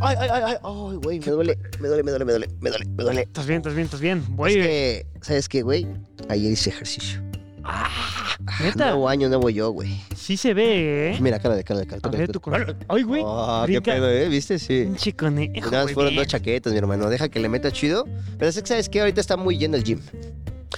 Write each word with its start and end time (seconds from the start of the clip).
Ay, 0.00 0.14
ay, 0.20 0.28
ay, 0.30 0.42
ay, 0.46 0.56
ay, 0.62 0.96
güey, 1.02 1.20
me 1.20 1.26
duele, 1.26 1.58
me 1.80 1.88
duele, 1.88 2.02
me 2.02 2.10
duele, 2.10 2.24
me 2.24 2.32
duele, 2.32 2.48
me 2.60 2.70
duele, 2.70 2.84
me 2.96 3.02
duele. 3.04 3.20
Estás 3.22 3.46
bien, 3.46 3.58
estás 3.58 3.74
bien, 3.74 3.84
estás 3.86 4.00
bien. 4.00 4.24
Güey. 4.30 4.58
Es 4.58 4.66
que, 4.66 5.06
¿sabes 5.22 5.48
qué, 5.48 5.62
güey? 5.62 5.86
Ayer 6.28 6.52
hice 6.52 6.70
ejercicio. 6.70 7.20
Ah, 7.64 7.88
Ah, 8.48 8.58
¿Neta? 8.62 8.90
Nuevo 8.90 9.08
año, 9.08 9.28
nuevo 9.28 9.48
yo, 9.48 9.70
güey. 9.70 9.98
sí 10.14 10.36
se 10.36 10.52
ve, 10.52 11.12
¿eh? 11.14 11.18
Mira, 11.20 11.38
cara 11.40 11.56
de 11.56 11.64
cara 11.64 11.80
de 11.80 11.86
cara. 11.86 12.00
A 12.04 12.08
ver, 12.10 12.30
tu 12.30 12.38
con- 12.40 12.54
Ay, 12.86 13.02
güey. 13.02 13.22
Ah, 13.26 13.64
qué 13.66 13.80
pedo, 13.80 14.08
¿eh? 14.10 14.28
¿Viste? 14.28 14.58
Sí. 14.58 14.82
Pinche 14.84 15.14
conejo, 15.14 15.70
Nada 15.70 15.84
más 15.84 15.92
fueron 15.94 16.14
dos 16.14 16.26
chaquetas, 16.26 16.72
mi 16.72 16.78
hermano. 16.78 17.08
Deja 17.08 17.28
que 17.30 17.40
le 17.40 17.48
meta 17.48 17.72
chido. 17.72 18.04
Pero 18.38 18.50
es 18.50 18.60
que, 18.60 18.66
¿sabes 18.68 18.88
qué? 18.90 19.00
Ahorita 19.00 19.20
está 19.22 19.36
muy 19.38 19.56
lleno 19.58 19.76
el 19.76 19.82
gym. 19.84 20.00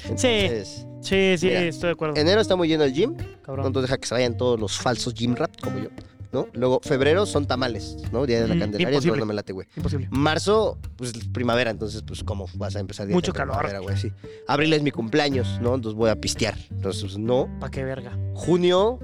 Entonces, 0.05 0.87
Sí, 1.01 1.35
sí, 1.39 1.47
Mira, 1.47 1.63
estoy 1.65 1.89
de 1.89 1.93
acuerdo. 1.93 2.17
enero 2.17 2.41
está 2.41 2.57
muy 2.57 2.69
lleno 2.69 2.85
el 2.85 2.93
gym. 2.93 3.17
Cabrón. 3.43 3.67
Entonces 3.67 3.91
deja 3.91 3.99
que 4.01 4.07
se 4.07 4.15
vayan 4.15 4.37
todos 4.37 4.59
los 4.59 4.79
falsos 4.79 5.13
gym 5.15 5.35
rap 5.35 5.51
como 5.61 5.79
yo, 5.79 5.89
¿no? 6.33 6.47
Luego, 6.53 6.81
febrero 6.83 7.27
son 7.27 7.47
tamales, 7.47 7.97
¿no? 8.13 8.27
Día 8.27 8.41
de 8.43 8.49
la 8.49 8.55
Mm, 8.55 8.59
Candelaria, 8.61 8.89
imposible. 8.91 9.15
entonces 9.15 9.21
no 9.21 9.27
me 9.27 9.35
late, 9.35 9.53
güey. 9.53 9.67
Imposible. 9.77 10.09
Marzo, 10.11 10.79
pues 10.97 11.13
primavera, 11.33 11.71
entonces, 11.71 12.03
pues, 12.07 12.23
¿cómo 12.25 12.47
vas 12.55 12.77
a 12.77 12.81
empezar 12.81 13.07
día 13.07 13.15
Mucho 13.17 13.33
de 13.33 13.39
calor. 13.39 13.81
güey? 13.83 13.97
Sí. 13.97 14.13
Abril 14.47 14.73
es 14.73 14.83
mi 14.83 14.91
cumpleaños, 14.91 15.59
¿no? 15.61 15.75
Entonces 15.75 15.97
voy 15.97 16.11
a 16.11 16.17
pistear. 16.21 16.57
Entonces, 16.71 17.03
pues, 17.03 17.19
no. 17.19 17.49
¿Para 17.61 17.71
qué 17.71 17.85
verga? 17.85 18.17
Junio, 18.35 18.99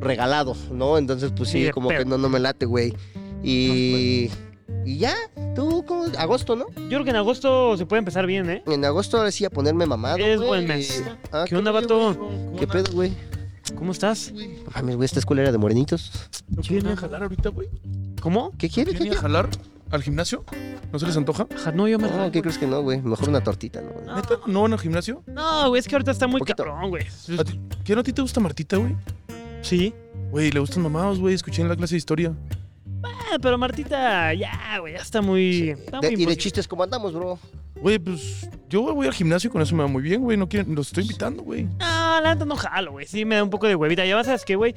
regalado, 0.00 0.54
¿no? 0.72 0.98
Entonces, 0.98 1.32
pues 1.36 1.50
Sí, 1.50 1.70
como 1.70 1.88
pedo. 1.88 2.00
que 2.00 2.04
no, 2.04 2.18
no 2.18 2.28
me 2.28 2.38
late, 2.40 2.66
güey. 2.66 2.94
Y. 3.42 4.30
Y 4.84 4.98
ya, 4.98 5.14
tú, 5.56 5.84
¿cómo? 5.84 6.04
Agosto, 6.16 6.54
¿no? 6.54 6.66
Yo 6.76 6.88
creo 6.90 7.04
que 7.04 7.10
en 7.10 7.16
agosto 7.16 7.76
se 7.76 7.86
puede 7.86 7.98
empezar 7.98 8.24
bien, 8.26 8.48
¿eh? 8.50 8.62
En 8.66 8.84
agosto 8.84 9.16
ahora 9.18 9.32
sí 9.32 9.44
a 9.44 9.50
ponerme 9.50 9.84
mamado. 9.84 10.16
Es 10.18 10.40
buen 10.40 10.66
mes. 10.66 11.02
Ah, 11.32 11.44
¿Qué 11.48 11.56
onda, 11.56 11.72
vato? 11.72 12.16
¿Qué 12.58 12.66
pedo, 12.68 12.92
güey? 12.92 13.12
¿Cómo 13.74 13.92
estás? 13.92 14.32
No 14.32 14.40
Mames, 14.74 14.96
güey, 14.96 15.04
esta 15.06 15.18
escuela 15.18 15.42
era 15.42 15.52
de 15.52 15.58
morenitos. 15.58 16.12
¿No 16.48 16.62
quieren 16.62 16.86
ir 16.86 16.92
a 16.92 16.96
jalar 16.96 17.22
ahorita, 17.22 17.48
güey? 17.50 17.68
¿Cómo? 18.20 18.52
¿Qué 18.58 18.68
quiere? 18.70 18.92
¿Qué 18.92 18.98
¿Quieren 18.98 19.12
ir 19.12 19.18
a 19.18 19.20
quiere? 19.20 19.20
jalar 19.20 19.48
al 19.90 20.02
gimnasio? 20.02 20.44
¿No 20.92 20.98
se 20.98 21.06
les 21.06 21.16
antoja? 21.16 21.46
Ajá, 21.54 21.72
No, 21.72 21.86
yo 21.88 21.98
me 21.98 22.08
No, 22.08 22.30
¿qué 22.30 22.40
crees 22.42 22.58
que 22.58 22.66
no, 22.66 22.82
güey? 22.82 23.00
Mejor 23.02 23.28
una 23.28 23.42
tortita, 23.42 23.80
¿no? 23.82 23.90
No. 24.06 24.16
¿Neta? 24.16 24.34
¿No 24.46 24.62
van 24.62 24.72
al 24.72 24.78
gimnasio? 24.78 25.22
No, 25.26 25.68
güey, 25.68 25.80
es 25.80 25.88
que 25.88 25.94
ahorita 25.96 26.10
está 26.12 26.26
muy 26.26 26.38
Poquito. 26.40 26.64
cabrón, 26.64 26.90
güey. 26.90 27.04
¿A 27.38 27.44
ti- 27.44 27.60
¿Qué 27.84 27.94
no 27.94 28.00
a 28.00 28.04
ti 28.04 28.12
te 28.12 28.22
gusta 28.22 28.40
Martita, 28.40 28.76
güey? 28.76 28.96
Sí. 29.62 29.92
Güey, 30.30 30.50
le 30.50 30.60
gustan 30.60 30.82
mamados, 30.82 31.18
güey. 31.18 31.34
Escuché 31.34 31.62
en 31.62 31.68
la 31.68 31.76
clase 31.76 31.94
de 31.94 31.98
historia. 31.98 32.32
Ah, 33.32 33.38
pero 33.40 33.58
Martita, 33.58 34.32
ya, 34.34 34.78
güey, 34.80 34.94
ya 34.94 35.00
está 35.00 35.20
muy. 35.22 35.70
está 35.70 36.00
De- 36.00 36.12
muy 36.12 36.22
y 36.22 36.26
de 36.26 36.36
chistes, 36.36 36.66
¿cómo 36.68 36.82
andamos, 36.82 37.12
bro? 37.12 37.38
Güey, 37.76 37.98
pues 37.98 38.48
yo 38.68 38.82
voy 38.94 39.06
al 39.06 39.12
gimnasio, 39.12 39.50
con 39.50 39.60
eso 39.60 39.74
me 39.76 39.82
va 39.82 39.88
muy 39.88 40.02
bien, 40.02 40.22
güey. 40.22 40.36
No 40.36 40.48
quieren, 40.48 40.74
los 40.74 40.86
estoy 40.88 41.02
invitando, 41.02 41.42
güey. 41.42 41.64
No, 41.64 42.20
la 42.20 42.34
neta 42.34 42.44
no 42.46 42.56
jalo, 42.56 42.92
güey. 42.92 43.06
Sí, 43.06 43.24
me 43.24 43.34
da 43.36 43.42
un 43.42 43.50
poco 43.50 43.66
de 43.66 43.74
huevita. 43.74 44.04
Ya 44.06 44.16
vas 44.16 44.28
a 44.28 44.38
que, 44.38 44.56
güey, 44.56 44.74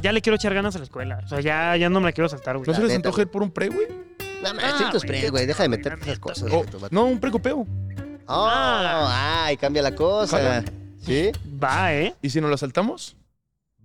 ya 0.00 0.12
le 0.12 0.20
quiero 0.22 0.36
echar 0.36 0.54
ganas 0.54 0.74
a 0.76 0.78
la 0.78 0.84
escuela. 0.84 1.20
O 1.24 1.28
sea, 1.28 1.40
ya, 1.40 1.76
ya 1.76 1.88
no 1.90 2.00
me 2.00 2.06
la 2.06 2.12
quiero 2.12 2.28
saltar, 2.28 2.56
güey. 2.56 2.66
¿No 2.68 2.74
se 2.74 2.82
les 2.82 2.94
antoja 2.94 3.22
ir 3.22 3.28
por 3.28 3.42
un 3.42 3.50
pre, 3.50 3.68
güey? 3.68 3.86
No, 4.42 4.50
Ah, 4.62 4.90
güey, 4.92 5.00
pre, 5.00 5.30
güey. 5.30 5.46
Deja 5.46 5.62
de 5.64 5.68
la 5.68 5.76
meterte 5.76 6.04
esas 6.04 6.18
cosas. 6.20 6.48
Oh, 6.52 6.64
no, 6.90 7.06
un 7.06 7.18
precopeo. 7.18 7.66
Oh, 8.28 8.48
ay, 9.08 9.56
cambia 9.56 9.82
la 9.82 9.94
cosa. 9.94 10.36
Ojalá. 10.36 10.64
¿Sí? 11.00 11.30
Va, 11.62 11.94
¿eh? 11.94 12.14
¿Y 12.22 12.30
si 12.30 12.40
nos 12.40 12.50
la 12.50 12.56
saltamos? 12.56 13.16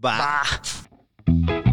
Va. 0.04 0.18
Va. 0.18 1.71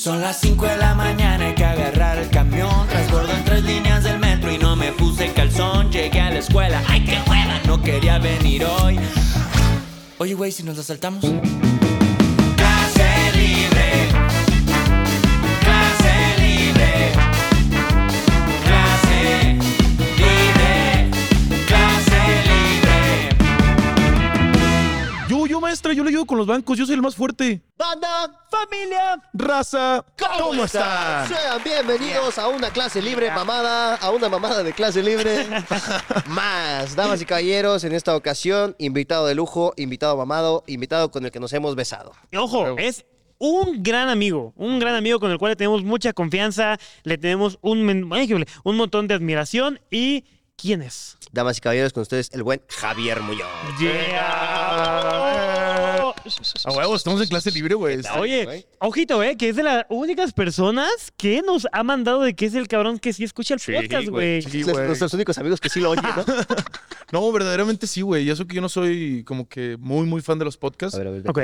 Son 0.00 0.22
las 0.22 0.40
5 0.40 0.64
de 0.64 0.78
la 0.78 0.94
mañana, 0.94 1.48
hay 1.48 1.54
que 1.54 1.62
agarrar 1.62 2.16
el 2.16 2.30
camión. 2.30 2.88
Transbordo 2.88 3.30
en 3.34 3.44
tres 3.44 3.62
líneas 3.64 4.02
del 4.02 4.18
metro 4.18 4.50
y 4.50 4.56
no 4.56 4.74
me 4.74 4.92
puse 4.92 5.30
calzón. 5.34 5.92
Llegué 5.92 6.22
a 6.22 6.30
la 6.30 6.38
escuela, 6.38 6.82
¡ay 6.88 7.04
qué 7.04 7.18
hueva! 7.28 7.60
No 7.66 7.82
quería 7.82 8.18
venir 8.18 8.64
hoy. 8.64 8.98
Oye, 10.16 10.32
güey, 10.32 10.52
si 10.52 10.62
nos 10.62 10.78
la 10.78 10.84
saltamos. 10.84 11.22
Yo, 25.60 25.66
maestra, 25.66 25.92
yo 25.92 26.02
le 26.02 26.08
ayudo 26.08 26.24
con 26.24 26.38
los 26.38 26.46
bancos. 26.46 26.78
Yo 26.78 26.86
soy 26.86 26.94
el 26.94 27.02
más 27.02 27.14
fuerte. 27.14 27.60
Banda, 27.76 28.46
familia, 28.50 29.20
Raza, 29.34 30.02
¿cómo, 30.38 30.64
están? 30.64 31.28
Sean 31.28 31.62
bienvenidos 31.62 32.38
a 32.38 32.48
una 32.48 32.70
clase 32.70 33.02
libre 33.02 33.30
mamada, 33.30 33.96
a 33.96 34.10
una 34.10 34.30
mamada 34.30 34.62
de 34.62 34.72
clase 34.72 35.02
libre. 35.02 35.46
Más, 36.28 36.96
damas 36.96 37.20
y 37.20 37.26
caballeros, 37.26 37.84
en 37.84 37.92
esta 37.92 38.16
ocasión, 38.16 38.74
invitado 38.78 39.26
de 39.26 39.34
lujo, 39.34 39.74
invitado 39.76 40.16
mamado, 40.16 40.64
invitado 40.66 41.10
con 41.10 41.26
el 41.26 41.30
que 41.30 41.40
nos 41.40 41.52
hemos 41.52 41.74
besado. 41.76 42.12
Y 42.30 42.38
Ojo, 42.38 42.78
es 42.78 43.04
un 43.36 43.82
gran 43.82 44.08
amigo, 44.08 44.54
un 44.56 44.78
gran 44.78 44.94
amigo 44.94 45.20
con 45.20 45.30
el 45.30 45.36
cual 45.36 45.50
le 45.50 45.56
tenemos 45.56 45.84
mucha 45.84 46.14
confianza, 46.14 46.78
le 47.02 47.18
tenemos 47.18 47.58
un, 47.60 48.10
un 48.64 48.76
montón 48.76 49.08
de 49.08 49.14
admiración 49.14 49.78
y 49.90 50.24
¿quién 50.60 50.82
es? 50.82 51.16
Damas 51.32 51.58
y 51.58 51.60
caballeros, 51.60 51.92
con 51.92 52.02
ustedes 52.02 52.30
el 52.32 52.42
buen 52.42 52.62
Javier 52.68 53.20
Muñoz. 53.20 53.46
Yeah. 53.78 55.49
A 56.64 56.72
huevo, 56.72 56.96
estamos 56.96 57.20
en 57.22 57.28
clase 57.28 57.50
libre, 57.50 57.74
güey. 57.74 58.00
Oye, 58.18 58.44
güey? 58.44 58.66
ojito, 58.78 59.22
eh, 59.22 59.36
que 59.36 59.48
es 59.48 59.56
de 59.56 59.62
las 59.62 59.86
únicas 59.88 60.32
personas 60.32 61.12
que 61.16 61.42
nos 61.42 61.66
ha 61.72 61.82
mandado 61.82 62.22
de 62.22 62.34
que 62.34 62.46
es 62.46 62.54
el 62.54 62.68
cabrón 62.68 62.98
que 62.98 63.12
sí 63.12 63.24
escucha 63.24 63.54
el 63.54 63.60
podcast, 63.60 64.08
güey. 64.08 64.42
Sí. 64.42 64.64
Nuestros 64.64 65.14
únicos 65.14 65.38
amigos 65.38 65.60
que 65.60 65.68
sí 65.68 65.80
lo 65.80 65.90
oyen, 65.90 66.04
¿no? 66.04 66.24
No, 67.12 67.32
verdaderamente 67.32 67.86
sí, 67.86 68.02
güey. 68.02 68.24
Y 68.24 68.30
eso 68.30 68.46
que 68.46 68.54
yo 68.54 68.60
no 68.60 68.68
soy 68.68 69.24
como 69.24 69.48
que 69.48 69.76
muy, 69.78 70.06
muy 70.06 70.20
fan 70.20 70.38
de 70.38 70.44
los 70.44 70.56
podcasts. 70.56 70.94
A 70.94 70.98
ver, 70.98 71.08
a 71.08 71.10
ver, 71.10 71.28
Ok. 71.28 71.38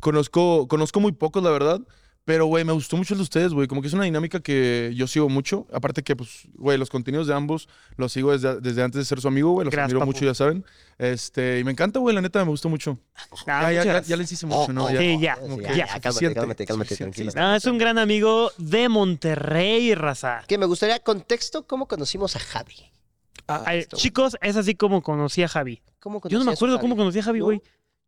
Conozco, 0.00 0.68
conozco 0.68 1.00
muy 1.00 1.12
pocos, 1.12 1.42
la 1.42 1.50
verdad. 1.50 1.80
Pero, 2.30 2.46
güey, 2.46 2.64
me 2.64 2.72
gustó 2.72 2.96
mucho 2.96 3.14
el 3.14 3.18
de 3.18 3.22
ustedes, 3.24 3.52
güey. 3.52 3.66
Como 3.66 3.82
que 3.82 3.88
es 3.88 3.92
una 3.92 4.04
dinámica 4.04 4.38
que 4.38 4.92
yo 4.94 5.08
sigo 5.08 5.28
mucho. 5.28 5.66
Aparte 5.72 6.04
que, 6.04 6.14
pues, 6.14 6.46
güey, 6.54 6.78
los 6.78 6.88
contenidos 6.88 7.26
de 7.26 7.34
ambos 7.34 7.68
los 7.96 8.12
sigo 8.12 8.30
desde, 8.30 8.60
desde 8.60 8.84
antes 8.84 9.00
de 9.00 9.04
ser 9.04 9.20
su 9.20 9.26
amigo, 9.26 9.50
güey. 9.50 9.64
Los 9.64 9.72
Gracias, 9.72 9.86
admiro 9.86 9.98
papu. 9.98 10.12
mucho, 10.12 10.24
ya 10.24 10.34
saben. 10.34 10.64
Este, 10.96 11.58
y 11.58 11.64
me 11.64 11.72
encanta, 11.72 11.98
güey, 11.98 12.14
la 12.14 12.20
neta, 12.20 12.44
me 12.44 12.50
gustó 12.52 12.68
mucho. 12.68 13.00
Ah, 13.48 13.72
ya, 13.72 13.82
ya, 13.82 14.00
ya, 14.02 14.16
les 14.16 14.30
hice 14.30 14.46
mucho, 14.46 14.72
¿no? 14.72 14.84
Oh, 14.84 14.90
Ya. 14.92 15.00
Sí, 15.00 15.18
ya, 15.18 15.38
ya, 15.74 15.74
ya, 15.74 16.00
cálmate, 16.00 16.34
cálmate, 16.66 16.66
cálmate. 16.96 17.24
No, 17.34 17.56
es 17.56 17.64
un 17.64 17.78
gran 17.78 17.98
amigo 17.98 18.52
de 18.58 18.88
Monterrey, 18.88 19.92
raza. 19.96 20.44
Que 20.46 20.56
me 20.56 20.66
gustaría 20.66 21.00
contexto, 21.00 21.66
¿cómo 21.66 21.88
conocimos 21.88 22.36
a 22.36 22.38
Javi? 22.38 22.92
Ah, 23.48 23.64
Ay, 23.66 23.86
chicos, 23.92 24.36
es 24.40 24.54
así 24.54 24.76
como 24.76 25.02
conocí 25.02 25.42
a 25.42 25.48
Javi. 25.48 25.82
¿Cómo 25.98 26.20
Yo 26.28 26.38
no 26.38 26.44
me 26.44 26.52
acuerdo 26.52 26.78
cómo 26.78 26.94
conocí 26.94 27.18
a 27.18 27.24
Javi, 27.24 27.40
¿No? 27.40 27.60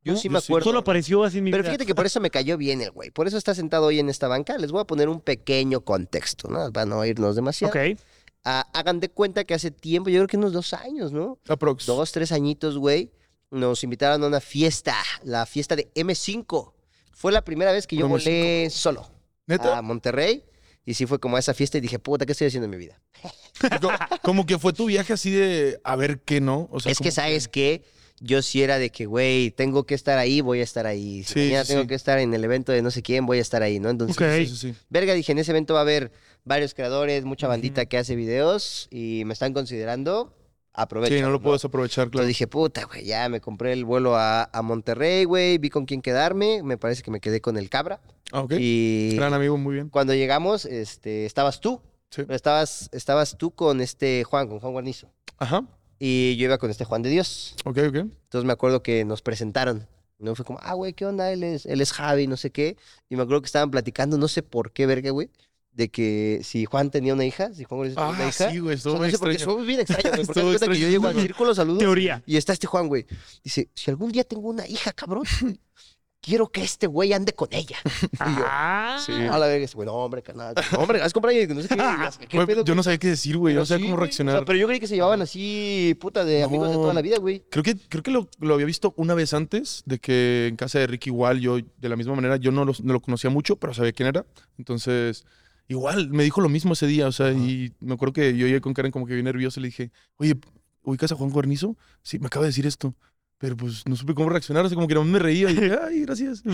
Yo 0.04 0.14
¿No? 0.14 0.18
sí 0.18 0.28
me 0.28 0.38
acuerdo. 0.38 0.64
Solo 0.64 0.80
apareció 0.80 1.22
así 1.22 1.38
en 1.38 1.44
mi 1.44 1.50
Pero 1.52 1.62
vida. 1.62 1.70
fíjate 1.72 1.86
que 1.86 1.94
por 1.94 2.06
eso 2.06 2.18
me 2.20 2.30
cayó 2.30 2.56
bien 2.58 2.80
el 2.80 2.90
güey. 2.90 3.10
Por 3.10 3.26
eso 3.28 3.38
está 3.38 3.54
sentado 3.54 3.86
hoy 3.86 4.00
en 4.00 4.08
esta 4.08 4.26
banca. 4.28 4.58
Les 4.58 4.72
voy 4.72 4.80
a 4.80 4.84
poner 4.84 5.08
un 5.08 5.20
pequeño 5.20 5.82
contexto, 5.82 6.48
¿no? 6.48 6.72
Para 6.72 6.86
no 6.86 7.04
irnos 7.04 7.36
demasiado. 7.36 7.72
Ok. 7.72 7.98
Ah, 8.44 8.66
hagan 8.74 8.98
de 8.98 9.08
cuenta 9.08 9.44
que 9.44 9.54
hace 9.54 9.70
tiempo, 9.70 10.10
yo 10.10 10.18
creo 10.18 10.26
que 10.26 10.36
unos 10.36 10.52
dos 10.52 10.72
años, 10.74 11.12
¿no? 11.12 11.38
Aprox. 11.48 11.86
Dos, 11.86 12.10
tres 12.10 12.32
añitos, 12.32 12.76
güey. 12.78 13.12
Nos 13.52 13.84
invitaron 13.84 14.24
a 14.24 14.26
una 14.26 14.40
fiesta, 14.40 14.96
la 15.22 15.46
fiesta 15.46 15.76
de 15.76 15.92
M5. 15.94 16.72
Fue 17.12 17.30
la 17.30 17.44
primera 17.44 17.70
vez 17.70 17.86
que 17.86 17.94
yo 17.96 18.06
M5. 18.06 18.08
volé 18.08 18.70
solo 18.70 19.08
¿Neta? 19.46 19.78
a 19.78 19.82
Monterrey. 19.82 20.44
Y 20.84 20.94
sí 20.94 21.06
fue 21.06 21.20
como 21.20 21.36
a 21.36 21.38
esa 21.38 21.54
fiesta 21.54 21.78
y 21.78 21.80
dije, 21.80 22.00
puta, 22.00 22.26
¿qué 22.26 22.32
estoy 22.32 22.48
haciendo 22.48 22.64
en 22.64 22.70
mi 22.72 22.76
vida? 22.78 23.00
Co- 23.80 23.90
Como 24.22 24.46
que 24.46 24.58
fue 24.58 24.72
tu 24.72 24.86
viaje 24.86 25.12
así 25.12 25.30
de 25.30 25.80
a 25.84 25.94
ver 25.94 26.20
qué 26.22 26.40
no. 26.40 26.68
O 26.72 26.80
sea, 26.80 26.90
es 26.90 26.98
que, 26.98 27.04
como 27.04 27.12
¿sabes 27.12 27.46
qué? 27.46 27.84
Yo 28.24 28.40
sí 28.40 28.62
era 28.62 28.78
de 28.78 28.90
que, 28.90 29.06
güey, 29.06 29.50
tengo 29.50 29.84
que 29.84 29.94
estar 29.94 30.16
ahí, 30.18 30.40
voy 30.40 30.60
a 30.60 30.62
estar 30.62 30.86
ahí. 30.86 31.24
Si 31.24 31.34
Sí, 31.34 31.40
mañana 31.46 31.64
sí, 31.64 31.68
tengo 31.72 31.82
sí. 31.82 31.88
que 31.88 31.94
estar 31.96 32.18
en 32.20 32.32
el 32.32 32.44
evento 32.44 32.70
de 32.70 32.80
no 32.80 32.90
sé 32.92 33.02
quién, 33.02 33.26
voy 33.26 33.38
a 33.38 33.40
estar 33.40 33.62
ahí, 33.62 33.80
¿no? 33.80 33.90
Entonces, 33.90 34.16
Ok. 34.16 34.24
Sí, 34.38 34.46
sí, 34.46 34.56
sí. 34.56 34.74
verga, 34.90 35.12
dije, 35.14 35.32
en 35.32 35.38
ese 35.38 35.50
evento 35.50 35.74
va 35.74 35.80
a 35.80 35.82
haber 35.82 36.12
varios 36.44 36.72
creadores, 36.74 37.24
mucha 37.24 37.48
bandita 37.48 37.84
que 37.86 37.98
hace 37.98 38.14
videos 38.14 38.86
y 38.90 39.24
me 39.26 39.32
están 39.32 39.52
considerando, 39.52 40.36
aprovecho. 40.72 41.14
Sí, 41.14 41.20
no 41.20 41.30
lo 41.30 41.40
puedes 41.42 41.64
aprovechar, 41.64 42.04
Entonces 42.04 42.18
claro. 42.20 42.28
dije, 42.28 42.46
puta, 42.46 42.84
güey, 42.84 43.04
ya 43.04 43.28
me 43.28 43.40
compré 43.40 43.72
el 43.72 43.84
vuelo 43.84 44.16
a, 44.16 44.44
a 44.52 44.62
Monterrey, 44.62 45.24
güey, 45.24 45.58
vi 45.58 45.68
con 45.70 45.84
quién 45.84 46.00
quedarme, 46.00 46.62
me 46.62 46.78
parece 46.78 47.02
que 47.02 47.10
me 47.10 47.20
quedé 47.20 47.40
con 47.40 47.56
el 47.56 47.68
Cabra. 47.70 48.00
Ah, 48.30 48.42
ok. 48.42 48.52
Y 48.58 49.14
Gran 49.16 49.34
amigo, 49.34 49.56
muy 49.58 49.74
bien. 49.74 49.88
cuando 49.88 50.14
llegamos, 50.14 50.64
este, 50.64 51.26
estabas 51.26 51.60
tú, 51.60 51.80
Sí. 52.10 52.22
pero 52.22 52.34
estabas, 52.36 52.88
estabas 52.92 53.36
tú 53.38 53.50
con 53.52 53.80
este 53.80 54.22
Juan, 54.24 54.46
con 54.48 54.60
Juan 54.60 54.72
Guarnizo. 54.72 55.10
Ajá. 55.38 55.64
Y 56.04 56.34
yo 56.36 56.46
iba 56.46 56.58
con 56.58 56.68
este 56.68 56.84
Juan 56.84 57.02
de 57.02 57.10
Dios. 57.10 57.54
Ok, 57.64 57.78
ok. 57.86 57.94
Entonces 57.94 58.44
me 58.44 58.52
acuerdo 58.52 58.82
que 58.82 59.04
nos 59.04 59.22
presentaron. 59.22 59.86
No 60.18 60.34
fue 60.34 60.44
como, 60.44 60.58
ah, 60.60 60.74
güey, 60.74 60.94
¿qué 60.94 61.06
onda? 61.06 61.30
Él 61.32 61.44
es, 61.44 61.64
él 61.64 61.80
es 61.80 61.92
Javi, 61.92 62.26
no 62.26 62.36
sé 62.36 62.50
qué. 62.50 62.76
Y 63.08 63.14
me 63.14 63.22
acuerdo 63.22 63.40
que 63.42 63.46
estaban 63.46 63.70
platicando, 63.70 64.18
no 64.18 64.26
sé 64.26 64.42
por 64.42 64.72
qué, 64.72 64.86
verga, 64.86 65.10
güey, 65.10 65.30
de 65.70 65.90
que 65.90 66.40
si 66.42 66.64
Juan 66.64 66.90
tenía 66.90 67.14
una 67.14 67.24
hija, 67.24 67.54
si 67.54 67.62
Juan 67.62 67.78
Guarnizo 67.78 68.00
tenía 68.00 68.10
una 68.14 68.24
Ah, 68.24 68.28
hija. 68.28 68.50
sí, 68.50 68.58
güey. 68.58 68.72
o 68.72 68.76
Estuvo 68.76 68.92
sea, 68.94 68.98
muy 69.00 69.12
no 69.12 69.18
sé 69.18 69.30
estuvo 69.36 69.56
bien 69.58 69.80
extraño, 69.80 70.10
güey, 70.10 70.26
porque 70.26 70.42
cuenta 70.42 70.68
que 70.68 70.78
yo 70.80 70.88
llego 70.88 71.06
al 71.06 71.20
círculo, 71.20 71.54
saludos. 71.54 71.78
Teoría. 71.78 72.20
Y 72.26 72.36
está 72.36 72.52
este 72.52 72.66
Juan, 72.66 72.88
güey. 72.88 73.06
Dice, 73.44 73.68
si 73.72 73.90
algún 73.92 74.10
día 74.10 74.24
tengo 74.24 74.48
una 74.48 74.66
hija, 74.66 74.92
cabrón, 74.92 75.22
quiero 76.22 76.48
que 76.48 76.62
este 76.62 76.86
güey 76.86 77.12
ande 77.12 77.34
con 77.34 77.48
ella. 77.50 77.76
Ah. 78.20 78.98
Sí. 79.04 79.12
A 79.12 79.38
la 79.38 79.46
verga, 79.46 79.66
güey, 79.74 79.86
no, 79.86 79.94
hombre, 79.94 80.22
carnal. 80.22 80.54
No, 80.72 80.78
hombre, 80.78 81.02
has 81.02 81.12
comprado 81.12 81.36
y 81.38 81.46
no 81.48 81.60
sé 81.60 81.68
qué. 81.68 81.76
¿qué 82.28 82.36
Güey, 82.36 82.46
pedo? 82.46 82.64
yo 82.64 82.74
no 82.74 82.82
sabía 82.82 82.98
qué 82.98 83.08
decir, 83.08 83.36
güey. 83.36 83.52
Pero 83.54 83.62
No 83.62 83.66
sabía 83.66 83.84
sí, 83.86 83.90
cómo 83.90 84.00
reaccionar. 84.00 84.34
o 84.36 84.38
sea, 84.38 84.44
pero 84.46 84.58
yo 84.58 84.66
creí 84.68 84.78
que 84.80 84.86
se 84.86 84.94
llevaban 84.94 85.20
así, 85.22 85.96
puta, 86.00 86.24
de 86.24 86.42
amigos 86.44 86.68
de 86.68 86.74
toda 86.76 86.94
la 86.94 87.02
vida, 87.02 87.18
güey. 87.18 87.44
Creo 87.50 87.62
que, 87.64 87.76
creo 87.88 88.02
que 88.02 88.10
lo, 88.12 88.28
lo 88.38 88.54
había 88.54 88.66
visto 88.66 88.94
una 88.96 89.14
vez 89.14 89.34
antes, 89.34 89.82
de 89.86 89.98
que 89.98 90.46
en 90.48 90.56
casa 90.56 90.78
de 90.78 90.86
Rick 90.86 91.08
igual, 91.08 91.40
yo 91.40 91.58
de 91.58 91.88
la 91.88 91.96
misma 91.96 92.14
manera, 92.14 92.36
yo 92.36 92.52
no, 92.52 92.64
los- 92.64 92.82
no 92.82 92.92
lo 92.92 93.00
conocía 93.00 93.28
mucho, 93.30 93.56
pero 93.56 93.74
sabía 93.74 93.92
quién 93.92 94.08
era. 94.08 94.24
Entonces, 94.58 95.24
igual, 95.68 96.10
me 96.10 96.22
dijo 96.22 96.40
lo 96.40 96.48
mismo 96.48 96.74
ese 96.74 96.86
día, 96.86 97.08
o 97.08 97.12
sea, 97.12 97.32
y 97.32 97.72
me 97.80 97.94
acuerdo 97.94 98.12
que 98.12 98.36
yo 98.36 98.46
llegué 98.46 98.60
con 98.60 98.74
Karen 98.74 98.92
como 98.92 99.06
que 99.06 99.14
bien 99.14 99.24
nervioso 99.24 99.58
y 99.58 99.62
le 99.62 99.68
dije, 99.68 99.90
oye, 100.16 100.36
¿ubicas 100.84 101.10
a 101.12 101.16
Juan 101.16 101.30
Guarnizo? 101.30 101.76
Sí, 102.02 102.18
me 102.18 102.26
acaba 102.28 102.44
de 102.44 102.50
decir 102.50 102.66
esto. 102.66 102.94
Pero 103.42 103.56
pues 103.56 103.84
no 103.88 103.96
supe 103.96 104.14
cómo 104.14 104.28
reaccionar, 104.28 104.64
o 104.64 104.68
sea, 104.68 104.76
como 104.76 104.86
que 104.86 104.94
no 104.94 105.02
me 105.02 105.18
reía 105.18 105.50
y 105.50 105.56
ay, 105.82 106.02
gracias. 106.02 106.44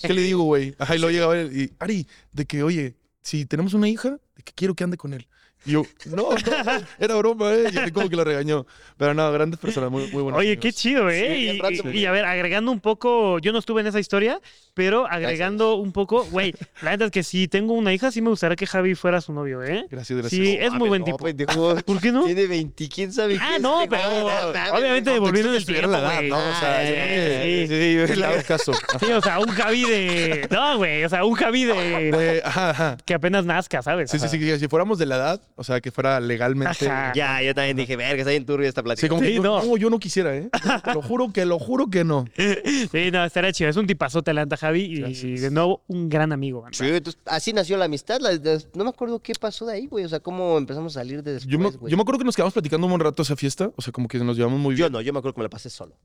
¿Qué 0.00 0.14
le 0.14 0.22
digo, 0.22 0.44
güey? 0.44 0.76
Ajá, 0.78 0.94
y 0.94 1.00
luego 1.00 1.10
llegaba 1.10 1.36
él 1.36 1.50
y, 1.60 1.74
Ari, 1.80 2.06
de 2.30 2.46
que, 2.46 2.62
oye, 2.62 2.94
si 3.20 3.46
tenemos 3.46 3.74
una 3.74 3.88
hija, 3.88 4.10
de 4.36 4.42
que 4.44 4.52
quiero 4.52 4.76
que 4.76 4.84
ande 4.84 4.96
con 4.96 5.12
él. 5.12 5.26
Y 5.66 5.72
yo, 5.72 5.82
no, 6.06 6.16
no, 6.16 6.28
era 6.98 7.14
broma, 7.16 7.52
¿eh? 7.52 7.64
Y 7.86 7.90
como 7.90 8.08
que 8.08 8.16
lo 8.16 8.24
regañó. 8.24 8.66
Pero 8.96 9.12
no, 9.14 9.30
grandes 9.32 9.58
personas, 9.60 9.90
muy, 9.90 10.10
muy 10.12 10.22
buenas. 10.22 10.38
Oye, 10.38 10.58
qué 10.58 10.72
chido, 10.72 11.10
¿eh? 11.10 11.58
Sí, 11.82 11.98
y, 11.98 12.06
a 12.06 12.12
ver, 12.12 12.24
agregando 12.24 12.70
un 12.72 12.80
poco, 12.80 13.38
yo 13.40 13.52
no 13.52 13.58
estuve 13.58 13.80
en 13.82 13.88
esa 13.88 14.00
historia, 14.00 14.40
pero 14.74 15.06
agregando 15.06 15.74
un 15.74 15.92
poco, 15.92 16.24
güey, 16.30 16.54
la 16.82 16.90
neta 16.92 17.06
es 17.06 17.10
que 17.10 17.22
si 17.22 17.48
tengo 17.48 17.74
una 17.74 17.92
hija, 17.92 18.10
sí 18.10 18.22
me 18.22 18.30
gustaría 18.30 18.56
que 18.56 18.66
Javi 18.66 18.94
fuera 18.94 19.20
su 19.20 19.32
novio, 19.32 19.62
¿eh? 19.62 19.86
Gracias, 19.90 20.18
gracias. 20.18 20.40
Sí, 20.40 20.56
es 20.58 20.72
muy 20.72 20.88
buen 20.88 21.00
No, 21.00 21.06
tipo. 21.06 21.18
pendejo. 21.18 21.76
¿Por 21.84 22.00
qué 22.00 22.12
no? 22.12 22.24
Tiene 22.24 22.46
20, 22.46 22.88
quién 22.88 23.12
sabe 23.12 23.38
Ah, 23.40 23.58
no, 23.60 23.82
este 23.82 23.96
pero 23.96 24.08
no 24.10 24.76
obviamente 24.78 25.10
no, 25.10 25.14
devolviendo 25.14 25.54
el 25.54 25.66
tiempo, 25.66 25.88
la 25.90 25.98
edad. 25.98 26.22
¿no? 26.22 26.36
O 26.38 26.54
sea, 26.60 26.78
Ah, 26.80 27.42
sí, 27.42 27.66
sí, 27.68 28.06
sí. 28.06 28.16
Le 28.16 28.24
hago 28.26 28.42
caso. 28.46 28.72
Sí, 29.00 29.06
o 29.12 29.20
sea, 29.20 29.38
un 29.40 29.48
Javi 29.48 29.82
de... 29.84 30.48
No, 30.50 30.76
güey, 30.78 31.04
o 31.04 31.08
sea, 31.08 31.24
un 31.24 31.34
Javi 31.34 31.64
de... 31.64 31.74
De- 32.12 32.42
ajá, 32.44 32.70
ajá. 32.70 32.96
Que 33.04 33.14
apenas 33.14 33.44
nazca, 33.44 33.82
¿sabes? 33.82 34.10
Sí, 34.10 34.18
sí, 34.18 34.28
sí, 34.28 34.58
si 34.58 34.68
fuéramos 34.68 34.98
de 34.98 35.06
la 35.06 35.16
edad, 35.16 35.40
o 35.58 35.64
sea, 35.64 35.80
que 35.80 35.90
fuera 35.90 36.20
legalmente. 36.20 36.88
Ajá. 36.88 37.12
Ya, 37.14 37.42
yo 37.42 37.54
también 37.54 37.76
dije, 37.76 37.96
verga, 37.96 38.18
está 38.20 38.30
bien 38.30 38.44
turbia 38.46 38.68
esta 38.68 38.82
plática. 38.82 39.06
Sí, 39.06 39.08
como 39.08 39.20
que 39.22 39.28
Sí, 39.28 39.36
no, 39.40 39.60
no. 39.60 39.64
no, 39.64 39.76
yo 39.76 39.90
no 39.90 39.98
quisiera, 39.98 40.36
¿eh? 40.36 40.48
Te 40.84 40.92
lo 40.94 41.02
juro 41.02 41.32
que, 41.32 41.44
lo 41.46 41.58
juro 41.58 41.88
que 41.88 42.04
no. 42.04 42.26
Sí, 42.36 43.10
no, 43.10 43.24
estaría 43.24 43.52
chido. 43.52 43.70
Es 43.70 43.76
un 43.76 43.86
tipazote, 43.86 44.32
la 44.34 44.44
neta, 44.44 44.56
Javi. 44.56 44.82
Y 44.82 45.36
de 45.40 45.50
nuevo, 45.50 45.82
un 45.88 46.08
gran 46.08 46.32
amigo. 46.32 46.64
Sí, 46.72 46.86
entonces, 46.86 47.20
así 47.26 47.52
nació 47.52 47.76
la 47.76 47.86
amistad. 47.86 48.20
la- 48.20 48.32
la- 48.32 48.58
no 48.74 48.84
me 48.84 48.90
acuerdo 48.90 49.18
qué 49.20 49.32
pasó 49.40 49.66
de 49.66 49.74
ahí, 49.74 49.86
güey. 49.86 50.04
O 50.04 50.08
sea, 50.08 50.20
cómo 50.20 50.58
empezamos 50.58 50.96
a 50.96 51.00
salir 51.00 51.22
de 51.22 51.32
después, 51.34 51.50
Yo 51.52 51.58
me, 51.58 51.70
güey. 51.70 51.90
yo 51.90 51.96
me 51.96 52.02
acuerdo 52.02 52.18
que 52.18 52.24
nos 52.24 52.36
quedamos 52.36 52.52
platicando 52.54 52.86
un 52.86 52.92
buen 52.92 53.00
rato 53.00 53.22
esa 53.22 53.34
fiesta, 53.36 53.70
o 53.76 53.82
sea, 53.82 53.92
como 53.92 54.08
que 54.08 54.18
nos 54.18 54.36
llevamos 54.36 54.60
muy 54.60 54.74
bien. 54.74 54.86
Yo 54.86 54.90
no, 54.90 55.00
yo 55.00 55.12
me 55.12 55.18
acuerdo 55.18 55.34
que 55.34 55.40
me 55.40 55.44
la 55.44 55.50
pasé 55.50 55.70
solo. 55.70 55.96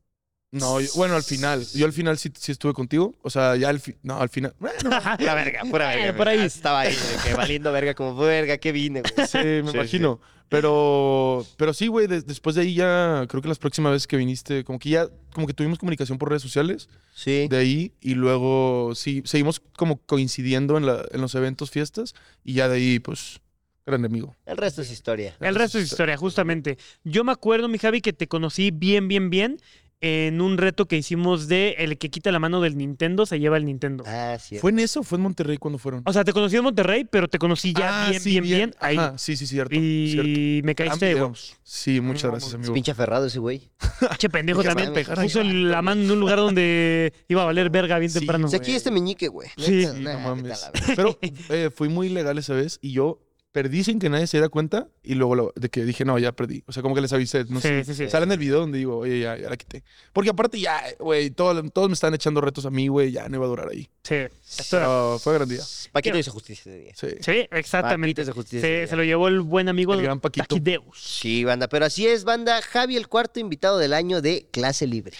No, 0.51 0.81
yo- 0.81 0.89
bueno, 0.95 1.15
al 1.15 1.23
final. 1.23 1.65
Yo 1.73 1.85
al 1.85 1.93
final 1.93 2.17
sí, 2.17 2.29
sí 2.37 2.51
estuve 2.51 2.73
contigo. 2.73 3.15
O 3.21 3.29
sea, 3.29 3.55
ya 3.55 3.69
al 3.69 3.79
final. 3.79 3.99
No, 4.03 4.19
al 4.19 4.29
final. 4.29 4.53
Bueno, 4.59 4.77
Pura 5.17 5.33
verga, 5.35 5.61
pura 5.69 5.87
verga. 5.87 6.07
Eh, 6.09 6.13
por 6.13 6.27
ahí. 6.27 6.37
güey. 6.37 6.47
Estaba 6.47 6.81
ahí, 6.81 6.93
de 6.93 7.29
que 7.29 7.33
valiendo 7.35 7.71
verga, 7.71 7.93
como 7.93 8.15
verga, 8.17 8.57
que 8.57 8.71
vine, 8.71 9.01
güey. 9.01 9.27
sí, 9.27 9.37
me 9.37 9.63
Sí, 9.71 9.77
imagino. 9.77 10.19
Pero, 10.49 11.45
pero 11.55 11.73
sí, 11.73 11.87
güey, 11.87 12.07
de- 12.07 12.21
después 12.23 12.57
de 12.57 12.63
ahí 12.63 12.73
ya, 12.73 13.25
creo 13.29 13.41
que 13.41 13.47
las 13.47 13.57
próximas 13.57 13.93
veces 13.93 14.05
que 14.05 14.17
viniste, 14.17 14.65
como 14.65 14.79
que 14.79 14.89
ya, 14.89 15.07
como 15.33 15.47
que 15.47 15.53
tuvimos 15.53 15.79
comunicación 15.79 16.17
por 16.17 16.27
redes 16.27 16.41
sociales, 16.41 16.89
Sí. 17.15 17.47
de 17.47 17.55
ahí, 17.57 17.93
y 18.01 18.15
luego 18.15 18.91
sí, 18.93 19.21
seguimos 19.23 19.61
como 19.77 20.01
coincidiendo 20.01 20.75
en, 20.77 20.85
la- 20.85 21.05
en 21.13 21.21
los 21.21 21.35
eventos, 21.35 21.71
fiestas, 21.71 22.13
y 22.43 22.55
ya 22.55 22.67
de 22.67 22.75
ahí, 22.75 22.99
pues, 22.99 23.39
gran 23.85 24.03
amigo. 24.03 24.35
El 24.45 24.57
resto 24.57 24.81
es 24.81 24.91
historia. 24.91 25.37
El 25.39 25.55
resto 25.55 25.79
es 25.79 25.85
historia, 25.89 26.17
justamente. 26.17 26.77
Yo 27.05 27.23
me 27.23 27.31
acuerdo, 27.31 27.69
mi 27.69 27.77
Javi, 27.77 28.01
que 28.01 28.11
te 28.11 28.27
conocí 28.27 28.71
bien, 28.71 29.07
bien, 29.07 29.29
bien 29.29 29.57
en 30.01 30.41
un 30.41 30.57
reto 30.57 30.87
que 30.87 30.97
hicimos 30.97 31.47
de 31.47 31.75
el 31.77 31.97
que 31.97 32.09
quita 32.09 32.31
la 32.31 32.39
mano 32.39 32.59
del 32.59 32.75
Nintendo 32.75 33.25
se 33.27 33.39
lleva 33.39 33.57
el 33.57 33.65
Nintendo. 33.65 34.03
Ah, 34.07 34.37
sí. 34.39 34.57
¿Fue 34.57 34.71
en 34.71 34.79
eso 34.79 35.01
o 35.01 35.03
fue 35.03 35.17
en 35.17 35.21
Monterrey 35.23 35.57
cuando 35.57 35.77
fueron? 35.77 36.01
O 36.05 36.11
sea, 36.13 36.23
te 36.23 36.33
conocí 36.33 36.55
en 36.57 36.63
Monterrey, 36.63 37.05
pero 37.09 37.27
te 37.27 37.37
conocí 37.37 37.71
ya 37.73 38.05
Ah, 38.05 38.09
bien, 38.09 38.21
sí, 38.21 38.29
bien, 38.31 38.43
bien, 38.43 38.75
ahí. 38.79 38.97
Ajá, 38.97 39.17
sí, 39.17 39.37
sí, 39.37 39.45
cierto. 39.45 39.75
y 39.75 40.11
cierto. 40.11 40.65
me 40.65 40.75
caíste 40.75 41.05
de 41.05 41.15
huevos. 41.15 41.55
Sí, 41.63 42.01
muchas 42.01 42.23
No, 42.25 42.31
gracias, 42.31 42.49
Es 42.49 42.55
amigo. 42.55 42.73
pinche 42.73 42.91
aferrado 42.91 43.27
ese 43.27 43.39
güey. 43.39 43.69
Che, 44.17 44.29
pendejo 44.29 44.63
también. 44.63 44.91
Puso 45.21 45.43
la 45.43 45.81
mano 45.81 46.01
en 46.01 46.11
un 46.11 46.19
lugar 46.19 46.37
donde 46.39 47.13
iba 47.27 47.43
a 47.43 47.45
valer 47.45 47.69
verga 47.69 47.99
bien 47.99 48.09
Sí, 48.11 48.19
temprano. 48.19 48.47
O 48.47 48.49
sea, 48.49 48.59
aquí 48.59 48.71
este 48.73 48.89
meñique, 48.91 49.27
güey. 49.27 49.49
Sí, 49.57 49.71
Neta, 49.71 49.93
Sí, 49.93 49.99
nah, 50.01 50.13
no 50.13 50.19
mames. 50.35 50.69
Pero 50.95 51.17
eh, 51.49 51.69
fui 51.73 51.89
muy 51.89 52.09
legal 52.09 52.37
esa 52.39 52.53
vez 52.53 52.79
y 52.81 52.91
yo 52.93 53.19
perdí 53.51 53.83
sin 53.83 53.99
que 53.99 54.09
nadie 54.09 54.27
se 54.27 54.37
diera 54.37 54.49
cuenta 54.49 54.87
y 55.03 55.15
luego 55.15 55.35
lo- 55.35 55.53
de 55.55 55.69
que 55.69 55.83
dije, 55.83 56.05
no, 56.05 56.17
ya 56.17 56.31
perdí. 56.31 56.63
O 56.67 56.71
sea, 56.71 56.81
como 56.81 56.95
que 56.95 57.01
les 57.01 57.11
avisé. 57.11 57.43
No 57.49 57.59
Sí, 57.59 57.67
sé. 57.67 57.83
sí, 57.83 57.93
sí. 57.95 58.09
Sale 58.09 58.25
en 58.25 58.31
el 58.31 58.37
video 58.37 58.59
donde 58.59 58.77
digo, 58.77 58.97
oye, 58.97 59.19
ya, 59.19 59.37
ya 59.37 59.49
la 59.49 59.57
quité. 59.57 59.83
Porque 60.13 60.29
aparte 60.29 60.59
ya, 60.59 60.81
güey, 60.99 61.31
todo- 61.31 61.61
todos 61.69 61.89
me 61.89 61.93
están 61.93 62.13
echando 62.13 62.39
retos 62.41 62.65
a 62.65 62.69
mí, 62.69 62.87
güey, 62.87 63.11
ya 63.11 63.27
no 63.27 63.35
iba 63.37 63.45
a 63.45 63.49
durar 63.49 63.69
ahí. 63.69 63.89
Sí. 64.03 64.15
Esto- 64.15 64.77
Pero 64.77 65.19
fue 65.21 65.33
gran 65.33 65.49
día. 65.49 65.61
Paquito 65.91 66.17
hizo 66.17 66.31
justicia 66.31 66.71
ese 66.71 66.81
día. 66.83 66.93
Sí. 66.95 67.07
Sí, 67.19 67.47
exactamente. 67.51 68.15
Paquito 68.15 68.21
hizo 68.21 68.33
justicia. 68.33 68.87
Se, 68.87 68.95
lo 68.95 69.03
llevó 69.03 69.27
el 69.27 69.41
buen 69.41 69.67
amigo 69.69 69.93
El 69.93 70.01
gran 70.03 70.19
Paquito. 70.19 70.45
Taquideus. 70.47 70.97
Sí, 71.01 71.43
banda. 71.43 71.67
Pero 71.67 71.85
así 71.85 72.07
es, 72.07 72.23
banda. 72.23 72.61
Javi, 72.61 72.95
el 72.95 73.07
cuarto 73.07 73.39
invitado 73.39 73.77
del 73.77 73.93
año 73.93 74.21
de 74.21 74.47
clase 74.51 74.87
libre. 74.87 75.13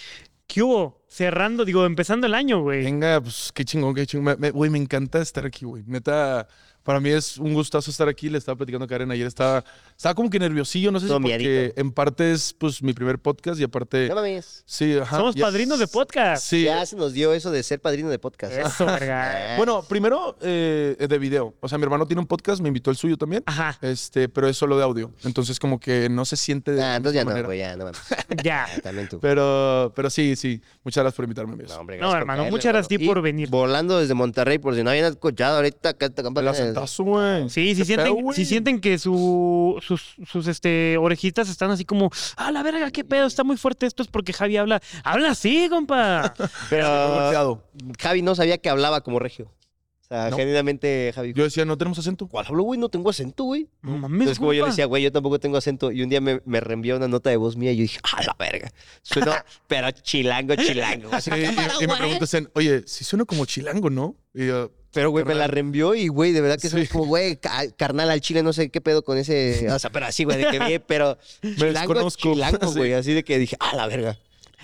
¿Qué 0.46 0.62
hubo? 0.62 1.02
Cerrando, 1.08 1.64
digo, 1.64 1.84
empezando 1.86 2.26
el 2.26 2.34
año, 2.34 2.60
güey. 2.62 2.82
Venga, 2.84 3.20
pues 3.20 3.52
qué 3.54 3.64
chingón, 3.64 3.94
qué 3.94 4.06
chingón. 4.06 4.24
Me- 4.24 4.36
me- 4.36 4.50
Güey, 4.50 4.70
me, 4.70 4.78
encanta 4.78 5.20
estar 5.20 5.46
aquí, 5.46 5.64
güey. 5.64 5.82
Neta, 5.86 6.46
para 6.82 7.00
mí 7.00 7.10
es 7.10 7.38
un 7.38 7.54
gustazo 7.54 7.90
estar 7.90 8.08
aquí. 8.08 8.28
Le 8.28 8.38
estaba 8.38 8.56
platicando 8.56 8.84
a 8.84 8.88
Karen 8.88 9.10
ayer. 9.10 9.26
Estaba, 9.26 9.64
estaba 9.96 10.14
como 10.14 10.28
que 10.30 10.38
nerviosillo, 10.38 10.90
no 10.92 10.98
sé 11.00 11.06
si 11.06 11.08
Todo 11.08 11.20
porque 11.20 11.38
miadito. 11.38 11.80
en 11.80 11.92
parte 11.92 12.32
es 12.32 12.54
pues 12.54 12.82
mi 12.82 12.92
primer 12.92 13.18
podcast 13.18 13.60
y 13.60 13.64
aparte... 13.64 14.08
No 14.08 14.14
mames. 14.16 14.62
Sí, 14.66 14.96
ajá. 14.98 15.16
Somos 15.16 15.34
ya- 15.34 15.44
padrinos 15.46 15.78
de 15.78 15.86
podcast. 15.86 16.44
Sí. 16.44 16.64
Ya 16.64 16.84
se 16.86 16.96
nos 16.96 17.12
dio 17.12 17.32
eso 17.34 17.50
de 17.50 17.62
ser 17.62 17.80
padrino 17.80 18.08
de 18.10 18.18
podcast. 18.18 18.52
Eso, 18.54 18.86
verga. 18.86 19.54
Bueno, 19.56 19.82
primero 19.88 20.36
eh, 20.40 20.96
de 21.08 21.18
video. 21.18 21.54
O 21.60 21.68
sea, 21.68 21.78
mi 21.78 21.84
hermano 21.84 22.06
tiene 22.06 22.20
un 22.20 22.26
podcast, 22.26 22.60
me 22.62 22.68
invitó 22.68 22.90
el 22.90 22.96
suyo 22.96 23.16
también. 23.16 23.42
Ajá, 23.46 23.78
Este, 23.80 24.28
pero 24.28 24.48
es 24.48 24.56
solo 24.56 24.76
de 24.76 24.82
audio. 24.82 25.12
Entonces, 25.24 25.58
como 25.60 25.78
que 25.78 26.08
no 26.08 26.24
se 26.24 26.36
siente 26.36 26.72
de. 26.72 26.82
Ah, 26.82 26.96
entonces 26.96 27.14
ya 27.16 27.20
misma 27.20 27.30
no, 27.32 27.34
manera. 27.34 27.46
güey, 27.46 27.58
ya, 27.58 27.76
no 27.76 27.84
mames. 27.84 28.00
ya. 28.44 28.64
Ah, 28.64 28.80
También 28.82 29.08
tú. 29.08 29.20
Pero, 29.20 29.92
pero 29.94 30.10
sí, 30.10 30.36
sí. 30.36 30.60
Muchas 30.84 31.02
gracias 31.02 31.16
por 31.16 31.24
invitarme, 31.24 31.52
amigos. 31.52 31.72
No, 31.72 31.80
hombre, 31.80 31.98
No, 31.98 32.08
por 32.08 32.18
hermano, 32.18 32.38
caerle, 32.42 32.50
muchas 32.50 32.72
gracias 32.72 32.86
a 32.86 32.88
ti 32.88 32.94
hermano. 32.96 33.10
por 33.12 33.22
venir. 33.22 33.48
Volando 33.50 33.98
desde 34.00 34.14
Monterrey, 34.14 34.58
por 34.58 34.74
si 34.74 34.82
no 34.82 34.90
habían 34.90 35.06
escuchado 35.06 35.56
ahorita. 35.56 35.90
acá 35.90 36.06
esta 36.06 36.22
acentazo, 36.22 36.71
güey. 36.98 37.48
Sí, 37.50 37.74
si 37.74 37.84
¿Qué 37.84 37.96
pedo, 37.96 38.06
sienten, 38.14 38.34
si 38.34 38.44
sienten 38.44 38.80
que 38.80 38.98
su, 38.98 39.78
sus, 39.80 40.16
sus 40.26 40.46
este, 40.46 40.96
orejitas 40.98 41.48
están 41.48 41.70
así 41.70 41.84
como, 41.84 42.10
ah, 42.36 42.50
la 42.52 42.62
verga, 42.62 42.90
qué 42.90 43.04
pedo, 43.04 43.26
está 43.26 43.44
muy 43.44 43.56
fuerte 43.56 43.86
esto, 43.86 44.02
es 44.02 44.08
porque 44.08 44.32
Javi 44.32 44.56
habla, 44.56 44.80
habla 45.04 45.30
así, 45.30 45.68
compa. 45.68 46.34
Pero. 46.70 47.62
Javi 48.00 48.22
no 48.22 48.34
sabía 48.34 48.58
que 48.58 48.68
hablaba 48.68 49.02
como 49.02 49.18
regio. 49.18 49.52
O 50.00 50.14
sea, 50.14 50.28
No. 50.28 50.36
genuinamente, 50.36 51.10
Javi. 51.14 51.32
Yo 51.32 51.44
decía, 51.44 51.64
no 51.64 51.78
tenemos 51.78 51.98
acento. 51.98 52.26
¿Cuál 52.26 52.44
hablo, 52.46 52.64
güey? 52.64 52.78
No 52.78 52.90
tengo 52.90 53.08
acento, 53.08 53.44
güey. 53.44 53.68
No 53.80 53.96
mames, 53.96 54.20
Entonces, 54.20 54.38
como 54.38 54.52
yo 54.52 54.66
decía, 54.66 54.84
güey, 54.84 55.02
yo 55.02 55.10
tampoco 55.10 55.38
tengo 55.40 55.56
acento. 55.56 55.90
Y 55.90 56.02
un 56.02 56.10
día 56.10 56.20
me, 56.20 56.42
me 56.44 56.60
reenvió 56.60 56.96
una 56.96 57.08
nota 57.08 57.30
de 57.30 57.36
voz 57.38 57.56
mía 57.56 57.72
y 57.72 57.76
yo 57.76 57.82
dije, 57.82 57.98
¡ah, 58.02 58.22
la 58.26 58.36
verga! 58.38 58.70
Suena, 59.00 59.42
pero 59.68 59.90
chilango, 59.90 60.54
chilango. 60.56 61.08
Así, 61.12 61.30
y, 61.30 61.84
y 61.84 61.86
me 61.86 61.96
preguntas, 61.98 62.36
oye, 62.54 62.82
si 62.86 63.04
suena 63.04 63.24
como 63.24 63.46
chilango, 63.46 63.88
¿no? 63.88 64.14
Y 64.34 64.48
yo, 64.48 64.70
Pero, 64.92 65.10
güey, 65.10 65.24
me 65.24 65.34
la 65.34 65.46
reenvió 65.46 65.94
y, 65.94 66.08
güey, 66.08 66.32
de 66.32 66.40
verdad 66.42 66.58
que 66.60 66.68
soy 66.68 66.82
Sí. 66.86 66.92
como, 66.92 67.06
güey, 67.06 67.36
ca- 67.38 67.70
carnal 67.76 68.10
al 68.10 68.20
chile, 68.20 68.42
no 68.42 68.52
sé 68.52 68.70
qué 68.70 68.80
pedo 68.80 69.02
con 69.02 69.16
ese. 69.18 69.66
O 69.72 69.78
sea, 69.78 69.90
pero 69.90 70.06
así, 70.06 70.24
güey, 70.24 70.38
de 70.38 70.50
que 70.50 70.58
bien, 70.58 70.84
pero. 70.86 71.18
Chilango, 71.40 71.94
desconozco. 71.94 72.32
chilango, 72.34 72.68
Sí. 72.72 72.78
güey. 72.78 72.92
Así 72.92 73.12
de 73.14 73.24
que 73.24 73.38
dije, 73.38 73.56
¡ah, 73.60 73.74
la 73.74 73.86
verga! 73.86 74.18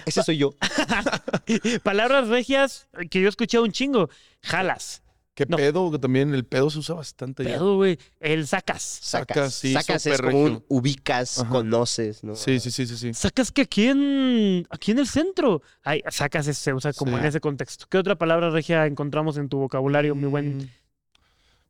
Ese 0.06 0.23
soy 0.23 0.37
yo. 0.38 0.54
Palabras 1.82 2.28
regias 2.28 2.87
que 3.11 3.20
yo 3.20 3.28
escuché 3.28 3.58
un 3.58 3.73
chingo. 3.73 4.11
Jalas. 4.42 5.02
¿Qué 5.38 5.47
No. 5.49 5.57
pedo? 5.57 5.90
Que 5.92 5.99
también 6.00 6.35
el 6.35 6.45
pedo 6.45 6.68
se 6.68 6.80
usa 6.80 6.97
bastante. 6.97 7.45
Pedo, 7.45 7.76
güey. 7.76 7.97
El 8.18 8.47
sacas. 8.49 8.83
Sacas. 8.83 9.37
Sacas, 9.37 9.54
sí, 9.54 9.73
Sacas 9.73 10.04
es 10.07 10.21
como 10.21 10.42
un 10.42 10.64
ubicas, 10.68 11.38
Ajá. 11.38 11.49
conoces, 11.49 12.25
¿no? 12.25 12.35
Sí, 12.35 12.59
sí, 12.59 12.73
sí, 12.73 12.87
sí, 12.88 12.97
sí. 12.97 13.14
Sacas 13.14 13.52
que 13.52 13.62
aquí 13.62 13.87
en, 13.87 14.66
aquí 14.71 14.90
en 14.90 14.99
el 14.99 15.07
centro. 15.07 15.62
Ay, 15.85 16.02
sacas 16.11 16.47
se 16.47 16.75
usa 16.75 16.92
como 16.92 17.12
Sí. 17.12 17.21
en 17.21 17.26
ese 17.26 17.40
contexto. 17.40 17.87
¿Qué 17.88 17.99
otra 17.99 18.16
palabra 18.16 18.50
regia 18.50 18.85
encontramos 18.87 19.37
en 19.37 19.49
tu 19.49 19.59
vocabulario, 19.59 20.16
mi 20.16 20.26
buen? 20.26 20.71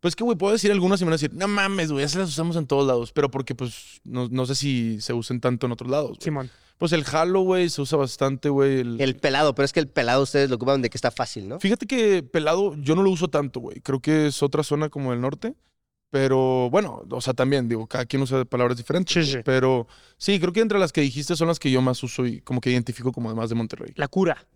Pues 0.01 0.15
que, 0.17 0.25
güey, 0.25 0.39
puedo 0.39 0.53
decir 0.53 0.71
algunas 0.73 1.01
y 1.01 1.05
me 1.05 1.09
van 1.11 1.15
a 1.15 1.17
decir, 1.17 1.35
no 1.35 1.47
mames, 1.49 1.91
güey, 1.93 2.05
esas 2.05 2.21
las 2.21 2.29
usamos 2.31 2.57
en 2.57 2.67
todos 2.67 2.87
lados. 2.87 3.13
Pero 3.13 3.31
porque, 3.31 3.55
pues, 3.55 4.01
no, 4.05 4.29
no 4.31 4.47
sé 4.47 4.55
si 4.55 5.01
se 5.01 5.13
usen 5.13 5.41
tanto 5.41 5.67
en 5.67 5.73
otros 5.73 5.91
lados. 5.91 6.17
Simón? 6.21 6.49
Pues 6.79 6.93
el 6.93 7.05
jalo, 7.05 7.41
güey, 7.41 7.69
se 7.71 7.83
usa 7.83 7.99
bastante, 7.99 8.49
güey. 8.49 8.81
el- 8.81 9.01
El 9.01 9.17
pelado, 9.17 9.55
pero 9.55 9.65
es 9.65 9.73
que 9.73 9.81
el 9.81 9.89
pelado 9.89 10.23
ustedes 10.23 10.49
lo 10.49 10.57
ocupan 10.57 10.81
de 10.81 10.89
que 10.91 10.97
está 10.97 11.11
fácil, 11.11 11.49
¿no? 11.49 11.59
Fíjate 11.61 11.87
que 11.87 12.23
pelado 12.23 12.75
yo 12.77 12.95
no 12.95 13.03
lo 13.03 13.11
uso 13.11 13.29
tanto, 13.29 13.61
güey. 13.61 13.81
Creo 13.81 14.01
que 14.01 14.29
es 14.29 14.43
otra 14.43 14.63
zona 14.63 14.89
como 14.89 15.13
el 15.13 15.21
norte. 15.21 15.55
Pero 16.11 16.71
bueno, 16.71 17.03
o 17.11 17.21
sea, 17.21 17.35
también, 17.35 17.69
digo, 17.69 17.87
cada 17.87 18.07
quien 18.07 18.23
usa 18.23 18.43
palabras 18.47 18.79
diferentes. 18.79 19.13
Sí, 19.13 19.31
sí. 19.33 19.39
Pero 19.45 19.87
sí, 20.17 20.41
creo 20.41 20.55
que 20.55 20.61
entre 20.61 20.79
las 20.79 20.91
que 20.91 21.03
dijiste 21.03 21.37
son 21.37 21.49
las 21.49 21.59
que 21.59 21.71
yo 21.71 21.83
más 21.83 22.03
uso 22.03 22.25
y 22.25 22.41
como 22.41 22.63
que 22.63 22.71
identifico 22.71 23.13
como 23.13 23.29
además 23.29 23.51
de 23.51 23.57
Monterrey. 23.57 23.93
La 23.97 24.09
cura. 24.09 24.47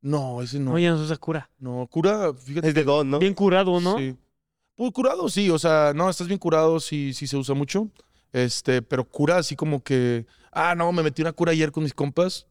No, 0.00 0.40
ese 0.40 0.58
no. 0.58 0.72
Oye, 0.72 0.88
no 0.88 0.96
se 0.96 1.04
usa 1.04 1.16
cura. 1.18 1.50
No, 1.58 1.86
cura, 1.90 2.32
fíjate. 2.32 2.68
Es 2.68 2.74
de 2.74 2.84
don, 2.84 3.10
¿no? 3.10 3.18
Bien 3.18 3.34
curado, 3.34 3.78
¿no? 3.80 3.98
Sí. 3.98 4.16
Pues 4.74 4.92
curado, 4.92 5.28
sí, 5.28 5.50
o 5.50 5.58
sea, 5.58 5.92
no, 5.94 6.08
estás 6.08 6.26
bien 6.28 6.38
curado, 6.38 6.80
sí, 6.80 7.12
sí 7.12 7.26
se 7.26 7.36
usa 7.36 7.54
mucho. 7.54 7.88
Este, 8.32 8.80
pero 8.80 9.04
cura 9.04 9.36
así 9.36 9.56
como 9.56 9.82
que, 9.82 10.24
ah, 10.52 10.74
no, 10.74 10.90
me 10.92 11.02
metí 11.02 11.22
una 11.22 11.32
cura 11.32 11.52
ayer 11.52 11.70
con 11.72 11.82
mis 11.82 11.94
compas. 11.94 12.46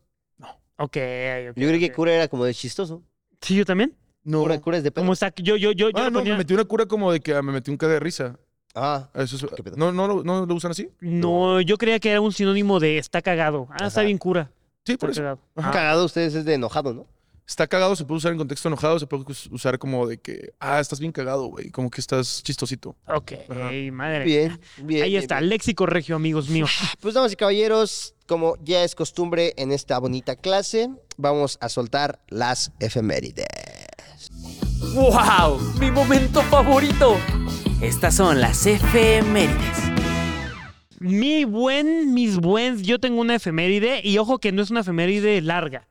Ok. 0.77 0.95
ok, 0.97 1.55
Yo 1.57 1.67
creí 1.67 1.79
que 1.79 1.91
cura 1.91 2.13
era 2.13 2.27
como 2.27 2.45
de 2.45 2.53
chistoso. 2.53 3.03
Sí, 3.41 3.55
yo 3.55 3.65
también. 3.65 3.95
No. 4.23 4.41
Cura, 4.41 4.59
cura 4.61 4.77
es 4.77 4.83
de 4.83 4.91
pedo. 4.91 5.03
Como 5.03 5.13
está, 5.13 5.33
yo, 5.35 5.55
yo, 5.55 5.71
yo, 5.71 5.89
yo 5.89 5.97
Ah, 5.97 6.05
le 6.05 6.11
no, 6.11 6.19
ponía- 6.19 6.33
me 6.33 6.39
metí 6.39 6.53
una 6.53 6.65
cura 6.65 6.85
como 6.85 7.11
de 7.11 7.19
que 7.19 7.33
ah, 7.33 7.41
me 7.41 7.51
metí 7.51 7.71
un 7.71 7.77
caga 7.77 7.93
de 7.93 7.99
risa. 7.99 8.37
Ah, 8.75 9.09
Eso 9.15 9.35
es- 9.35 9.45
¿Qué 9.55 9.63
pedo? 9.63 9.75
¿no, 9.77 9.91
no, 9.91 10.07
lo- 10.07 10.23
¿No 10.23 10.45
lo 10.45 10.55
usan 10.55 10.71
así? 10.71 10.89
No, 10.99 11.59
yo 11.61 11.77
creía 11.77 11.99
que 11.99 12.11
era 12.11 12.21
un 12.21 12.31
sinónimo 12.31 12.79
de 12.79 12.97
está 12.97 13.21
cagado. 13.21 13.67
Ah, 13.71 13.87
está 13.87 14.01
bien 14.03 14.17
cura. 14.17 14.51
Sí, 14.85 14.93
Está 14.93 14.99
por 15.01 15.09
eso. 15.11 15.21
cagado. 15.21 15.39
Ajá. 15.55 15.71
cagado 15.71 16.05
ustedes 16.05 16.35
es 16.35 16.45
de 16.45 16.53
enojado, 16.53 16.93
¿no? 16.93 17.07
Está 17.49 17.65
cagado, 17.65 17.95
se 17.95 18.05
puede 18.05 18.19
usar 18.19 18.31
en 18.31 18.37
contexto 18.37 18.67
enojado, 18.69 18.99
se 18.99 19.07
puede 19.07 19.23
us- 19.27 19.47
usar 19.51 19.79
como 19.79 20.05
de 20.05 20.19
que, 20.19 20.53
ah, 20.59 20.79
estás 20.79 20.99
bien 20.99 21.11
cagado, 21.11 21.45
güey, 21.47 21.71
como 21.71 21.89
que 21.89 21.99
estás 21.99 22.43
chistosito. 22.43 22.95
Ok, 23.07 23.31
Ajá. 23.49 23.71
madre. 23.91 24.23
Bien, 24.23 24.59
bien. 24.83 25.03
Ahí 25.03 25.09
bien, 25.09 25.23
está, 25.23 25.39
bien. 25.39 25.49
léxico 25.49 25.87
regio, 25.87 26.15
amigos 26.15 26.47
míos. 26.49 26.69
Pues 27.01 27.15
damas 27.15 27.33
y 27.33 27.35
caballeros, 27.35 28.13
como 28.27 28.55
ya 28.63 28.83
es 28.83 28.93
costumbre 28.93 29.55
en 29.57 29.71
esta 29.71 29.97
bonita 29.97 30.35
clase, 30.35 30.89
vamos 31.17 31.57
a 31.59 31.69
soltar 31.69 32.19
las 32.27 32.71
efemérides. 32.79 33.47
¡Wow! 34.93 35.59
¡Mi 35.79 35.89
momento 35.89 36.43
favorito! 36.43 37.17
Estas 37.81 38.15
son 38.15 38.39
las 38.41 38.67
efemérides. 38.67 39.77
Mi 40.99 41.45
buen, 41.45 42.13
mis 42.13 42.37
buens, 42.37 42.83
yo 42.83 42.99
tengo 42.99 43.21
una 43.21 43.35
efeméride 43.35 44.01
y 44.03 44.19
ojo 44.19 44.37
que 44.37 44.51
no 44.51 44.61
es 44.61 44.69
una 44.69 44.81
efeméride 44.81 45.41
larga. 45.41 45.87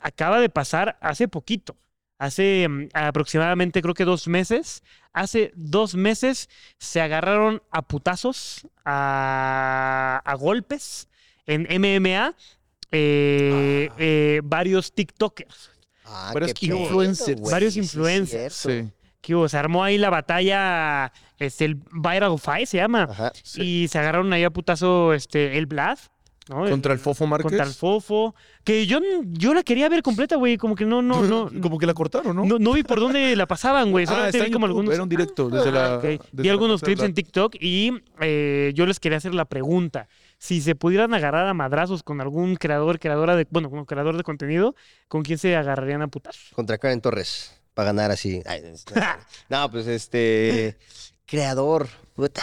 Acaba 0.00 0.40
de 0.40 0.48
pasar 0.48 0.98
hace 1.00 1.28
poquito. 1.28 1.76
Hace 2.18 2.66
mm, 2.68 2.88
aproximadamente 2.92 3.80
creo 3.82 3.94
que 3.94 4.04
dos 4.04 4.28
meses. 4.28 4.82
Hace 5.12 5.52
dos 5.54 5.94
meses 5.94 6.48
se 6.78 7.00
agarraron 7.00 7.62
a 7.70 7.82
putazos, 7.82 8.66
a, 8.84 10.20
a 10.24 10.34
golpes 10.34 11.08
en 11.46 11.62
MMA 11.80 12.34
eh, 12.92 13.88
Ah. 13.90 13.94
eh, 13.98 14.40
varios 14.44 14.92
TikTokers. 14.92 15.70
Ah, 16.04 16.30
Varios 16.34 16.54
qué 16.54 16.66
influencers. 16.66 17.40
Varios 17.40 17.76
influencers. 17.76 18.54
Sí. 18.54 18.90
Que 19.20 19.34
hubo, 19.34 19.48
se 19.48 19.56
armó 19.58 19.84
ahí 19.84 19.96
la 19.98 20.10
batalla, 20.10 21.12
este, 21.38 21.66
el 21.66 21.74
Viral 21.92 22.38
Fight 22.38 22.66
se 22.66 22.78
llama. 22.78 23.06
Ajá. 23.10 23.32
sí. 23.42 23.62
Y 23.84 23.88
se 23.88 23.98
agarraron 23.98 24.32
ahí 24.32 24.42
a 24.44 24.50
putazo 24.50 25.12
este, 25.14 25.56
el 25.58 25.66
Vlad. 25.66 25.98
¿No? 26.50 26.68
Contra 26.68 26.92
el 26.92 26.98
Fofo 26.98 27.26
Márquez. 27.26 27.48
Contra 27.48 27.64
el 27.64 27.72
Fofo. 27.72 28.34
Que 28.64 28.86
yo, 28.86 28.98
yo 29.28 29.54
la 29.54 29.62
quería 29.62 29.88
ver 29.88 30.02
completa, 30.02 30.36
güey. 30.36 30.56
Como 30.58 30.74
que 30.74 30.84
no, 30.84 31.00
no, 31.00 31.22
no. 31.50 31.50
Como 31.62 31.78
que 31.78 31.86
la 31.86 31.94
cortaron, 31.94 32.36
¿no? 32.36 32.44
No, 32.44 32.58
no 32.58 32.72
vi 32.72 32.82
por 32.82 33.00
dónde 33.00 33.34
la 33.36 33.46
pasaban, 33.46 33.90
güey. 33.90 34.04
ah, 34.04 34.08
Solamente 34.08 34.42
vi 34.42 34.50
como 34.50 34.66
YouTube, 34.66 34.78
algunos. 34.78 34.94
Era 34.94 35.02
un 35.04 35.08
directo 35.08 35.48
desde 35.48 35.70
la... 35.72 35.96
Ok. 35.96 36.02
desde 36.02 36.20
Vi 36.32 36.44
la 36.48 36.52
algunos 36.52 36.82
clips 36.82 37.02
en 37.02 37.14
TikTok 37.14 37.54
y 37.60 37.92
eh, 38.20 38.72
yo 38.74 38.84
les 38.84 39.00
quería 39.00 39.18
hacer 39.18 39.34
la 39.34 39.44
pregunta. 39.46 40.08
Si 40.38 40.60
se 40.60 40.74
pudieran 40.74 41.14
agarrar 41.14 41.46
a 41.46 41.54
madrazos 41.54 42.02
con 42.02 42.20
algún 42.20 42.56
creador, 42.56 42.98
creadora 42.98 43.36
de, 43.36 43.46
bueno, 43.50 43.70
como 43.70 43.86
creador 43.86 44.16
de 44.16 44.22
contenido, 44.24 44.74
¿con 45.08 45.22
quién 45.22 45.38
se 45.38 45.54
agarrarían 45.56 46.02
a 46.02 46.08
putazos? 46.08 46.50
Contra 46.54 46.78
Karen 46.78 47.00
Torres. 47.00 47.56
Para 47.74 47.92
ganar 47.92 48.10
así. 48.10 48.42
Ay, 48.46 48.62
no, 49.48 49.70
pues 49.70 49.86
este. 49.86 50.76
Creador. 51.24 51.88
Puta. 52.14 52.42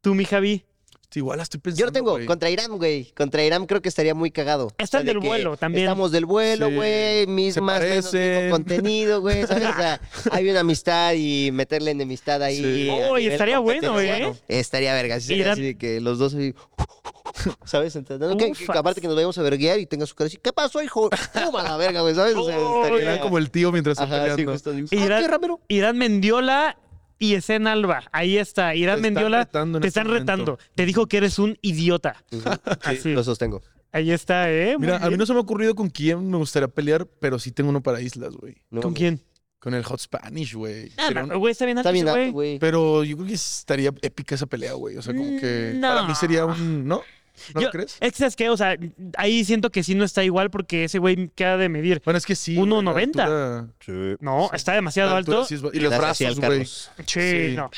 Tú, 0.00 0.14
mi 0.14 0.24
Javi. 0.24 0.64
Sí, 1.10 1.18
igual 1.18 1.38
la 1.38 1.42
estoy 1.42 1.58
pensando, 1.60 1.80
Yo 1.80 1.86
lo 1.86 1.92
tengo. 1.92 2.10
güey. 2.12 2.24
Contra 2.26 2.48
Irán, 2.50 2.76
güey. 2.78 3.06
Contra 3.16 3.42
Irán 3.44 3.66
creo 3.66 3.82
que 3.82 3.88
estaría 3.88 4.14
muy 4.14 4.30
cagado. 4.30 4.70
Están 4.78 5.04
de 5.04 5.12
del 5.12 5.18
vuelo 5.18 5.56
también. 5.56 5.84
Estamos 5.86 6.12
del 6.12 6.24
vuelo, 6.24 6.68
Sí. 6.68 6.74
güey. 6.76 7.26
Mismas, 7.26 7.80
menos, 7.80 8.12
mismo 8.14 8.50
contenido, 8.50 9.20
güey. 9.20 9.44
¿sabes? 9.46 9.68
O 9.68 9.74
sea, 9.74 10.00
hay 10.30 10.48
una 10.48 10.60
amistad 10.60 11.14
y 11.16 11.50
meterle 11.52 11.90
enemistad 11.90 12.40
ahí. 12.42 12.56
Sí. 12.56 12.90
nivel 12.90 13.32
estaría 13.32 13.58
bueno, 13.58 14.00
¿eh? 14.00 14.32
Estaría 14.46 14.94
verga. 14.94 15.18
Irán- 15.18 15.52
así 15.52 15.62
de 15.62 15.74
que 15.78 16.00
los 16.00 16.18
dos 16.20 16.34
así, 16.34 16.54
¿Sabes? 17.64 17.96
Entonces, 17.96 18.36
que, 18.58 18.72
aparte 18.78 19.00
que 19.00 19.06
nos 19.06 19.16
vayamos 19.16 19.36
a 19.38 19.42
verguear 19.42 19.78
y 19.80 19.86
tenga 19.86 20.06
su 20.06 20.14
cara 20.14 20.26
así, 20.28 20.36
¿qué 20.36 20.52
pasó, 20.52 20.82
hijo? 20.82 21.08
La 21.34 21.76
verga, 21.76 22.02
güey, 22.02 22.14
¿sabes? 22.14 22.34
O 22.36 22.46
sea, 22.46 22.58
Oh, 22.58 22.84
estaría- 22.84 23.14
Era 23.14 23.20
como 23.22 23.38
el 23.38 23.50
tío 23.50 23.72
mientras 23.72 23.98
está 23.98 24.06
sí, 24.06 24.20
peleando. 24.44 24.52
justo. 24.52 24.72
Irán- 24.94 25.24
"Ah. 25.32 25.56
Irán 25.68 25.98
Mendiola 25.98 26.76
y 27.20 27.34
Esen 27.34 27.68
Alba. 27.68 28.02
Ahí 28.10 28.36
está. 28.38 28.74
Irán 28.74 29.00
Te 29.00 29.08
están 29.08 29.14
Mendiola. 29.14 29.44
Te 29.44 29.58
este 29.76 29.86
están 29.88 30.06
momento. 30.08 30.32
retando. 30.32 30.58
Te 30.74 30.86
dijo 30.86 31.06
que 31.06 31.18
eres 31.18 31.38
un 31.38 31.56
idiota. 31.62 32.24
Así. 32.82 32.96
Sí, 33.02 33.12
lo 33.12 33.22
sostengo. 33.22 33.62
Ahí 33.92 34.10
está, 34.10 34.50
¿eh? 34.50 34.76
Muy 34.78 34.86
Mira, 34.86 34.98
a 34.98 35.10
mí 35.10 35.16
no 35.16 35.26
se 35.26 35.32
me 35.32 35.38
ha 35.38 35.42
ocurrido 35.42 35.74
con 35.74 35.88
quién 35.90 36.28
me 36.30 36.36
gustaría 36.36 36.68
pelear, 36.68 37.06
pero 37.20 37.38
sí 37.38 37.52
tengo 37.52 37.70
uno 37.70 37.82
para 37.82 38.00
islas, 38.00 38.34
güey. 38.36 38.56
No 38.70 38.80
¿Con 38.80 38.94
quién? 38.94 39.20
Con 39.58 39.74
el 39.74 39.82
Hot 39.84 40.00
Spanish, 40.00 40.54
güey. 40.54 40.90
Ah, 40.96 41.08
Sería 41.08 41.22
no, 41.24 41.34
un- 41.34 41.40
güey, 41.40 41.52
está 41.52 41.66
bien 41.66 41.76
alto 41.76 41.88
Está 41.88 41.92
bien 41.92 42.06
ese 42.08 42.10
alto, 42.18 42.32
güey. 42.32 42.50
güey. 42.52 42.58
Pero 42.60 43.04
yo 43.04 43.16
creo 43.16 43.28
que 43.28 43.34
estaría 43.34 43.92
épica 44.00 44.34
esa 44.34 44.46
pelea, 44.46 44.72
güey. 44.72 44.96
O 44.96 45.02
sea, 45.02 45.12
como 45.14 45.38
que 45.38 45.74
Mm, 45.76 45.80
para 45.82 46.02
mí 46.04 46.14
sería 46.14 46.46
un... 46.46 46.86
¿No? 46.88 47.02
¿No 47.54 47.60
Yo- 47.60 47.66
lo 47.68 47.72
crees? 47.72 47.96
Es 48.00 48.12
que, 48.12 48.18
¿sabes 48.18 48.36
qué? 48.36 48.50
O 48.50 48.56
sea, 48.56 48.76
ahí 49.16 49.44
siento 49.44 49.70
que 49.70 49.82
sí 49.82 49.94
no 49.94 50.04
está 50.04 50.22
igual 50.24 50.50
porque 50.50 50.84
ese 50.84 50.98
güey 50.98 51.28
queda 51.34 51.56
de 51.56 51.68
medir. 51.68 52.02
Bueno, 52.04 52.18
es 52.18 52.26
que 52.26 52.34
sí. 52.36 52.56
1.90. 52.56 52.92
güey, 52.92 53.06
la 53.16 53.58
altura- 53.58 54.16
No, 54.20 54.50
está 54.52 54.72
demasiado 54.74 55.14
alto. 55.14 55.44
sí 55.44 55.54
es 55.56 55.62
y 55.72 55.80
los 55.80 55.96
brazos, 55.96 56.38
güey. 56.40 56.64
Sí, 56.64 56.80
Sí. 57.06 57.54
no. 57.56 57.70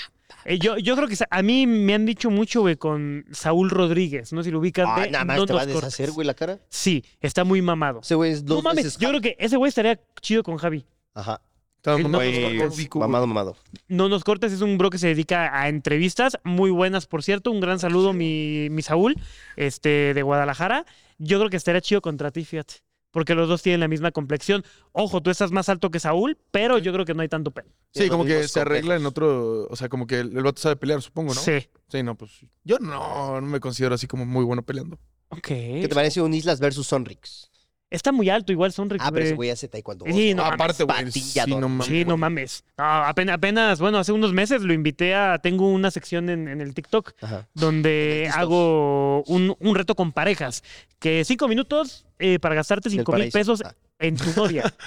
Eh, 0.45 0.59
yo, 0.59 0.77
yo 0.77 0.97
creo 0.97 1.07
que 1.07 1.17
a 1.31 1.43
mí 1.43 1.69
me 1.69 1.95
han 1.95 2.05
dicho 2.05 2.29
mucho, 2.29 2.63
güey, 2.63 2.75
con 2.77 3.25
Saúl 3.31 3.71
Rodríguez. 3.71 4.33
No 4.33 4.43
sé 4.43 4.49
si 4.49 4.51
lo 4.51 4.59
ubican. 4.59 4.87
Ah, 4.89 5.01
de 5.03 5.11
nada 5.11 5.25
más 5.25 5.37
No 5.37 5.47
te 5.47 5.53
va 5.53 5.61
a 5.63 5.67
deshacer, 5.67 6.11
güey, 6.11 6.27
la 6.27 6.35
cara. 6.35 6.59
Sí, 6.69 7.05
está 7.21 7.45
muy 7.45 7.63
mamado. 7.63 8.01
Ese 8.01 8.17
güey 8.17 8.33
es 8.33 8.45
dos 8.45 8.57
No 8.57 8.63
mames, 8.63 8.85
veces 8.85 8.99
yo 8.99 9.09
creo 9.11 9.21
que 9.21 9.37
ese 9.39 9.57
güey 9.57 9.69
estaría 9.69 10.01
chido 10.21 10.43
con 10.43 10.57
Javi. 10.57 10.85
Ajá. 11.15 11.41
Estaba 11.83 11.99
mamado, 11.99 12.25
no- 12.31 13.01
mamado, 13.01 13.27
mamado. 13.27 13.57
No 13.89 14.09
nos 14.09 14.23
cortes, 14.23 14.53
es 14.53 14.61
un 14.61 14.79
bro 14.79 14.89
que 14.89 14.99
se 14.99 15.09
dedica 15.09 15.51
a 15.61 15.69
entrevistas, 15.69 16.39
muy 16.45 16.71
buenas, 16.71 17.07
por 17.09 17.25
cierto. 17.25 17.51
Un 17.51 17.59
gran 17.61 17.81
saludo, 17.81 18.13
mi, 18.13 18.69
mi 18.71 18.83
Saúl, 18.83 19.17
este, 19.57 20.15
de 20.15 20.23
Guadalajara. 20.23 20.87
Yo 21.19 21.39
creo 21.39 21.51
que 21.51 21.57
estaría 21.57 21.81
chido 21.81 22.01
contra 22.01 22.31
ti, 22.31 22.45
fíjate. 22.45 22.75
Porque 23.11 23.35
los 23.35 23.49
dos 23.49 23.63
tienen 23.63 23.81
la 23.81 23.89
misma 23.89 24.13
complexión. 24.13 24.65
Ojo, 24.93 25.21
tú 25.23 25.31
estás 25.31 25.51
más 25.51 25.69
alto 25.69 25.91
que 25.91 25.99
Saúl, 25.99 26.39
pero 26.53 26.79
yo 26.79 26.93
creo 26.93 27.05
que 27.05 27.15
no 27.15 27.23
hay 27.23 27.29
tanto 27.29 27.51
pelo. 27.51 27.69
Sí, 27.93 28.09
como 28.09 28.25
que 28.25 28.47
se 28.47 28.61
arregla 28.61 28.95
en 28.95 29.05
otro... 29.05 29.67
O 29.69 29.75
sea, 29.75 29.89
como 29.89 30.07
que 30.07 30.21
el, 30.21 30.37
el 30.37 30.43
vato 30.45 30.63
sabe 30.63 30.77
pelear, 30.77 31.03
supongo, 31.03 31.35
¿no? 31.35 31.41
Sí. 31.41 31.69
Sí, 31.89 32.03
no, 32.05 32.15
pues... 32.17 32.31
Yo 32.63 32.79
no, 32.79 33.41
no 33.41 33.47
me 33.49 33.59
considero 33.61 33.97
así 33.97 34.07
como 34.07 34.25
muy 34.25 34.45
bueno 34.45 34.63
peleando. 34.63 34.99
Ok. 35.31 35.49
¿Qué 35.49 35.87
te 35.89 35.95
parece 35.95 36.23
un 36.23 36.33
Islas 36.33 36.61
versus 36.61 36.87
Sonrix? 36.87 37.51
Está 37.93 38.11
muy 38.13 38.29
alto, 38.31 38.51
igual 38.53 38.73
Sonrix. 38.73 39.05
Ah, 39.05 39.11
pero 39.13 39.25
ese 39.25 39.35
güey. 39.35 39.51
hace 39.51 39.69
taekwondo. 39.69 40.05
Sí, 40.07 40.35
no 40.35 40.43
Ah, 40.43 40.57
mames, 40.57 40.61
Aparte, 40.81 40.85
güey. 40.85 41.13
Sí, 41.13 41.41
no 41.47 41.69
mames. 41.69 41.87
Sí, 41.87 42.05
no 42.05 42.17
mames. 42.17 42.65
No, 42.79 42.85
apenas, 42.85 43.35
apenas, 43.37 43.79
bueno, 43.81 43.99
hace 43.99 44.13
unos 44.13 44.33
meses 44.33 44.63
lo 44.63 44.73
invité 44.73 45.15
a. 45.15 45.39
Tengo 45.39 45.69
una 45.71 45.91
sección 45.91 46.29
en, 46.31 46.49
en 46.49 46.61
el 46.61 46.75
TikTok 46.75 47.13
Ajá. 47.21 47.47
donde 47.55 48.31
hago 48.35 49.23
un, 49.25 49.55
un 49.59 49.75
reto 49.75 49.95
con 49.95 50.13
parejas. 50.13 50.63
Que 50.99 51.25
cinco 51.25 51.49
minutos 51.49 52.07
eh, 52.19 52.39
para 52.39 52.55
gastarte 52.55 52.91
cinco 52.91 53.13
mil 53.13 53.31
pesos 53.31 53.63
Ah. 53.65 53.75
en 53.99 54.17
tu 54.17 54.31
novia. 54.35 54.73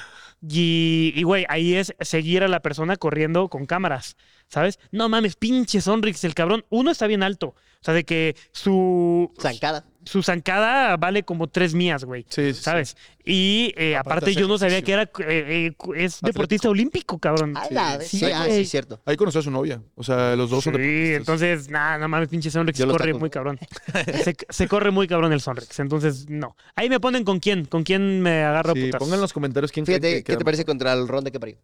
Y, 0.47 1.11
y, 1.15 1.23
güey, 1.23 1.45
ahí 1.49 1.73
es 1.75 1.95
seguir 2.01 2.43
a 2.43 2.47
la 2.47 2.59
persona 2.59 2.97
corriendo 2.97 3.47
con 3.49 3.65
cámaras, 3.65 4.15
¿sabes? 4.47 4.77
No 4.91 5.09
mames, 5.09 5.37
pinche 5.37 5.81
Sonrix, 5.81 6.23
el 6.23 6.35
cabrón. 6.35 6.65
Uno 6.69 6.91
está 6.91 7.07
bien 7.07 7.23
alto. 7.23 7.47
O 7.47 7.55
sea, 7.81 7.93
de 7.95 8.03
que 8.03 8.35
su, 8.51 9.31
Zancada. 9.39 9.85
Su 10.05 10.23
zancada 10.23 10.95
vale 10.97 11.23
como 11.23 11.47
tres 11.47 11.73
mías, 11.73 12.03
güey. 12.05 12.23
Sí, 12.29 12.47
sí, 12.47 12.53
sí. 12.53 12.61
¿Sabes? 12.63 12.95
Y 13.25 13.73
eh, 13.75 13.95
Aparte 13.95 14.33
yo 14.33 14.47
no 14.47 14.57
sabía 14.57 14.81
que 14.83 14.91
era 14.93 15.03
eh, 15.03 15.71
eh, 15.71 15.75
es 15.95 16.21
deportista 16.21 16.69
olímpico, 16.69 17.17
cabrón. 17.19 17.57
A 17.57 17.67
la 17.71 17.97
vez. 17.97 18.07
Sí, 18.07 18.19
Sí, 18.19 18.25
ah, 18.31 18.45
güey. 18.45 18.63
sí, 18.63 18.65
cierto. 18.69 19.01
Ahí 19.05 19.17
conoció 19.17 19.39
a 19.39 19.43
su 19.43 19.51
novia. 19.51 19.81
O 19.95 20.03
sea, 20.03 20.35
los 20.35 20.49
dos 20.49 20.63
son 20.63 20.75
Sí, 20.75 21.13
entonces, 21.13 21.69
nada, 21.69 21.97
no 21.97 22.07
mames, 22.07 22.29
pinche 22.29 22.49
Sonrix 22.51 22.77
Yo 22.77 22.85
los 22.85 22.95
corre 22.97 23.13
muy 23.13 23.29
cabrón. 23.29 23.59
Se, 24.23 24.35
se 24.47 24.67
corre 24.67 24.91
muy 24.91 25.07
cabrón 25.07 25.33
el 25.33 25.41
Sonrix, 25.41 25.79
entonces 25.79 26.29
no. 26.29 26.55
Ahí 26.75 26.89
me 26.89 26.99
ponen 26.99 27.23
con 27.23 27.39
quién, 27.39 27.65
con 27.65 27.83
quién 27.83 28.21
me 28.21 28.43
agarro 28.43 28.71
a 28.71 28.73
Sí, 28.75 28.85
putas. 28.85 28.99
pongan 28.99 29.15
en 29.15 29.21
los 29.21 29.33
comentarios 29.33 29.71
quién 29.71 29.85
Fíjate, 29.85 30.17
que 30.17 30.23
¿qué 30.23 30.37
te 30.37 30.45
parece 30.45 30.63
contra 30.65 30.93
el 30.93 31.07
ron 31.07 31.23
de 31.23 31.31
que 31.31 31.39
parió? 31.39 31.57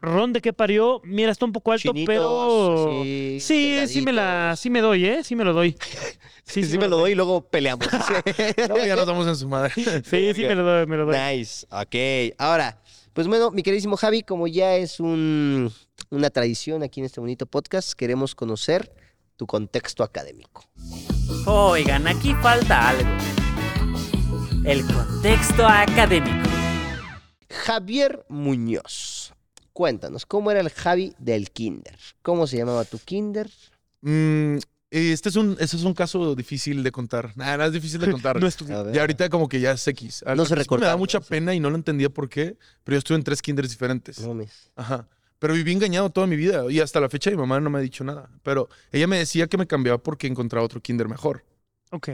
Ron 0.00 0.32
de 0.32 0.40
qué 0.40 0.52
parió, 0.52 1.00
mira, 1.04 1.30
está 1.30 1.44
un 1.44 1.52
poco 1.52 1.72
alto, 1.72 1.92
Chinitos, 1.92 2.06
pero 2.06 3.00
así, 3.00 3.38
sí, 3.40 3.78
sí 3.86 4.02
me 4.02 4.12
la, 4.12 4.54
sí 4.56 4.70
me 4.70 4.80
doy, 4.80 5.04
¿eh? 5.04 5.24
Sí 5.24 5.36
me 5.36 5.44
lo 5.44 5.52
doy. 5.52 5.76
Sí, 6.42 6.64
sí, 6.64 6.78
me 6.78 6.88
lo 6.88 6.96
doy 6.96 7.12
y 7.12 7.14
luego 7.14 7.42
peleamos. 7.42 7.86
No, 8.68 8.84
ya 8.84 8.96
nos 8.96 9.06
damos 9.06 9.24
en 9.28 9.36
su 9.36 9.46
madre. 9.46 9.72
Sí, 9.74 10.34
sí 10.34 10.42
me 10.42 10.56
lo 10.56 10.64
doy, 10.64 10.84
me 10.84 10.96
lo 10.96 11.06
doy. 11.06 11.16
nice. 11.16 11.64
Ok. 11.70 12.34
Ahora, 12.38 12.82
pues 13.12 13.28
bueno, 13.28 13.52
mi 13.52 13.62
queridísimo 13.62 13.96
Javi, 13.96 14.22
como 14.22 14.48
ya 14.48 14.74
es 14.74 14.98
un, 14.98 15.72
una 16.10 16.30
tradición 16.30 16.82
aquí 16.82 16.98
en 16.98 17.06
este 17.06 17.20
bonito 17.20 17.46
podcast, 17.46 17.92
queremos 17.92 18.34
conocer 18.34 18.92
tu 19.36 19.46
contexto 19.46 20.02
académico. 20.02 20.64
Oigan, 21.46 22.08
aquí 22.08 22.34
falta 22.42 22.88
algo. 22.88 23.08
El 24.64 24.84
contexto 24.86 25.66
académico. 25.66 26.48
Javier 27.48 28.24
Muñoz. 28.28 29.29
Cuéntanos, 29.84 30.26
¿cómo 30.26 30.50
era 30.50 30.60
el 30.60 30.68
Javi 30.68 31.14
del 31.18 31.50
kinder? 31.52 31.96
¿Cómo 32.20 32.46
se 32.46 32.58
llamaba 32.58 32.84
tu 32.84 32.98
kinder? 32.98 33.48
Mm, 34.02 34.58
este 34.90 35.30
es 35.30 35.36
un, 35.36 35.56
este 35.58 35.74
es 35.78 35.84
un 35.84 35.94
caso 35.94 36.34
difícil 36.34 36.82
de 36.82 36.92
contar. 36.92 37.32
Nada, 37.34 37.52
nada 37.52 37.66
es 37.68 37.72
difícil 37.72 37.98
de 37.98 38.10
contar. 38.12 38.38
No 38.38 38.46
estudié. 38.46 38.74
Ya 38.92 39.00
ahorita 39.00 39.30
como 39.30 39.48
que 39.48 39.58
ya 39.58 39.70
es 39.72 39.88
X. 39.88 40.22
No 40.36 40.44
se 40.44 40.52
principio 40.54 40.76
Me 40.80 40.84
da 40.84 40.98
mucha 40.98 41.18
pena 41.20 41.54
y 41.54 41.60
no 41.60 41.70
lo 41.70 41.76
entendía 41.76 42.10
por 42.10 42.28
qué, 42.28 42.58
pero 42.84 42.96
yo 42.96 42.98
estuve 42.98 43.16
en 43.16 43.24
tres 43.24 43.40
kinders 43.40 43.70
diferentes. 43.70 44.20
No 44.20 44.28
mames. 44.28 44.70
Ajá. 44.76 45.08
Pero 45.38 45.54
viví 45.54 45.72
engañado 45.72 46.10
toda 46.10 46.26
mi 46.26 46.36
vida 46.36 46.70
y 46.70 46.80
hasta 46.80 47.00
la 47.00 47.08
fecha 47.08 47.30
mi 47.30 47.38
mamá 47.38 47.58
no 47.58 47.70
me 47.70 47.78
ha 47.78 47.80
dicho 47.80 48.04
nada. 48.04 48.28
Pero 48.42 48.68
ella 48.92 49.06
me 49.06 49.16
decía 49.16 49.46
que 49.46 49.56
me 49.56 49.66
cambiaba 49.66 49.96
porque 49.96 50.26
encontraba 50.26 50.62
otro 50.66 50.82
kinder 50.82 51.08
mejor. 51.08 51.42
Ok. 51.90 52.10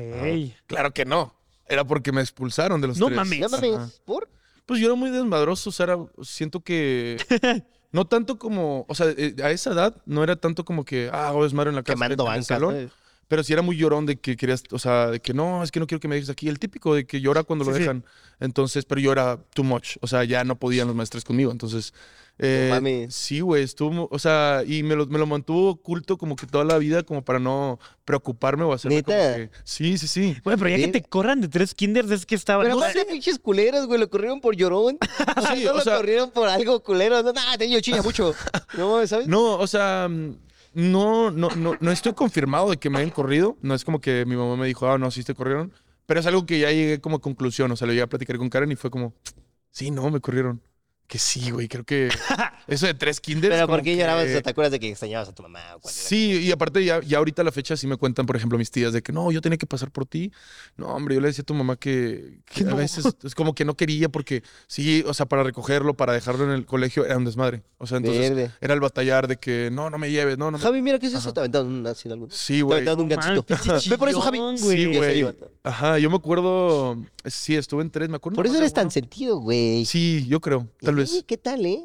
Claro 0.68 0.94
que 0.94 1.04
no. 1.04 1.34
Era 1.68 1.84
porque 1.84 2.12
me 2.12 2.20
expulsaron 2.20 2.80
de 2.80 2.86
los 2.86 2.98
No 2.98 3.06
tres. 3.06 3.16
mames. 3.16 3.40
No 3.40 3.48
mames. 3.48 4.00
¿Por? 4.04 4.30
Pues 4.66 4.80
yo 4.80 4.86
era 4.86 4.94
muy 4.96 5.10
desmadroso, 5.10 5.70
o 5.70 5.72
sea, 5.72 5.84
era- 5.84 5.98
siento 6.22 6.60
que... 6.60 7.16
No 7.92 8.04
tanto 8.04 8.38
como, 8.38 8.84
o 8.88 8.94
sea, 8.94 9.06
eh, 9.16 9.34
a 9.42 9.50
esa 9.52 9.70
edad 9.70 10.02
no 10.04 10.22
era 10.22 10.36
tanto 10.36 10.66
como 10.66 10.84
que, 10.84 11.08
ah, 11.10 11.28
hago 11.28 11.44
desmadre 11.44 11.70
en 11.70 11.76
la 11.76 11.82
casa, 11.82 12.04
en 12.04 12.12
el 12.12 12.90
pero 13.28 13.42
sí 13.42 13.52
era 13.52 13.62
muy 13.62 13.76
llorón 13.76 14.06
de 14.06 14.16
que 14.16 14.36
querías, 14.36 14.62
o 14.70 14.78
sea, 14.78 15.08
de 15.08 15.20
que 15.20 15.34
no, 15.34 15.62
es 15.62 15.72
que 15.72 15.80
no 15.80 15.86
quiero 15.86 16.00
que 16.00 16.06
me 16.08 16.14
dejes 16.14 16.30
aquí. 16.30 16.48
El 16.48 16.58
típico 16.58 16.94
de 16.94 17.06
que 17.06 17.20
llora 17.20 17.42
cuando 17.42 17.64
lo 17.64 17.72
sí. 17.72 17.80
dejan. 17.80 18.04
Entonces, 18.38 18.84
pero 18.84 19.00
yo 19.00 19.10
era 19.10 19.38
too 19.54 19.64
much. 19.64 19.96
O 20.00 20.06
sea, 20.06 20.22
ya 20.24 20.44
no 20.44 20.56
podían 20.56 20.86
los 20.86 20.94
maestros 20.94 21.24
conmigo. 21.24 21.50
Entonces, 21.50 21.92
eh, 22.38 22.68
mames. 22.70 23.14
sí, 23.14 23.40
güey, 23.40 23.62
estuvo, 23.62 24.08
o 24.10 24.18
sea, 24.18 24.62
y 24.66 24.82
me 24.82 24.94
lo, 24.94 25.06
me 25.06 25.18
lo 25.18 25.26
mantuvo 25.26 25.70
oculto 25.70 26.18
como 26.18 26.36
que 26.36 26.46
toda 26.46 26.64
la 26.64 26.76
vida, 26.78 27.02
como 27.02 27.24
para 27.24 27.38
no 27.38 27.78
preocuparme 28.04 28.64
o 28.64 28.72
hacerme 28.72 29.02
como 29.02 29.16
¿Neta? 29.16 29.36
que- 29.36 29.50
Sí, 29.64 29.96
sí, 29.98 30.06
sí. 30.06 30.36
Güey, 30.44 30.56
pero 30.56 30.68
ya 30.70 30.76
que 30.76 30.82
Verga. 30.86 30.92
te 31.00 31.02
corran 31.08 31.40
de 31.40 31.48
tres 31.48 31.74
kinders 31.74 32.10
es 32.10 32.26
que 32.26 32.34
estaba. 32.34 32.62
Pero 32.62 32.74
no 32.76 32.80
aparte, 32.82 33.00
sé. 33.00 33.04
pinches 33.06 33.38
culeros, 33.38 33.86
güey, 33.86 33.98
lo 33.98 34.10
corrieron 34.10 34.40
por 34.40 34.54
llorón. 34.54 34.98
O 35.36 35.40
sea, 35.40 35.54
Sí, 35.56 35.64
no 35.64 35.70
o 35.72 35.74
lo 35.76 35.80
sea- 35.80 35.96
corrieron 35.96 36.30
por 36.30 36.48
algo 36.48 36.82
culero. 36.82 37.22
No, 37.22 37.32
nada, 37.32 37.56
te 37.58 37.80
chilla 37.82 38.02
mucho. 38.02 38.34
No, 38.76 39.06
¿sabes? 39.06 39.26
No, 39.26 39.54
o 39.54 39.66
sea, 39.66 40.06
mm, 40.10 40.36
no, 40.74 41.30
no, 41.30 41.48
no, 41.56 41.76
no 41.80 41.90
estoy 41.90 42.12
confirmado 42.12 42.70
de 42.70 42.76
que 42.76 42.90
me 42.90 42.98
hayan 42.98 43.10
corrido. 43.10 43.56
No 43.62 43.74
es 43.74 43.84
como 43.84 44.00
que 44.00 44.24
mi 44.26 44.36
mamá 44.36 44.56
me 44.56 44.66
dijo, 44.66 44.88
ah, 44.90 44.98
no, 44.98 45.10
sí 45.10 45.24
te 45.24 45.34
corrieron. 45.34 45.72
Pero 46.04 46.20
es 46.20 46.26
algo 46.26 46.44
que 46.46 46.58
ya 46.60 46.70
llegué 46.70 47.00
como 47.00 47.16
a 47.16 47.20
conclusión. 47.20 47.72
O 47.72 47.76
sea, 47.76 47.86
lo 47.86 47.92
llegué 47.92 48.02
a 48.02 48.08
platicar 48.08 48.36
con 48.38 48.48
Karen 48.50 48.70
y 48.70 48.76
fue 48.76 48.90
como, 48.90 49.14
sí, 49.70 49.90
no, 49.90 50.08
me 50.10 50.20
corrieron. 50.20 50.60
Que 51.06 51.18
sí, 51.20 51.50
güey, 51.52 51.68
creo 51.68 51.84
que 51.84 52.08
eso 52.66 52.86
de 52.86 52.94
tres 52.94 53.20
kinders. 53.20 53.54
Pero 53.54 53.68
¿por 53.68 53.78
qué 53.78 53.92
que- 53.92 53.96
llorabas? 53.96 54.26
¿Te 54.26 54.50
acuerdas 54.50 54.72
de 54.72 54.80
que 54.80 54.88
extrañabas 54.90 55.28
a 55.28 55.32
tu 55.34 55.42
mamá? 55.44 55.60
Sí, 55.84 56.32
y 56.42 56.50
aparte 56.50 56.84
ya, 56.84 57.00
ya 57.00 57.18
ahorita 57.18 57.42
a 57.42 57.44
la 57.44 57.52
fecha 57.52 57.76
sí 57.76 57.86
me 57.86 57.96
cuentan, 57.96 58.26
por 58.26 58.34
ejemplo, 58.34 58.58
mis 58.58 58.72
tías 58.72 58.92
de 58.92 59.02
que 59.02 59.12
no, 59.12 59.30
yo 59.30 59.40
tenía 59.40 59.56
que 59.56 59.66
pasar 59.66 59.92
por 59.92 60.04
ti. 60.04 60.32
No, 60.76 60.88
hombre, 60.88 61.14
yo 61.14 61.20
le 61.20 61.28
decía 61.28 61.42
a 61.42 61.46
tu 61.46 61.54
mamá 61.54 61.76
que, 61.76 62.40
que 62.44 62.62
a 62.62 62.70
no. 62.70 62.76
veces 62.76 63.06
es 63.22 63.34
como 63.36 63.54
que 63.54 63.64
no 63.64 63.76
quería 63.76 64.08
porque 64.08 64.42
sí, 64.66 65.04
o 65.06 65.14
sea, 65.14 65.26
para 65.26 65.44
recogerlo, 65.44 65.94
para 65.94 66.12
dejarlo 66.12 66.44
en 66.44 66.50
el 66.50 66.66
colegio 66.66 67.04
era 67.04 67.16
un 67.16 67.24
desmadre. 67.24 67.62
O 67.78 67.86
sea, 67.86 67.98
entonces 67.98 68.30
Verde. 68.30 68.50
era 68.60 68.74
el 68.74 68.80
batallar 68.80 69.28
de 69.28 69.36
que 69.36 69.70
no, 69.72 69.88
no 69.90 69.98
me 69.98 70.10
lleves, 70.10 70.38
no, 70.38 70.50
no 70.50 70.58
me... 70.58 70.64
Javi, 70.64 70.82
mira, 70.82 70.98
¿qué 70.98 71.06
es 71.06 71.12
eso? 71.12 71.20
Ajá. 71.28 71.34
Te 71.34 71.40
aventaron 71.40 71.68
un 71.86 71.94
sin 71.94 72.10
algún. 72.10 72.30
Sí, 72.32 72.54
Te 72.56 72.62
güey. 72.62 72.88
aventaron 72.88 73.38
un 73.38 73.44
pinche 73.44 73.90
Ve 73.90 73.96
por 73.98 74.08
eso, 74.08 74.20
Javi. 74.20 74.40
Sí, 74.58 74.86
güey. 74.86 75.24
Ajá, 75.62 75.98
yo 75.98 76.10
me 76.10 76.16
acuerdo, 76.16 76.96
sí, 77.24 77.54
estuve 77.54 77.82
en 77.82 77.90
tres, 77.90 78.08
me 78.08 78.16
acuerdo. 78.16 78.36
Por 78.36 78.46
eso 78.46 78.56
eres 78.58 78.72
tan 78.72 78.90
sentido, 78.90 79.38
güey. 79.38 79.84
Sí, 79.84 80.26
yo 80.28 80.40
creo, 80.40 80.66
tal 80.80 80.95
Sí, 81.04 81.22
¿Qué 81.26 81.36
tal, 81.36 81.66
eh? 81.66 81.82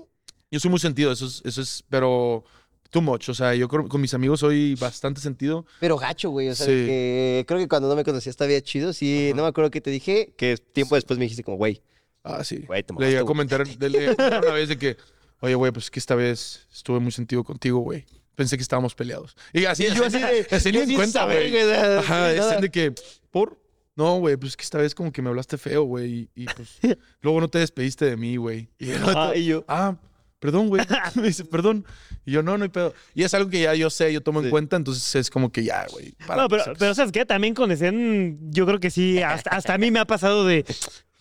Yo 0.52 0.60
soy 0.60 0.70
muy 0.70 0.80
sentido, 0.80 1.12
eso 1.12 1.26
es, 1.26 1.42
eso 1.46 1.62
es, 1.62 1.84
pero 1.90 2.44
too 2.90 3.02
much. 3.02 3.30
O 3.30 3.34
sea, 3.34 3.56
yo 3.56 3.68
creo- 3.70 3.88
con 3.88 4.02
mis 4.02 4.14
amigos 4.14 4.42
soy 4.42 4.76
bastante 4.76 5.22
sentido. 5.22 5.66
Pero 5.80 5.98
gacho, 5.98 6.30
güey. 6.30 6.50
O 6.50 6.56
sea, 6.56 6.66
Sí. 6.66 6.74
de 6.74 6.86
que 6.86 7.46
creo 7.48 7.60
que 7.60 7.68
cuando 7.70 7.88
no 7.88 7.96
me 7.96 8.04
conocías 8.04 8.34
estaba 8.34 8.60
chido. 8.62 8.92
Sí, 8.94 9.28
Ajá. 9.30 9.36
no 9.38 9.44
me 9.44 9.50
acuerdo 9.50 9.72
qué 9.72 9.80
te 9.82 9.90
dije. 9.92 10.34
Que 10.38 10.58
tiempo 10.58 10.96
después 10.96 11.18
me 11.18 11.24
dijiste 11.26 11.44
como, 11.44 11.58
güey, 11.58 11.82
Ah, 12.24 12.44
sí. 12.44 12.58
güey, 12.68 12.84
te 12.84 12.94
Le 12.94 13.06
llegué 13.08 13.20
a 13.20 13.24
comentar 13.26 13.66
le 13.66 14.16
comentar 14.16 14.44
una 14.44 14.52
vez 14.54 14.68
de 14.70 14.78
que, 14.78 14.98
oye, 15.40 15.56
güey, 15.56 15.72
pues 15.72 15.90
que 15.90 16.00
esta 16.00 16.16
vez 16.16 16.68
estuve 16.74 17.00
muy 17.00 17.12
sentido 17.14 17.44
contigo, 17.46 17.80
güey. 17.80 18.06
Pensé 18.36 18.58
que 18.58 18.64
estábamos 18.64 18.94
peleados. 18.96 19.36
Y 19.54 19.66
así, 19.66 19.86
Y 19.86 19.94
yo 19.96 20.06
así 20.06 20.20
de. 20.20 20.48
así 20.52 20.72
ni 20.72 20.80
en 20.80 20.96
cuenta, 20.96 21.26
güey. 21.26 21.56
Ajá, 21.58 22.34
es 22.34 22.62
de 22.62 22.70
que, 22.70 22.94
¿por? 23.30 23.61
No, 23.96 24.18
güey, 24.20 24.38
pues 24.38 24.56
que 24.56 24.64
esta 24.64 24.78
vez 24.78 24.96
como 24.96 25.12
que 25.12 25.22
me 25.22 25.30
hablaste 25.30 25.58
feo, 25.58 25.84
güey. 25.84 26.30
Y, 26.36 26.44
y, 26.44 26.46
pues 26.46 26.80
luego 27.22 27.42
no 27.42 27.48
te 27.50 27.60
despediste 27.60 28.06
de 28.06 28.18
mí, 28.18 28.38
güey. 28.38 28.70
Y 28.80 28.92
Ah, 28.92 29.34
y 29.36 29.46
yo. 29.46 29.66
ah, 29.68 29.96
perdón, 30.40 30.70
güey. 30.70 30.82
Me 31.16 31.24
dice, 31.24 31.44
perdón. 31.46 31.86
Y 32.26 32.32
yo, 32.32 32.42
no, 32.44 32.58
no 32.58 32.64
hay 32.64 32.70
pedo. 32.70 32.94
Y 33.14 33.24
es 33.24 33.34
algo 33.34 33.50
que 33.50 33.62
ya 33.62 33.74
yo 33.76 33.90
sé, 33.90 34.12
yo 34.14 34.22
tomo 34.22 34.40
Sí. 34.40 34.46
en 34.46 34.52
cuenta, 34.52 34.76
entonces 34.78 35.16
es 35.16 35.30
como 35.30 35.52
que 35.52 35.64
ya, 35.64 35.86
güey. 35.92 36.14
para, 36.26 36.44
No, 36.44 36.48
pero, 36.50 36.64
pues, 36.66 36.78
pero 36.80 36.96
¿sabes 36.96 37.12
qué? 37.12 37.26
También 37.26 37.54
con 37.54 37.70
Esen, 37.72 38.40
yo 38.52 38.66
creo 38.66 38.80
que 38.80 38.90
sí, 38.92 39.22
hasta, 39.22 39.50
hasta 39.52 39.74
a 39.74 39.78
mí 39.78 39.92
me 39.92 40.00
ha 40.00 40.06
pasado 40.06 40.46
de, 40.46 40.66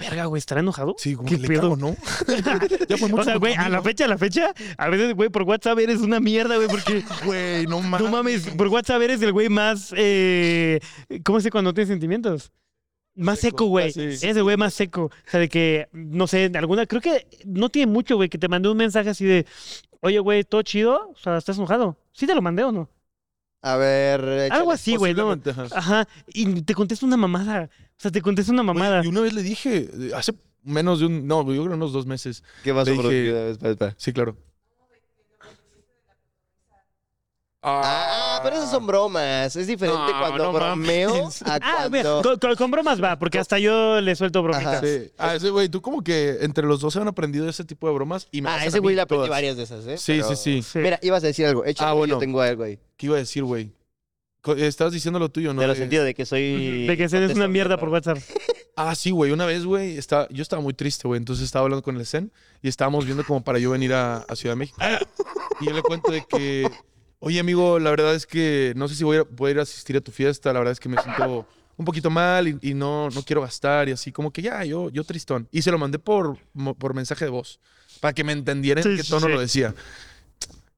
verga, 0.00 0.24
güey, 0.26 0.38
¿estará 0.38 0.60
enojado? 0.60 0.94
Sí, 0.98 1.14
como 1.14 1.28
¿Qué 1.28 1.36
que 1.36 1.42
le 1.42 1.48
pedo? 1.48 1.60
cago, 1.62 1.76
¿no? 1.76 1.96
ya 2.88 2.96
fue 2.96 3.08
mucho 3.08 3.22
O 3.22 3.24
sea, 3.24 3.36
güey, 3.36 3.54
a 3.54 3.68
la 3.68 3.82
fecha, 3.82 4.06
a 4.06 4.08
la 4.08 4.18
fecha, 4.18 4.52
a 4.76 4.88
veces, 4.88 5.14
güey, 5.14 5.28
por 5.28 5.42
WhatsApp 5.44 5.78
eres 5.78 6.00
una 6.00 6.18
mierda, 6.20 6.56
güey, 6.56 6.68
porque, 6.68 7.04
Güey, 7.24 7.66
no 7.66 7.80
mames. 7.80 8.00
no 8.06 8.10
mames, 8.10 8.46
por 8.56 8.68
WhatsApp 8.68 9.02
eres 9.02 9.22
el 9.22 9.32
güey 9.32 9.48
más, 9.48 9.94
eh, 9.96 10.80
¿cómo 11.24 11.40
se 11.40 11.50
cuando 11.50 11.70
no 11.70 11.74
tienes 11.74 11.88
sentimientos? 11.88 12.50
Más 13.14 13.40
Seco, 13.40 13.66
güey. 13.66 13.92
sí. 13.92 14.00
Eres 14.00 14.22
el 14.36 14.42
güey 14.44 14.56
más 14.56 14.72
seco. 14.72 15.04
O 15.04 15.30
sea, 15.30 15.40
de 15.40 15.48
que, 15.48 15.88
no 15.92 16.26
sé, 16.26 16.50
alguna, 16.54 16.86
creo 16.86 17.02
que 17.02 17.26
no 17.44 17.68
tiene 17.68 17.90
mucho, 17.92 18.16
güey, 18.16 18.28
que 18.28 18.38
te 18.38 18.48
mandé 18.48 18.68
un 18.68 18.76
mensaje 18.76 19.10
así 19.10 19.24
de, 19.24 19.46
oye, 20.00 20.18
güey, 20.20 20.44
¿todo 20.44 20.62
chido? 20.62 21.10
O 21.10 21.16
sea, 21.18 21.36
¿estás 21.36 21.58
enojado? 21.58 21.96
¿Sí 22.12 22.26
te 22.26 22.34
lo 22.34 22.40
mandé 22.40 22.62
o 22.64 22.72
no? 22.72 22.88
A 23.62 23.76
ver. 23.76 24.20
échale. 24.20 24.48
Algo 24.60 24.72
así, 24.72 24.96
güey, 24.96 25.14
¿no? 25.14 25.30
Ajá. 25.32 25.66
Ajá, 25.72 26.08
y 26.28 26.62
te 26.62 26.74
contesta 26.74 27.04
una 27.06 27.16
mamada. 27.16 27.68
O 27.74 28.02
sea, 28.02 28.10
te 28.10 28.22
contesta 28.22 28.52
una 28.52 28.62
mamada. 28.62 29.04
Y 29.04 29.08
una 29.08 29.20
vez 29.20 29.32
le 29.34 29.42
dije, 29.42 29.90
eh, 29.92 30.10
hace 30.14 30.32
menos 30.62 31.00
de 31.00 31.06
un, 31.06 31.26
no, 31.26 31.40
yo 31.52 31.64
creo 31.64 31.74
unos 31.76 31.92
dos 31.92 32.06
meses. 32.06 32.42
¿Qué 32.64 32.72
pasó, 32.72 32.90
Le 32.90 32.96
dije- 32.96 33.50
Espera, 33.50 33.72
espera. 33.72 33.94
Sí, 33.98 34.12
claro. 34.12 34.36
Ah, 37.62 38.40
pero 38.42 38.56
esas 38.56 38.70
son 38.70 38.86
bromas. 38.86 39.54
Es 39.54 39.66
diferente 39.66 40.00
No, 40.12 40.18
cuando 40.18 40.44
no 40.44 40.52
bromeo 40.52 41.14
mames. 41.14 41.42
a 41.42 41.58
Ah, 41.60 41.88
mira, 41.90 42.02
cuando... 42.04 42.22
con, 42.22 42.38
con- 42.38 42.56
con 42.56 42.70
bromas 42.70 43.02
va, 43.02 43.18
porque 43.18 43.38
hasta 43.38 43.58
yo 43.58 44.00
le 44.00 44.16
suelto 44.16 44.42
bromitas. 44.42 44.76
Ajá. 44.76 44.80
Sí. 44.86 45.10
Ah, 45.18 45.34
ese 45.34 45.50
güey, 45.50 45.68
tú 45.68 45.82
como 45.82 46.02
que 46.02 46.38
entre 46.40 46.64
los 46.66 46.80
dos 46.80 46.96
han 46.96 47.06
aprendido 47.08 47.48
ese 47.48 47.64
tipo 47.64 47.86
de 47.88 47.94
bromas 47.94 48.28
y 48.30 48.40
me 48.42 48.48
Ah, 48.48 48.64
ese 48.64 48.78
güey 48.78 48.94
le 48.96 49.02
aprendí 49.02 49.26
todas. 49.26 49.30
varias 49.30 49.56
de 49.58 49.64
esas, 49.64 49.86
¿eh? 49.86 49.98
Sí, 49.98 50.12
Pero- 50.16 50.28
sí, 50.30 50.36
sí. 50.36 50.62
Sí. 50.62 50.78
Mira, 50.78 50.98
ibas 51.02 51.22
a 51.22 51.26
decir 51.26 51.44
algo. 51.46 51.64
Échale, 51.64 51.90
Ah, 51.90 51.92
bueno. 51.92 52.14
Yo 52.14 52.18
tengo 52.18 52.40
algo 52.40 52.62
ahí. 52.64 52.78
¿Qué 52.96 53.06
iba 53.06 53.16
a 53.16 53.18
decir, 53.18 53.44
güey? 53.44 53.72
Estabas 54.56 54.94
diciendo 54.94 55.18
lo 55.18 55.28
tuyo, 55.28 55.52
¿no? 55.52 55.60
De 55.60 55.66
lo 55.66 55.74
De- 55.74 55.80
sentido 55.80 56.02
de 56.02 56.14
que 56.14 56.24
soy... 56.24 56.86
de 56.86 56.96
que 56.96 57.10
Zen 57.10 57.24
es 57.24 57.34
una 57.36 57.46
mierda 57.46 57.76
por 57.78 57.88
WhatsApp. 57.90 58.18
Ah, 58.76 58.94
sí, 58.94 59.10
güey. 59.10 59.30
Una 59.30 59.44
vez, 59.44 59.66
güey, 59.66 59.98
estaba, 59.98 60.26
yo 60.30 60.40
estaba 60.40 60.62
muy 60.62 60.72
triste, 60.72 61.06
güey. 61.06 61.18
Entonces 61.18 61.44
estaba 61.44 61.64
hablando 61.64 61.82
con 61.82 61.98
el 61.98 62.06
Zen 62.06 62.32
y 62.62 62.68
estábamos 62.68 63.04
viendo 63.04 63.24
como 63.26 63.44
para 63.44 63.58
yo 63.58 63.72
venir 63.72 63.92
a, 63.92 64.18
a 64.26 64.36
Ciudad 64.36 64.54
de 64.54 64.58
México. 64.58 64.78
Y 65.60 65.66
yo 65.66 65.72
le 65.74 65.82
cuento 65.82 66.10
de 66.10 66.24
que, 66.24 66.70
oye, 67.20 67.38
amigo, 67.40 67.78
la 67.78 67.90
verdad 67.90 68.14
es 68.14 68.26
que 68.26 68.72
no 68.76 68.88
sé 68.88 68.94
si 68.96 69.04
voy 69.04 69.18
a 69.18 69.24
poder 69.24 69.60
asistir 69.60 69.96
a 69.96 70.00
tu 70.00 70.10
fiesta. 70.12 70.52
La 70.52 70.58
verdad 70.58 70.72
es 70.72 70.80
que 70.80 70.88
me 70.88 71.00
siento 71.00 71.46
un 71.76 71.84
poquito 71.86 72.10
mal 72.10 72.48
y, 72.48 72.58
y 72.60 72.74
no, 72.74 73.08
no 73.10 73.22
quiero 73.22 73.40
gastar 73.42 73.88
y 73.88 73.92
así, 73.92 74.12
como 74.12 74.30
que 74.32 74.42
ya, 74.42 74.64
yo, 74.64 74.90
yo 74.90 75.04
tristón. 75.04 75.48
Y 75.50 75.62
se 75.62 75.70
lo 75.70 75.78
mandé 75.78 75.98
por, 75.98 76.36
mo- 76.52 76.74
por 76.74 76.92
mensaje 76.92 77.24
de 77.24 77.30
voz 77.30 77.58
para 78.00 78.12
que 78.12 78.24
me 78.24 78.32
entendiera 78.32 78.80
en 78.80 78.86
Sí, 78.86 78.96
qué 78.96 79.02
sí, 79.02 79.10
tono 79.10 79.26
sí. 79.26 79.32
lo 79.32 79.40
decía. 79.40 79.74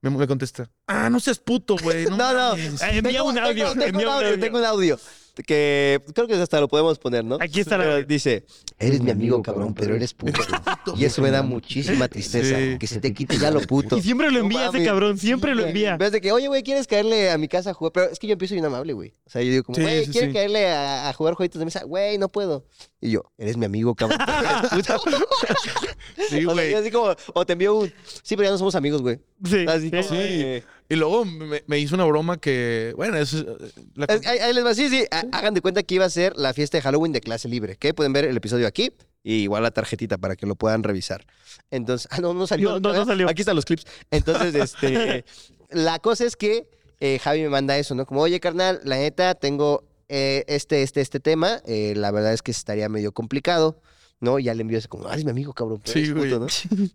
Me, 0.00 0.10
me 0.10 0.26
contesta, 0.26 0.68
ah, 0.88 1.08
no 1.10 1.20
seas 1.20 1.38
puto, 1.38 1.76
güey. 1.82 2.04
No, 2.06 2.16
No, 2.16 2.32
no. 2.32 2.48
mames". 2.50 2.82
Eh, 2.82 2.98
envía 2.98 3.20
Tengo- 3.20 3.24
un 3.30 3.38
audio, 3.38 3.64
Tengo, 3.72 3.72
tengo 3.72 3.84
envía 3.86 4.06
un 4.08 4.12
un 4.12 4.14
audio, 4.18 4.28
audio. 4.28 4.40
tengo 4.40 4.58
un 4.58 4.64
audio. 4.64 5.00
Que 5.46 6.02
creo 6.14 6.26
que 6.26 6.34
hasta 6.34 6.60
lo 6.60 6.68
podemos 6.68 6.98
poner, 6.98 7.24
¿no? 7.24 7.38
Aquí 7.40 7.60
está 7.60 7.76
audio. 7.76 8.04
Dice, 8.04 8.44
eres 8.78 9.00
mi 9.00 9.10
amigo, 9.10 9.42
cabrón, 9.42 9.72
pero 9.74 9.94
eres 9.94 10.12
puto. 10.12 10.40
Y 10.96 11.04
eso 11.06 11.22
me 11.22 11.30
da 11.30 11.42
muchísima 11.42 12.06
tristeza. 12.08 12.58
Sí. 12.58 12.76
Que 12.78 12.86
se 12.86 13.00
te 13.00 13.14
quite 13.14 13.38
ya 13.38 13.50
lo 13.50 13.60
puto. 13.60 13.96
Y 13.96 14.02
siempre 14.02 14.26
lo 14.30 14.38
No 14.40 14.44
envía 14.44 14.64
ese 14.64 14.72
mames. 14.72 14.86
cabrón, 14.88 15.18
siempre 15.18 15.52
Sí, 15.52 15.56
lo 15.58 15.66
envía. 15.66 15.92
En 15.92 15.98
vez 15.98 16.12
de 16.12 16.20
que, 16.20 16.32
oye, 16.32 16.48
güey, 16.48 16.62
¿quieres 16.62 16.86
caerle 16.86 17.30
a 17.30 17.38
mi 17.38 17.48
casa 17.48 17.70
a 17.70 17.74
jugar? 17.74 17.92
Pero 17.92 18.10
es 18.10 18.18
que 18.18 18.26
yo 18.26 18.34
empiezo 18.34 18.54
bien 18.54 18.64
amable, 18.66 18.92
güey. 18.92 19.14
O 19.26 19.30
sea, 19.30 19.42
yo 19.42 19.50
digo 19.50 19.62
como, 19.64 19.78
güey, 19.80 20.04
sí, 20.04 20.10
¿quieres 20.10 20.30
sí. 20.30 20.34
caerle 20.34 20.68
a, 20.68 21.08
a 21.08 21.12
jugar 21.14 21.34
jueguitos 21.34 21.58
de 21.60 21.64
mesa? 21.64 21.84
Güey, 21.84 22.18
no 22.18 22.28
puedo. 22.28 22.66
Y 23.00 23.10
yo, 23.12 23.22
eres 23.38 23.56
mi 23.56 23.64
amigo, 23.64 23.94
cabrón. 23.94 24.18
Sí, 24.70 24.80
O 24.82 26.44
sea, 26.44 26.44
güey. 26.52 26.70
yo 26.72 26.78
así 26.78 26.90
como, 26.90 27.14
o 27.34 27.46
te 27.46 27.54
envío 27.54 27.74
un, 27.74 27.92
sí, 28.22 28.36
pero 28.36 28.44
ya 28.44 28.50
no 28.50 28.58
somos 28.58 28.74
amigos, 28.74 29.00
güey. 29.02 29.18
Sí, 29.44 29.64
Así 29.68 29.90
como, 29.90 30.02
sí. 30.02 30.16
eh, 30.18 30.62
Y 30.88 30.96
luego 30.96 31.24
me, 31.24 31.62
me 31.66 31.78
hizo 31.78 31.94
una 31.94 32.04
broma 32.04 32.38
que, 32.38 32.92
bueno, 32.96 33.16
eso 33.16 33.38
es... 33.38 33.44
eh, 33.44 33.72
la- 33.94 34.04
Es- 34.06 34.26
Ahí, 34.26 34.38
ahí 34.38 34.52
les 34.52 34.64
va, 34.64 34.74
sí, 34.74 34.88
sí. 34.88 35.04
Hagan 35.32 35.54
de 35.54 35.60
cuenta 35.62 35.82
que 35.82 35.94
iba 35.94 36.04
a 36.04 36.10
ser 36.10 36.36
la 36.36 36.52
fiesta 36.52 36.76
de 36.78 36.82
Halloween 36.82 37.12
de 37.12 37.20
clase 37.20 37.48
libre. 37.48 37.76
Que 37.76 37.94
pueden 37.94 38.12
ver 38.12 38.24
el 38.26 38.36
episodio 38.36 38.66
aquí. 38.66 38.92
Y 39.24 39.34
igual 39.44 39.62
la 39.62 39.70
tarjetita 39.70 40.18
para 40.18 40.36
que 40.36 40.46
lo 40.46 40.54
puedan 40.56 40.82
revisar. 40.82 41.24
Entonces, 41.70 42.08
ah, 42.12 42.20
no, 42.20 42.34
no 42.34 42.46
salió. 42.46 42.78
No, 42.78 42.80
no, 42.80 42.92
no 42.92 43.04
salió. 43.06 43.28
Aquí 43.28 43.42
están 43.42 43.56
los 43.56 43.64
clips. 43.64 43.84
Entonces, 44.10 44.54
este, 44.54 45.24
la 45.70 45.98
cosa 45.98 46.24
es 46.24 46.36
que 46.36 46.68
eh, 47.00 47.18
Javi 47.18 47.40
me 47.42 47.48
manda 47.48 47.78
eso, 47.78 47.94
¿no? 47.94 48.04
Como, 48.04 48.20
oye, 48.20 48.38
carnal, 48.40 48.80
la 48.84 48.96
neta, 48.96 49.34
tengo 49.34 49.84
eh, 50.08 50.44
este, 50.46 50.82
este, 50.82 51.00
este 51.00 51.20
tema. 51.20 51.62
eh, 51.66 51.94
la 51.96 52.10
verdad 52.10 52.32
es 52.34 52.42
que 52.42 52.50
estaría 52.50 52.88
medio 52.88 53.12
complicado, 53.12 53.80
¿no? 54.22 54.38
Y 54.38 54.44
ya 54.44 54.54
le 54.54 54.62
envío 54.62 54.78
eso 54.78 54.88
como, 54.88 55.08
ah, 55.08 55.14
es 55.16 55.24
mi 55.24 55.30
amigo, 55.30 55.52
cabrón. 55.52 55.82
pero 55.84 55.92
Sí, 55.92 56.10
güey. 56.12 56.30
puto, 56.30 56.40
¿no? 56.40 56.46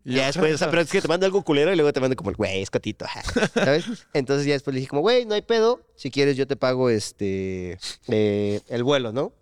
y 0.04 0.16
ya 0.16 0.28
después, 0.28 0.56
o 0.56 0.58
sea, 0.58 0.70
pero 0.70 0.82
es 0.82 0.90
que 0.90 1.02
te 1.02 1.08
manda 1.08 1.26
algo 1.28 1.44
culero 1.44 1.72
y 1.72 1.76
luego 1.76 1.94
te 1.94 2.00
manda 2.00 2.16
como 2.16 2.30
el 2.30 2.36
güey, 2.38 2.62
es 2.62 2.72
cotito, 2.72 3.06
ajá", 3.06 3.22
¿sabes? 3.54 3.86
Entonces 4.14 4.48
ya 4.48 4.54
después 4.54 4.74
le 4.74 4.80
dije 4.80 4.90
como, 4.90 5.02
güey, 5.02 5.26
no 5.26 5.36
hay 5.36 5.42
pedo, 5.42 5.82
si 5.96 6.10
quieres 6.10 6.38
yo 6.38 6.48
te 6.48 6.56
pago 6.56 6.90
este, 6.90 7.78
eh, 8.08 8.62
el 8.70 8.84
vuelo, 8.84 9.12
¿no? 9.12 9.34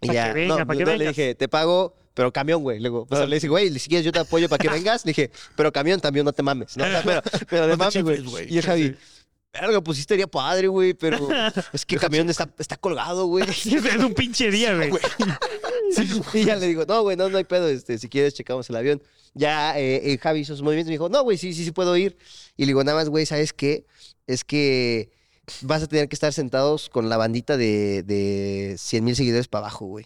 Y 0.00 0.08
Pa' 0.08 0.14
ya, 0.14 0.28
que 0.28 0.32
venga, 0.40 0.64
no, 0.64 0.74
no, 0.74 0.96
le 0.96 1.08
dije, 1.08 1.34
te 1.34 1.46
pago, 1.46 1.94
pero 2.14 2.32
camión, 2.32 2.62
güey. 2.62 2.80
Luego, 2.80 3.06
o 3.08 3.16
sea, 3.16 3.26
le 3.26 3.36
dije, 3.36 3.48
güey, 3.48 3.78
si 3.78 3.88
quieres 3.88 4.04
yo 4.04 4.12
te 4.12 4.18
apoyo 4.18 4.48
para 4.48 4.58
que 4.58 4.68
vengas. 4.70 5.04
Le 5.04 5.10
dije, 5.10 5.30
pero 5.56 5.70
camión 5.72 6.00
también 6.00 6.24
no 6.24 6.32
te 6.32 6.42
mames, 6.42 6.76
¿no? 6.76 6.84
O 6.84 6.88
sea, 6.88 7.02
pero, 7.04 7.22
pero 7.48 7.66
de 7.66 7.76
No 7.76 7.90
te 7.90 8.02
mame, 8.02 8.20
güey. 8.22 8.52
Y 8.52 8.56
el 8.58 8.64
Javi, 8.64 8.96
verga, 9.52 9.80
pues 9.82 9.96
sí 9.98 10.00
estaría 10.02 10.26
padre, 10.26 10.68
güey, 10.68 10.94
pero 10.94 11.28
es 11.72 11.84
que 11.84 11.96
camión 11.98 12.30
está, 12.30 12.48
está 12.58 12.76
colgado, 12.76 13.26
güey. 13.26 13.44
Es 13.48 13.96
un 13.96 14.14
pinche 14.14 14.50
día, 14.50 14.74
güey. 14.74 14.90
Y 16.34 16.44
ya 16.44 16.56
le 16.56 16.66
digo, 16.66 16.84
no, 16.86 17.02
güey, 17.02 17.16
no, 17.16 17.28
no 17.28 17.38
hay 17.38 17.44
pedo, 17.44 17.68
este, 17.68 17.98
si 17.98 18.08
quieres 18.08 18.34
checamos 18.34 18.68
el 18.70 18.76
avión. 18.76 19.02
Ya 19.34 19.78
eh, 19.78 20.12
eh, 20.12 20.18
Javi 20.18 20.40
hizo 20.40 20.54
sus 20.54 20.62
movimientos 20.62 20.88
y 20.88 20.92
me 20.92 20.94
dijo, 20.94 21.08
no, 21.08 21.22
güey, 21.22 21.38
sí, 21.38 21.52
sí, 21.54 21.64
sí 21.64 21.70
puedo 21.70 21.96
ir. 21.96 22.16
Y 22.56 22.62
le 22.62 22.68
digo, 22.68 22.82
nada 22.84 22.98
más, 22.98 23.08
güey, 23.08 23.26
¿sabes 23.26 23.52
qué? 23.52 23.84
Es 24.26 24.42
que 24.44 25.10
vas 25.62 25.82
a 25.82 25.86
tener 25.88 26.08
que 26.08 26.14
estar 26.14 26.32
sentados 26.32 26.88
con 26.88 27.08
la 27.08 27.16
bandita 27.16 27.56
de, 27.56 28.02
de 28.04 28.76
100 28.78 29.04
mil 29.04 29.16
seguidores 29.16 29.48
para 29.48 29.66
abajo, 29.66 29.86
güey. 29.86 30.04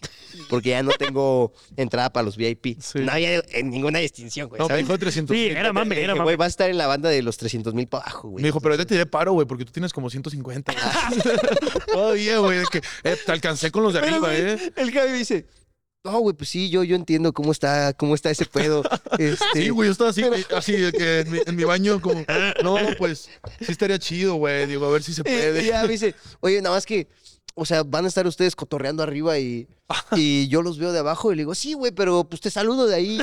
Porque 0.49 0.69
ya 0.69 0.81
no 0.83 0.91
tengo 0.91 1.53
entrada 1.77 2.11
para 2.11 2.23
los 2.23 2.35
VIP. 2.37 2.79
Sí. 2.81 2.99
No 2.99 3.11
había 3.11 3.43
en 3.51 3.69
ninguna 3.69 3.99
distinción, 3.99 4.47
güey. 4.49 4.59
No, 4.59 4.65
me 4.65 4.69
¿sabes? 4.69 4.83
dijo 4.85 4.93
de 4.93 4.99
300 4.99 5.35
Sí, 5.35 5.45
era 5.47 5.71
mame, 5.73 6.01
era 6.01 6.13
mame. 6.13 6.23
güey, 6.23 6.35
vas 6.35 6.45
a 6.47 6.49
estar 6.49 6.69
en 6.69 6.77
la 6.77 6.87
banda 6.87 7.09
de 7.09 7.21
los 7.21 7.37
300 7.37 7.73
mil 7.73 7.87
para 7.87 8.03
abajo, 8.05 8.29
güey. 8.29 8.41
Me 8.41 8.47
dijo, 8.47 8.59
pero 8.59 8.75
ya 8.75 8.85
te 8.85 8.93
diré 8.95 9.05
paro, 9.05 9.33
güey, 9.33 9.45
porque 9.47 9.65
tú 9.65 9.71
tienes 9.71 9.91
como 9.93 10.09
150. 10.09 10.71
güey. 10.73 11.21
Todavía, 11.91 12.39
güey, 12.39 12.59
de 12.59 12.65
que 12.71 12.81
eh, 13.03 13.17
te 13.23 13.31
alcancé 13.31 13.71
con 13.71 13.83
los 13.83 13.93
de 13.93 13.99
Pero, 14.01 14.15
arriba, 14.15 14.27
güey, 14.29 14.41
¿eh? 14.67 14.73
El 14.75 14.91
Javi 14.91 15.11
me 15.11 15.17
dice, 15.17 15.45
no, 16.05 16.19
güey, 16.19 16.35
pues 16.35 16.49
sí, 16.49 16.69
yo, 16.69 16.83
yo 16.83 16.95
entiendo 16.95 17.33
cómo 17.33 17.51
está, 17.51 17.93
cómo 17.93 18.13
está 18.13 18.29
ese 18.29 18.45
pedo. 18.45 18.83
Este, 19.17 19.45
Sí, 19.53 19.69
güey, 19.69 19.87
yo 19.87 19.91
estaba 19.91 20.11
así, 20.11 20.23
así 20.55 20.73
que 20.91 21.21
en 21.21 21.31
mi, 21.31 21.39
en 21.45 21.55
mi 21.55 21.63
baño, 21.63 21.99
como, 21.99 22.23
no, 22.63 22.77
pues 22.97 23.29
sí 23.59 23.71
estaría 23.71 23.97
chido, 23.97 24.35
güey. 24.35 24.67
Digo, 24.67 24.85
a 24.85 24.91
ver 24.91 25.01
si 25.01 25.13
se 25.13 25.23
puede. 25.23 25.63
y 25.63 25.67
ya 25.67 25.81
me 25.81 25.87
dice, 25.87 26.13
oye, 26.41 26.61
nada 26.61 26.75
más 26.75 26.85
que, 26.85 27.07
o 27.55 27.65
sea, 27.65 27.83
van 27.83 28.05
a 28.05 28.07
estar 28.07 28.27
ustedes 28.27 28.55
cotorreando 28.55 29.01
arriba 29.01 29.39
y, 29.39 29.67
y 30.11 30.47
yo 30.47 30.61
los 30.61 30.77
veo 30.77 30.91
de 30.91 30.99
abajo 30.99 31.31
y 31.31 31.35
le 31.35 31.41
digo, 31.41 31.55
sí, 31.55 31.73
güey, 31.73 31.91
pero 31.91 32.23
pues 32.25 32.41
te 32.41 32.51
saludo 32.51 32.85
de 32.85 32.95
ahí. 32.95 33.19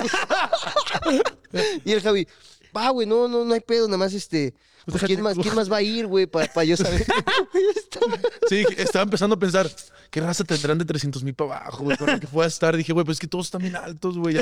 y 1.85 1.93
el 1.93 2.01
Javi, 2.01 2.27
va, 2.77 2.89
güey, 2.91 3.07
no, 3.07 3.29
no, 3.29 3.45
no 3.45 3.55
hay 3.55 3.61
pedo, 3.61 3.87
nada 3.87 3.99
más 3.99 4.13
este. 4.13 4.55
Pues, 4.87 5.03
¿quién, 5.05 5.21
más. 5.21 5.37
¿Quién 5.39 5.55
más 5.55 5.71
va 5.71 5.79
a 5.79 5.83
ir, 5.83 6.07
güey? 6.07 6.27
Para 6.27 6.65
yo 6.65 6.77
saber. 6.77 7.05
Sí, 8.49 8.65
estaba 8.77 9.05
empezando 9.05 9.37
a 9.37 9.39
pensar, 9.39 9.71
¿qué 10.11 10.21
raza 10.21 10.45
tendrán 10.45 10.77
de 10.79 10.85
300 10.85 11.23
mil 11.23 11.35
para 11.35 11.59
abajo, 11.59 11.85
güey? 11.85 11.97
Con 11.97 12.09
la 12.09 12.19
que 12.19 12.27
pueda 12.27 12.49
estar. 12.49 12.77
Dije, 12.77 12.93
güey, 12.93 13.05
pues 13.05 13.17
es 13.17 13.21
que 13.21 13.27
todos 13.29 13.47
están 13.47 13.63
bien 13.63 13.77
altos, 13.77 14.19
güey. 14.19 14.37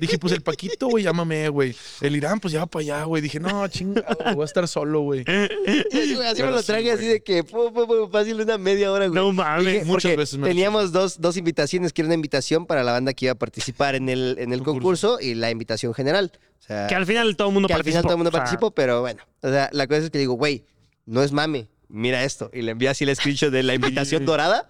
Dije, 0.00 0.18
pues 0.18 0.32
el 0.32 0.42
Paquito, 0.42 0.88
güey, 0.88 1.04
llámame, 1.04 1.48
güey. 1.48 1.74
El 2.00 2.16
Irán, 2.16 2.38
pues 2.40 2.52
ya 2.52 2.60
va 2.60 2.66
para 2.66 2.82
allá, 2.82 3.04
güey. 3.04 3.20
Dije, 3.22 3.40
no, 3.40 3.66
chingado, 3.68 4.16
voy 4.34 4.42
a 4.42 4.44
estar 4.44 4.66
solo, 4.68 5.00
güey. 5.00 5.20
Así, 5.26 6.42
me 6.42 6.50
lo 6.50 6.60
sí, 6.60 6.66
traje 6.66 6.92
así 6.92 7.02
güey. 7.02 7.12
de 7.14 7.20
que 7.22 7.42
fu, 7.42 7.70
fu, 7.72 8.08
fácil 8.10 8.40
una 8.40 8.58
media 8.58 8.92
hora, 8.92 9.08
güey. 9.08 9.20
No 9.20 9.32
mames. 9.32 9.66
Dije, 9.66 9.84
muchas 9.84 10.16
veces 10.16 10.38
me 10.38 10.42
lo 10.42 10.46
teníamos 10.48 10.92
dos, 10.92 11.20
dos 11.20 11.36
invitaciones, 11.36 11.92
que 11.92 12.02
era 12.02 12.06
una 12.06 12.14
invitación 12.14 12.66
para 12.66 12.84
la 12.84 12.92
banda 12.92 13.12
que 13.12 13.26
iba 13.26 13.32
a 13.32 13.36
participar 13.38 13.94
en 13.96 14.08
el, 14.08 14.36
en 14.38 14.52
el 14.52 14.60
Concurso. 14.62 15.08
concurso 15.08 15.20
y 15.20 15.34
la 15.34 15.50
invitación 15.50 15.92
general. 15.94 16.32
O 16.60 16.62
sea, 16.66 16.86
Que 16.86 16.94
al 16.94 17.06
final 17.06 17.36
todo 17.36 17.48
el 17.48 17.54
mundo 17.54 17.68
que 17.68 17.74
al 17.74 17.84
final 17.84 18.02
participó. 18.02 18.08
todo 18.08 18.12
el 18.14 18.18
mundo 18.18 18.28
O 18.28 18.32
sea, 18.32 18.40
participó, 18.40 18.70
pero 18.72 19.00
bueno. 19.00 19.22
O 19.42 19.48
sea, 19.48 19.68
la 19.72 19.86
cosa 19.86 20.00
es 20.00 20.10
que 20.10 20.18
digo, 20.18 20.34
güey, 20.34 20.64
no 21.04 21.22
es 21.22 21.32
mame, 21.32 21.68
mira 21.88 22.24
esto. 22.24 22.50
Y 22.52 22.62
le 22.62 22.72
envía 22.72 22.90
así 22.90 23.04
el 23.04 23.14
screenshot 23.14 23.50
de 23.52 23.62
la 23.62 23.74
invitación 23.76 24.24
dorada. 24.26 24.68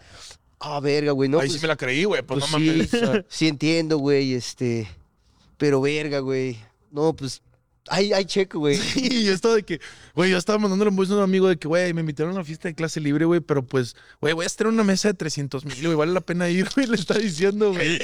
Ah, 0.58 0.80
verga, 0.80 1.12
güey, 1.12 1.28
no. 1.28 1.38
Ahí 1.38 1.48
pues, 1.48 1.60
sí 1.60 1.62
me 1.62 1.68
la 1.68 1.76
creí, 1.76 2.04
güey. 2.04 2.22
Pues, 2.22 2.40
pues 2.40 2.52
no 2.52 2.58
sí, 2.58 2.66
mames. 2.68 2.90
sea, 2.90 3.24
sí 3.28 3.48
entiendo, 3.48 3.98
güey, 3.98 4.34
este. 4.34 4.88
Pero 5.58 5.80
verga, 5.80 6.20
güey. 6.20 6.58
No, 6.90 7.14
pues. 7.14 7.42
Hay, 7.88 8.12
hay 8.12 8.24
checo, 8.24 8.58
güey. 8.58 8.78
Y 8.96 9.24
yo 9.24 9.32
estaba 9.32 9.54
de 9.54 9.62
que, 9.62 9.80
güey, 10.14 10.30
yo 10.30 10.38
estaba 10.38 10.58
mandándole 10.58 10.90
un 10.90 10.96
voice 10.96 11.12
a 11.12 11.16
un 11.16 11.22
amigo 11.22 11.48
de 11.48 11.56
que, 11.56 11.68
güey, 11.68 11.92
me 11.94 12.00
invitaron 12.00 12.32
a 12.32 12.34
una 12.36 12.44
fiesta 12.44 12.68
de 12.68 12.74
clase 12.74 13.00
libre, 13.00 13.24
güey, 13.24 13.40
pero 13.40 13.64
pues, 13.64 13.96
güey, 14.20 14.34
voy 14.34 14.44
a 14.44 14.46
estar 14.46 14.66
en 14.66 14.74
una 14.74 14.84
mesa 14.84 15.08
de 15.08 15.14
300 15.14 15.64
mil, 15.64 15.82
güey, 15.82 15.94
vale 15.94 16.12
la 16.12 16.20
pena 16.20 16.48
ir, 16.48 16.68
güey, 16.74 16.86
le 16.86 16.96
está 16.96 17.14
diciendo, 17.14 17.72
güey. 17.72 17.98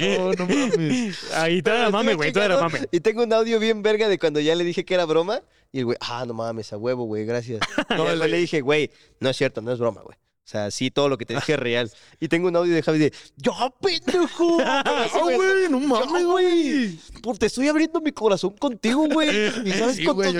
No, 0.00 0.32
no 0.32 0.46
mames. 0.46 1.32
Ahí 1.34 1.62
todo 1.62 1.74
era 1.74 1.90
mame, 1.90 2.14
güey, 2.14 2.32
todo 2.32 2.44
era 2.44 2.60
mame. 2.60 2.88
Y 2.90 3.00
tengo 3.00 3.22
un 3.22 3.32
audio 3.32 3.58
bien 3.58 3.82
verga 3.82 4.08
de 4.08 4.18
cuando 4.18 4.40
ya 4.40 4.54
le 4.54 4.64
dije 4.64 4.84
que 4.84 4.94
era 4.94 5.04
broma. 5.04 5.42
Y 5.70 5.80
el 5.80 5.84
güey, 5.84 5.98
ah, 6.00 6.24
no 6.26 6.34
mames, 6.34 6.72
a 6.72 6.78
huevo, 6.78 7.04
güey, 7.04 7.24
gracias. 7.26 7.60
No, 7.96 8.14
le 8.14 8.36
dije, 8.38 8.60
güey, 8.60 8.90
no 9.20 9.28
es 9.28 9.36
cierto, 9.36 9.60
no 9.60 9.72
es 9.72 9.78
broma, 9.78 10.02
güey. 10.02 10.16
O 10.16 10.50
sea, 10.50 10.70
sí, 10.70 10.90
todo 10.90 11.10
lo 11.10 11.18
que 11.18 11.26
te 11.26 11.34
dije 11.34 11.52
es 11.52 11.58
real. 11.58 11.92
Y 12.20 12.28
tengo 12.28 12.48
un 12.48 12.56
audio 12.56 12.74
de 12.74 12.82
Javi 12.82 12.98
de, 12.98 13.12
¡Ya, 13.36 13.52
pendejo! 13.82 14.56
Ah, 14.64 15.06
güey, 15.22 15.68
no 15.68 15.78
mames, 15.78 16.24
güey. 16.24 16.98
Por- 17.22 17.38
Te 17.38 17.46
estoy 17.46 17.68
abriendo 17.68 18.00
mi 18.00 18.12
corazón 18.12 18.54
contigo, 18.58 19.06
güey. 19.08 19.28
Y 19.64 19.70
sabes 19.72 19.96
Sí, 19.96 20.04
con 20.04 20.16
güey, 20.16 20.32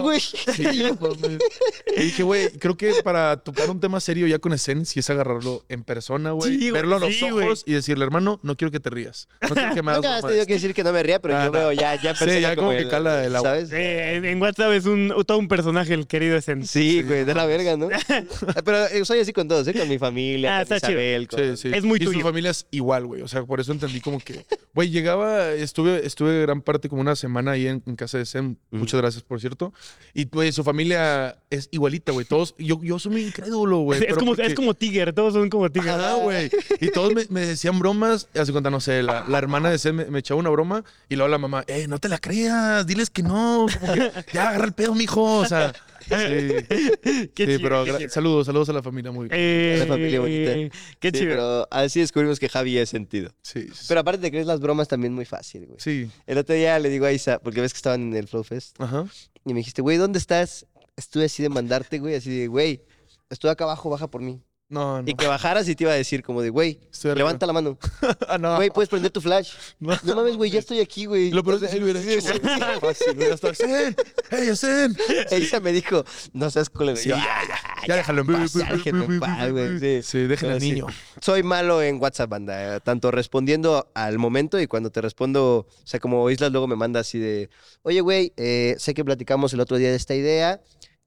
güey. 0.00 0.20
Sí, 0.20 0.62
no. 1.00 1.38
Y 1.96 2.00
dije, 2.02 2.22
güey, 2.22 2.50
creo 2.58 2.76
que 2.76 2.92
para 3.02 3.36
tocar 3.38 3.70
un 3.70 3.80
tema 3.80 4.00
serio 4.00 4.26
ya 4.26 4.38
con 4.38 4.52
Esen, 4.52 4.86
si 4.86 5.00
es 5.00 5.10
agarrarlo 5.10 5.64
en 5.68 5.84
persona, 5.84 6.32
güey, 6.32 6.52
Sí, 6.52 6.58
güey, 6.58 6.72
verlo 6.72 6.96
a 6.96 7.00
los 7.00 7.20
güey. 7.20 7.32
ojos 7.44 7.62
y 7.66 7.72
decirle, 7.72 8.04
hermano, 8.04 8.40
no 8.42 8.56
quiero 8.56 8.70
que 8.70 8.80
te 8.80 8.90
rías. 8.90 9.28
No 9.42 9.54
quiero 9.54 9.74
que 9.74 9.82
me 9.82 9.90
hagas 9.92 9.98
Nunca 10.02 10.16
has 10.16 10.22
bromas". 10.22 10.30
tenido 10.30 10.46
que 10.46 10.52
decir 10.54 10.74
que 10.74 10.84
no 10.84 10.92
me 10.92 11.02
ría, 11.02 11.20
pero 11.20 11.36
Ah, 11.36 11.46
yo 11.46 11.52
no. 11.52 11.58
veo 11.58 11.72
ya, 11.72 12.00
ya 12.02 12.10
en 12.10 12.16
Sí, 12.16 12.24
persona 12.24 12.40
ya 12.40 12.56
como 12.56 12.70
que 12.70 12.88
cala 12.88 13.24
el 13.24 13.36
agua. 13.36 13.50
¿Sabes? 13.50 13.72
Eh, 13.72 14.14
en- 14.16 14.24
en 14.24 14.40
WhatsApp 14.42 14.72
es 14.72 14.86
un, 14.86 15.12
todo 15.26 15.38
un 15.38 15.48
personaje 15.48 15.94
el 15.94 16.06
querido 16.06 16.36
Esen. 16.36 16.66
Sí, 16.66 17.02
güey, 17.02 17.24
de 17.24 17.34
la 17.34 17.46
verga, 17.46 17.76
¿no? 17.76 17.88
Pero 18.64 18.86
eh, 18.86 19.04
soy 19.04 19.20
así 19.20 19.32
con 19.32 19.48
todos, 19.48 19.66
¿eh? 19.68 19.74
Con 19.74 19.88
mi 19.88 19.98
familia, 19.98 20.58
Ah, 20.60 20.64
con 20.64 20.74
está 20.76 20.86
chido. 20.88 21.00
Isabel, 21.00 21.28
con... 21.28 21.38
Sí, 21.40 21.56
sí. 21.56 21.70
Es 21.74 21.84
muy 21.84 21.98
y 22.00 22.04
su 22.04 22.12
tuyo. 22.12 22.24
familia 22.24 22.50
es 22.50 22.66
igual, 22.70 23.06
güey. 23.06 23.22
O 23.22 23.28
sea, 23.28 23.42
por 23.44 23.60
eso 23.60 23.72
entendí 23.72 24.00
como 24.00 24.18
que, 24.20 24.44
güey, 24.74 24.90
llegaba, 24.90 25.50
estuve, 25.52 26.04
estuve 26.14 26.42
gran 26.42 26.62
parte 26.62 26.88
como 26.88 27.00
una 27.02 27.16
semana 27.16 27.52
ahí 27.52 27.66
en, 27.66 27.82
en 27.86 27.96
casa 27.96 28.18
de 28.18 28.24
Sem. 28.26 28.56
Muchas 28.70 29.00
gracias, 29.00 29.22
por 29.22 29.40
cierto. 29.40 29.72
Y, 30.14 30.26
güey, 30.26 30.52
su 30.52 30.64
familia 30.64 31.36
es 31.50 31.68
igualita, 31.72 32.12
güey. 32.12 32.24
Todos, 32.24 32.54
yo, 32.58 32.80
yo 32.82 32.98
soy 32.98 33.12
muy 33.12 33.26
incrédulo, 33.26 33.78
güey. 33.80 34.02
Es 34.08 34.14
como, 34.16 34.32
porque- 34.32 34.46
es 34.46 34.54
como 34.54 34.74
Tiger, 34.74 35.12
todos 35.12 35.34
son 35.34 35.50
como 35.50 35.70
Tiger. 35.70 35.98
Güey. 36.22 36.50
Y 36.80 36.88
todos 36.90 37.12
me, 37.14 37.26
me 37.30 37.40
decían 37.46 37.78
bromas. 37.78 38.28
Hace 38.34 38.52
cuenta, 38.52 38.70
no 38.70 38.80
sé, 38.80 39.02
la, 39.02 39.24
la 39.28 39.38
hermana 39.38 39.70
de 39.70 39.78
Sem 39.78 39.94
me, 39.96 40.04
me 40.06 40.18
echaba 40.20 40.40
una 40.40 40.50
broma 40.50 40.84
y 41.08 41.16
luego 41.16 41.28
la 41.28 41.38
mamá, 41.38 41.64
eh, 41.66 41.86
no 41.88 41.98
te 41.98 42.08
la 42.08 42.18
creas, 42.18 42.86
diles 42.86 43.10
que 43.10 43.22
no. 43.22 43.66
Como 43.80 43.92
que, 43.92 44.10
ya, 44.32 44.48
agarra 44.50 44.64
el 44.66 44.72
pedo, 44.72 44.94
mijo. 44.94 45.38
O 45.38 45.44
sea, 45.46 45.72
sí. 46.08 47.28
Qué 47.34 47.46
sí, 47.46 47.46
chido, 47.46 47.58
pero 47.62 47.84
qué 47.84 47.96
chido. 47.98 48.10
saludos, 48.10 48.46
saludos 48.46 48.68
a 48.68 48.72
la 48.72 48.82
familia 48.82 49.10
muy. 49.12 49.28
Eh, 49.30 49.74
Esa 49.76 49.86
familia 49.86 50.20
bonita. 50.20 50.52
Qué 51.00 51.08
Sí, 51.10 51.18
chido. 51.18 51.28
pero 51.30 51.68
así 51.70 52.00
descubrimos 52.00 52.38
que 52.38 52.48
Javi 52.48 52.78
es 52.78 52.88
sentido. 52.88 53.30
Sí, 53.42 53.68
sí. 53.72 53.84
Pero 53.88 54.00
aparte 54.00 54.20
te 54.22 54.30
crees 54.30 54.46
las 54.46 54.60
bromas 54.60 54.88
también 54.88 55.12
muy 55.14 55.24
fácil, 55.24 55.66
güey. 55.66 55.78
sí. 55.80 56.10
El 56.26 56.38
otro 56.38 56.54
día 56.54 56.78
le 56.78 56.88
digo 56.90 57.06
a 57.06 57.12
Isa, 57.12 57.38
porque 57.40 57.60
ves 57.60 57.72
que 57.72 57.78
estaban 57.78 58.02
en 58.02 58.14
el 58.16 58.28
Flow 58.28 58.44
Fest, 58.44 58.76
Ajá. 58.80 59.06
y 59.44 59.52
me 59.54 59.60
dijiste, 59.60 59.82
güey, 59.82 59.96
¿dónde 59.96 60.18
estás? 60.18 60.66
Estuve 60.96 61.24
así 61.24 61.42
de 61.42 61.48
mandarte, 61.48 61.98
güey, 61.98 62.14
así 62.14 62.30
de, 62.40 62.46
güey, 62.46 62.82
estoy 63.30 63.50
acá 63.50 63.64
abajo, 63.64 63.90
baja 63.90 64.08
por 64.08 64.20
mí. 64.22 64.40
No, 64.70 65.02
no. 65.02 65.08
Y 65.08 65.14
que 65.14 65.26
bajaras 65.26 65.68
y 65.68 65.76
te 65.76 65.84
iba 65.84 65.92
a 65.92 65.96
decir 65.96 66.22
como 66.22 66.40
de, 66.40 66.48
güey, 66.50 66.80
levanta 67.14 67.46
la 67.46 67.52
mano. 67.52 67.78
Ah, 68.28 68.38
no. 68.38 68.56
Güey, 68.56 68.70
puedes 68.70 68.88
prender 68.88 69.10
tu 69.10 69.20
flash. 69.20 69.52
No. 69.78 69.94
No 70.02 70.16
mames, 70.16 70.36
güey, 70.36 70.50
ya 70.50 70.58
estoy 70.60 70.80
aquí, 70.80 71.04
güey. 71.04 71.30
Lo 71.30 71.44
peor 71.44 71.62
es 71.62 71.70
que 71.70 71.82
hubiera 71.82 72.00
güey. 72.02 72.20
Fácil, 72.80 73.16
hubiera 73.16 73.34
estado, 73.34 73.54
"Zen, 73.54 73.94
¡Hey, 74.30 74.50
Zen! 74.56 74.96
E 75.30 75.38
Isa 75.38 75.60
me 75.60 75.72
dijo, 75.72 76.04
no 76.32 76.50
seas 76.50 76.70
culero. 76.70 76.96
Sí, 76.96 77.10
Yo, 77.10 77.16
ya, 77.16 77.24
"Ah, 77.24 77.82
Ya 77.86 77.96
déjalo 77.96 78.22
en 78.22 78.26
paz. 78.28 78.54
ya, 78.54 78.68
en 78.84 79.20
paz, 79.20 79.50
güey". 79.52 79.78
Sí. 79.78 80.02
Sí, 80.02 80.26
Pero 80.40 80.52
al 80.52 80.60
niño. 80.60 80.86
Soy 81.20 81.42
malo 81.42 81.82
en 81.82 82.00
WhatsApp, 82.00 82.30
banda. 82.30 82.76
eh, 82.76 82.80
Tanto 82.80 83.10
respondiendo 83.10 83.90
al 83.94 84.18
momento 84.18 84.58
y 84.60 84.66
cuando 84.66 84.90
te 84.90 85.00
respondo, 85.02 85.66
o 85.68 85.86
sea, 85.86 86.00
como 86.00 86.28
Islas 86.30 86.50
luego 86.52 86.66
me 86.66 86.76
manda 86.76 87.00
así 87.00 87.18
de, 87.18 87.50
oye, 87.82 88.00
güey, 88.00 88.32
eh, 88.36 88.74
sé 88.78 88.94
que 88.94 89.04
platicamos 89.04 89.52
el 89.52 89.60
otro 89.60 89.76
día 89.76 89.90
de 89.90 89.96
esta 89.96 90.14
idea. 90.14 90.60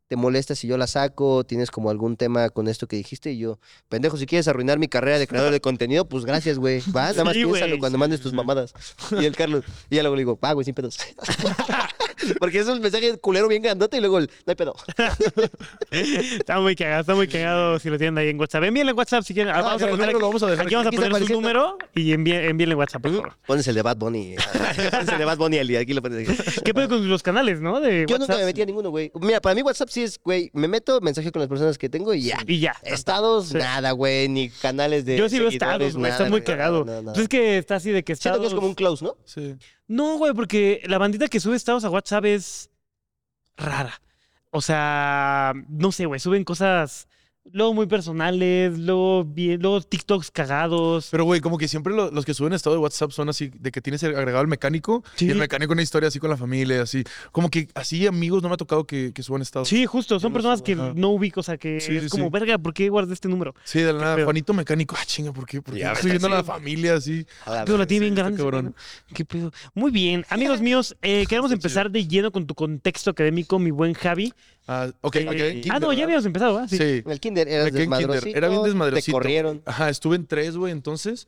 ¿Te 0.07 0.15
molesta 0.15 0.55
si 0.55 0.67
yo 0.67 0.77
la 0.77 0.87
saco? 0.87 1.43
¿Tienes 1.43 1.69
como 1.69 1.89
algún 1.89 2.15
tema 2.15 2.49
con 2.49 2.69
esto 2.69 2.87
que 2.87 2.95
dijiste? 2.95 3.31
Y 3.31 3.39
yo, 3.39 3.59
pendejo, 3.89 4.15
si 4.15 4.25
quieres 4.25 4.47
arruinar 4.47 4.79
mi 4.79 4.87
carrera 4.87 5.19
de 5.19 5.27
creador 5.27 5.51
de 5.51 5.59
contenido, 5.59 6.05
pues 6.05 6.23
gracias, 6.23 6.57
güey. 6.57 6.81
Va, 6.95 7.11
nada 7.11 7.25
más 7.25 7.33
Sí, 7.33 7.43
piénsalo 7.43 7.77
cuando 7.77 7.97
mandes 7.97 8.21
tus 8.21 8.31
mamadas. 8.31 8.73
Y 9.11 9.25
el 9.25 9.35
Carlos, 9.35 9.65
y 9.89 9.97
ya 9.97 10.03
luego 10.03 10.15
le 10.15 10.21
digo, 10.21 10.39
va, 10.41 10.53
güey, 10.53 10.63
sin 10.63 10.73
pedos. 10.73 10.97
Porque 12.39 12.59
es 12.59 12.67
un 12.67 12.81
mensaje 12.81 13.17
culero 13.17 13.47
bien 13.47 13.61
grandote 13.61 13.97
y 13.97 13.99
luego 13.99 14.19
el, 14.19 14.29
no 14.45 14.51
hay 14.51 14.55
pedo. 14.55 14.75
Está 15.91 16.59
muy 16.59 16.75
cagado, 16.75 17.01
está 17.01 17.15
muy 17.15 17.27
cagado 17.27 17.79
si 17.79 17.89
lo 17.89 17.97
tienen 17.97 18.17
ahí 18.17 18.29
en 18.29 18.39
WhatsApp. 18.39 18.63
Envíenle 18.63 18.93
WhatsApp 18.93 19.23
si 19.23 19.33
quieren. 19.33 19.53
Ah, 19.53 19.61
vamos, 19.61 19.81
a 19.81 19.87
poner, 19.87 20.13
lo 20.13 20.19
vamos 20.19 20.43
a 20.43 20.47
dejar 20.47 20.65
aquí 20.65 20.75
vamos 20.75 20.93
a 20.93 20.95
poner 20.95 21.25
su 21.25 21.33
número 21.33 21.77
y 21.95 22.13
envíen, 22.13 22.43
envíenle 22.43 22.75
WhatsApp, 22.75 23.01
por 23.01 23.11
favor. 23.11 23.33
Pones 23.45 23.67
el 23.67 23.75
de 23.75 23.81
Bad 23.81 23.97
Bunny. 23.97 24.35
Pones 24.91 25.09
el 25.09 25.17
de 25.17 25.25
Bad 25.25 25.37
Bunny, 25.37 25.59
Ali, 25.59 25.75
aquí 25.75 25.93
lo 25.93 26.01
pones. 26.01 26.27
aquí. 26.27 26.61
¿Qué 26.63 26.73
pedo 26.73 26.89
con 26.89 27.07
los 27.07 27.23
canales, 27.23 27.61
no? 27.61 27.79
De 27.79 28.05
Yo 28.07 28.17
nunca 28.17 28.35
me 28.37 28.45
metí 28.45 28.61
a 28.61 28.65
ninguno, 28.65 28.89
güey. 28.89 29.11
Mira, 29.21 29.41
para 29.41 29.55
mí 29.55 29.61
WhatsApp 29.61 29.89
sí 29.97 30.03
es, 30.03 30.19
güey, 30.23 30.51
me 30.53 30.67
meto 30.67 31.01
mensaje 31.01 31.31
con 31.31 31.39
las 31.39 31.49
personas 31.49 31.75
que 31.79 31.89
tengo 31.89 32.13
y 32.13 32.21
ya. 32.21 32.37
Y 32.45 32.59
ya. 32.59 32.75
Estados, 32.83 33.47
Sí. 33.47 33.57
nada, 33.57 33.91
güey, 33.93 34.29
ni 34.29 34.49
canales 34.49 35.05
de 35.05 35.17
Yo 35.17 35.27
sí 35.27 35.39
veo 35.39 35.47
estados, 35.49 35.97
güey. 35.97 36.11
Está 36.11 36.29
muy 36.29 36.41
cagado. 36.43 36.85
No, 36.85 36.91
no, 36.93 37.01
no. 37.01 37.13
Pues 37.13 37.23
es 37.23 37.29
que 37.29 37.57
está 37.57 37.77
así 37.77 37.89
de 37.89 38.03
que 38.03 38.15
Siento 38.15 38.29
estados... 38.37 38.41
que 38.41 38.47
es 38.47 38.53
como 38.53 38.67
un 38.67 38.75
close, 38.75 39.03
¿no? 39.03 39.17
Sí. 39.25 39.55
No, 39.87 40.17
güey, 40.19 40.33
porque 40.33 40.81
la 40.85 40.99
bandita 40.99 41.27
que 41.27 41.39
sube 41.39 41.55
estados 41.55 41.83
a 41.83 41.89
WhatsApp 41.89 42.25
es 42.25 42.69
rara. 43.55 43.99
O 44.51 44.61
sea, 44.61 45.53
no 45.67 45.91
sé, 45.91 46.05
güey, 46.05 46.19
suben 46.19 46.43
cosas 46.43 47.07
luego 47.53 47.73
muy 47.73 47.85
personales, 47.87 48.77
luego, 48.77 49.23
bien, 49.25 49.61
luego 49.61 49.81
TikToks 49.81 50.31
cagados. 50.31 51.09
Pero, 51.11 51.23
güey, 51.25 51.41
como 51.41 51.57
que 51.57 51.67
siempre 51.67 51.93
lo- 51.93 52.11
los 52.11 52.25
que 52.25 52.33
suben 52.33 52.53
estado 52.53 52.75
de 52.75 52.81
WhatsApp 52.81 53.11
son 53.11 53.29
así, 53.29 53.51
de 53.59 53.71
que 53.71 53.81
tienes 53.81 54.03
agregado 54.03 54.41
el 54.41 54.47
mecánico 54.47 55.03
Sí. 55.15 55.25
y 55.27 55.29
el 55.31 55.37
mecánico 55.37 55.73
una 55.73 55.81
historia 55.81 56.07
así 56.09 56.19
con 56.19 56.29
la 56.29 56.37
familia, 56.37 56.81
así. 56.81 57.03
Como 57.31 57.49
que 57.49 57.67
así 57.75 58.07
amigos 58.07 58.41
no 58.43 58.49
me 58.49 58.55
ha 58.55 58.57
tocado 58.57 58.85
que, 58.85 59.11
que 59.13 59.23
suban 59.23 59.41
estado. 59.41 59.65
Sí, 59.65 59.85
justo, 59.85 60.19
son 60.19 60.31
no 60.31 60.33
personas 60.33 60.61
que 60.61 60.73
ajá. 60.73 60.93
no 60.95 61.09
ubico, 61.09 61.39
o 61.39 61.43
sea, 61.43 61.57
que 61.57 61.79
Sí, 61.79 61.95
es 61.97 62.03
sí, 62.03 62.09
como, 62.09 62.25
sí. 62.25 62.29
verga, 62.31 62.57
¿por 62.57 62.73
qué 62.73 62.89
guardé 62.89 63.13
este 63.13 63.27
número? 63.27 63.53
Sí, 63.63 63.79
de 63.81 63.93
la 63.93 63.99
nada, 63.99 64.15
pedo? 64.15 64.25
Juanito 64.25 64.53
Mecánico. 64.53 64.95
Ah, 64.97 65.03
chinga, 65.05 65.31
¿por 65.33 65.45
qué? 65.45 65.61
¿Por 65.61 65.73
qué 65.73 65.81
Ya, 65.81 65.91
estoy 65.93 66.11
viendo 66.11 66.27
a 66.27 66.31
la 66.31 66.41
sí. 66.41 66.47
familia 66.47 66.95
así? 66.95 67.25
A 67.45 67.63
Pero 67.65 67.77
la 67.77 67.85
tiene 67.87 68.05
bien 68.05 68.13
está 68.13 68.23
grande. 68.23 68.37
cabrón. 68.41 68.75
¿Qué 69.13 69.25
pedo? 69.25 69.51
Muy 69.73 69.91
bien. 69.91 70.25
Amigos 70.29 70.61
míos, 70.61 70.95
eh, 71.01 71.25
queremos 71.29 71.51
empezar 71.51 71.91
de 71.91 72.07
lleno 72.07 72.31
con 72.31 72.45
tu 72.47 72.55
contexto 72.55 73.09
académico, 73.11 73.59
mi 73.59 73.71
buen 73.71 73.93
Javi. 73.93 74.33
Ah, 74.67 74.89
ok, 75.01 75.15
Eh, 75.15 75.27
ok. 75.27 75.31
ah, 75.33 75.61
Kinder, 75.61 75.81
no, 75.81 75.93
ya 75.93 76.03
habíamos 76.03 76.25
empezado, 76.25 76.57
¿ah? 76.57 76.67
Sí. 76.67 76.77
Sí. 76.77 77.01
En 77.05 77.11
el 77.11 77.19
kinder 77.19 77.47
eras 77.47 77.67
kinder. 77.67 77.79
desmadrosito. 77.89 78.37
Era 78.37 78.49
bien 78.49 78.63
desmadrosito. 78.63 79.05
Te 79.05 79.11
corrieron. 79.13 79.61
Ajá, 79.65 79.89
estuve 79.89 80.15
en 80.17 80.27
tres, 80.27 80.57
güey. 80.57 80.71
Entonces, 80.73 81.27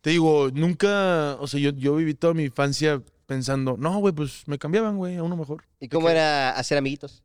te 0.00 0.10
digo, 0.10 0.50
nunca, 0.52 1.36
o 1.40 1.46
sea, 1.46 1.60
yo, 1.60 1.70
yo 1.72 1.94
viví 1.96 2.14
toda 2.14 2.32
mi 2.34 2.44
infancia 2.44 3.02
pensando, 3.26 3.76
no, 3.78 3.98
güey, 3.98 4.14
pues 4.14 4.42
me 4.46 4.58
cambiaban, 4.58 4.96
güey, 4.96 5.16
a 5.16 5.22
uno 5.22 5.36
mejor. 5.36 5.62
¿Y 5.78 5.88
cómo 5.88 6.08
era 6.08 6.50
hacer 6.50 6.78
amiguitos? 6.78 7.22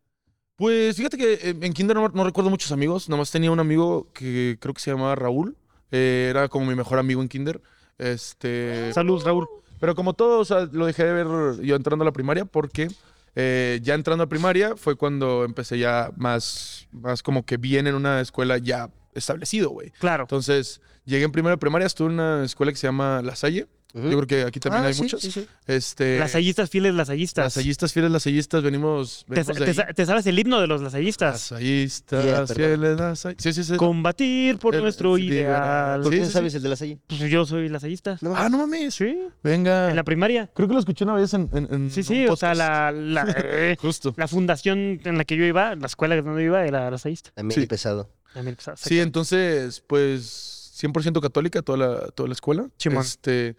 Pues 0.58 0.96
fíjate 0.98 1.18
que 1.18 1.34
eh, 1.34 1.56
en 1.62 1.74
Kinder 1.74 1.96
no, 1.96 2.08
no 2.10 2.24
recuerdo 2.24 2.50
muchos 2.50 2.72
amigos, 2.72 3.10
nada 3.10 3.20
más 3.20 3.32
tenía 3.32 3.52
un 3.52 3.60
amigo 3.60 4.08
que 4.14 4.58
creo 4.60 4.74
que 4.74 4.82
se 4.82 4.92
llamaba 4.92 5.16
Raúl, 5.16 5.58
eh, 5.92 6.28
era 6.30 6.48
como 6.48 6.66
mi 6.66 6.76
mejor 6.76 7.00
amigo 7.00 7.22
en 7.22 7.28
Kinder. 7.28 7.62
Este, 7.98 8.94
Saludos, 8.94 9.24
Raúl. 9.24 9.48
pero 9.80 9.96
como 9.96 10.14
todo, 10.14 10.40
o 10.40 10.46
sea, 10.46 10.68
lo 10.72 10.86
dejé 10.86 11.06
de 11.06 11.14
ver 11.14 11.62
yo 11.62 11.76
entrando 11.76 12.04
a 12.04 12.06
la 12.06 12.12
primaria 12.14 12.46
porque 12.46 12.88
eh, 13.36 13.80
ya 13.84 13.94
entrando 13.94 14.24
a 14.24 14.30
primaria 14.30 14.76
fue 14.76 14.96
cuando 14.96 15.44
empecé 15.44 15.78
ya 15.78 16.12
más, 16.16 16.88
más 16.92 17.22
como 17.22 17.46
que 17.46 17.58
bien 17.58 17.88
en 17.88 17.96
una 17.96 18.22
escuela 18.22 18.58
ya 18.58 18.90
establecido, 19.14 19.70
güey. 19.70 19.92
Claro. 20.00 20.24
Entonces, 20.24 20.82
llegué 21.06 21.26
en 21.26 21.32
primera 21.32 21.56
de 21.56 21.58
primaria, 21.58 21.86
estuve 21.86 22.08
en 22.08 22.14
una 22.14 22.44
escuela 22.44 22.72
que 22.72 22.78
se 22.78 22.88
llama 22.88 23.22
La 23.24 23.36
Salle. 23.36 23.68
Yo 23.96 24.10
creo 24.10 24.28
que 24.28 24.42
aquí 24.44 24.60
también 24.60 24.84
Ah, 24.84 24.88
hay 24.88 24.94
sí, 24.94 25.04
muchas. 25.04 25.22
sí, 25.22 25.32
sí. 25.32 25.48
Este, 25.68 26.20
Lasallistas, 26.20 26.70
fieles 26.70 26.94
lasallistas. 26.94 27.46
lasallistas, 27.46 27.94
fieles 27.94 28.12
lasallistas, 28.12 28.62
venimos, 28.62 29.24
¿Te, 29.28 29.36
venimos 29.36 29.56
de 29.58 29.64
te 29.66 29.72
ahí. 29.72 29.74
sa- 29.76 29.88
te 29.88 30.06
sabes 30.06 30.28
el 30.28 30.38
himno 30.38 30.60
de 30.60 30.68
los 30.68 30.82
lasallistas? 30.82 31.52
Lasallistas, 31.52 32.24
Yeah, 32.26 32.46
fieles 32.48 33.00
lasallistas. 33.00 33.36
Sí, 33.44 33.54
sí, 33.54 33.64
sí. 33.64 33.78
Combatir 33.78 34.58
por 34.60 34.76
El- 34.76 34.82
nuestro 34.82 35.18
ideal. 35.18 36.02
¿Por 36.02 36.14
Sí, 36.14 36.20
qué 36.20 36.26
sabes 36.26 36.54
el 36.56 36.64
de 36.64 36.70
la 36.70 36.76
salle? 36.76 37.00
Pues 37.08 37.20
yo 37.22 37.46
soy 37.46 37.70
lasallista. 37.70 38.18
No, 38.22 38.36
Ah, 38.36 38.50
no 38.50 38.58
mames. 38.58 38.96
Sí, 38.96 39.18
Venga. 39.42 39.90
en 39.90 39.96
la 39.96 40.04
primaria. 40.04 40.50
Creo 40.54 40.68
que 40.68 40.74
lo 40.74 40.80
escuché 40.80 41.06
una 41.06 41.14
vez 41.14 41.34
en, 41.34 41.50
en- 41.54 41.68
en 41.74 41.90
Sí, 41.92 42.02
un 42.02 42.06
sí, 42.06 42.28
o 42.28 42.36
sea, 42.36 42.54
la, 42.54 42.92
la, 42.92 43.26
eh, 43.46 43.78
Justo. 43.80 44.14
la 44.18 44.28
fundación 44.28 45.00
en 45.06 45.18
la 45.18 45.24
que 45.24 45.38
yo 45.38 45.46
iba, 45.46 45.74
la 45.76 45.86
escuela 45.88 46.16
donde 46.22 46.42
yo 46.44 46.48
iba, 46.48 46.66
era 46.66 46.92
lasallista. 46.92 47.32
También 47.34 47.62
Sí. 47.62 47.66
pesado. 47.68 48.10
También, 48.34 48.58
pues, 48.62 48.78
Sí, 48.82 49.00
entonces, 49.00 49.82
pues 49.88 50.74
100% 50.78 51.22
católica 51.22 51.62
toda 51.62 51.78
la, 51.78 52.08
toda 52.12 52.28
la 52.28 52.34
escuela. 52.34 52.70
Simón. 52.78 53.02
Este, 53.04 53.56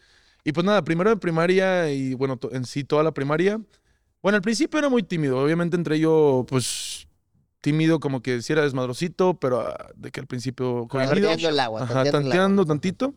y 0.47 0.53
pues 0.53 0.65
nada, 0.65 0.83
primero 0.85 1.11
de 1.11 1.17
primaria 1.17 1.91
y 1.91 2.15
bueno, 2.15 2.39
en 2.53 2.65
sí 2.65 2.85
toda 2.85 3.03
la 3.03 3.13
primaria. 3.13 3.61
Bueno, 4.23 4.37
al 4.37 4.43
principio 4.43 4.79
era 4.79 4.89
muy 4.89 5.03
tímido. 5.03 5.39
Obviamente 5.39 5.77
entre 5.77 5.99
yo, 5.99 6.47
pues 6.49 7.09
tímido, 7.61 7.99
como 7.99 8.23
que 8.23 8.41
si 8.43 8.53
era 8.53 8.63
desmadrosito, 8.63 9.35
pero 9.41 9.61
ah, 9.61 9.91
de 9.97 10.13
que 10.13 10.21
al 10.21 10.27
principio. 10.29 10.87
Tanteando 10.91 11.49
el 11.49 11.59
agua. 11.59 11.83
Ajá, 11.83 12.05
tanteando 12.11 12.63
agua. 12.63 12.67
tantito. 12.67 13.13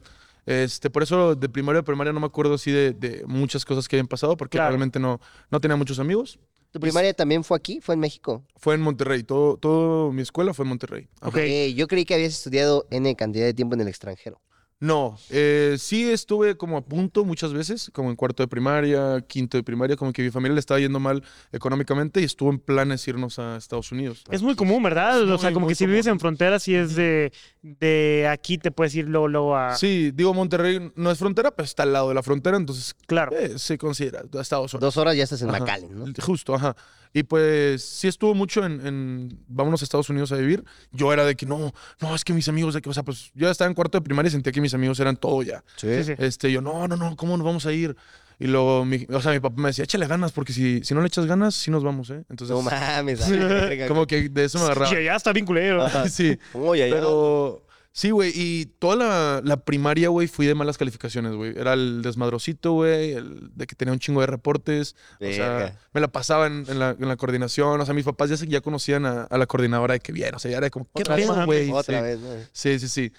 Este, 0.47 0.89
por 0.89 1.03
eso 1.03 1.35
de 1.35 1.47
primaria 1.49 1.81
a 1.81 1.83
primaria 1.83 2.11
no 2.11 2.19
me 2.19 2.25
acuerdo 2.25 2.55
así 2.55 2.71
de, 2.71 2.93
de 2.93 3.23
muchas 3.27 3.63
cosas 3.63 3.87
que 3.87 3.95
habían 3.95 4.07
pasado, 4.07 4.35
porque 4.35 4.57
Claro. 4.57 4.69
realmente 4.71 4.99
no, 4.99 5.19
no 5.51 5.61
tenía 5.61 5.77
muchos 5.77 5.99
amigos. 5.99 6.39
¿Tu 6.71 6.79
primaria 6.79 7.13
también 7.13 7.43
fue 7.43 7.55
aquí? 7.57 7.79
¿Fue 7.79 7.93
en 7.93 8.01
México? 8.01 8.43
Fue 8.55 8.73
en 8.73 8.81
Monterrey, 8.81 9.21
todo, 9.23 9.57
todo 9.57 10.11
mi 10.11 10.23
escuela 10.23 10.53
fue 10.55 10.63
en 10.63 10.69
Monterrey. 10.69 11.07
Ajá. 11.21 11.29
Ok. 11.29 11.37
Eh, 11.37 11.73
yo 11.75 11.87
creí 11.87 12.05
que 12.05 12.15
habías 12.15 12.33
estudiado 12.33 12.87
N 12.89 13.15
cantidad 13.15 13.45
de 13.45 13.53
tiempo 13.53 13.75
en 13.75 13.81
el 13.81 13.87
extranjero. 13.87 14.41
No, 14.81 15.17
eh, 15.29 15.75
sí 15.77 16.09
estuve 16.09 16.55
como 16.55 16.77
a 16.77 16.81
punto 16.85 17.25
muchas 17.25 17.51
veces, 17.51 17.91
como 17.93 18.09
en 18.11 18.15
cuarto 18.15 18.43
de 18.43 18.47
primaria, 18.47 19.19
quinto 19.27 19.57
de 19.57 19.63
primaria, 19.63 19.97
como 19.97 20.13
que 20.13 20.21
mi 20.21 20.29
familia 20.29 20.53
le 20.53 20.61
estaba 20.61 20.79
yendo 20.79 21.01
mal 21.01 21.21
económicamente 21.51 22.21
y 22.21 22.23
estuvo 22.23 22.49
en 22.49 22.59
planes 22.59 23.05
irnos 23.05 23.39
a 23.39 23.57
Estados 23.57 23.91
Unidos. 23.91 24.23
Es 24.31 24.41
muy 24.41 24.55
común, 24.55 24.81
¿verdad? 24.81 25.21
O 25.29 25.37
sea, 25.37 25.51
como 25.51 25.67
que 25.67 25.75
si 25.75 25.85
vives 25.85 26.07
en 26.07 26.17
frontera, 26.17 26.59
si 26.59 26.75
es 26.75 26.95
de, 26.95 27.33
de 27.61 28.27
aquí 28.31 28.57
te 28.57 28.71
puedes 28.71 28.95
ir 28.95 29.09
luego, 29.09 29.27
luego 29.27 29.57
a... 29.57 29.75
Sí, 29.75 30.11
digo, 30.13 30.33
Monterrey 30.33 30.91
no 30.95 31.11
es 31.11 31.19
frontera, 31.19 31.51
pero 31.51 31.65
está 31.65 31.83
al 31.83 31.91
lado 31.91 32.07
de 32.07 32.15
la 32.15 32.23
frontera, 32.23 32.55
entonces 32.55 32.95
Claro. 33.05 33.33
eh, 33.37 33.59
se 33.59 33.77
considera 33.77 34.21
Estados 34.39 34.73
Unidos. 34.73 34.79
Dos 34.95 34.95
horas 34.97 35.13
ya 35.17 35.23
estás 35.25 35.41
en 35.41 35.49
Ajá. 35.49 35.59
McAllen, 35.59 35.99
¿no? 35.99 36.05
Justo, 36.21 36.55
ajá. 36.55 36.73
Y 37.13 37.23
pues 37.23 37.83
sí 37.83 38.07
estuvo 38.07 38.35
mucho 38.35 38.63
en, 38.65 38.85
en 38.85 39.39
vámonos 39.47 39.81
a 39.81 39.85
Estados 39.85 40.09
Unidos 40.09 40.31
a 40.31 40.35
vivir. 40.35 40.63
Yo 40.91 41.11
era 41.11 41.25
de 41.25 41.35
que 41.35 41.45
no, 41.45 41.73
no, 42.01 42.15
es 42.15 42.23
que 42.23 42.33
mis 42.33 42.47
amigos, 42.47 42.75
de 42.75 42.81
que, 42.81 42.89
o 42.89 42.93
sea, 42.93 43.03
pues 43.03 43.31
yo 43.33 43.47
ya 43.47 43.51
estaba 43.51 43.67
en 43.67 43.73
cuarto 43.73 43.97
de 43.97 44.03
primaria 44.03 44.29
y 44.29 44.31
sentía 44.31 44.51
que 44.51 44.61
mis 44.61 44.73
amigos 44.73 44.99
eran 44.99 45.17
todo 45.17 45.41
ya. 45.41 45.63
Sí, 45.75 46.03
sí. 46.03 46.13
Este, 46.19 46.51
yo, 46.51 46.61
no, 46.61 46.87
no, 46.87 46.95
no, 46.95 47.15
¿cómo 47.15 47.35
nos 47.35 47.45
vamos 47.45 47.65
a 47.65 47.73
ir? 47.73 47.95
Y 48.41 48.47
luego, 48.47 48.85
mi, 48.85 49.05
o 49.09 49.21
sea, 49.21 49.33
mi 49.33 49.39
papá 49.41 49.59
me 49.61 49.67
decía, 49.69 49.83
échale 49.83 50.07
ganas, 50.07 50.31
porque 50.31 50.53
si, 50.53 50.81
si 50.83 50.93
no 50.93 51.01
le 51.01 51.07
echas 51.07 51.25
ganas, 51.25 51.55
sí 51.55 51.71
nos 51.71 51.83
vamos, 51.83 52.09
¿eh? 52.09 52.23
Entonces, 52.29 52.55
No 52.55 52.61
mames. 52.61 53.19
como 53.87 54.07
que 54.07 54.29
de 54.29 54.45
eso 54.45 54.59
me 54.59 54.65
agarraba. 54.65 54.91
Ya, 54.93 55.01
ya 55.01 55.15
está 55.15 55.33
bien 55.33 55.45
culero. 55.45 55.85
sí, 56.09 56.37
Oye, 56.53 56.89
ya. 56.89 56.95
pero 56.95 57.65
sí, 57.91 58.11
güey, 58.11 58.31
y 58.35 58.65
toda 58.79 58.95
la, 58.95 59.41
la 59.43 59.57
primaria, 59.65 60.09
güey, 60.09 60.27
fui 60.27 60.45
de 60.45 60.55
malas 60.55 60.77
calificaciones, 60.77 61.33
güey. 61.33 61.53
Era 61.57 61.73
el 61.73 62.01
desmadrosito, 62.01 62.73
güey, 62.73 63.13
el 63.13 63.51
de 63.55 63.67
que 63.67 63.75
tenía 63.75 63.91
un 63.93 63.99
chingo 63.99 64.21
de 64.21 64.27
reportes. 64.27 64.95
O 65.19 65.31
sea, 65.33 65.77
me 65.93 65.99
la 66.01 66.07
pasaba 66.07 66.47
en, 66.47 66.65
en 66.67 66.79
la, 66.79 66.91
en 66.97 67.07
la 67.07 67.17
coordinación. 67.17 67.79
O 67.81 67.85
sea, 67.85 67.93
mis 67.93 68.05
papás 68.05 68.29
ya, 68.29 68.37
se- 68.37 68.47
ya 68.47 68.61
conocían 68.61 69.05
a, 69.05 69.23
a 69.23 69.37
la 69.37 69.45
coordinadora 69.47 69.93
de 69.95 69.99
que 69.99 70.11
bien. 70.11 70.33
O 70.35 70.39
sea, 70.39 70.51
ya 70.51 70.57
era 70.57 70.69
como, 70.69 70.85
¿qué 70.95 71.01
Otra 71.03 71.15
pedo, 71.15 71.35
vez, 71.35 71.45
güey? 71.45 71.71
Otra 71.71 71.97
sí. 71.99 72.03
vez, 72.03 72.19
¿no? 72.19 72.29
Sí, 72.53 72.79
sí, 72.79 72.87
sí. 72.87 73.11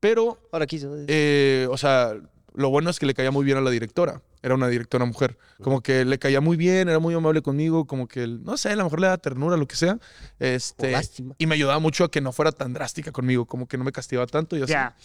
Pero, 0.00 0.38
Ahora 0.52 0.66
quiso. 0.66 0.94
eh, 1.08 1.66
o 1.70 1.76
sea, 1.76 2.14
lo 2.54 2.70
bueno 2.70 2.90
es 2.90 2.98
que 3.00 3.06
le 3.06 3.14
caía 3.14 3.30
muy 3.30 3.44
bien 3.44 3.58
a 3.58 3.60
la 3.60 3.70
directora. 3.70 4.22
Era 4.42 4.54
una 4.54 4.68
directora 4.68 5.04
mujer. 5.04 5.36
Como 5.60 5.82
que 5.82 6.04
le 6.04 6.18
caía 6.18 6.40
muy 6.40 6.56
bien, 6.56 6.88
era 6.88 6.98
muy 6.98 7.14
amable 7.14 7.42
conmigo, 7.42 7.86
como 7.86 8.06
que, 8.06 8.26
no 8.26 8.56
sé, 8.56 8.70
a 8.70 8.76
lo 8.76 8.84
mejor 8.84 9.00
le 9.00 9.06
daba 9.08 9.18
ternura, 9.18 9.56
lo 9.56 9.66
que 9.66 9.76
sea. 9.76 9.98
Este, 10.38 10.92
lástima. 10.92 11.34
y 11.38 11.46
me 11.46 11.54
ayudaba 11.56 11.78
mucho 11.80 12.04
a 12.04 12.10
que 12.10 12.20
no 12.20 12.32
fuera 12.32 12.52
tan 12.52 12.72
drástica 12.72 13.10
conmigo, 13.12 13.46
como 13.46 13.66
que 13.66 13.76
no 13.78 13.84
me 13.84 13.92
castigaba 13.92 14.26
tanto 14.26 14.56
y 14.56 14.62
así. 14.62 14.72
Ya. 14.72 14.96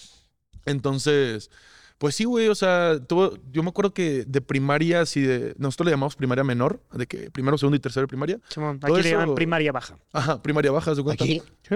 Entonces, 0.65 1.49
pues 1.97 2.15
sí, 2.15 2.23
güey, 2.25 2.47
o 2.47 2.55
sea, 2.55 2.99
tuvo- 2.99 3.37
yo 3.51 3.63
me 3.63 3.69
acuerdo 3.69 3.93
que 3.93 4.23
de 4.25 4.41
primaria, 4.41 5.01
así 5.01 5.21
de, 5.21 5.55
nosotros 5.57 5.85
le 5.85 5.91
llamamos 5.91 6.15
primaria 6.15 6.43
menor, 6.43 6.81
de 6.93 7.07
que 7.07 7.31
primero, 7.31 7.57
segundo 7.57 7.75
y 7.77 7.79
tercero 7.79 8.03
de 8.03 8.07
primaria. 8.07 8.39
Simón, 8.49 8.79
Todo 8.79 8.95
aquí 8.95 9.03
le 9.03 9.11
llaman 9.11 9.35
primaria 9.35 9.71
baja. 9.71 9.97
Ajá, 10.11 10.41
primaria 10.41 10.71
baja, 10.71 10.95
¿se 10.95 11.03
cuenta? 11.03 11.23
Aquí. 11.23 11.41
¿Sí? 11.67 11.75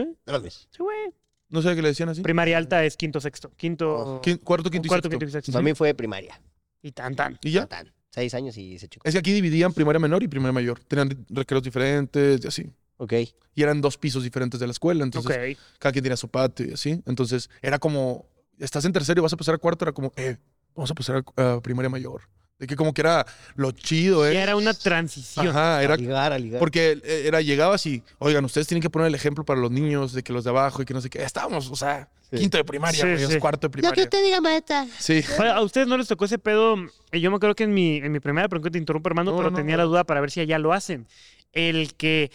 Sí, 0.71 0.77
güey. 0.79 1.13
No 1.49 1.61
sé 1.61 1.75
qué 1.75 1.81
le 1.81 1.87
decían 1.89 2.09
así. 2.09 2.21
Primaria 2.21 2.57
alta 2.57 2.83
es 2.83 2.97
quinto, 2.97 3.21
sexto. 3.21 3.51
Quinto, 3.55 4.21
Quin- 4.21 4.39
cuarto, 4.43 4.69
quinto 4.69 4.85
y 4.87 4.89
cuarto, 4.89 5.05
sexto. 5.09 5.19
quinto 5.19 5.29
y 5.29 5.31
sexto. 5.31 5.51
Para 5.53 5.63
mí 5.63 5.73
fue 5.73 5.93
primaria. 5.93 6.41
Y 6.81 6.91
tan, 6.91 7.15
tan. 7.15 7.39
¿Y 7.43 7.51
ya? 7.51 7.65
Tan. 7.65 7.91
Seis 8.09 8.33
años 8.33 8.57
y 8.57 8.79
se 8.79 8.87
chocó. 8.87 9.07
Es 9.07 9.13
que 9.13 9.19
aquí 9.19 9.33
dividían 9.33 9.73
primaria 9.73 9.99
menor 9.99 10.23
y 10.23 10.27
primaria 10.27 10.53
mayor. 10.53 10.79
Tenían 10.79 11.25
recreos 11.29 11.63
diferentes 11.63 12.43
y 12.43 12.47
así. 12.47 12.71
Ok. 12.97 13.13
Y 13.53 13.63
eran 13.63 13.81
dos 13.81 13.97
pisos 13.97 14.23
diferentes 14.23 14.59
de 14.59 14.65
la 14.65 14.71
escuela, 14.71 15.03
entonces 15.03 15.31
ok. 15.31 15.59
cada 15.79 15.91
quien 15.91 16.03
tenía 16.03 16.17
su 16.17 16.29
patio 16.29 16.67
y 16.67 16.73
así. 16.73 17.01
Entonces 17.05 17.49
era 17.61 17.77
como, 17.79 18.25
estás 18.57 18.85
en 18.85 18.93
tercero 18.93 19.21
y 19.21 19.23
vas 19.23 19.33
a 19.33 19.37
pasar 19.37 19.55
a 19.55 19.57
cuarto, 19.59 19.85
era 19.85 19.91
como, 19.91 20.11
eh, 20.15 20.37
vamos 20.75 20.89
a 20.89 20.95
pasar 20.95 21.23
a, 21.35 21.53
a 21.53 21.61
primaria 21.61 21.89
mayor. 21.89 22.23
De 22.59 22.65
que 22.65 22.75
como 22.75 22.91
que 22.91 23.01
era 23.01 23.23
lo 23.55 23.71
chido, 23.71 24.27
¿eh? 24.27 24.33
Ya 24.33 24.41
era 24.41 24.55
una 24.55 24.73
transición. 24.73 25.47
Ajá, 25.49 25.77
A 25.77 25.83
era 25.83 25.95
ligar, 25.95 26.33
a 26.33 26.39
ligar. 26.39 26.59
Porque 26.59 26.99
eh, 27.03 27.23
era, 27.27 27.39
llegabas 27.41 27.85
y, 27.85 28.01
oigan, 28.17 28.43
ustedes 28.45 28.65
tienen 28.65 28.81
que 28.81 28.89
poner 28.89 29.07
el 29.09 29.15
ejemplo 29.15 29.45
para 29.45 29.59
los 29.59 29.69
niños 29.69 30.11
de 30.13 30.23
que 30.23 30.33
los 30.33 30.43
de 30.43 30.49
abajo 30.49 30.81
y 30.81 30.85
que 30.85 30.93
no 30.95 31.01
sé 31.01 31.09
qué. 31.11 31.21
Estábamos, 31.23 31.69
o 31.69 31.75
sea, 31.75 32.09
Sí. 32.31 32.37
quinto 32.39 32.57
de 32.57 32.65
primaria, 32.65 32.99
Sí, 32.99 33.07
güey, 33.09 33.23
es 33.23 33.29
sí. 33.29 33.39
cuarto 33.39 33.67
de 33.67 33.71
primaria. 33.71 34.05
diga, 34.11 34.41
maestra. 34.41 34.85
Sí. 34.99 35.23
Oye, 35.39 35.49
A 35.49 35.61
ustedes 35.61 35.87
no 35.87 35.97
les 35.97 36.07
tocó 36.07 36.25
ese 36.25 36.37
pedo. 36.39 36.75
Yo 37.13 37.29
me 37.29 37.37
acuerdo 37.37 37.55
que 37.55 37.63
en 37.63 37.73
mi, 37.73 37.97
en 37.97 38.11
mi 38.11 38.19
primera, 38.19 38.49
perdón 38.49 38.63
que 38.63 38.71
te 38.71 38.77
interrumpo, 38.79 39.07
hermano, 39.07 39.31
No, 39.31 39.37
pero 39.37 39.51
no, 39.51 39.55
tenía 39.55 39.77
no. 39.77 39.83
la 39.83 39.87
duda 39.87 40.03
para 40.03 40.19
ver 40.19 40.31
si 40.31 40.39
allá 40.41 40.57
lo 40.59 40.73
hacen. 40.73 41.07
El 41.53 41.93
que 41.93 42.31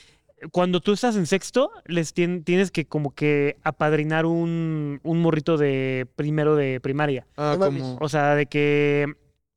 cuando 0.51 0.81
tú 0.81 0.93
estás 0.95 1.15
en 1.17 1.27
sexto, 1.27 1.71
les 1.85 2.15
tien- 2.15 2.43
tienes 2.43 2.71
que 2.71 2.87
como 2.87 3.15
que 3.15 3.59
apadrinar 3.65 4.25
un, 4.25 4.99
un 5.03 5.21
morrito 5.21 5.59
de 5.59 6.07
primero 6.17 6.57
de 6.57 6.81
primaria. 6.81 7.27
Ah, 7.37 7.57
como... 7.59 7.99
O 8.01 8.09
sea, 8.09 8.35
de 8.35 8.47
que, 8.47 9.13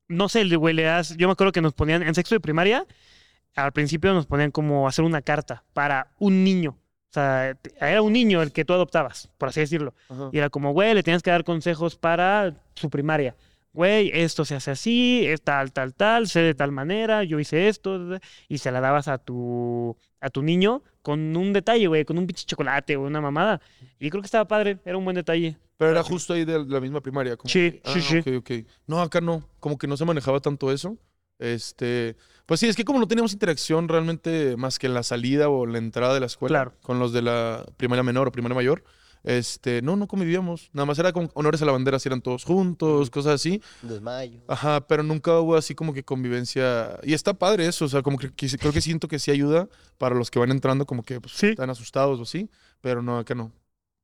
no 0.08 0.30
sé, 0.30 0.44
güey 0.56 0.74
le 0.74 0.84
das, 0.84 1.16
yo 1.18 1.28
me 1.28 1.34
acuerdo 1.34 1.52
que 1.52 1.62
nos 1.62 1.74
ponían 1.74 2.04
en 2.04 2.16
sexto 2.16 2.36
de 2.36 2.40
primaria, 2.40 2.86
al 3.56 3.72
principio 3.72 4.14
nos 4.14 4.26
ponían 4.26 4.52
como 4.52 4.88
hacer 4.88 5.06
una 5.06 5.22
carta 5.22 5.64
para 5.74 6.12
un 6.20 6.44
niño. 6.44 6.78
O 7.10 7.14
sea, 7.16 7.58
era 7.80 8.02
un 8.02 8.12
niño 8.12 8.42
el 8.42 8.52
que 8.52 8.66
tú 8.66 8.74
adoptabas, 8.74 9.30
por 9.38 9.50
así 9.50 9.62
decirlo. 9.62 9.94
Ajá. 10.10 10.30
Y 10.34 10.38
era 10.38 10.50
como, 10.50 10.74
güey, 10.74 10.94
le 10.94 11.04
tienes 11.04 11.24
que 11.24 11.32
dar 11.32 11.46
consejos 11.46 11.96
para 11.96 12.54
su 12.74 12.90
primaria. 12.90 13.36
Güey, 13.72 14.12
esto 14.14 14.46
se 14.46 14.56
hace 14.56 14.72
así, 14.72 15.26
es 15.26 15.42
tal, 15.42 15.72
tal, 15.72 15.94
tal, 15.94 16.28
sé 16.28 16.42
de 16.42 16.56
tal 16.56 16.72
manera, 16.72 17.24
yo 17.24 17.40
hice 17.40 17.68
esto, 17.68 18.20
y 18.48 18.58
se 18.58 18.72
la 18.72 18.80
dabas 18.80 19.08
a 19.08 19.18
tu, 19.18 19.98
a 20.22 20.30
tu 20.30 20.42
niño 20.44 20.82
con 21.06 21.38
un 21.38 21.54
detalle, 21.54 21.86
güey, 21.86 22.04
con 22.04 22.18
un 22.18 22.26
pinche 22.26 22.46
chocolate 22.48 22.96
o 22.98 23.02
una 23.04 23.22
mamada. 23.22 23.62
Y 24.00 24.10
creo 24.10 24.24
que 24.24 24.26
estaba 24.26 24.48
padre, 24.48 24.80
era 24.84 24.98
un 24.98 25.04
buen 25.06 25.14
detalle. 25.16 25.56
Pero 25.78 25.92
era 25.92 26.02
justo 26.02 26.34
ahí 26.34 26.46
de 26.46 26.66
la 26.66 26.80
misma 26.82 27.00
primaria. 27.00 27.38
como 27.38 27.48
Sí, 27.48 27.74
que- 27.74 27.82
sí, 27.94 28.00
ah, 28.00 28.02
sí. 28.02 28.18
ok, 28.18 28.28
ok. 28.40 28.52
No, 28.88 29.02
acá 29.02 29.22
no. 29.22 29.48
Como 29.60 29.78
que 29.78 29.86
no 29.86 29.98
se 29.98 30.04
manejaba 30.06 30.40
tanto 30.40 30.72
eso. 30.72 30.98
Este, 31.38 32.16
pues 32.48 32.60
sí, 32.60 32.68
es 32.68 32.76
que 32.76 32.84
como 32.86 32.98
no 33.00 33.08
teníamos 33.08 33.34
interacción 33.34 33.88
realmente 33.88 34.58
más 34.58 34.80
que 34.80 34.88
en 34.88 34.94
la 34.96 35.04
salida 35.04 35.48
o 35.50 35.66
la 35.68 35.78
entrada 35.78 36.14
de 36.16 36.22
la 36.22 36.26
escuela 36.26 36.54
Claro. 36.64 36.74
con 36.82 36.98
los 36.98 37.14
de 37.14 37.22
la 37.22 37.66
primaria 37.78 38.02
menor 38.04 38.28
o 38.28 38.32
primaria 38.32 38.56
mayor, 38.56 38.84
este, 39.26 39.82
no, 39.82 39.96
no 39.98 40.08
convivíamos. 40.08 40.70
Nada 40.72 40.86
más 40.86 40.98
era 41.00 41.12
como 41.12 41.30
honores 41.34 41.62
a 41.62 41.66
la 41.66 41.72
bandera, 41.74 42.00
si 42.00 42.08
eran 42.08 42.22
todos 42.22 42.44
juntos, 42.46 43.10
cosas 43.10 43.34
así. 43.36 43.62
Desmayo. 43.82 44.40
Ajá, 44.48 44.88
pero 44.88 45.04
nunca 45.04 45.38
hubo 45.40 45.56
así 45.56 45.76
como 45.76 45.94
que 45.94 46.04
convivencia. 46.04 46.98
Y 47.04 47.14
está 47.14 47.34
padre 47.34 47.68
eso, 47.68 47.86
o 47.86 47.90
sea, 47.90 48.02
como 48.02 48.18
que, 48.18 48.32
que- 48.34 48.48
creo 48.58 48.72
que 48.72 48.82
siento 48.82 49.08
que 49.08 49.20
sí 49.20 49.32
ayuda 49.32 49.68
para 49.98 50.16
los 50.16 50.32
que 50.32 50.40
van 50.40 50.52
entrando, 50.52 50.86
como 50.86 51.04
que 51.04 51.20
pues, 51.20 51.34
Sí. 51.34 51.48
están 51.48 51.70
asustados 51.70 52.20
o 52.20 52.24
así, 52.24 52.50
pero 52.82 53.02
no, 53.02 53.18
acá 53.18 53.36
no. 53.36 53.52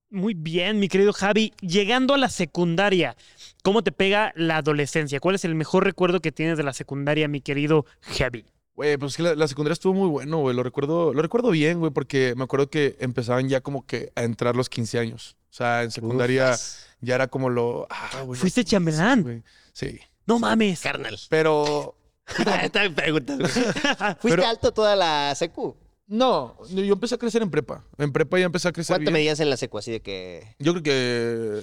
Muy 0.09 0.33
bien, 0.33 0.77
mi 0.79 0.89
querido 0.89 1.13
Javi. 1.13 1.53
Llegando 1.61 2.13
a 2.13 2.17
la 2.17 2.27
secundaria, 2.27 3.15
¿cómo 3.63 3.81
te 3.81 3.93
pega 3.93 4.33
la 4.35 4.57
adolescencia? 4.57 5.21
¿Cuál 5.21 5.35
es 5.35 5.45
el 5.45 5.55
mejor 5.55 5.85
recuerdo 5.85 6.19
que 6.19 6.33
tienes 6.33 6.57
de 6.57 6.63
la 6.63 6.73
secundaria, 6.73 7.29
mi 7.29 7.39
querido 7.39 7.85
Javi? 8.01 8.43
Güey, 8.75 8.97
pues 8.97 9.11
es 9.13 9.17
que 9.17 9.23
la, 9.23 9.35
la 9.35 9.47
secundaria 9.47 9.73
estuvo 9.73 9.93
muy 9.93 10.07
bueno, 10.09 10.37
güey. 10.39 10.55
Lo 10.55 10.63
recuerdo, 10.63 11.13
lo 11.13 11.21
recuerdo 11.21 11.51
bien, 11.51 11.79
güey, 11.79 11.91
porque 11.91 12.33
me 12.37 12.43
acuerdo 12.45 12.69
que 12.69 12.95
empezaban 12.99 13.49
ya 13.49 13.61
como 13.61 13.85
que 13.85 14.11
a 14.15 14.23
entrar 14.23 14.55
los 14.55 14.69
15 14.69 14.99
años. 14.99 15.35
O 15.49 15.53
sea, 15.53 15.83
en 15.83 15.91
secundaria 15.91 16.55
ya 17.01 17.15
era 17.15 17.27
como 17.27 17.49
lo. 17.49 17.87
Ah, 17.89 18.21
güey, 18.23 18.39
¿Fuiste 18.39 18.63
chambelán? 18.63 19.23
güey. 19.23 19.43
Sí. 19.73 19.99
No 20.25 20.39
mames. 20.39 20.79
Carnal. 20.81 21.17
Pero. 21.29 21.95
Estaba 22.63 22.89
preguntando. 22.95 23.47
¿Fuiste 23.49 24.17
Pero- 24.21 24.47
alto 24.47 24.71
toda 24.71 24.95
la 24.95 25.33
secu? 25.35 25.75
No, 26.07 26.57
yo 26.69 26.93
empecé 26.93 27.15
a 27.15 27.17
crecer 27.17 27.41
en 27.41 27.49
prepa. 27.49 27.85
En 27.97 28.11
prepa 28.11 28.37
ya 28.37 28.45
empecé 28.45 28.67
a 28.67 28.73
crecer 28.73 28.95
¿Cuánto 28.95 29.11
bien. 29.11 29.13
medías 29.13 29.39
en 29.39 29.49
la 29.49 29.55
secu? 29.55 29.77
Así 29.77 29.91
de 29.91 30.01
que. 30.01 30.55
Yo 30.59 30.73
creo 30.73 30.83
que... 30.83 31.61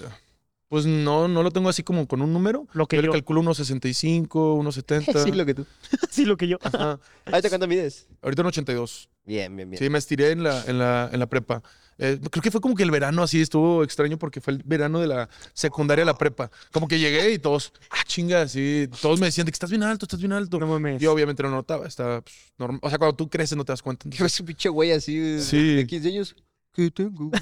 Pues 0.68 0.85
no, 0.85 1.28
no 1.28 1.42
lo 1.42 1.50
tengo 1.50 1.68
así 1.70 1.83
como 1.83 2.07
con 2.07 2.20
un 2.20 2.33
número. 2.33 2.66
Lo 2.72 2.87
que 2.87 2.96
yo, 2.96 3.02
le 3.02 3.07
yo. 3.07 3.12
calculo 3.12 3.40
unos 3.40 3.57
65, 3.57 4.54
unos 4.54 4.74
70. 4.74 5.12
Sí, 5.24 5.33
lo 5.33 5.46
que 5.46 5.54
tú. 5.54 5.66
sí, 6.11 6.24
lo 6.26 6.37
que 6.37 6.46
yo. 6.46 6.59
Ajá. 6.62 7.00
¿Ahorita 7.24 7.48
cuánto 7.48 7.66
mides? 7.66 8.07
Ahorita 8.22 8.42
en 8.42 8.48
82. 8.48 9.09
Bien, 9.24 9.54
bien, 9.57 9.70
bien. 9.70 9.83
Sí, 9.83 9.88
me 9.88 9.98
estiré 9.98 10.31
en 10.33 10.42
la, 10.42 10.62
en 10.66 10.78
la, 10.78 11.09
en 11.12 11.18
la 11.20 11.26
prepa. 11.26 11.62
Eh, 12.00 12.18
creo 12.31 12.42
que 12.42 12.50
fue 12.52 12.61
como 12.61 12.76
que 12.76 12.85
el 12.85 12.90
verano 12.92 13.22
así 13.24 13.40
estuvo 13.40 13.83
extraño 13.83 14.18
porque 14.18 14.40
fue 14.40 14.52
el 14.52 14.62
verano 14.64 15.00
de 15.00 15.09
la 15.09 15.28
secundaria 15.52 16.02
a 16.04 16.07
la 16.07 16.16
prepa. 16.16 16.50
Como 16.70 16.87
que 16.87 16.98
llegué 16.98 17.33
y 17.33 17.38
todos, 17.38 17.72
ah, 17.90 18.02
chinga, 18.07 18.42
así. 18.42 18.88
Todos 19.02 19.18
me 19.18 19.26
decían 19.26 19.46
de 19.46 19.50
que 19.52 19.57
estás 19.57 19.70
bien 19.70 19.83
alto, 19.83 20.04
estás 20.04 20.20
bien 20.20 20.33
alto. 20.33 20.59
No 20.61 20.66
mames. 20.68 21.00
Yo 21.00 21.12
obviamente 21.12 21.42
no 21.42 21.50
notaba, 21.50 21.87
estaba 21.88 22.20
pues, 22.20 22.35
normal. 22.59 22.81
O 22.83 22.88
sea, 22.88 22.98
cuando 22.98 23.16
tú 23.16 23.28
creces 23.28 23.57
no 23.57 23.64
te 23.64 23.72
das 23.72 23.83
cuenta. 23.83 24.09
¿Qué 24.09 24.22
ves 24.22 24.38
un 24.38 24.46
pinche 24.46 24.68
güey 24.68 24.92
así 24.92 25.40
Sí. 25.40 25.74
de 25.76 25.87
15 25.87 26.09
años? 26.09 26.37
¿Qué 26.72 26.90
tengo? 26.90 27.31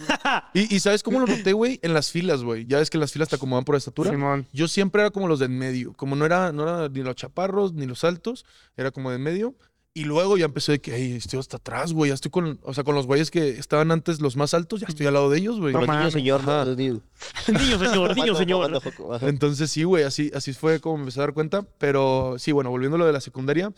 Y, 0.54 0.74
y 0.74 0.80
¿sabes 0.80 1.02
cómo 1.02 1.20
lo 1.20 1.26
noté, 1.26 1.52
güey? 1.52 1.78
En 1.82 1.92
las 1.92 2.10
filas, 2.10 2.42
güey. 2.42 2.66
Ya 2.66 2.78
ves 2.78 2.90
que 2.90 2.98
las 2.98 3.12
filas 3.12 3.28
te 3.28 3.36
acomodan 3.36 3.64
por 3.64 3.76
estatura. 3.76 4.10
Simón. 4.10 4.46
Yo 4.52 4.68
siempre 4.68 5.02
era 5.02 5.10
como 5.10 5.28
los 5.28 5.38
de 5.38 5.46
en 5.46 5.58
medio. 5.58 5.92
Como 5.92 6.16
no 6.16 6.24
era, 6.24 6.50
no 6.52 6.62
era 6.62 6.88
ni 6.88 7.02
los 7.02 7.14
chaparros 7.14 7.74
ni 7.74 7.86
los 7.86 8.04
altos, 8.04 8.44
era 8.76 8.90
como 8.90 9.10
de 9.10 9.16
en 9.16 9.22
medio. 9.22 9.54
Y 9.96 10.04
luego 10.04 10.36
ya 10.36 10.44
empecé 10.44 10.72
de 10.72 10.80
que, 10.80 10.94
hey, 10.94 11.14
estoy 11.16 11.40
hasta 11.40 11.56
atrás, 11.56 11.94
güey. 11.94 12.10
Ya 12.10 12.14
estoy 12.14 12.30
con, 12.30 12.60
o 12.62 12.74
sea, 12.74 12.84
con 12.84 12.94
los 12.94 13.06
güeyes 13.06 13.30
que 13.30 13.50
estaban 13.50 13.90
antes 13.90 14.20
los 14.20 14.36
más 14.36 14.52
altos, 14.52 14.80
ya 14.80 14.86
estoy 14.88 15.06
al 15.06 15.14
lado 15.14 15.30
de 15.30 15.38
ellos, 15.38 15.58
güey. 15.58 15.72
Los 15.72 15.88
niños, 15.88 16.12
señor. 16.12 16.44
Los 16.44 16.76
niños. 16.76 17.00
niño, 17.48 17.78
señor, 17.78 18.14
niño, 18.14 18.34
señor. 18.34 18.82
Entonces 19.22 19.70
sí, 19.70 19.84
güey, 19.84 20.04
así, 20.04 20.30
así 20.34 20.52
fue 20.52 20.80
como 20.80 20.96
me 20.96 21.02
empecé 21.04 21.20
a 21.20 21.22
dar 21.22 21.32
cuenta. 21.32 21.62
Pero 21.78 22.36
sí, 22.38 22.52
bueno, 22.52 22.68
volviendo 22.68 22.96
a 22.96 22.98
lo 22.98 23.06
de 23.06 23.12
la 23.14 23.22
secundaria. 23.22 23.72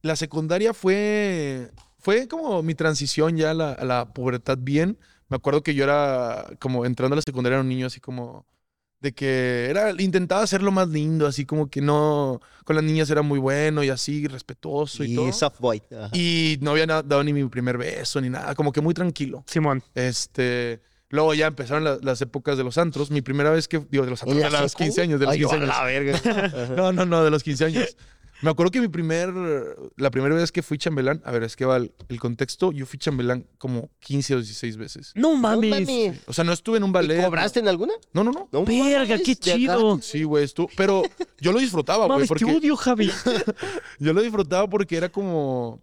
La 0.00 0.16
secundaria 0.16 0.74
fue, 0.74 1.70
fue 2.02 2.28
como 2.28 2.62
mi 2.62 2.74
transición 2.74 3.36
ya 3.38 3.52
a 3.52 3.54
la, 3.54 3.72
a 3.72 3.84
la 3.84 4.12
pubertad 4.12 4.58
bien. 4.60 4.98
Me 5.28 5.36
acuerdo 5.36 5.62
que 5.62 5.74
yo 5.74 5.84
era 5.84 6.46
como 6.60 6.84
entrando 6.84 7.14
a 7.14 7.16
la 7.16 7.22
secundaria 7.22 7.54
era 7.56 7.62
un 7.62 7.68
niño 7.68 7.86
así 7.86 8.00
como 8.00 8.44
de 9.00 9.12
que 9.12 9.66
era 9.68 9.90
intentaba 10.00 10.42
hacerlo 10.42 10.70
más 10.70 10.88
lindo, 10.88 11.26
así 11.26 11.44
como 11.46 11.68
que 11.70 11.80
no 11.80 12.40
con 12.64 12.76
las 12.76 12.84
niñas 12.84 13.10
era 13.10 13.22
muy 13.22 13.38
bueno 13.40 13.82
y 13.82 13.88
así 13.88 14.28
respetuoso 14.28 15.02
y, 15.02 15.12
Y 15.12 15.16
todo. 15.16 15.32
soft 15.32 15.58
boy. 15.58 15.82
ajá. 15.90 16.10
Y 16.12 16.58
no 16.60 16.72
había 16.72 16.86
dado 16.86 17.24
ni 17.24 17.32
mi 17.32 17.44
primer 17.48 17.78
beso 17.78 18.20
ni 18.20 18.28
nada, 18.30 18.54
como 18.54 18.70
que 18.72 18.80
muy 18.80 18.94
tranquilo. 18.94 19.42
Simón. 19.48 19.82
Este, 19.96 20.82
luego 21.08 21.34
ya 21.34 21.48
empezaron 21.48 21.82
la- 21.82 21.98
las 22.00 22.20
épocas 22.22 22.56
de 22.56 22.62
los 22.64 22.78
antros. 22.78 23.10
Mi 23.10 23.22
primera 23.22 23.50
vez 23.50 23.66
que 23.66 23.80
digo 23.90 24.04
de 24.04 24.10
los 24.10 24.22
antros, 24.22 24.40
¿En 24.40 24.52
de 24.52 24.60
los 24.60 24.70
secu? 24.72 24.84
15 24.84 25.02
años, 25.02 25.18
de 25.18 25.26
los 25.26 25.32
Ay, 25.32 25.38
15 25.40 25.54
a 25.54 25.58
años. 25.58 25.68
la 25.68 25.84
verga. 25.84 26.16
Ajá. 26.16 26.66
No, 26.76 26.92
no, 26.92 27.04
no, 27.06 27.24
de 27.24 27.30
los 27.30 27.42
15 27.42 27.64
años. 27.64 27.96
Me 28.42 28.50
acuerdo 28.50 28.70
que 28.72 28.80
mi 28.80 28.88
primer, 28.88 29.32
la 29.96 30.10
primera 30.10 30.34
vez 30.34 30.50
que 30.52 30.62
fui 30.62 30.76
chambelán, 30.76 31.22
a 31.24 31.30
ver, 31.30 31.44
es 31.44 31.54
que 31.56 31.64
va 31.64 31.76
el, 31.76 31.92
el 32.08 32.18
contexto, 32.20 32.72
yo 32.72 32.86
fui 32.86 32.98
chambelán 32.98 33.46
como 33.56 33.88
15 34.00 34.34
o 34.34 34.38
16 34.38 34.76
veces. 34.76 35.12
No 35.14 35.30
No 35.32 35.36
mames. 35.36 36.18
O 36.26 36.32
sea, 36.32 36.42
no 36.44 36.52
estuve 36.52 36.78
en 36.78 36.82
un 36.84 36.90
¿Y 36.90 36.92
ballet. 36.92 37.24
cobraste 37.24 37.60
en 37.60 37.68
alguna? 37.68 37.92
No, 38.12 38.24
no, 38.24 38.32
no. 38.32 38.48
No 38.50 38.64
Verga, 38.64 39.14
mames, 39.14 39.22
qué 39.24 39.36
chido. 39.36 39.98
Sí, 40.02 40.24
güey, 40.24 40.44
estuvo. 40.44 40.68
Pero 40.76 41.02
yo 41.40 41.52
lo 41.52 41.60
disfrutaba, 41.60 42.06
güey, 42.06 42.16
Mames, 42.16 42.28
te 42.28 42.34
porque 42.34 42.44
odio, 42.44 42.76
Javi. 42.76 43.10
yo 44.00 44.12
lo 44.12 44.20
disfrutaba 44.20 44.68
porque 44.68 44.96
era 44.96 45.08
como. 45.08 45.80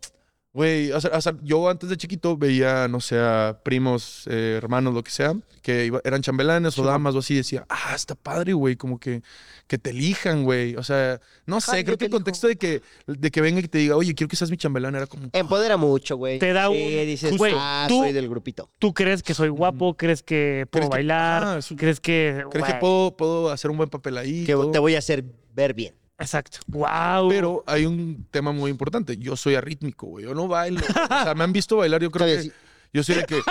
Güey, 0.51 0.91
o 0.91 0.99
sea, 0.99 1.11
o 1.15 1.21
sea, 1.21 1.35
yo 1.43 1.69
antes 1.69 1.89
de 1.89 1.97
chiquito 1.97 2.35
veía, 2.35 2.87
no 2.87 2.99
sé, 2.99 3.19
a 3.19 3.59
primos, 3.63 4.23
eh, 4.31 4.55
hermanos, 4.57 4.95
lo 4.95 5.03
que 5.03 5.11
sea, 5.11 5.35
que 5.61 5.85
iba- 5.85 6.01
eran 6.03 6.23
chambelanes 6.23 6.75
o 6.79 6.83
damas 6.83 7.13
o 7.13 7.19
así, 7.19 7.35
decía, 7.35 7.65
ah, 7.69 7.93
está 7.93 8.15
padre, 8.15 8.53
güey, 8.53 8.75
como 8.75 8.99
que, 8.99 9.21
que 9.67 9.77
te 9.77 9.91
elijan, 9.91 10.43
güey. 10.43 10.75
O 10.75 10.81
sea, 10.81 11.21
no 11.45 11.61
sé, 11.61 11.85
creo 11.85 11.99
que 11.99 12.05
el 12.05 12.11
contexto 12.11 12.47
de 12.47 12.55
que, 12.55 12.81
de 13.05 13.29
que 13.29 13.41
venga 13.41 13.59
y 13.59 13.67
te 13.67 13.77
diga, 13.77 13.95
oye, 13.95 14.15
quiero 14.15 14.27
que 14.27 14.35
seas 14.35 14.49
mi 14.49 14.57
chambelán, 14.57 14.95
era 14.95 15.05
como, 15.05 15.29
Empodera 15.33 15.77
mucho, 15.77 16.17
güey. 16.17 16.39
Te 16.39 16.51
da 16.51 16.67
Sí, 16.69 16.73
un- 16.99 17.05
dices, 17.05 17.37
Güey, 17.37 17.53
ah, 17.55 17.85
tú- 17.87 17.99
soy 17.99 18.11
del 18.11 18.27
grupito. 18.27 18.71
¿Tú 18.79 18.91
crees 18.91 19.21
que 19.21 19.35
soy 19.35 19.49
guapo? 19.49 19.95
¿Crees 19.97 20.23
que 20.23 20.65
puedo 20.71 20.89
¿Crees 20.89 20.89
que- 20.89 20.95
bailar? 20.95 21.43
Ah, 21.45 21.59
¿Crees 21.77 21.99
que...? 21.99 22.43
¿crees 22.49 22.65
que 22.65 22.73
puedo, 22.75 23.15
puedo 23.15 23.51
hacer 23.51 23.69
un 23.69 23.77
buen 23.77 23.89
papel 23.89 24.17
ahí? 24.17 24.45
Que 24.45 24.53
todo? 24.53 24.71
te 24.71 24.79
voy 24.79 24.95
a 24.95 24.97
hacer 24.97 25.23
ver 25.53 25.75
bien. 25.75 25.93
Exacto. 26.19 26.59
Wow. 26.67 27.29
Pero 27.29 27.63
hay 27.65 27.85
un 27.85 28.25
tema 28.31 28.51
muy 28.51 28.69
importante. 28.71 29.17
Yo 29.17 29.35
soy 29.35 29.55
arrítmico, 29.55 30.07
güey. 30.07 30.25
Yo 30.25 30.33
no 30.35 30.47
bailo. 30.47 30.81
O 30.81 31.07
sea, 31.07 31.33
me 31.35 31.43
han 31.43 31.53
visto 31.53 31.77
bailar. 31.77 32.01
Yo 32.01 32.11
creo 32.11 32.27
que. 32.27 32.51
Yo 32.91 33.03
soy 33.03 33.15
de 33.15 33.25
que. 33.25 33.41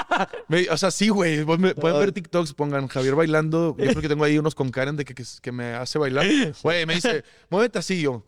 me- 0.48 0.68
o 0.68 0.76
sea, 0.76 0.90
sí, 0.90 1.08
güey. 1.08 1.44
vos 1.44 1.58
me- 1.58 1.74
Pueden 1.74 1.98
ver 2.00 2.12
TikToks, 2.12 2.54
pongan 2.54 2.88
Javier 2.88 3.14
bailando. 3.14 3.76
Yo 3.78 3.84
creo 3.90 4.02
que 4.02 4.08
tengo 4.08 4.24
ahí 4.24 4.36
unos 4.38 4.54
con 4.54 4.70
Karen 4.70 4.96
de 4.96 5.04
que, 5.04 5.14
que, 5.14 5.24
que 5.40 5.52
me 5.52 5.74
hace 5.74 5.98
bailar. 5.98 6.26
Güey, 6.62 6.86
me 6.86 6.94
dice, 6.96 7.22
muévete 7.50 7.78
así 7.78 8.00
yo. 8.02 8.24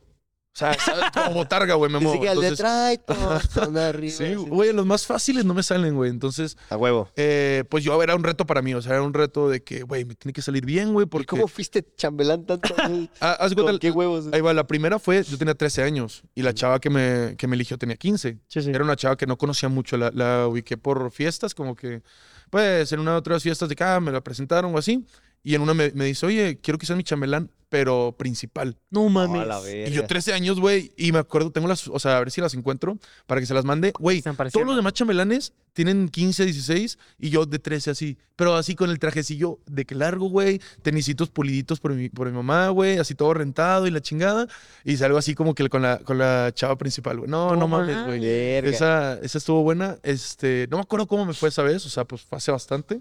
O 0.52 0.58
sea, 0.60 0.74
¿sabes? 0.74 1.04
como 1.14 1.32
botarga, 1.32 1.74
güey, 1.74 1.90
me 1.92 2.00
muevo. 2.00 2.20
que 2.20 2.28
al 2.28 2.40
de 2.40 2.48
Entonces, 2.48 2.58
trae 2.58 2.98
todo 2.98 3.80
arriba. 3.88 4.12
sí, 4.16 4.34
güey, 4.34 4.72
los 4.72 4.84
más 4.84 5.06
fáciles 5.06 5.44
no 5.44 5.54
me 5.54 5.62
salen, 5.62 5.94
güey. 5.94 6.10
Entonces, 6.10 6.56
A 6.70 6.76
huevo. 6.76 7.08
eh, 7.14 7.62
pues 7.70 7.84
yo 7.84 8.02
era 8.02 8.16
un 8.16 8.24
reto 8.24 8.44
para 8.46 8.60
mí. 8.60 8.74
O 8.74 8.82
sea, 8.82 8.94
era 8.94 9.02
un 9.02 9.14
reto 9.14 9.48
de 9.48 9.62
que, 9.62 9.82
güey, 9.84 10.04
me 10.04 10.16
tiene 10.16 10.32
que 10.32 10.42
salir 10.42 10.66
bien, 10.66 10.92
güey, 10.92 11.04
¿Y 11.04 11.08
porque. 11.08 11.26
cómo 11.26 11.46
fuiste 11.46 11.86
chambelán 11.96 12.44
tanto? 12.46 12.74
Ah, 13.20 13.36
haz 13.38 13.54
cuenta, 13.54 13.70
¿Con 13.72 13.78
qué 13.78 13.90
huevos? 13.92 14.26
Ahí 14.32 14.40
va, 14.40 14.52
la 14.52 14.66
primera 14.66 14.98
fue, 14.98 15.22
yo 15.22 15.38
tenía 15.38 15.54
13 15.54 15.84
años 15.84 16.22
y 16.34 16.42
la 16.42 16.52
chava 16.52 16.80
que 16.80 16.90
me, 16.90 17.36
que 17.38 17.46
me 17.46 17.54
eligió 17.54 17.78
tenía 17.78 17.96
15. 17.96 18.38
Sí, 18.48 18.62
sí. 18.62 18.70
Era 18.70 18.82
una 18.82 18.96
chava 18.96 19.16
que 19.16 19.26
no 19.26 19.38
conocía 19.38 19.68
mucho, 19.68 19.96
la, 19.96 20.10
la 20.12 20.48
ubiqué 20.48 20.76
por 20.76 21.12
fiestas, 21.12 21.54
como 21.54 21.76
que, 21.76 22.02
pues, 22.50 22.90
en 22.92 22.98
una 22.98 23.12
de 23.12 23.18
otras 23.18 23.42
fiestas 23.44 23.68
de 23.68 23.74
acá 23.74 24.00
me 24.00 24.10
la 24.10 24.20
presentaron 24.20 24.74
o 24.74 24.78
así. 24.78 25.06
Y 25.42 25.54
en 25.54 25.62
una 25.62 25.74
me, 25.74 25.90
me 25.92 26.04
dice, 26.04 26.26
oye, 26.26 26.58
quiero 26.60 26.78
que 26.78 26.86
seas 26.86 26.96
mi 26.96 27.04
chambelán, 27.04 27.50
pero 27.70 28.14
principal. 28.18 28.76
No 28.90 29.08
mames. 29.08 29.42
A 29.42 29.46
la 29.46 29.60
Y 29.60 29.90
yo 29.90 30.02
verga. 30.02 30.06
13 30.08 30.34
años, 30.34 30.60
güey, 30.60 30.92
y 30.96 31.12
me 31.12 31.20
acuerdo, 31.20 31.50
tengo 31.50 31.68
las, 31.68 31.88
o 31.88 31.98
sea, 31.98 32.16
a 32.16 32.18
ver 32.18 32.30
si 32.30 32.40
las 32.40 32.52
encuentro 32.54 32.98
para 33.26 33.40
que 33.40 33.46
se 33.46 33.54
las 33.54 33.64
mande. 33.64 33.92
Güey, 33.98 34.22
todos 34.22 34.66
los 34.66 34.76
demás 34.76 34.92
chambelanes 34.92 35.54
tienen 35.72 36.08
15, 36.08 36.44
16 36.44 36.98
y 37.18 37.30
yo 37.30 37.46
de 37.46 37.58
13 37.60 37.92
así. 37.92 38.18
Pero 38.34 38.56
así 38.56 38.74
con 38.74 38.90
el 38.90 38.98
trajecillo 38.98 39.60
de 39.66 39.84
que 39.84 39.94
largo, 39.94 40.28
güey, 40.28 40.60
tenisitos 40.82 41.30
puliditos 41.30 41.78
por 41.78 41.94
mi, 41.94 42.08
por 42.08 42.26
mi 42.26 42.36
mamá, 42.36 42.68
güey, 42.70 42.98
así 42.98 43.14
todo 43.14 43.32
rentado 43.34 43.86
y 43.86 43.92
la 43.92 44.00
chingada. 44.00 44.48
Y 44.84 44.96
salgo 44.96 45.16
así 45.16 45.34
como 45.34 45.54
que 45.54 45.68
con 45.68 45.82
la, 45.82 45.98
con 45.98 46.18
la 46.18 46.50
chava 46.52 46.76
principal, 46.76 47.18
güey. 47.18 47.30
No, 47.30 47.50
no 47.50 47.56
No 47.56 47.68
mames, 47.68 48.04
güey. 48.04 48.24
Esa, 48.24 49.14
esa 49.22 49.38
estuvo 49.38 49.62
buena. 49.62 49.98
Este, 50.02 50.66
no 50.70 50.78
me 50.78 50.82
acuerdo 50.82 51.06
cómo 51.06 51.24
me 51.24 51.34
fue 51.34 51.50
esa 51.50 51.62
vez, 51.62 51.86
o 51.86 51.88
sea, 51.88 52.04
pues 52.04 52.22
fue 52.22 52.36
hace 52.38 52.50
bastante. 52.50 53.00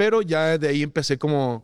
Pero 0.00 0.22
ya 0.22 0.56
de 0.56 0.66
ahí 0.66 0.82
empecé 0.82 1.18
como, 1.18 1.62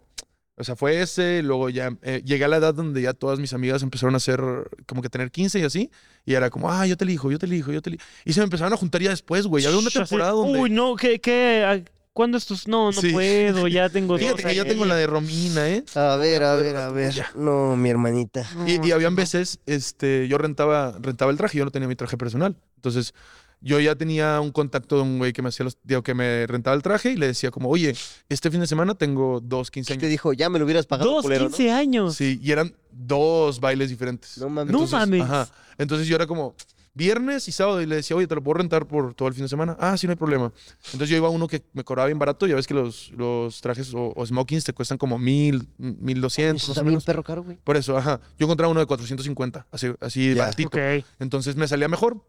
o 0.56 0.62
sea, 0.62 0.76
fue 0.76 1.00
ese, 1.00 1.42
luego 1.42 1.70
ya 1.70 1.96
eh, 2.02 2.20
llegué 2.22 2.44
a 2.44 2.48
la 2.48 2.58
edad 2.58 2.74
donde 2.74 3.00
ya 3.00 3.14
todas 3.14 3.38
mis 3.38 3.54
amigas 3.54 3.82
empezaron 3.82 4.12
a 4.12 4.18
hacer 4.18 4.42
como 4.84 5.00
que 5.00 5.08
tener 5.08 5.30
15 5.30 5.58
y 5.60 5.62
así. 5.62 5.90
Y 6.26 6.34
era 6.34 6.50
como, 6.50 6.70
ah, 6.70 6.86
yo 6.86 6.98
te 6.98 7.04
elijo, 7.04 7.30
yo 7.30 7.38
te 7.38 7.46
elijo, 7.46 7.72
yo 7.72 7.80
te 7.80 7.88
elijo. 7.88 8.04
Y 8.26 8.34
se 8.34 8.40
me 8.40 8.44
empezaron 8.44 8.74
a 8.74 8.76
juntar 8.76 9.00
ya 9.00 9.08
después, 9.08 9.46
güey. 9.46 9.62
Ya 9.62 9.70
había 9.70 9.80
una 9.80 9.88
temporada 9.88 10.32
donde... 10.32 10.60
Uy, 10.60 10.68
no, 10.68 10.96
¿qué? 10.96 11.18
qué 11.18 11.64
ah, 11.66 11.80
¿Cuándo 12.12 12.36
estos? 12.36 12.68
No, 12.68 12.92
no 12.92 13.00
Sí. 13.00 13.10
puedo, 13.10 13.68
ya 13.68 13.88
tengo 13.88 14.18
Fíjate 14.18 14.42
que 14.42 14.64
tengo 14.66 14.84
la 14.84 14.96
de 14.96 15.06
Romina, 15.06 15.70
¿eh? 15.70 15.82
A 15.94 16.16
ver, 16.16 16.42
a 16.42 16.56
ver, 16.56 16.76
a 16.76 16.90
ver. 16.90 17.14
No, 17.36 17.74
mi 17.74 17.88
hermanita. 17.88 18.46
Y, 18.66 18.86
y 18.86 18.92
habían 18.92 19.16
veces, 19.16 19.60
este, 19.64 20.28
yo 20.28 20.36
rentaba, 20.36 20.94
rentaba 21.00 21.30
el 21.30 21.38
traje, 21.38 21.56
yo 21.56 21.64
no 21.64 21.70
tenía 21.70 21.88
mi 21.88 21.96
traje 21.96 22.18
personal. 22.18 22.54
Entonces, 22.74 23.14
yo 23.60 23.80
ya 23.80 23.94
tenía 23.96 24.40
un 24.40 24.52
contacto 24.52 24.96
de 24.96 25.02
un 25.02 25.18
güey 25.18 25.32
que 25.32 25.42
me 25.42 25.48
hacía 25.48 25.64
los, 25.64 25.78
digo, 25.82 26.02
que 26.02 26.14
me 26.14 26.46
rentaba 26.46 26.76
el 26.76 26.82
traje 26.82 27.12
y 27.12 27.16
le 27.16 27.26
decía 27.26 27.50
como, 27.50 27.68
oye, 27.68 27.94
este 28.28 28.50
fin 28.50 28.60
de 28.60 28.66
semana 28.66 28.94
tengo 28.94 29.40
dos 29.40 29.70
15 29.70 29.92
¿Qué 29.94 29.98
te 29.98 30.06
años. 30.06 30.10
dijo? 30.10 30.32
Ya 30.32 30.48
me 30.50 30.58
lo 30.58 30.64
hubieras 30.64 30.86
pagado, 30.86 31.10
Dos, 31.10 31.22
culero, 31.22 31.44
¿no? 31.44 31.50
15 31.50 31.70
años. 31.72 32.16
Sí, 32.16 32.38
y 32.42 32.52
eran 32.52 32.74
dos 32.92 33.58
bailes 33.60 33.90
diferentes. 33.90 34.38
No 34.38 34.48
mames. 34.48 34.72
No 34.72 34.86
mames. 34.86 35.22
Ajá. 35.22 35.48
Entonces 35.78 36.06
yo 36.06 36.16
era 36.16 36.26
como 36.26 36.54
viernes 36.94 37.46
y 37.46 37.52
sábado 37.52 37.82
y 37.82 37.86
le 37.86 37.96
decía, 37.96 38.16
oye, 38.16 38.26
te 38.26 38.34
lo 38.34 38.42
puedo 38.42 38.54
rentar 38.54 38.86
por 38.86 39.12
todo 39.12 39.28
el 39.28 39.34
fin 39.34 39.44
de 39.44 39.48
semana. 39.50 39.76
Ah, 39.78 39.98
sí, 39.98 40.06
no 40.06 40.12
hay 40.12 40.16
problema. 40.16 40.50
Entonces 40.86 41.10
yo 41.10 41.16
iba 41.18 41.26
a 41.28 41.30
uno 41.30 41.46
que 41.46 41.62
me 41.74 41.84
cobraba 41.84 42.06
bien 42.06 42.18
barato. 42.18 42.46
Ya 42.46 42.54
ves 42.54 42.66
que 42.66 42.72
los, 42.72 43.10
los 43.12 43.60
trajes 43.60 43.92
o, 43.92 44.14
o 44.16 44.24
smokings 44.26 44.64
te 44.64 44.72
cuestan 44.72 44.96
como 44.96 45.18
mil, 45.18 45.68
mil 45.76 46.20
doscientos, 46.22 46.78
perro 47.04 47.22
caro, 47.22 47.42
güey. 47.42 47.58
Por 47.62 47.76
eso, 47.76 47.98
ajá. 47.98 48.20
Yo 48.38 48.46
encontraba 48.46 48.70
uno 48.70 48.80
de 48.80 48.86
450, 48.86 49.66
así, 49.70 49.88
así 50.00 50.34
baratito. 50.34 50.68
Ok. 50.68 51.04
Entonces 51.18 51.56
me 51.56 51.68
salía 51.68 51.88
mejor. 51.88 52.22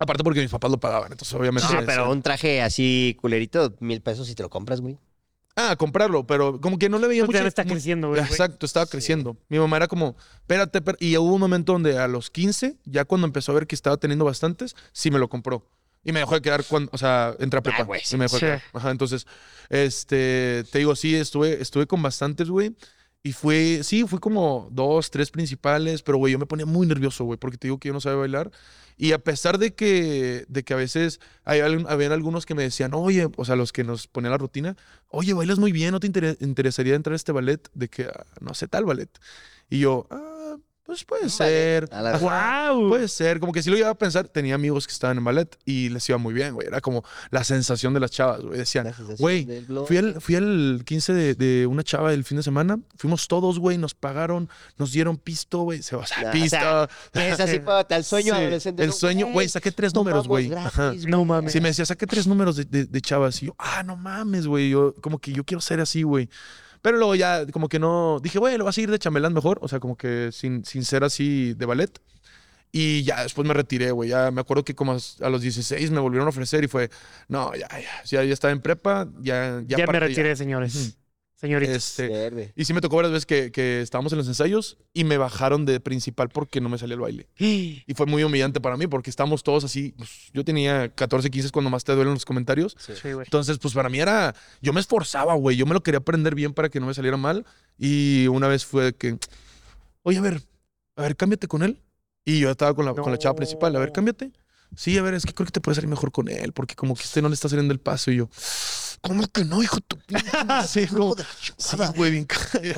Aparte 0.00 0.24
porque 0.24 0.40
mis 0.40 0.50
papás 0.50 0.70
lo 0.70 0.80
pagaban. 0.80 1.12
Entonces 1.12 1.32
obviamente... 1.34 1.68
Ah, 1.70 1.82
pero 1.84 2.10
un 2.10 2.22
traje 2.22 2.62
así 2.62 3.16
culerito, 3.20 3.76
mil 3.80 4.00
pesos 4.00 4.30
y 4.30 4.34
te 4.34 4.42
lo 4.42 4.48
compras, 4.48 4.80
güey. 4.80 4.98
Ah, 5.54 5.76
comprarlo. 5.76 6.26
Pero 6.26 6.58
como 6.58 6.78
que 6.78 6.88
no 6.88 6.98
le 6.98 7.06
veía 7.06 7.26
Pues 7.26 7.36
mucho... 7.36 7.44
ya 7.44 7.48
está 7.48 7.66
creciendo, 7.66 8.08
güey. 8.08 8.20
Exacto, 8.22 8.64
estaba 8.64 8.86
creciendo. 8.86 9.36
Mi 9.50 9.58
mamá 9.58 9.76
era 9.76 9.88
como, 9.88 10.16
espérate, 10.36 10.78
espérate". 10.78 11.04
y 11.04 11.16
hubo 11.18 11.34
un 11.34 11.40
momento 11.40 11.72
donde 11.72 11.98
a 11.98 12.08
los 12.08 12.30
15, 12.30 12.78
ya 12.86 13.04
cuando 13.04 13.26
empezó 13.26 13.52
a 13.52 13.56
ver 13.56 13.66
que 13.66 13.74
estaba 13.74 13.98
teniendo 13.98 14.24
bastantes, 14.24 14.74
sí 14.92 15.10
me 15.10 15.18
lo 15.18 15.28
compró. 15.28 15.66
Y 16.02 16.12
me 16.12 16.20
dejó 16.20 16.34
de 16.34 16.40
quedar 16.40 16.64
cuando, 16.64 16.90
o 16.94 16.96
sea, 16.96 17.36
entré 17.38 17.58
a 17.58 17.62
prepa. 17.62 17.82
güey, 17.82 18.00
y 18.10 18.16
me 18.16 18.24
dejó 18.24 18.36
de 18.36 18.40
sí. 18.40 18.46
quedar. 18.46 18.62
Ajá, 18.72 18.90
entonces, 18.90 19.26
este, 19.68 20.64
te 20.72 20.78
digo, 20.78 20.96
sí, 20.96 21.14
estuve, 21.14 21.60
estuve 21.60 21.86
con 21.86 22.00
bastantes, 22.02 22.48
güey. 22.48 22.74
Y 23.22 23.32
fue, 23.32 23.80
sí, 23.82 24.04
fue 24.06 24.18
como 24.18 24.68
dos, 24.72 25.10
tres 25.10 25.30
principales, 25.30 26.02
pero, 26.02 26.16
güey, 26.16 26.32
yo 26.32 26.38
me 26.38 26.46
ponía 26.46 26.64
muy 26.64 26.86
nervioso, 26.86 27.24
güey, 27.24 27.38
porque 27.38 27.58
te 27.58 27.66
digo 27.68 27.78
que 27.78 27.88
yo 27.88 27.92
no 27.92 28.00
sabía 28.00 28.16
bailar. 28.18 28.50
Y 28.96 29.12
a 29.12 29.18
pesar 29.18 29.58
de 29.58 29.74
que, 29.74 30.46
de 30.48 30.62
que 30.62 30.72
a 30.72 30.76
veces 30.76 31.20
hay, 31.44 31.60
habían 31.60 32.12
algunos 32.12 32.46
que 32.46 32.54
me 32.54 32.62
decían, 32.62 32.94
oye, 32.94 33.28
o 33.36 33.44
sea, 33.44 33.56
los 33.56 33.72
que 33.72 33.84
nos 33.84 34.06
ponían 34.06 34.30
la 34.30 34.38
rutina, 34.38 34.74
oye, 35.08 35.34
bailas 35.34 35.58
muy 35.58 35.70
bien, 35.72 35.92
¿no 35.92 36.00
te 36.00 36.06
inter- 36.06 36.38
interesaría 36.40 36.94
entrar 36.94 37.12
a 37.12 37.16
este 37.16 37.32
ballet? 37.32 37.68
De 37.74 37.88
que, 37.88 38.04
ah, 38.04 38.24
no 38.40 38.54
sé, 38.54 38.68
tal 38.68 38.86
ballet. 38.86 39.10
Y 39.68 39.80
yo, 39.80 40.06
ah, 40.10 40.39
pues 40.90 41.04
puede 41.04 41.22
Vale. 41.22 41.30
ser. 41.30 41.88
Ajá, 41.92 42.72
¡Wow! 42.72 42.88
Puede 42.88 43.06
ser, 43.06 43.38
como 43.38 43.52
que 43.52 43.62
si 43.62 43.70
lo 43.70 43.76
iba 43.76 43.88
a 43.88 43.94
pensar, 43.94 44.26
tenía 44.26 44.56
amigos 44.56 44.88
que 44.88 44.92
estaban 44.92 45.18
en 45.18 45.24
ballet 45.24 45.56
y 45.64 45.88
les 45.88 46.08
iba 46.08 46.18
muy 46.18 46.34
bien, 46.34 46.52
güey. 46.54 46.66
Era 46.66 46.80
como 46.80 47.04
la 47.30 47.44
sensación 47.44 47.94
de 47.94 48.00
las 48.00 48.10
chavas, 48.10 48.40
güey. 48.42 48.58
Decían, 48.58 48.92
güey, 49.18 49.46
fui 49.86 49.98
al, 49.98 50.20
fui 50.20 50.34
al 50.34 50.82
15 50.84 51.12
de, 51.12 51.34
de 51.36 51.66
una 51.68 51.84
chava 51.84 52.12
el 52.12 52.24
fin 52.24 52.38
de 52.38 52.42
semana, 52.42 52.80
fuimos 52.96 53.28
todos, 53.28 53.60
güey, 53.60 53.78
nos 53.78 53.94
pagaron, 53.94 54.48
nos 54.78 54.90
dieron 54.90 55.16
pisto, 55.16 55.60
güey. 55.60 55.80
Se 55.82 55.94
va 55.94 56.02
a 56.02 56.28
o 56.28 56.32
pisto. 56.32 56.88
es 57.14 57.38
así 57.38 57.60
para 57.60 57.96
el 57.96 58.02
sueño 58.04 58.34
Sí, 58.34 58.40
adolescente. 58.40 58.82
El 58.82 58.88
¿no? 58.88 58.94
sueño, 58.96 59.26
güey, 59.28 59.48
saqué 59.48 59.70
tres 59.70 59.94
números, 59.94 60.26
güey. 60.26 60.50
No 61.06 61.24
mames. 61.24 61.52
Sí, 61.52 61.60
me 61.60 61.68
decía, 61.68 61.86
saqué 61.86 62.06
tres 62.08 62.26
números 62.26 62.56
de, 62.56 62.64
de, 62.64 62.84
de 62.86 63.00
chavas. 63.00 63.40
Y 63.44 63.46
yo, 63.46 63.54
ah, 63.58 63.84
no 63.84 63.96
mames, 63.96 64.48
güey. 64.48 64.70
Yo, 64.70 64.94
como 65.00 65.20
que 65.20 65.32
yo 65.32 65.44
quiero 65.44 65.60
ser 65.60 65.80
así, 65.80 66.02
güey. 66.02 66.28
Pero 66.82 66.96
luego 66.96 67.14
ya, 67.14 67.46
como 67.46 67.68
que 67.68 67.78
no. 67.78 68.18
Dije, 68.22 68.38
güey, 68.38 68.56
lo 68.56 68.64
vas 68.64 68.78
a 68.78 68.80
ir 68.80 68.90
de 68.90 68.98
chambelán 68.98 69.34
mejor. 69.34 69.58
O 69.62 69.68
sea, 69.68 69.80
como 69.80 69.96
que 69.96 70.30
sin, 70.32 70.64
sin 70.64 70.84
ser 70.84 71.04
así 71.04 71.54
de 71.54 71.66
ballet. 71.66 72.00
Y 72.72 73.02
ya 73.02 73.22
después 73.22 73.46
me 73.46 73.54
retiré, 73.54 73.90
güey. 73.90 74.10
Ya 74.10 74.30
me 74.30 74.40
acuerdo 74.40 74.64
que 74.64 74.74
como 74.74 74.92
a 74.92 75.28
los 75.28 75.42
16 75.42 75.90
me 75.90 76.00
volvieron 76.00 76.26
a 76.26 76.30
ofrecer 76.30 76.62
y 76.62 76.68
fue, 76.68 76.90
no, 77.28 77.52
ya, 77.54 77.68
ya. 77.68 78.04
Ya, 78.04 78.24
ya 78.24 78.32
estaba 78.32 78.52
en 78.52 78.60
prepa, 78.60 79.08
ya. 79.20 79.62
Ya, 79.66 79.78
Ya, 79.78 79.86
me 79.86 80.00
retiré, 80.00 80.36
señores. 80.36 80.96
Ujú. 81.40 81.46
Señoritas. 81.46 81.76
Este, 81.76 82.08
Verde. 82.08 82.52
y 82.54 82.64
sí 82.66 82.74
me 82.74 82.80
tocó 82.82 82.96
varias 82.96 83.12
veces 83.12 83.26
que, 83.26 83.50
que 83.50 83.80
estábamos 83.80 84.12
en 84.12 84.18
los 84.18 84.28
ensayos 84.28 84.76
y 84.92 85.04
me 85.04 85.16
bajaron 85.16 85.64
de 85.64 85.80
principal 85.80 86.28
porque 86.28 86.60
no 86.60 86.68
me 86.68 86.76
salía 86.76 86.94
el 86.94 87.00
baile. 87.00 87.28
Y 87.38 87.94
fue 87.94 88.06
muy 88.06 88.22
humillante 88.22 88.60
para 88.60 88.76
mí 88.76 88.86
porque 88.86 89.10
estábamos 89.10 89.42
todos 89.42 89.64
así. 89.64 89.94
pues, 89.96 90.30
yo 90.34 90.44
tenía 90.44 90.90
14, 90.90 91.30
15 91.30 91.50
cuando 91.50 91.70
más 91.70 91.82
te 91.84 91.94
duelen 91.94 92.14
los 92.14 92.24
comentarios. 92.24 92.76
Sí. 92.78 92.92
Sí, 93.00 93.12
güey. 93.12 93.24
Entonces, 93.26 93.58
pues 93.58 93.74
para 93.74 93.88
mí 93.88 93.98
era. 94.00 94.34
Yo 94.60 94.72
me 94.72 94.80
esforzaba, 94.80 95.34
güey. 95.34 95.56
Yo 95.56 95.66
me 95.66 95.72
lo 95.74 95.82
quería 95.82 95.98
aprender 95.98 96.34
bien 96.34 96.52
para 96.52 96.68
que 96.68 96.78
no 96.78 96.86
me 96.86 96.94
saliera 96.94 97.16
mal. 97.16 97.46
Y 97.78 98.26
una 98.28 98.46
vez 98.46 98.66
fue 98.66 98.84
de 98.84 98.92
que. 98.92 99.18
Oye, 100.02 100.18
a 100.18 100.22
ver, 100.22 100.42
a 100.96 101.02
ver, 101.02 101.16
cámbiate 101.16 101.48
con 101.48 101.62
él. 101.62 101.80
Y 102.24 102.40
yo 102.40 102.50
estaba 102.50 102.74
con 102.74 102.84
la, 102.84 102.94
con 102.94 103.10
la 103.10 103.18
chava 103.18 103.34
principal. 103.36 103.74
A 103.74 103.78
ver, 103.78 103.92
cámbiate. 103.92 104.30
Sí, 104.76 104.96
a 104.98 105.02
ver, 105.02 105.14
es 105.14 105.24
que 105.24 105.32
creo 105.32 105.46
que 105.46 105.52
te 105.52 105.60
puede 105.60 105.74
salir 105.74 105.88
mejor 105.88 106.12
con 106.12 106.28
él, 106.28 106.52
porque 106.52 106.76
como 106.76 106.94
que 106.94 107.02
este 107.02 107.20
no 107.22 107.28
le 107.28 107.34
está 107.34 107.48
saliendo 107.48 107.72
el 107.72 107.80
paso. 107.80 108.10
Y 108.12 108.16
yo, 108.16 108.28
¿cómo 109.00 109.26
que 109.28 109.44
no, 109.44 109.62
hijo? 109.62 109.76
de 109.76 109.82
tu 109.82 109.96
pinche 109.98 110.24
madre?" 110.44 110.68
Sí, 110.68 110.86
como, 110.86 111.14
sí, 111.56 111.76
güey, 111.96 112.10
bien 112.12 112.26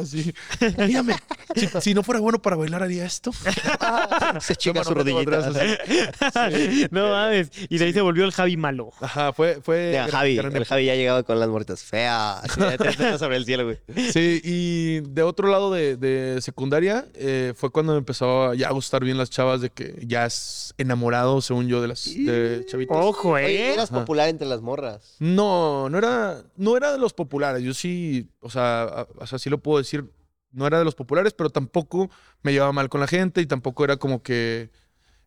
así. 0.01 0.33
Mírame, 0.79 1.17
si, 1.55 1.69
si 1.81 1.95
no 1.95 2.03
fuera 2.03 2.21
bueno 2.21 2.41
para 2.41 2.57
bailar, 2.57 2.83
haría 2.83 3.05
esto. 3.05 3.33
Se 4.41 4.57
chinga 4.57 4.85
su 4.85 4.95
rodillita. 4.95 5.39
atrás, 5.39 5.55
no 6.91 7.11
mames. 7.11 7.51
Y 7.69 7.79
de 7.79 7.85
ahí 7.87 7.93
se 7.93 8.01
volvió 8.01 8.25
el 8.25 8.33
Javi 8.33 8.57
malo. 8.57 8.91
Ajá, 9.01 9.33
fue. 9.33 9.61
fue 9.63 9.91
Mira, 9.91 10.09
Javi, 10.09 10.37
gran 10.37 10.57
el 10.57 10.65
Javi 10.65 10.87
ya 10.87 10.93
ha 10.93 10.97
llegado 10.97 11.25
con 11.25 11.39
las 11.41 11.49
muertas 11.49 11.83
feas. 11.83 12.43
Te- 12.79 13.19
sobre 13.19 13.37
el 13.37 13.45
cielo, 13.45 13.65
güey. 13.65 13.79
Sí, 14.13 14.41
y 14.45 15.01
de 15.01 15.23
otro 15.23 15.49
lado 15.49 15.71
de, 15.73 15.97
de 15.97 16.41
secundaria 16.41 17.07
eh, 17.15 17.53
fue 17.57 17.71
cuando 17.71 17.93
me 17.93 17.99
empezó 17.99 18.51
a 18.51 18.55
ya 18.55 18.71
gustar 18.71 19.05
bien 19.05 19.19
las 19.19 19.31
chavas 19.31 19.61
de 19.61 19.71
que 19.71 20.03
ya 20.07 20.27
es 20.27 20.75
enamorado, 20.79 21.41
según 21.41 21.69
yo, 21.69 21.81
de 21.83 21.89
las 21.89 22.05
de 22.05 22.65
chavitas. 22.69 22.97
Ojo, 23.01 23.31
Oye, 23.33 23.71
¿eh? 23.71 23.75
eras 23.75 23.91
Ajá. 23.91 24.01
popular 24.01 24.29
entre 24.29 24.47
las 24.47 24.61
morras. 24.61 25.17
No, 25.19 25.89
no 25.89 25.99
era, 25.99 26.12
no 26.57 26.77
era 26.77 26.93
de 26.93 26.99
los 26.99 27.13
populares. 27.13 27.63
Yo 27.63 27.75
sí, 27.75 28.29
o 28.41 28.51
sea, 28.51 29.07
o 29.17 29.51
lo 29.51 29.59
puedo 29.59 29.79
decir, 29.79 30.11
no 30.51 30.67
era 30.67 30.79
de 30.79 30.85
los 30.85 30.95
populares, 30.95 31.33
pero 31.33 31.51
tampoco 31.51 32.11
me 32.43 32.53
llevaba 32.53 32.73
mal 32.73 32.89
con 32.89 33.01
la 33.01 33.07
gente 33.07 33.41
y 33.41 33.47
tampoco 33.47 33.85
era 33.85 33.97
como 33.97 34.23
que 34.23 34.71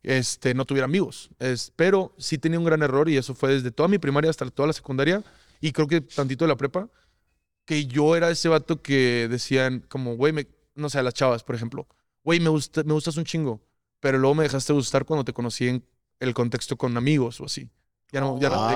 este, 0.03 0.53
no 0.53 0.65
tuviera 0.65 0.85
amigos. 0.85 1.29
Es, 1.39 1.71
pero 1.75 2.13
sí 2.17 2.37
tenía 2.37 2.59
un 2.59 2.65
gran 2.65 2.83
error 2.83 3.09
y 3.09 3.17
eso 3.17 3.33
fue 3.33 3.53
desde 3.53 3.71
toda 3.71 3.89
mi 3.89 3.97
primaria 3.97 4.29
hasta 4.29 4.49
toda 4.49 4.67
la 4.67 4.73
secundaria 4.73 5.23
y 5.61 5.71
creo 5.71 5.87
que 5.87 6.01
tantito 6.01 6.45
de 6.45 6.49
la 6.49 6.57
prepa, 6.57 6.89
que 7.65 7.85
yo 7.85 8.15
era 8.15 8.29
ese 8.29 8.49
vato 8.49 8.81
que 8.81 9.27
decían 9.29 9.83
como, 9.89 10.15
güey, 10.15 10.47
no 10.75 10.89
sé, 10.89 10.99
a 10.99 11.03
las 11.03 11.13
chavas, 11.13 11.43
por 11.43 11.55
ejemplo, 11.55 11.87
güey, 12.23 12.39
me, 12.39 12.49
gusta, 12.49 12.83
me 12.83 12.93
gustas 12.93 13.17
un 13.17 13.25
chingo, 13.25 13.61
pero 13.99 14.17
luego 14.19 14.35
me 14.35 14.43
dejaste 14.43 14.73
gustar 14.73 15.05
cuando 15.05 15.25
te 15.25 15.33
conocí 15.33 15.67
en 15.67 15.83
el 16.19 16.33
contexto 16.33 16.77
con 16.77 16.95
amigos 16.97 17.41
o 17.41 17.45
así. 17.45 17.69
Ya 18.11 18.21
no, 18.21 18.39
ya 18.39 18.49
no, 18.49 18.69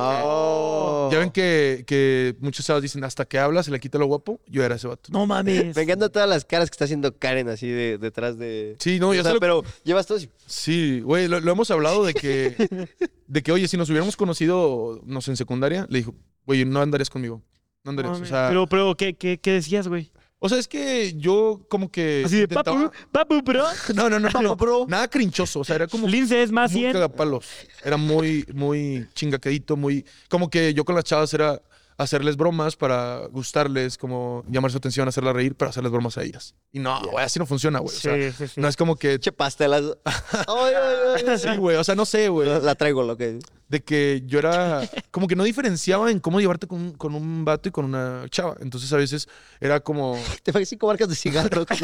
ya 1.12 1.20
ven 1.20 1.32
que, 1.32 1.84
que 1.88 2.36
muchos 2.40 2.66
chavos 2.66 2.82
dicen, 2.82 3.04
hasta 3.04 3.26
que 3.26 3.38
habla 3.40 3.64
se 3.64 3.72
le 3.72 3.80
quita 3.80 3.98
lo 3.98 4.06
guapo. 4.06 4.40
Yo 4.48 4.64
era 4.64 4.76
ese 4.76 4.88
vato. 4.88 5.10
No 5.12 5.26
mames. 5.26 5.76
Me 5.76 5.82
encantan 5.84 6.12
todas 6.12 6.28
las 6.30 6.46
caras 6.46 6.70
que 6.70 6.74
está 6.76 6.86
haciendo 6.86 7.18
Karen 7.18 7.50
así 7.50 7.68
de, 7.70 7.98
detrás 7.98 8.38
de. 8.38 8.76
Sí, 8.80 9.00
no, 9.00 9.10
O 9.10 9.14
ya 9.14 9.24
sea, 9.24 9.34
lo- 9.34 9.40
pero 9.40 9.64
llevas 9.84 10.06
todo 10.08 10.18
así. 10.18 10.30
Sí, 10.46 11.02
güey, 11.02 11.28
lo, 11.28 11.40
lo 11.40 11.52
hemos 11.52 11.70
hablado 11.72 12.06
de 12.06 12.14
que, 12.14 12.88
de 13.28 13.44
que, 13.44 13.52
oye, 13.52 13.68
si 13.68 13.78
nos 13.78 13.90
hubiéramos 13.90 14.16
conocido, 14.18 15.02
no 15.06 15.22
sé, 15.22 15.32
en 15.32 15.38
secundaria, 15.38 15.86
le 15.90 16.00
dijo, 16.00 16.16
güey, 16.46 16.66
no 16.66 16.82
andarías 16.82 17.10
conmigo. 17.10 17.42
No 17.84 17.92
andarías. 17.92 18.20
o 18.20 18.26
sea, 18.26 18.48
pero, 18.50 18.68
pero, 18.68 18.96
¿qué, 18.96 19.14
qué, 19.16 19.38
qué 19.40 19.52
decías, 19.54 19.88
güey? 19.88 20.12
O 20.40 20.48
sea, 20.50 20.58
es 20.58 20.68
que 20.68 21.14
yo 21.18 21.62
como 21.70 21.92
que... 21.92 22.24
Así 22.26 22.38
de 22.38 22.42
intentaba- 22.44 22.92
papu, 22.92 22.92
papu, 23.12 23.42
bro. 23.42 23.66
No, 23.94 24.10
no, 24.10 24.20
no, 24.20 24.30
no. 24.42 24.56
bro. 24.56 24.86
Nada 24.88 25.08
crinchoso, 25.08 25.60
o 25.60 25.64
sea, 25.64 25.76
era 25.76 25.88
como 25.88 26.08
Lince 26.08 26.42
es 26.42 26.52
más 26.52 26.72
muy 26.72 26.82
100. 26.82 26.94
cagapalos. 26.94 27.46
Era 27.84 27.98
muy, 27.98 28.46
muy 28.54 29.08
chingaquedito, 29.14 29.76
muy... 29.76 30.06
Como 30.30 30.50
que 30.50 30.74
yo 30.74 30.86
con 30.86 30.96
las 30.96 31.04
chavas 31.04 31.34
era 31.34 31.62
hacerles 32.00 32.38
bromas 32.38 32.76
para 32.76 33.28
gustarles, 33.28 33.98
como 33.98 34.44
llamar 34.50 34.72
su 34.72 34.78
atención, 34.78 35.08
hacerlas 35.08 35.34
reír, 35.36 35.54
pero 35.56 35.70
hacerles 35.70 35.92
bromas 35.92 36.18
a 36.18 36.24
ellas. 36.24 36.56
Y 36.72 36.80
no, 36.80 37.00
güey, 37.12 37.24
así 37.26 37.38
no 37.40 37.46
funciona, 37.46 37.80
güey. 37.80 37.96
O 37.96 38.00
sea, 38.00 38.32
Sí, 38.32 38.46
no 38.56 38.68
es 38.68 38.76
como 38.78 38.96
que... 38.96 39.20
Che 39.20 39.32
pastelas. 39.32 39.84
Ay, 40.06 40.74
ay, 40.76 40.96
ay. 41.28 41.38
Sí, 41.38 41.56
güey, 41.58 41.76
o 41.78 41.84
sea, 41.84 41.96
no 41.96 42.06
sé, 42.06 42.30
güey. 42.30 42.48
La 42.62 42.74
traigo, 42.76 43.04
lo 43.04 43.16
que. 43.18 43.40
De 43.68 43.82
que 43.84 44.24
yo 44.26 44.40
era... 44.40 44.82
Como 45.12 45.28
que 45.28 45.36
no 45.36 45.44
diferenciaba 45.44 46.10
en 46.10 46.20
cómo 46.20 46.40
llevarte 46.40 46.66
con, 46.68 46.80
un- 46.82 46.94
con 46.94 47.14
un 47.14 47.46
vato 47.46 47.70
y 47.70 47.72
con 47.72 47.86
una 47.86 48.24
chava. 48.30 48.56
Entonces 48.62 48.92
a 48.94 48.98
veces 48.98 49.28
era 49.60 49.80
como... 49.80 50.18
Te 50.44 50.52
pagué 50.54 50.66
cinco 50.66 50.88
marcas 50.88 51.08
de 51.10 51.16
cigarro 51.16 51.66
con 51.66 51.78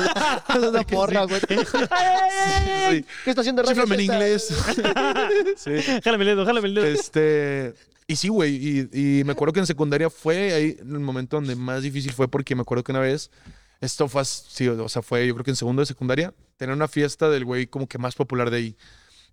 una, 0.70 0.82
porra, 0.84 1.26
güey. 1.26 1.40
Sí, 1.42 3.06
¿Qué 3.24 3.30
está 3.30 3.42
haciendo 3.42 3.62
radio? 3.64 3.76
Chíflame 3.84 3.96
en 3.96 4.02
inglés. 4.12 4.48
sí. 5.58 5.72
Jálame 6.04 6.24
el 6.24 6.30
dedo, 6.30 6.46
jálame 6.46 6.68
el 6.70 6.76
dedo. 6.76 6.86
Este. 6.86 7.74
Y 8.08 8.16
sí, 8.18 8.28
güey. 8.30 8.56
Y, 8.94 9.20
y 9.20 9.24
me 9.24 9.32
acuerdo 9.34 9.54
que 9.54 9.60
en 9.60 9.66
secundaria 9.68 10.10
fue 10.10 10.54
ahí 10.54 10.78
el 10.80 11.00
momento 11.00 11.38
donde 11.38 11.56
más 11.56 11.82
difícil 11.84 12.14
fue 12.14 12.28
porque 12.28 12.56
me 12.56 12.62
acuerdo 12.62 12.84
que 12.84 12.92
una 12.92 13.02
vez. 13.02 13.32
Esto 13.82 14.08
fue, 14.08 14.24
sí, 14.26 14.68
o 14.68 14.88
sea, 14.90 15.02
fue 15.02 15.28
yo 15.28 15.34
creo 15.34 15.44
que 15.44 15.52
en 15.52 15.56
segundo 15.58 15.82
de 15.82 15.86
secundaria. 15.86 16.34
Tener 16.58 16.74
una 16.76 16.88
fiesta 16.88 17.30
del 17.30 17.44
güey 17.46 17.68
como 17.68 17.88
que 17.88 17.98
más 17.98 18.16
popular 18.16 18.50
de 18.50 18.58
ahí. 18.58 18.78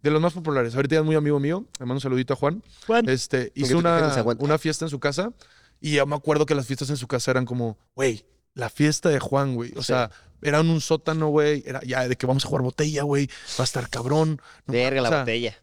De 0.02 0.10
los 0.10 0.20
más 0.20 0.32
populares. 0.32 0.74
Ahorita 0.74 0.96
ya 0.96 1.00
es 1.00 1.06
muy 1.06 1.14
amigo 1.14 1.38
mío. 1.38 1.64
Le 1.78 1.86
mando 1.86 1.94
un 1.94 2.00
saludito 2.00 2.32
a 2.32 2.36
Juan. 2.36 2.62
Juan. 2.86 3.08
Este, 3.08 3.52
hizo 3.54 3.78
una, 3.78 4.24
una 4.38 4.58
fiesta 4.58 4.84
en 4.84 4.90
su 4.90 4.98
casa. 4.98 5.32
Y 5.80 5.92
yo 5.92 6.06
me 6.06 6.16
acuerdo 6.16 6.44
que 6.46 6.54
las 6.56 6.66
fiestas 6.66 6.90
en 6.90 6.96
su 6.96 7.06
casa 7.06 7.30
eran 7.30 7.44
como, 7.44 7.78
güey, 7.94 8.24
la 8.54 8.68
fiesta 8.68 9.08
de 9.10 9.20
Juan, 9.20 9.54
güey. 9.54 9.70
O 9.76 9.82
Sí. 9.82 9.88
sea, 9.88 10.10
era 10.42 10.58
en 10.58 10.70
un 10.70 10.80
sótano, 10.80 11.28
güey. 11.28 11.62
Era 11.64 11.80
ya 11.84 12.08
de 12.08 12.16
que 12.16 12.26
vamos 12.26 12.44
a 12.44 12.48
jugar 12.48 12.62
botella, 12.62 13.04
güey. 13.04 13.26
Va 13.58 13.62
a 13.62 13.64
estar 13.64 13.88
cabrón. 13.88 14.40
No 14.66 14.72
Verga, 14.72 15.02
la 15.02 15.08
o 15.08 15.12
sea, 15.12 15.20
botella. 15.20 15.56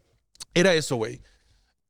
era 0.54 0.72
eso, 0.74 0.96
güey. 0.96 1.20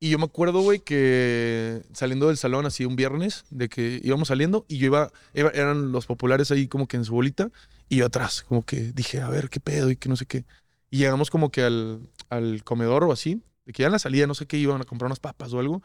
Y 0.03 0.09
yo 0.09 0.17
me 0.17 0.25
acuerdo, 0.25 0.61
güey, 0.61 0.79
que 0.79 1.83
saliendo 1.93 2.27
del 2.29 2.37
salón 2.37 2.65
así 2.65 2.85
un 2.85 2.95
viernes, 2.95 3.45
de 3.51 3.69
que 3.69 4.01
íbamos 4.03 4.29
saliendo 4.29 4.65
y 4.67 4.79
yo 4.79 4.87
iba, 4.87 5.11
iba- 5.35 5.51
eran 5.51 5.91
los 5.91 6.07
populares 6.07 6.49
ahí 6.51 6.67
como 6.67 6.87
que 6.87 6.97
en 6.97 7.05
su 7.05 7.13
bolita 7.13 7.51
y 7.87 7.97
yo 7.97 8.07
atrás, 8.07 8.41
como 8.43 8.65
que 8.65 8.93
dije, 8.93 9.21
a 9.21 9.29
ver, 9.29 9.49
qué 9.49 9.59
pedo 9.59 9.91
y 9.91 9.95
que 9.97 10.09
no 10.09 10.15
sé 10.15 10.25
qué. 10.25 10.45
Y 10.89 10.97
llegamos 10.99 11.29
como 11.29 11.51
que 11.51 11.61
al, 11.63 12.09
al 12.29 12.63
comedor 12.63 13.03
o 13.03 13.11
así, 13.11 13.43
de 13.65 13.73
que 13.73 13.83
ya 13.83 13.87
en 13.87 13.91
la 13.93 13.99
salida, 13.99 14.25
no 14.27 14.33
sé 14.33 14.47
qué, 14.47 14.57
iban 14.57 14.81
a 14.81 14.85
comprar 14.85 15.05
unas 15.07 15.19
papas 15.19 15.53
o 15.53 15.59
algo. 15.59 15.83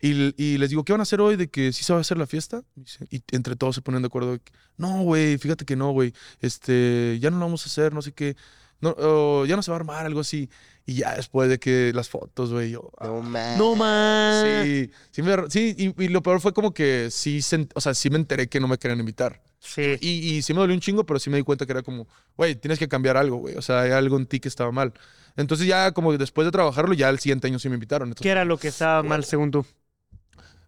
Y, 0.00 0.34
y 0.42 0.58
les 0.58 0.70
digo, 0.70 0.84
¿qué 0.84 0.92
van 0.92 1.00
a 1.00 1.04
hacer 1.04 1.20
hoy? 1.20 1.36
De 1.36 1.48
que 1.48 1.72
sí 1.72 1.84
se 1.84 1.92
va 1.92 1.98
a 1.98 2.02
hacer 2.02 2.18
la 2.18 2.26
fiesta. 2.26 2.62
Y 3.10 3.22
entre 3.32 3.56
todos 3.56 3.74
se 3.74 3.82
ponen 3.82 4.02
de 4.02 4.06
acuerdo. 4.06 4.32
de 4.32 4.40
que, 4.40 4.52
no, 4.76 5.02
güey, 5.02 5.38
fíjate 5.38 5.64
que 5.64 5.76
no, 5.76 5.92
güey. 5.92 6.12
Este, 6.40 7.18
ya 7.20 7.30
no 7.30 7.38
lo 7.38 7.46
vamos 7.46 7.64
a 7.66 7.70
hacer, 7.70 7.94
no 7.94 8.02
sé 8.02 8.12
qué. 8.12 8.36
No, 8.80 8.94
o 8.98 9.46
ya 9.46 9.56
no 9.56 9.62
se 9.62 9.70
va 9.70 9.76
a 9.76 9.80
armar, 9.80 10.04
algo 10.06 10.20
así. 10.20 10.50
Y 10.86 10.96
ya 10.96 11.14
después 11.16 11.48
de 11.48 11.58
que 11.58 11.92
las 11.94 12.08
fotos, 12.10 12.52
güey, 12.52 12.70
yo. 12.72 12.90
ah, 12.98 13.06
No 13.06 13.22
mames. 13.22 13.58
No 13.58 13.74
más. 13.74 14.42
Sí, 14.42 14.90
sí, 15.12 15.22
me- 15.22 15.48
sí, 15.50 15.74
y, 15.78 16.04
y 16.04 16.08
lo 16.08 16.22
peor 16.22 16.40
fue 16.40 16.52
como 16.52 16.74
que 16.74 17.08
sí, 17.10 17.40
se- 17.40 17.68
o 17.74 17.80
sea, 17.80 17.94
sí 17.94 18.10
me 18.10 18.16
enteré 18.16 18.48
que 18.48 18.60
no 18.60 18.68
me 18.68 18.76
querían 18.76 19.00
invitar. 19.00 19.42
Sí. 19.60 19.96
Y, 20.00 20.34
y 20.36 20.42
sí 20.42 20.52
me 20.52 20.60
dolió 20.60 20.74
un 20.74 20.80
chingo, 20.80 21.06
pero 21.06 21.18
sí 21.18 21.30
me 21.30 21.38
di 21.38 21.42
cuenta 21.42 21.64
que 21.64 21.72
era 21.72 21.82
como, 21.82 22.06
güey, 22.36 22.54
tienes 22.54 22.78
que 22.78 22.86
cambiar 22.86 23.16
algo, 23.16 23.36
güey. 23.38 23.56
O 23.56 23.62
sea, 23.62 23.80
hay 23.80 23.92
algo 23.92 24.18
en 24.18 24.26
ti 24.26 24.40
que 24.40 24.48
estaba 24.48 24.70
mal. 24.72 24.92
Entonces 25.36 25.66
ya 25.66 25.92
como 25.92 26.16
después 26.16 26.44
de 26.46 26.52
trabajarlo, 26.52 26.92
ya 26.92 27.08
el 27.08 27.18
siguiente 27.18 27.46
año 27.46 27.58
sí 27.58 27.68
me 27.70 27.74
invitaron. 27.74 28.08
Entonces, 28.08 28.22
¿Qué 28.22 28.30
era 28.30 28.44
lo 28.44 28.58
que 28.58 28.68
estaba 28.68 29.02
mal 29.02 29.24
según 29.24 29.50
tú? 29.50 29.64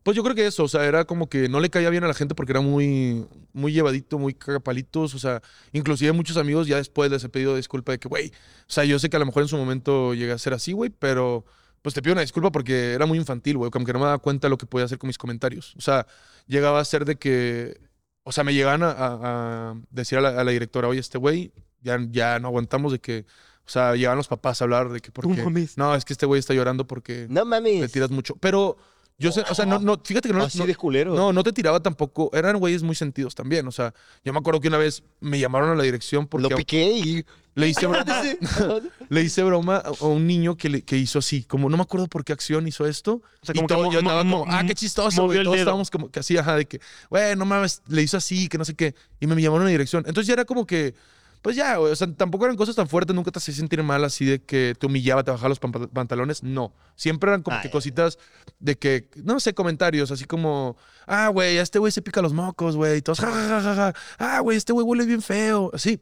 Pues 0.07 0.17
yo 0.17 0.23
creo 0.23 0.37
que 0.37 0.47
eso, 0.47 0.63
o 0.63 0.69
sea, 0.69 0.85
era 0.85 1.05
como 1.05 1.29
que 1.29 1.49
no 1.49 1.59
le 1.59 1.69
caía 1.69 1.91
bien 1.91 2.05
a 2.05 2.07
la 2.07 2.15
gente 2.15 2.37
porque 2.37 2.53
era 2.53 2.61
muy, 2.61 3.27
muy 3.53 3.73
llevadito, 3.73 4.21
muy 4.21 4.35
cagapalitos, 4.35 5.15
o 5.17 5.19
sea, 5.19 5.43
inclusive 5.73 6.13
muchos 6.13 6.37
amigos 6.37 6.69
ya 6.69 6.77
después 6.77 7.11
les 7.11 7.25
he 7.25 7.29
pedido 7.29 7.57
disculpa 7.57 7.91
de 7.91 7.99
que, 7.99 8.07
güey, 8.07 8.29
o 8.29 8.69
sea, 8.69 8.85
yo 8.85 9.01
sé 9.01 9.11
que 9.11 9.17
a 9.17 9.19
lo 9.19 9.27
mejor 9.27 9.43
en 9.43 9.49
su 9.49 9.57
momento 9.57 10.15
llegué 10.15 10.31
a 10.31 10.39
ser 10.39 10.55
así, 10.55 10.71
güey, 10.71 10.91
pero 10.97 11.45
pues 11.83 11.93
te 11.93 12.03
pido 12.03 12.13
una 12.13 12.21
disculpa 12.21 12.53
porque 12.53 12.93
era 12.93 13.05
muy 13.05 13.19
infantil, 13.19 13.57
güey, 13.57 13.73
como 13.73 13.85
que 13.85 13.93
no 13.93 13.99
me 13.99 14.05
daba 14.05 14.19
cuenta 14.19 14.49
lo 14.49 14.57
que 14.59 14.67
podía 14.67 14.85
hacer 14.85 14.99
con 14.99 15.09
mis 15.09 15.19
comentarios. 15.19 15.75
O 15.77 15.81
sea, 15.81 16.07
llegaba 16.47 16.79
a 16.79 16.85
ser 16.85 17.05
de 17.05 17.17
que, 17.17 17.81
o 18.23 18.31
sea, 18.31 18.45
me 18.45 18.55
llegaban 18.55 18.85
a, 18.85 18.91
a- 18.93 19.71
a 19.73 19.75
decir 19.91 20.19
a 20.19 20.21
la, 20.21 20.29
a 20.41 20.45
la 20.45 20.53
directora, 20.53 20.87
oye, 20.87 21.01
este 21.01 21.19
güey, 21.19 21.53
ya, 21.83 21.99
ya 22.11 22.39
no 22.39 22.47
aguantamos 22.47 22.93
de 22.93 23.01
que, 23.01 23.27
o 23.67 23.69
sea, 23.71 23.97
llegaban 23.97 24.19
los 24.19 24.29
papás 24.29 24.61
a 24.61 24.65
hablar 24.67 24.89
de 24.91 25.01
que, 25.01 25.11
porque, 25.11 25.43
no, 25.77 25.95
es 25.97 26.05
que 26.05 26.13
este 26.13 26.27
güey 26.27 26.39
está 26.39 26.55
llorando 26.55 26.87
porque 26.87 27.27
No 27.29 27.45
mames. 27.45 27.91
tiras 27.91 28.11
mucho. 28.13 28.37
Pero 28.37 28.77
Yo 29.19 29.33
sé, 29.33 29.43
o 29.49 29.55
sea, 29.55 29.65
no, 29.65 29.79
no, 29.79 29.99
fíjate 30.05 30.29
que 30.29 30.35
no, 30.35 30.45
Así 30.45 30.59
no- 30.59 30.67
de 30.67 30.75
culero. 30.75 31.15
no, 31.15 31.33
no 31.33 31.43
te 31.43 31.51
tiraba 31.51 31.81
tampoco. 31.81 32.31
Eran 32.35 32.59
güeyes 32.59 32.83
muy 32.83 32.95
sentidos 32.95 33.35
también. 33.35 33.67
O 33.67 33.73
sea, 33.73 33.95
yo 34.23 34.33
me 34.35 34.39
acuerdo 34.39 34.61
que 34.61 34.69
una 34.69 34.77
vez 34.77 35.03
me 35.21 35.39
llamaron 35.39 35.71
a 35.71 35.75
la 35.75 35.83
dirección 35.85 36.27
porque 36.27 36.51
Lo 36.51 36.57
piqué 36.57 36.91
y. 36.93 37.25
le 37.55 37.69
hice 37.69 37.87
broma, 37.87 38.05
le 39.09 39.23
hice 39.23 39.43
broma 39.43 39.79
a 39.79 40.05
un 40.05 40.27
niño 40.27 40.59
que, 40.59 40.69
le- 40.69 40.83
que 40.83 40.99
hizo 40.99 41.19
así. 41.21 41.45
Como 41.45 41.71
no 41.71 41.79
me 41.79 41.83
acuerdo 41.85 42.09
por 42.09 42.25
qué 42.27 42.35
acción 42.35 42.69
hizo 42.69 42.87
esto. 42.87 43.23
O 43.41 43.47
sea, 43.47 43.55
y 43.55 43.57
como 43.57 43.69
que 43.69 43.75
todo- 43.75 43.85
mo- 43.85 43.93
yo 43.93 43.99
andaba 44.01 44.23
mo- 44.23 44.41
como, 44.41 44.53
ah, 44.53 44.63
qué 44.67 44.75
chistoso, 44.75 45.23
movió 45.23 45.41
el 45.41 45.45
Todos 45.45 45.55
dedo. 45.57 45.63
estábamos 45.63 45.91
como 45.91 46.11
que 46.11 46.21
así, 46.21 46.37
ajá, 46.37 46.55
de 46.57 46.67
que, 46.67 46.81
güey, 47.09 47.35
no 47.37 47.47
mames, 47.47 47.81
le 47.89 48.03
hizo 48.03 48.19
así, 48.19 48.49
que 48.49 48.59
no 48.59 48.67
sé 48.67 48.75
qué. 48.75 48.95
Y 49.19 49.27
me 49.27 49.41
llamaron 49.41 49.63
a 49.63 49.65
la 49.65 49.71
dirección. 49.71 50.05
Entonces 50.07 50.27
ya 50.27 50.35
era 50.35 50.45
como 50.45 50.67
que, 50.67 50.95
pues 51.43 51.57
ya, 51.57 51.77
güey, 51.77 51.93
o 51.93 51.97
sea, 51.97 52.13
tampoco 52.13 52.45
eran 52.45 52.57
cosas 52.57 52.75
tan 52.77 52.89
fuertes, 52.89 53.15
nunca 53.15 53.31
te 53.31 53.39
hacía 53.39 53.55
sentir 53.55 53.83
mal 53.83 54.03
así 54.05 54.25
de 54.25 54.43
que 54.43 54.75
te 54.79 54.87
humillaba, 54.87 55.23
te 55.25 55.31
bajaba 55.31 55.49
los 55.51 55.59
pantalones. 55.61 56.43
No. 56.43 56.73
Siempre 56.97 57.31
eran 57.31 57.43
como 57.43 57.57
Ah, 57.57 57.61
que 57.63 57.71
cositas 57.71 58.19
de 58.59 58.77
que, 58.77 59.09
no 59.23 59.39
sé, 59.41 59.55
comentarios, 59.55 60.11
así 60.11 60.25
como, 60.25 60.77
ah, 61.07 61.29
güey, 61.29 61.59
a 61.59 61.63
este 61.63 61.79
güey 61.79 61.93
se 61.93 62.03
pica 62.03 62.21
los 62.23 62.33
mocos, 62.33 62.77
güey. 62.77 62.99
Y 62.99 63.03
todos, 63.03 63.21
ja, 63.21 63.31
ja, 63.31 63.49
ja, 63.49 63.61
ja, 63.63 63.75
ja. 63.75 63.95
Ah, 64.19 64.41
güey, 64.41 64.57
este 64.57 64.73
güey 64.73 64.85
huele 64.85 65.05
bien 65.07 65.23
feo. 65.23 65.71
Así. 65.73 66.01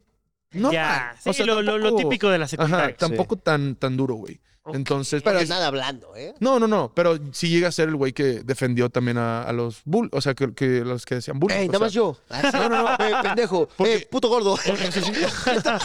No, 0.52 0.70
ya, 0.72 1.16
o 1.26 1.32
sí, 1.32 1.38
sea, 1.38 1.46
lo, 1.46 1.62
lo- 1.62 1.78
lo 1.78 1.84
tampoco- 1.90 2.02
típico 2.02 2.28
de 2.30 2.38
la 2.38 2.44
Ajá, 2.44 2.50
secundaria. 2.50 2.96
tampoco 2.96 3.36
tan, 3.36 3.74
tan 3.74 3.96
duro, 3.96 4.14
güey. 4.14 4.40
Entonces, 4.72 5.22
Pero 5.22 5.40
es- 5.40 5.48
nada 5.48 5.66
hablando, 5.66 6.16
¿eh? 6.16 6.34
no, 6.40 6.58
no, 6.58 6.66
no, 6.66 6.90
pero 6.94 7.18
sí 7.32 7.50
llega 7.50 7.68
a 7.68 7.72
ser 7.72 7.90
el 7.90 7.96
güey 7.96 8.14
que 8.14 8.42
defendió 8.44 8.88
también 8.88 9.18
a, 9.18 9.42
a 9.42 9.52
los 9.52 9.82
bull, 9.84 10.08
o 10.10 10.22
sea, 10.22 10.32
que, 10.34 10.54
que 10.54 10.80
los 10.80 11.04
que 11.04 11.16
decían 11.16 11.38
bull. 11.38 11.52
Ey, 11.52 11.66
nada 11.66 11.80
más 11.80 11.92
yo. 11.92 12.16
No, 12.54 12.68
no, 12.70 12.82
no. 12.82 12.94
Eh, 12.94 13.12
pendejo. 13.22 13.68
Porque- 13.76 13.94
Eh, 13.96 14.08
puto 14.10 14.28
gordo. 14.28 14.56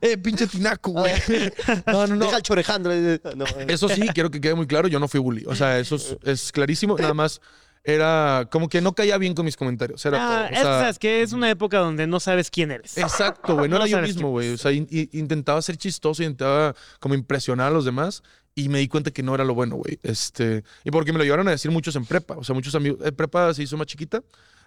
Eh, 0.00 0.18
pinche 0.18 0.46
tinaco, 0.46 0.90
güey. 0.92 1.14
No, 1.86 2.06
no, 2.06 2.16
no. 2.16 2.24
Deja 2.26 2.36
el 2.38 2.42
chorejando. 2.42 2.90
No, 2.90 3.44
eh. 3.46 3.66
Eso 3.68 3.88
sí, 3.88 4.02
quiero 4.12 4.30
que 4.30 4.40
quede 4.40 4.54
muy 4.54 4.66
claro, 4.66 4.88
yo 4.88 4.98
no 5.00 5.08
fui 5.08 5.20
bully. 5.20 5.44
O 5.46 5.54
sea, 5.54 5.78
eso 5.78 5.96
es, 5.96 6.16
es 6.24 6.52
clarísimo. 6.52 6.96
Nada 6.98 7.14
más 7.14 7.40
era 7.84 8.48
como 8.50 8.68
que 8.68 8.80
no 8.80 8.94
caía 8.94 9.18
bien 9.18 9.34
con 9.34 9.44
mis 9.44 9.56
comentarios. 9.56 10.04
Era 10.06 10.18
Ah, 10.18 10.28
todo. 10.28 10.40
O 10.40 10.44
es, 10.44 10.48
que 10.50 10.56
sea, 10.56 10.80
sabes 10.80 10.98
que 10.98 11.22
es 11.22 11.32
una 11.32 11.50
época 11.50 11.78
donde 11.78 12.06
no 12.06 12.18
sabes 12.18 12.50
quién 12.50 12.70
eres. 12.70 12.96
Exacto, 12.98 13.54
güey. 13.56 13.68
No, 13.68 13.78
No 13.78 13.84
era 13.84 13.86
yo 13.90 14.00
mismo, 14.00 14.30
güey. 14.30 14.54
O 14.54 14.58
sea, 14.58 14.72
in- 14.72 14.88
in- 14.90 15.10
intentaba 15.12 15.60
ser 15.62 15.76
chistoso, 15.76 16.22
intentaba 16.22 16.74
como 16.98 17.14
impresionar 17.14 17.68
a 17.68 17.70
los 17.70 17.84
demás 17.84 18.22
y 18.54 18.68
me 18.70 18.78
di 18.78 18.88
cuenta 18.88 19.10
que 19.10 19.22
no 19.22 19.34
era 19.34 19.44
lo 19.44 19.54
bueno, 19.54 19.76
güey. 19.76 19.98
Este, 20.02 20.64
y 20.84 20.90
porque 20.90 21.12
me 21.12 21.18
lo 21.18 21.24
llevaron 21.24 21.46
a 21.48 21.50
decir 21.50 21.70
muchos 21.70 21.94
en 21.96 22.06
prepa. 22.06 22.36
O 22.38 22.44
sea, 22.44 22.54
muchos 22.54 22.74
amigos. 22.74 22.98
En 23.04 23.14
prepa 23.14 23.52
se 23.52 23.62
hizo 23.62 23.76
más 23.76 23.86
chiquita. 23.86 24.22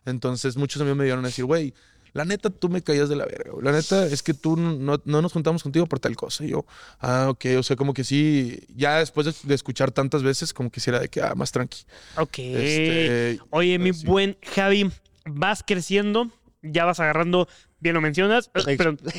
Entonces, 0.06 0.56
muchos 0.56 0.80
amigos 0.82 0.98
me 0.98 1.04
llevaron 1.06 1.26
a 1.26 1.30
decir, 1.30 1.46
güey, 1.46 1.74
la 2.18 2.26
neta, 2.26 2.50
tú 2.50 2.68
me 2.68 2.82
caías 2.82 3.10
de 3.10 3.16
la 3.16 3.26
verga. 3.26 3.52
güey. 3.52 3.64
La 3.64 3.72
neta 3.72 4.06
es 4.08 4.24
que 4.24 4.34
tú 4.34 4.58
no, 4.58 5.00
no 5.06 5.22
nos 5.22 5.32
juntamos 5.32 5.62
contigo 5.62 5.86
por 5.86 6.00
tal 6.00 6.16
cosa. 6.16 6.44
Y 6.44 6.50
yo, 6.50 6.66
ah, 7.00 7.28
ok. 7.30 7.46
O 7.60 7.64
sea, 7.64 7.76
como 7.76 7.94
que 7.94 8.04
sí, 8.04 8.60
ya 8.76 8.98
después 8.98 9.28
de, 9.28 9.34
de 9.44 9.54
escuchar 9.54 9.92
tantas 9.92 10.24
veces, 10.24 10.52
como 10.52 10.72
quisiera 10.72 11.00
de 11.00 11.10
que, 11.10 11.22
ah, 11.22 11.34
más 11.36 11.52
tranqui. 11.52 11.86
Ok. 12.18 12.40
Este, 12.40 13.40
Oye, 13.52 13.78
mi 13.78 13.94
sí. 13.94 14.06
buen 14.06 14.36
Javi, 14.56 14.92
vas 15.26 15.64
creciendo, 15.66 16.32
ya 16.64 16.86
vas 16.86 17.00
agarrando, 17.00 17.48
bien 17.80 17.94
lo 17.96 18.02
mencionas, 18.02 18.50
pero, 18.52 18.66
disculpen, 18.66 19.12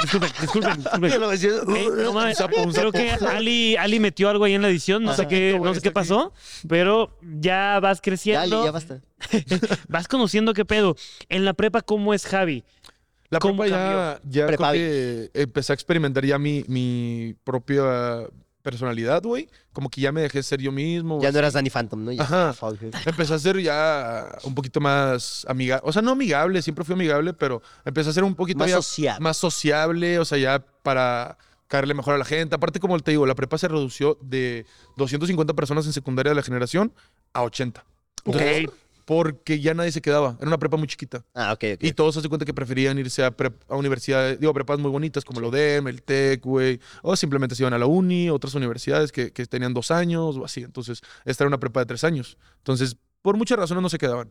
disculpen, 0.00 0.30
disculpen. 0.82 1.10
Yo 1.10 1.18
no 1.18 1.28
me 1.28 1.36
siento- 1.36 1.76
Eh, 1.76 1.88
no 2.12 2.34
sapo, 2.34 2.62
un 2.62 2.72
creo 2.72 2.92
sapo. 2.92 2.92
que 2.92 3.10
Ali, 3.26 3.76
Ali 3.76 4.00
metió 4.00 4.28
algo 4.28 4.44
ahí 4.44 4.54
en 4.54 4.62
la 4.62 4.68
edición, 4.68 5.02
no 5.02 5.14
sé 5.14 5.26
qué, 5.28 5.58
no 5.60 5.74
sé 5.74 5.80
qué 5.80 5.90
pasó, 5.90 6.32
pero 6.68 7.18
ya 7.22 7.80
vas 7.80 7.98
Ya, 7.98 8.02
creciendo, 8.02 8.56
Ali, 8.58 8.64
ya 8.66 8.70
basta. 8.70 9.00
vas 9.88 10.08
conociendo 10.08 10.54
qué 10.54 10.64
pedo. 10.64 10.96
En 11.28 11.44
la 11.44 11.54
prepa, 11.54 11.80
¿cómo 11.82 12.14
es 12.14 12.26
Javi? 12.26 12.64
La 13.30 13.38
¿Cómo 13.40 13.62
prepa 13.62 13.76
ya, 13.76 14.20
ya 14.28 14.46
creo 14.46 14.72
que 14.72 15.30
empecé 15.34 15.72
a 15.72 15.74
experimentar 15.74 16.24
ya 16.24 16.38
mi, 16.38 16.64
mi 16.68 17.34
propia 17.42 18.28
personalidad, 18.64 19.22
güey. 19.22 19.48
Como 19.72 19.90
que 19.90 20.00
ya 20.00 20.10
me 20.10 20.22
dejé 20.22 20.42
ser 20.42 20.60
yo 20.60 20.72
mismo. 20.72 21.20
Ya 21.20 21.30
no 21.30 21.38
eras 21.38 21.52
Danny 21.52 21.70
Phantom, 21.70 22.02
¿no? 22.02 22.10
Ya. 22.10 22.22
Ajá. 22.22 22.54
Empecé 23.06 23.34
a 23.34 23.38
ser 23.38 23.60
ya 23.60 24.26
un 24.42 24.54
poquito 24.54 24.80
más 24.80 25.44
amigable. 25.48 25.82
O 25.86 25.92
sea, 25.92 26.02
no 26.02 26.12
amigable, 26.12 26.60
siempre 26.62 26.84
fui 26.84 26.94
amigable, 26.94 27.34
pero 27.34 27.62
empecé 27.84 28.10
a 28.10 28.12
ser 28.14 28.24
un 28.24 28.34
poquito 28.34 28.58
Más 28.58 28.70
ya 28.70 28.76
sociable. 28.76 29.20
más 29.22 29.36
sociable, 29.36 30.18
o 30.18 30.24
sea, 30.24 30.38
ya 30.38 30.64
para 30.82 31.36
caerle 31.68 31.94
mejor 31.94 32.14
a 32.14 32.18
la 32.18 32.24
gente. 32.24 32.56
Aparte, 32.56 32.80
como 32.80 32.98
te 32.98 33.10
digo, 33.12 33.26
la 33.26 33.34
prepa 33.34 33.58
se 33.58 33.68
redució 33.68 34.18
de 34.22 34.66
250 34.96 35.52
personas 35.52 35.86
en 35.86 35.92
secundaria 35.92 36.30
de 36.30 36.36
la 36.36 36.42
generación 36.42 36.92
a 37.34 37.42
80. 37.42 37.84
Ok. 38.24 38.34
Entonces, 38.36 38.70
Porque 39.04 39.60
ya 39.60 39.74
nadie 39.74 39.92
se 39.92 40.00
quedaba. 40.00 40.36
Era 40.38 40.48
una 40.48 40.58
prepa 40.58 40.76
muy 40.78 40.86
chiquita. 40.88 41.24
Ah, 41.34 41.52
ok, 41.52 41.64
ok. 41.74 41.82
Y 41.84 41.92
todos 41.92 42.14
se 42.14 42.20
dan 42.22 42.28
cuenta 42.30 42.46
que 42.46 42.54
preferían 42.54 42.98
irse 42.98 43.22
a, 43.22 43.36
prep- 43.36 43.60
a 43.68 43.76
universidades, 43.76 44.40
digo, 44.40 44.54
prepas 44.54 44.78
muy 44.78 44.90
bonitas 44.90 45.24
como 45.24 45.40
el 45.40 45.46
ODEM, 45.46 45.88
el 45.88 46.02
TEC, 46.02 46.42
güey. 46.42 46.80
O 47.02 47.14
simplemente 47.16 47.54
se 47.54 47.62
iban 47.62 47.74
a 47.74 47.78
la 47.78 47.86
uni, 47.86 48.30
otras 48.30 48.54
universidades 48.54 49.12
que, 49.12 49.30
que 49.32 49.44
tenían 49.46 49.74
dos 49.74 49.90
años 49.90 50.36
o 50.38 50.44
así. 50.44 50.62
Entonces, 50.62 51.00
esta 51.26 51.44
era 51.44 51.48
una 51.48 51.58
prepa 51.60 51.80
de 51.80 51.86
tres 51.86 52.02
años. 52.04 52.38
Entonces, 52.58 52.96
por 53.20 53.36
muchas 53.36 53.58
razones 53.58 53.82
no 53.82 53.88
se 53.90 53.98
quedaban. 53.98 54.30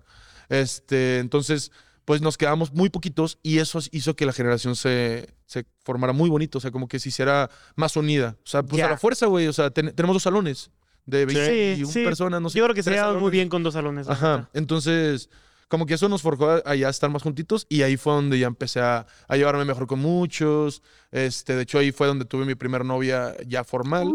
Este, 0.50 1.20
entonces, 1.20 1.72
pues 2.06 2.22
nos 2.22 2.38
quedamos 2.38 2.74
muy 2.74 2.90
poquitos 2.90 3.40
y 3.44 3.60
eso 3.60 3.80
hizo 3.92 4.16
que 4.16 4.26
la 4.26 4.34
generación 4.34 4.76
se, 4.76 5.34
se 5.46 5.66
formara 5.84 6.14
muy 6.14 6.30
bonito. 6.30 6.58
O 6.58 6.62
sea, 6.62 6.72
como 6.72 6.88
que 6.88 7.00
se 7.00 7.10
hiciera 7.10 7.50
más 7.76 7.96
unida. 7.96 8.38
O 8.44 8.48
sea, 8.48 8.64
pues 8.64 8.80
a 8.88 8.92
la 8.92 8.98
fuerza, 8.98 9.28
güey. 9.28 9.48
O 9.48 9.54
sea, 9.54 9.70
ten- 9.72 9.94
tenemos 9.96 10.16
dos 10.16 10.24
salones 10.24 10.70
de 11.06 11.26
21 11.26 11.92
sí. 11.92 12.04
personas, 12.04 12.42
no 12.42 12.50
sé. 12.50 12.58
Yo 12.58 12.64
creo 12.66 12.76
que 12.76 12.84
se 12.84 12.92
tres 12.92 13.02
lleva 13.02 13.20
muy 13.20 13.32
bien 13.32 13.50
con 13.50 13.64
dos 13.64 13.74
salones. 13.74 14.08
Ajá. 14.10 14.50
Entonces, 14.54 15.30
como 15.68 15.86
que 15.86 15.96
eso 15.96 16.08
nos 16.08 16.22
forjó 16.22 16.50
a, 16.52 16.62
a 16.66 16.76
ya 16.76 16.90
estar 16.90 17.10
más 17.10 17.24
juntitos 17.24 17.66
y 17.70 17.82
ahí 17.82 17.98
fue 17.98 18.14
donde 18.14 18.38
ya 18.38 18.48
empecé 18.48 18.80
a, 18.80 19.06
a 19.28 19.38
llevarme 19.38 19.66
mejor 19.66 19.88
con 19.88 20.00
muchos. 20.00 20.82
Este, 21.12 21.56
de 21.56 21.64
hecho, 21.64 21.80
ahí 21.80 21.92
fue 21.92 22.08
donde 22.08 22.26
tuve 22.26 22.46
mi 22.46 22.56
primer 22.56 22.86
novia 22.86 23.36
ya 23.48 23.64
formal. 23.64 24.08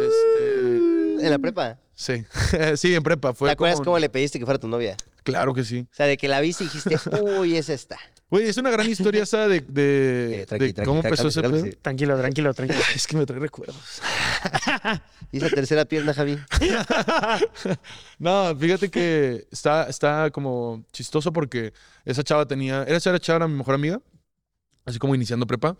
Este, 0.00 0.75
En 1.20 1.30
la 1.30 1.38
prepa. 1.38 1.78
sí, 1.94 2.24
sí, 2.76 2.94
en 2.94 3.02
prepa. 3.02 3.32
Fue 3.34 3.48
¿Te 3.48 3.52
acuerdas 3.52 3.76
como- 3.78 3.84
cómo 3.86 3.98
le 3.98 4.08
pediste 4.08 4.38
que 4.38 4.44
fuera 4.44 4.58
tu 4.58 4.68
novia? 4.68 4.96
Claro 5.22 5.52
que 5.54 5.64
sí. 5.64 5.86
O 5.90 5.94
sea, 5.94 6.06
de 6.06 6.16
que 6.16 6.28
la 6.28 6.40
viste 6.40 6.64
y 6.64 6.68
dijiste, 6.68 6.96
uy, 7.22 7.56
es 7.56 7.68
esta. 7.68 7.98
Güey, 8.28 8.48
es 8.48 8.56
una 8.56 8.70
gran 8.70 8.88
historia 8.88 9.22
esa 9.22 9.46
de, 9.46 9.60
de, 9.60 10.42
Eh, 10.42 10.46
tranqui, 10.46 10.66
de 10.66 10.72
tranqui, 10.72 10.88
cómo 10.88 11.00
tranqui, 11.00 11.14
empezó 11.14 11.28
ese 11.28 11.40
tranqui, 11.40 11.52
pedo. 11.54 11.62
tranqui. 11.62 11.82
Tranquilo, 11.82 12.16
tranquilo, 12.18 12.54
tranquilo. 12.54 12.80
Es 12.94 13.06
que 13.06 13.16
me 13.16 13.24
trae 13.26 13.38
recuerdos. 13.38 14.00
¿Y 15.32 15.38
esa 15.38 15.48
tercera 15.50 15.84
pierna, 15.84 16.12
Javi? 16.14 16.36
No, 18.18 18.56
fíjate 18.56 18.90
que 18.90 19.46
está, 19.50 19.84
está 19.88 20.30
como 20.30 20.84
chistoso 20.92 21.32
porque 21.32 21.72
esa 22.04 22.22
chava 22.22 22.46
tenía, 22.46 22.82
era 22.84 22.96
esa 22.96 23.18
chava 23.18 23.36
era 23.38 23.48
mi 23.48 23.54
mejor 23.56 23.74
amiga, 23.74 24.00
así 24.84 24.98
como 24.98 25.14
iniciando 25.14 25.46
prepa, 25.46 25.76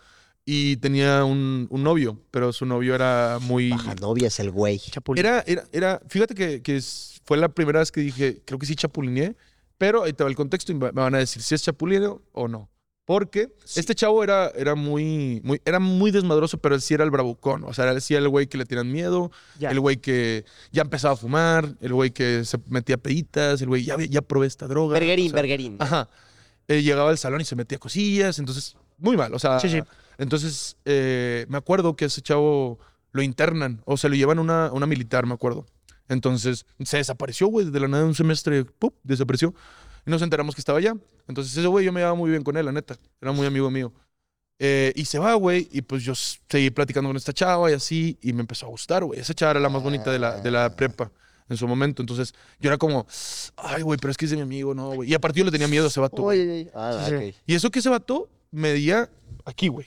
y 0.49 0.77
tenía 0.77 1.25
un, 1.25 1.67
un 1.71 1.83
novio, 1.83 2.19
pero 2.31 2.53
su 2.53 2.65
novio 2.67 2.95
era 2.95 3.39
muy... 3.43 3.71
Baja 3.71 3.97
novia 3.97 4.29
es 4.29 4.39
el 4.39 4.53
güey. 4.53 4.79
Chapulín. 4.79 5.25
Era, 5.27 5.43
era, 5.47 5.65
era, 5.73 6.01
fíjate 6.09 6.35
que, 6.37 6.63
que 6.63 6.81
fue 7.25 7.37
la 7.37 7.49
primera 7.49 7.81
vez 7.81 7.91
que 7.91 8.01
dije, 8.01 8.41
creo 8.45 8.59
que 8.59 8.65
sí 8.67 8.77
chapulineé, 8.77 9.35
pero 9.77 10.05
ahí 10.05 10.13
te 10.13 10.23
va 10.23 10.31
el 10.31 10.37
contexto 10.37 10.71
y 10.71 10.77
me 10.77 10.91
van 10.93 11.15
a 11.17 11.19
decir 11.19 11.43
si 11.43 11.55
es 11.57 11.63
chapulineo 11.65 12.23
o 12.33 12.47
no. 12.47 12.71
Porque 13.05 13.53
este 13.77 13.95
chavo 13.95 14.25
era, 14.25 14.49
era 14.57 14.75
muy, 14.75 15.41
muy, 15.45 15.61
era 15.65 15.79
muy 15.79 16.11
desmadroso, 16.11 16.59
pero 16.59 16.75
él 16.75 16.81
sí 16.81 16.93
era 16.95 17.05
el 17.05 17.11
bravucón. 17.13 17.63
O 17.65 17.73
sea, 17.73 17.89
él 17.91 18.01
sí 18.01 18.15
era 18.15 18.23
el 18.23 18.29
güey 18.29 18.49
que 18.49 18.59
le 18.59 18.65
tiran 18.67 18.91
miedo, 18.91 19.31
Ya. 19.61 19.71
el 19.71 19.79
güey 19.79 19.97
que 19.99 20.45
ya 20.73 20.83
empezaba 20.83 21.15
a 21.15 21.17
fumar, 21.17 21.69
el 21.81 21.93
güey 21.93 22.11
que 22.11 22.45
se 22.45 22.59
metía 22.69 22.97
peditas, 22.97 23.61
el 23.63 23.69
güey 23.69 23.85
ya, 23.85 23.97
ya 23.99 24.23
probé 24.23 24.47
esta 24.49 24.67
droga. 24.67 24.95
Berguerín, 24.95 25.27
o 25.27 25.31
sea, 25.31 25.37
berguerín. 25.37 25.77
Ajá. 25.79 26.09
Eh, 26.67 26.83
llegaba 26.83 27.11
al 27.11 27.19
salón 27.19 27.41
y 27.41 27.45
se 27.45 27.55
metía 27.55 27.79
cosillas, 27.79 28.41
entonces, 28.41 28.77
muy 28.99 29.17
mal. 29.17 29.33
O 29.35 29.39
sea, 29.39 29.61
Sí, 29.61 29.69
sí. 29.69 29.81
Entonces 30.19 30.77
eh, 30.85 31.47
me 31.49 31.59
acuerdo 31.59 31.97
que 31.97 32.07
ese 32.07 32.23
chavo 32.23 32.79
lo 33.13 33.23
internan 33.23 33.83
o 33.85 33.97
se 33.97 34.09
lo 34.09 34.15
llevan 34.15 34.39
a 34.39 34.41
una, 34.43 34.73
una 34.73 34.87
militar, 34.87 35.27
me 35.27 35.35
acuerdo. 35.35 35.67
Entonces 36.09 36.67
se 36.85 36.97
desapareció, 36.99 37.49
güey, 37.49 37.71
de 37.71 37.81
la 37.81 37.89
nada 37.89 38.03
de 38.03 38.09
un 38.09 38.15
semestre, 38.15 38.65
¡pup! 38.65 38.95
desapareció. 39.03 39.55
Y 40.07 40.11
nos 40.11 40.23
enteramos 40.23 40.55
que 40.55 40.61
estaba 40.61 40.79
allá. 40.79 40.95
Entonces 41.27 41.57
ese 41.57 41.67
güey 41.67 41.85
yo 41.85 41.93
me 41.93 42.01
llevaba 42.01 42.17
muy 42.17 42.31
bien 42.31 42.43
con 42.45 42.57
él, 42.57 42.65
la 42.65 42.73
neta. 42.73 42.97
Era 43.21 43.33
muy 43.33 43.47
amigo 43.47 43.71
mío. 43.71 43.93
Eh, 44.59 44.93
y 44.95 45.05
se 45.05 45.19
va, 45.19 45.35
güey, 45.35 45.69
y 45.71 45.83
pues 45.83 46.03
yo 46.03 46.15
seguí 46.15 46.71
platicando 46.71 47.11
con 47.11 47.17
esta 47.17 47.33
chava 47.33 47.71
y 47.71 47.75
así, 47.75 48.17
y 48.23 48.33
me 48.33 48.41
empezó 48.41 48.67
a 48.67 48.69
gustar, 48.71 49.05
güey. 49.05 49.21
Esa 49.21 49.35
chava 49.35 49.51
era 49.53 49.61
la 49.61 49.69
más 49.69 49.83
bonita 49.83 50.11
de 50.11 50.19
la, 50.19 50.41
de 50.41 50.51
la 50.51 50.75
prepa 50.75 51.11
en 51.49 51.57
su 51.57 51.67
momento. 51.69 52.03
Entonces 52.03 52.33
yo 52.61 52.71
era 52.71 52.79
como, 52.79 53.07
ay, 53.57 53.83
güey, 53.83 53.99
pero 53.99 54.11
es 54.11 54.17
que 54.17 54.25
es 54.25 54.31
de 54.31 54.37
mi 54.37 54.43
amigo, 54.43 54.75
no, 54.75 54.93
güey. 54.95 55.11
Y 55.11 55.15
aparte 55.15 55.41
yo 55.41 55.45
le 55.45 55.51
tenía 55.51 55.69
miedo 55.69 55.85
a 55.85 55.89
ese 55.89 56.01
vato. 56.01 56.23
Oye, 56.23 56.43
oye. 56.43 56.71
Ah, 56.75 57.05
Sí, 57.07 57.15
ok. 57.15 57.35
Y 57.47 57.55
eso 57.55 57.71
que 57.71 57.81
ese 57.81 57.89
vato 57.91 58.31
medía 58.51 59.11
aquí, 59.45 59.69
güey. 59.69 59.87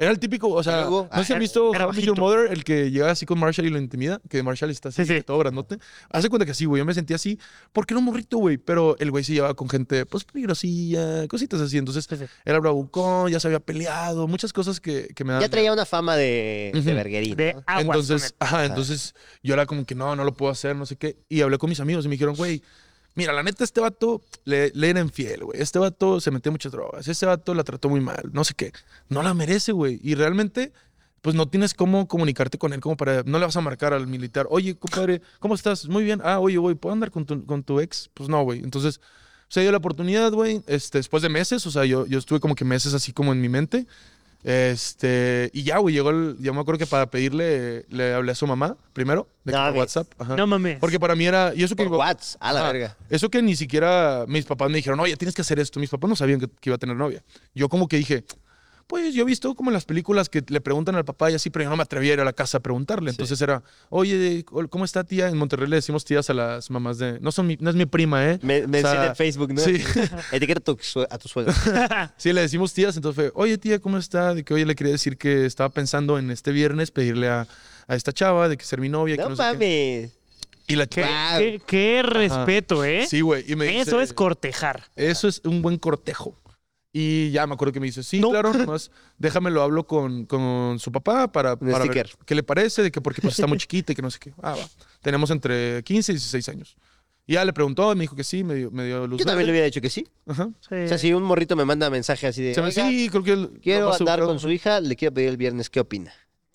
Era 0.00 0.10
el 0.12 0.18
típico, 0.18 0.48
o 0.48 0.62
sea, 0.62 0.80
Luego, 0.80 1.10
¿no 1.14 1.24
se 1.24 1.34
ah, 1.34 1.36
han 1.36 1.40
visto 1.40 1.72
bajito. 1.72 2.14
Mother? 2.14 2.50
El 2.50 2.64
que 2.64 2.90
llega 2.90 3.10
así 3.10 3.26
con 3.26 3.38
Marshall 3.38 3.66
y 3.66 3.70
lo 3.70 3.78
intimida, 3.78 4.18
que 4.30 4.42
Marshall 4.42 4.70
está 4.70 4.88
así, 4.88 5.04
Sí, 5.04 5.16
sí. 5.16 5.22
todo 5.22 5.36
grandote. 5.38 5.76
Hace 6.08 6.30
cuenta 6.30 6.46
que 6.46 6.54
sí, 6.54 6.64
güey, 6.64 6.80
yo 6.80 6.86
me 6.86 6.94
sentía 6.94 7.16
así, 7.16 7.38
porque 7.70 7.92
era 7.92 7.98
un 7.98 8.06
morrito, 8.06 8.38
güey, 8.38 8.56
pero 8.56 8.96
el 8.98 9.10
güey 9.10 9.24
se 9.24 9.34
llevaba 9.34 9.52
con 9.52 9.68
gente, 9.68 10.06
pues, 10.06 10.24
peligrosilla, 10.24 11.28
cositas 11.28 11.60
así. 11.60 11.76
Entonces, 11.76 12.06
Sí, 12.08 12.16
sí. 12.16 12.24
era 12.46 12.58
bravucón, 12.60 13.30
ya 13.30 13.38
se 13.40 13.48
había 13.48 13.60
peleado, 13.60 14.26
muchas 14.26 14.54
cosas 14.54 14.80
que, 14.80 15.08
que 15.14 15.22
me 15.22 15.34
dan. 15.34 15.42
Ya 15.42 15.50
traía 15.50 15.70
una 15.70 15.84
fama 15.84 16.16
de, 16.16 16.72
berguerín. 16.82 17.36
De 17.36 17.52
¿no? 17.52 17.62
aguas 17.66 17.98
Entonces, 17.98 18.34
ajá, 18.38 18.64
entonces 18.64 19.14
yo 19.42 19.52
era 19.52 19.66
como 19.66 19.84
que 19.84 19.94
no, 19.94 20.16
no 20.16 20.24
lo 20.24 20.32
puedo 20.32 20.50
hacer, 20.50 20.74
no 20.76 20.86
sé 20.86 20.96
qué. 20.96 21.18
Y 21.28 21.42
hablé 21.42 21.58
con 21.58 21.68
mis 21.68 21.78
amigos 21.80 22.06
y 22.06 22.08
me 22.08 22.14
dijeron, 22.14 22.36
güey, 22.36 22.62
mira, 23.14 23.32
la 23.32 23.42
neta, 23.42 23.64
este 23.64 23.80
vato 23.80 24.22
le, 24.44 24.72
era 24.74 25.00
infiel, 25.00 25.44
güey. 25.44 25.60
Este 25.60 25.78
vato 25.78 26.20
se 26.20 26.30
metió 26.30 26.52
muchas 26.52 26.72
drogas. 26.72 27.06
Este 27.08 27.26
vato 27.26 27.54
la 27.54 27.64
trató 27.64 27.88
muy 27.88 28.00
mal, 28.00 28.30
no 28.32 28.44
sé 28.44 28.54
qué. 28.54 28.72
No 29.08 29.22
la 29.22 29.34
merece, 29.34 29.72
güey. 29.72 30.00
Y 30.02 30.14
realmente 30.14 30.72
pues 31.20 31.36
no 31.36 31.46
tienes 31.46 31.74
cómo 31.74 32.08
comunicarte 32.08 32.56
con 32.56 32.72
él 32.72 32.80
como 32.80 32.96
para, 32.96 33.22
no 33.24 33.38
le 33.38 33.44
vas 33.44 33.56
a 33.56 33.60
marcar 33.60 33.92
al 33.92 34.06
militar, 34.06 34.46
oye, 34.48 34.74
compadre, 34.74 35.20
¿cómo 35.38 35.54
estás? 35.54 35.86
Muy 35.86 36.02
bien. 36.02 36.20
Ah, 36.24 36.38
oye, 36.40 36.56
güey, 36.56 36.74
¿puedo 36.74 36.94
andar 36.94 37.10
con 37.10 37.26
tu, 37.26 37.44
con 37.44 37.62
tu 37.62 37.78
ex? 37.78 38.08
Pues 38.14 38.28
no, 38.30 38.42
güey. 38.42 38.60
Entonces, 38.60 39.00
se 39.48 39.60
dio 39.60 39.70
la 39.70 39.78
oportunidad, 39.78 40.32
güey, 40.32 40.62
este, 40.66 40.98
después 40.98 41.22
de 41.22 41.28
meses, 41.28 41.66
o 41.66 41.70
sea, 41.70 41.84
yo, 41.84 42.06
yo 42.06 42.18
estuve 42.18 42.40
como 42.40 42.54
que 42.54 42.64
meses 42.64 42.94
así 42.94 43.12
como 43.12 43.32
en 43.32 43.40
mi 43.40 43.48
mente. 43.48 43.86
Este, 44.42 45.50
y 45.52 45.62
ya, 45.64 45.78
güey, 45.78 45.94
llegó 45.94 46.10
el, 46.10 46.36
yo 46.40 46.54
me 46.54 46.60
acuerdo 46.60 46.78
que 46.78 46.86
para 46.86 47.10
pedirle, 47.10 47.84
le 47.88 48.14
hablé 48.14 48.32
a 48.32 48.34
su 48.34 48.46
mamá 48.46 48.76
primero, 48.92 49.28
de 49.44 49.52
No. 49.52 49.70
WhatsApp. 49.72 50.06
Ajá. 50.18 50.36
No 50.36 50.46
mames. 50.46 50.78
Porque 50.78 50.98
para 50.98 51.14
mí 51.14 51.26
era, 51.26 51.52
y 51.54 51.62
eso 51.62 51.76
que... 51.76 51.84
Por 51.84 51.96
Whats, 51.96 52.36
a 52.40 52.52
la 52.52 52.62
verga. 52.62 52.96
Eso 53.10 53.28
que 53.30 53.42
ni 53.42 53.56
siquiera 53.56 54.24
mis 54.28 54.44
papás 54.46 54.70
me 54.70 54.76
dijeron, 54.76 54.98
oye, 55.00 55.16
tienes 55.16 55.34
que 55.34 55.42
hacer 55.42 55.58
esto. 55.58 55.78
Mis 55.80 55.90
papás 55.90 56.08
no 56.08 56.16
sabían 56.16 56.40
que, 56.40 56.46
que 56.48 56.70
iba 56.70 56.76
a 56.76 56.78
tener 56.78 56.96
novia. 56.96 57.22
Yo 57.54 57.68
como 57.68 57.86
que 57.88 57.96
dije, 57.96 58.24
pues 58.90 59.14
yo 59.14 59.22
he 59.22 59.24
visto 59.24 59.54
como 59.54 59.70
en 59.70 59.74
las 59.74 59.84
películas 59.84 60.28
que 60.28 60.42
le 60.48 60.60
preguntan 60.60 60.96
al 60.96 61.04
papá 61.04 61.30
y 61.30 61.34
así, 61.34 61.48
pero 61.48 61.62
yo 61.62 61.70
no 61.70 61.76
me 61.76 61.84
atrevía 61.84 62.10
a 62.10 62.14
ir 62.14 62.20
a 62.20 62.24
la 62.24 62.32
casa 62.32 62.58
a 62.58 62.60
preguntarle. 62.60 63.10
Entonces 63.10 63.40
era, 63.40 63.62
oye, 63.88 64.44
¿cómo 64.68 64.84
está 64.84 65.04
tía? 65.04 65.28
En 65.28 65.36
Monterrey 65.38 65.68
le 65.68 65.76
decimos 65.76 66.04
tías 66.04 66.28
a 66.28 66.34
las 66.34 66.68
mamás 66.70 66.98
de... 66.98 67.20
No, 67.20 67.30
son 67.32 67.46
mi- 67.46 67.56
no 67.60 67.70
es 67.70 67.76
mi 67.76 67.86
prima, 67.86 68.28
¿eh? 68.28 68.38
Me, 68.42 68.66
me 68.66 68.78
O 68.78 68.82
sea, 68.82 69.06
en 69.06 69.16
Facebook, 69.16 69.52
¿no? 69.54 69.62
Sí, 69.62 69.76
Etiqueta 70.32 70.58
a 70.58 70.64
tu, 70.64 70.76
sue- 70.82 71.06
a 71.08 71.16
tu 71.18 71.28
suegro. 71.28 71.54
sí, 72.16 72.32
le 72.32 72.40
decimos 72.42 72.74
tías. 72.74 72.96
Entonces 72.96 73.14
fue, 73.16 73.32
oye, 73.34 73.56
tía, 73.56 73.78
¿cómo 73.78 73.96
está? 73.96 74.34
De 74.34 74.42
que, 74.44 74.52
oye, 74.52 74.66
le 74.66 74.74
quería 74.74 74.92
decir 74.92 75.16
que 75.16 75.46
estaba 75.46 75.68
pensando 75.70 76.18
en 76.18 76.30
este 76.32 76.50
viernes 76.50 76.90
pedirle 76.90 77.28
a, 77.28 77.46
a 77.86 77.94
esta 77.94 78.12
chava 78.12 78.48
de 78.48 78.56
que 78.56 78.64
ser 78.64 78.80
mi 78.80 78.88
novia. 78.88 79.16
que 79.16 79.22
No 79.22 79.28
no 79.30 79.36
sé 79.36 79.42
qué". 79.42 79.52
mames. 79.52 80.20
Y 80.66 80.76
la 80.76 80.86
Qué, 80.86 81.02
qué- 81.38 81.62
qué 81.66 82.02
respeto, 82.04 82.84
¿eh? 82.84 83.06
Sí, 83.08 83.20
güey. 83.22 83.44
Eso 83.78 84.00
es 84.00 84.12
cortejar. 84.12 84.84
Eso 84.96 85.26
es 85.28 85.40
un 85.44 85.62
buen 85.62 85.78
cortejo. 85.78 86.36
Y 86.92 87.30
ya 87.30 87.46
me 87.46 87.54
acuerdo 87.54 87.72
que 87.72 87.78
me 87.80 87.86
dice, 87.86 88.02
sí, 88.02 88.18
No. 88.20 88.30
claro, 88.30 88.52
nomás 88.52 88.90
déjame 89.18 89.50
lo 89.50 89.62
hablo 89.62 89.86
con, 89.86 90.26
con 90.26 90.78
su 90.80 90.90
papá 90.90 91.30
para, 91.30 91.56
para 91.56 91.84
ver 91.84 92.10
qué 92.26 92.34
le 92.34 92.42
parece, 92.42 92.82
de 92.82 92.90
que 92.90 93.00
porque 93.00 93.22
pues 93.22 93.34
está 93.34 93.46
muy 93.46 93.58
chiquita 93.58 93.92
y 93.92 93.94
que 93.94 94.02
no 94.02 94.10
sé 94.10 94.18
qué. 94.18 94.32
Ah, 94.42 94.56
va. 94.58 94.68
Tenemos 95.00 95.30
entre 95.30 95.82
15 95.84 96.12
y 96.12 96.14
16 96.16 96.48
años. 96.48 96.76
Y 97.26 97.34
ya 97.34 97.44
le 97.44 97.52
preguntó, 97.52 97.94
me 97.94 98.00
dijo 98.02 98.16
que 98.16 98.24
sí, 98.24 98.42
me 98.42 98.54
dio, 98.56 98.72
me 98.72 98.84
dio 98.86 99.06
luz 99.06 99.20
Yo 99.20 99.24
también 99.24 99.46
le 99.46 99.52
hubiera 99.52 99.66
dicho 99.66 99.80
que 99.80 99.88
sí. 99.90 100.04
Ajá. 100.26 100.48
Sí. 100.68 100.74
O 100.74 100.88
sea, 100.88 100.98
si 100.98 101.12
un 101.12 101.22
morrito 101.22 101.54
me 101.54 101.64
manda 101.64 101.88
mensaje 101.90 102.26
así 102.26 102.42
de. 102.42 102.54
Se 102.54 102.60
me 102.60 102.68
"Oiga, 102.68 102.88
sí, 102.88 103.08
creo 103.08 103.22
que... 103.22 103.32
él- 103.34 103.60
Quiero 103.62 103.92
andar 103.94 104.20
con 104.22 104.40
su 104.40 104.50
hija, 104.50 104.80
le 104.80 104.96
quiero 104.96 105.14
pedir 105.14 105.28
el 105.28 105.36
viernes, 105.36 105.70
¿qué 105.70 105.78
opina? 105.78 106.12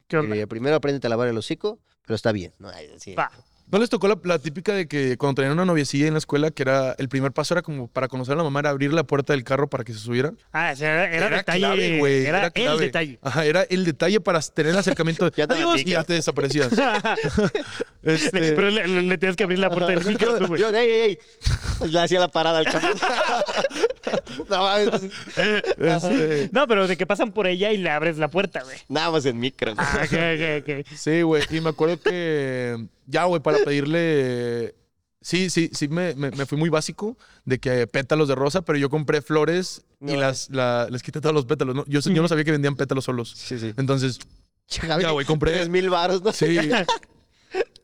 ¿Qué 0.09 0.17
onda? 0.17 0.35
Eh, 0.35 0.47
primero 0.47 0.75
apréndete 0.75 1.07
a 1.07 1.09
lavar 1.11 1.29
el 1.29 1.37
hocico, 1.37 1.79
pero 2.05 2.15
está 2.15 2.33
bien. 2.33 2.51
No, 2.59 2.67
ay, 2.67 2.89
sí. 2.97 3.13
Va. 3.15 3.31
¿No 3.71 3.79
les 3.79 3.89
tocó 3.89 4.07
la, 4.07 4.17
la 4.23 4.37
típica 4.37 4.73
de 4.73 4.87
que 4.87 5.17
cuando 5.17 5.35
tenían 5.41 5.53
una 5.53 5.65
noviecilla 5.65 6.05
en 6.05 6.13
la 6.13 6.19
escuela, 6.19 6.51
que 6.51 6.61
era 6.61 6.93
el 6.99 7.09
primer 7.09 7.31
paso 7.31 7.55
era 7.55 7.63
como 7.63 7.87
para 7.87 8.07
conocer 8.07 8.33
a 8.33 8.37
la 8.37 8.43
mamá, 8.43 8.59
era 8.59 8.69
abrir 8.69 8.93
la 8.93 9.03
puerta 9.03 9.33
del 9.33 9.43
carro 9.43 9.67
para 9.69 9.83
que 9.83 9.91
se 9.91 9.99
subiera? 9.99 10.33
Ah, 10.51 10.69
o 10.71 10.75
sea, 10.75 11.05
era, 11.05 11.27
era 11.27 11.37
detalle. 11.37 11.59
clave, 11.59 11.97
güey, 11.97 12.25
era, 12.25 12.45
el 12.45 12.51
clave. 12.53 12.85
detalle. 12.85 13.19
Ajá, 13.23 13.43
era 13.43 13.63
el 13.63 13.83
detalle 13.83 14.21
para 14.21 14.39
tener 14.41 14.71
el 14.73 14.77
acercamiento. 14.77 15.31
Ya 15.35 15.47
te 15.47 15.55
Adiós, 15.55 15.81
y 15.81 15.85
ya 15.85 16.03
te 16.03 16.13
desaparecías. 16.13 16.69
Este- 18.05 18.51
Pero 18.53 18.69
le, 18.69 18.87
le- 18.87 19.01
le 19.01 19.17
tienes 19.17 19.35
que 19.35 19.43
abrir 19.43 19.59
la 19.59 19.69
puerta 19.69 19.87
del 19.91 20.05
micro, 20.05 20.37
tú, 20.37 20.47
güey. 20.47 20.61
Yo, 20.61 20.69
ey, 20.69 20.89
ey, 20.89 21.17
ey. 21.81 21.89
Le 21.89 21.99
hacía 21.99 22.19
la 22.19 22.27
parada 22.27 22.59
al 22.59 22.65
camión. 22.65 22.93
no 24.49 24.57
mames. 24.63 25.01
este, 25.77 26.49
No, 26.51 26.67
pero 26.67 26.87
de 26.87 26.97
que 26.97 27.05
pasan 27.05 27.31
por 27.31 27.47
ella 27.47 27.71
y 27.71 27.77
le 27.77 27.89
abres 27.89 28.17
la 28.17 28.27
puerta, 28.29 28.61
güey. 28.63 28.77
Nada 28.87 29.11
más 29.11 29.25
en 29.25 29.39
micro. 29.39 29.73
güey. 29.73 29.85
Ah, 29.89 30.01
ok, 30.03 30.13
ok, 30.13 30.79
ok. 30.81 30.87
Sí, 30.95 31.21
güey. 31.23 31.43
Y 31.49 31.61
me 31.61 31.69
acuerdo 31.69 31.99
que 31.99 32.77
ya, 33.07 33.25
güey, 33.25 33.41
para 33.41 33.57
pedirle. 33.59 34.75
Sí, 35.21 35.49
sí, 35.49 35.71
sí, 35.73 35.87
me, 35.87 36.13
me- 36.13 36.29
me 36.29 36.45
fui 36.45 36.55
muy 36.57 36.69
básico 36.69 37.17
de 37.45 37.57
que 37.59 37.87
pétalos 37.87 38.27
de 38.27 38.35
rosa, 38.35 38.61
pero 38.61 38.77
yo 38.77 38.91
compré 38.91 39.23
flores 39.23 39.83
y 39.99 40.15
las, 40.15 40.51
la- 40.51 40.87
les 40.91 41.01
quité 41.01 41.19
todos 41.19 41.33
los 41.33 41.45
pétalos. 41.45 41.73
¿no? 41.75 41.83
Yo, 41.87 41.99
yo 42.01 42.21
no 42.21 42.27
sabía 42.27 42.43
que 42.43 42.51
vendían 42.51 42.75
pétalos 42.75 43.05
solos. 43.05 43.33
Sí, 43.35 43.57
sí. 43.57 43.73
Entonces, 43.77 44.19
ya, 44.67 45.09
güey, 45.09 45.25
compré. 45.25 45.53
Tres 45.53 45.69
mil 45.69 45.89
baros, 45.89 46.21
¿no? 46.21 46.31
Sí. 46.31 46.59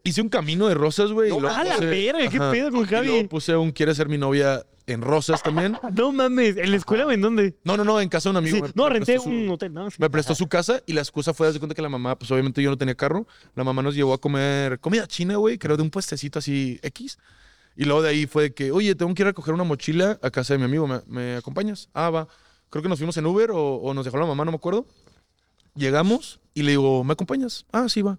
Hice 0.03 0.21
un 0.21 0.29
camino 0.29 0.67
de 0.67 0.73
rosas, 0.73 1.11
güey. 1.11 1.31
y 1.31 1.37
No, 1.37 1.47
a 1.47 1.63
la 1.63 1.77
verga, 1.77 2.27
¿qué 2.29 2.37
Ajá. 2.37 2.51
pedo 2.51 2.71
con 2.71 2.81
Y 2.81 2.85
luego 2.89 3.05
Javi? 3.15 3.27
puse 3.27 3.55
un 3.55 3.71
quiere 3.71 3.93
ser 3.93 4.09
mi 4.09 4.17
novia 4.17 4.65
en 4.87 5.01
rosas 5.01 5.43
también. 5.43 5.77
No 5.95 6.11
mames, 6.11 6.57
¿en 6.57 6.71
la 6.71 6.77
escuela 6.77 7.05
o 7.05 7.11
en 7.11 7.21
dónde? 7.21 7.55
No, 7.63 7.77
no, 7.77 7.83
no, 7.83 8.01
en 8.01 8.09
casa 8.09 8.29
de 8.29 8.31
un 8.31 8.37
amigo. 8.37 8.55
Sí, 8.57 8.61
me- 8.63 8.71
No, 8.73 8.83
me 8.85 8.89
renté 8.89 9.19
su- 9.19 9.29
un 9.29 9.47
hotel, 9.49 9.73
¿no? 9.73 9.89
Sí. 9.91 9.97
Me 9.99 10.09
prestó 10.09 10.33
su 10.33 10.47
casa 10.47 10.81
y 10.87 10.93
la 10.93 11.01
excusa 11.01 11.33
fue, 11.35 11.51
de 11.53 11.59
cuenta 11.59 11.75
que 11.75 11.81
la 11.83 11.89
mamá, 11.89 12.17
pues 12.17 12.31
obviamente 12.31 12.61
yo 12.63 12.71
no 12.71 12.77
tenía 12.77 12.95
carro, 12.95 13.27
la 13.55 13.63
mamá 13.63 13.83
nos 13.83 13.93
llevó 13.95 14.13
a 14.13 14.17
comer 14.19 14.79
comida 14.79 15.05
china, 15.07 15.35
güey, 15.35 15.59
era 15.61 15.75
de 15.77 15.83
un 15.83 15.91
puestecito 15.91 16.39
así 16.39 16.79
X. 16.81 17.19
Y 17.77 17.85
luego 17.85 18.01
de 18.01 18.09
ahí 18.09 18.25
fue 18.25 18.43
de 18.43 18.53
que, 18.53 18.71
oye, 18.71 18.95
tengo 18.95 19.13
que 19.13 19.21
ir 19.21 19.27
a 19.27 19.29
recoger 19.29 19.53
una 19.53 19.63
mochila 19.63 20.19
a 20.21 20.29
casa 20.31 20.55
de 20.55 20.57
mi 20.57 20.65
amigo, 20.65 20.87
¿me, 20.87 20.99
me 21.07 21.35
acompañas? 21.37 21.89
Ah, 21.93 22.09
va. 22.09 22.27
Creo 22.69 22.81
que 22.83 22.89
nos 22.89 22.97
fuimos 22.99 23.15
en 23.17 23.25
Uber 23.27 23.51
o, 23.51 23.75
o 23.75 23.93
nos 23.93 24.03
dejó 24.03 24.17
la 24.17 24.25
mamá, 24.25 24.43
no 24.45 24.51
me 24.51 24.57
acuerdo. 24.57 24.85
Llegamos 25.75 26.39
y 26.53 26.63
le 26.63 26.71
digo, 26.71 27.03
¿me 27.03 27.13
acompañas? 27.13 27.65
Ah, 27.71 27.87
sí, 27.87 28.01
va. 28.01 28.17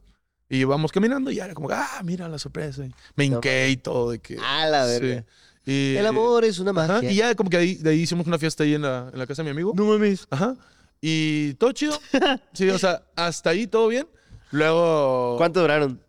Y 0.54 0.64
vamos 0.64 0.92
caminando 0.92 1.30
y 1.30 1.36
ya 1.36 1.46
era 1.46 1.54
como, 1.54 1.70
ah, 1.70 2.02
mira 2.04 2.28
la 2.28 2.38
sorpresa. 2.38 2.84
Y 2.84 2.92
me 3.16 3.24
hinqué 3.24 3.70
y 3.70 3.76
todo 3.78 4.10
de 4.10 4.18
que... 4.18 4.36
A 4.38 4.66
la 4.66 4.84
verga. 4.84 5.24
Sí. 5.64 5.70
Y- 5.72 5.96
El 5.96 6.04
amor 6.06 6.44
es 6.44 6.58
una 6.58 6.72
Ajá, 6.72 6.94
magia. 6.94 7.10
y 7.10 7.14
ya 7.16 7.34
como 7.34 7.48
que 7.48 7.56
ahí, 7.56 7.74
de 7.76 7.88
ahí 7.90 8.00
hicimos 8.00 8.26
una 8.26 8.38
fiesta 8.38 8.62
ahí 8.64 8.74
en 8.74 8.82
la, 8.82 9.08
en 9.12 9.18
la 9.18 9.26
casa 9.26 9.42
de 9.42 9.44
mi 9.44 9.50
amigo. 9.52 9.72
No 9.74 9.86
mames. 9.86 10.26
Ajá. 10.28 10.54
Y 11.00 11.54
todo 11.54 11.72
chido. 11.72 11.98
Sí, 12.52 12.68
o 12.68 12.78
sea, 12.78 13.02
hasta 13.16 13.48
ahí 13.50 13.66
todo 13.66 13.88
bien. 13.88 14.06
Luego 14.50 15.36
¿Cuánto 15.38 15.60
duraron? 15.62 16.00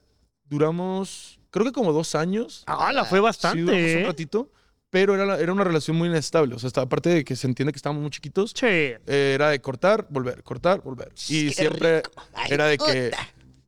duramos, 0.50 1.40
creo 1.50 1.66
que 1.66 1.72
como 1.72 1.94
dos 1.94 2.14
años. 2.16 2.64
Ah, 2.68 2.92
la 2.94 3.06
fue 3.06 3.20
Sí, 3.20 3.24
bastante, 3.24 3.62
duramos 3.62 3.92
un 3.92 3.98
¿eh? 4.00 4.04
ratito. 4.06 4.52
Pero 4.90 5.16
era, 5.16 5.40
era 5.40 5.52
una 5.52 5.64
relación 5.64 5.98
muy 5.98 6.08
inestable. 6.10 6.54
O 6.54 6.60
sea, 6.60 6.68
hasta- 6.68 6.82
aparte 6.82 7.10
de 7.10 7.24
que 7.24 7.36
se 7.36 7.48
entiende 7.48 7.72
que 7.74 7.78
estábamos 7.78 8.02
muy 8.04 8.12
chiquitos, 8.12 8.54
Che. 8.54 9.00
eh, 9.08 9.32
era 9.34 9.50
de 9.50 9.60
cortar, 9.60 10.06
volver, 10.12 10.44
cortar, 10.44 10.82
volver. 10.84 11.12
Y 11.30 11.48
Qué 11.48 11.54
siempre 11.54 11.98
rico. 12.04 12.12
Ay, 12.36 12.48
era 12.52 12.68
de 12.68 12.78
que. 12.78 13.12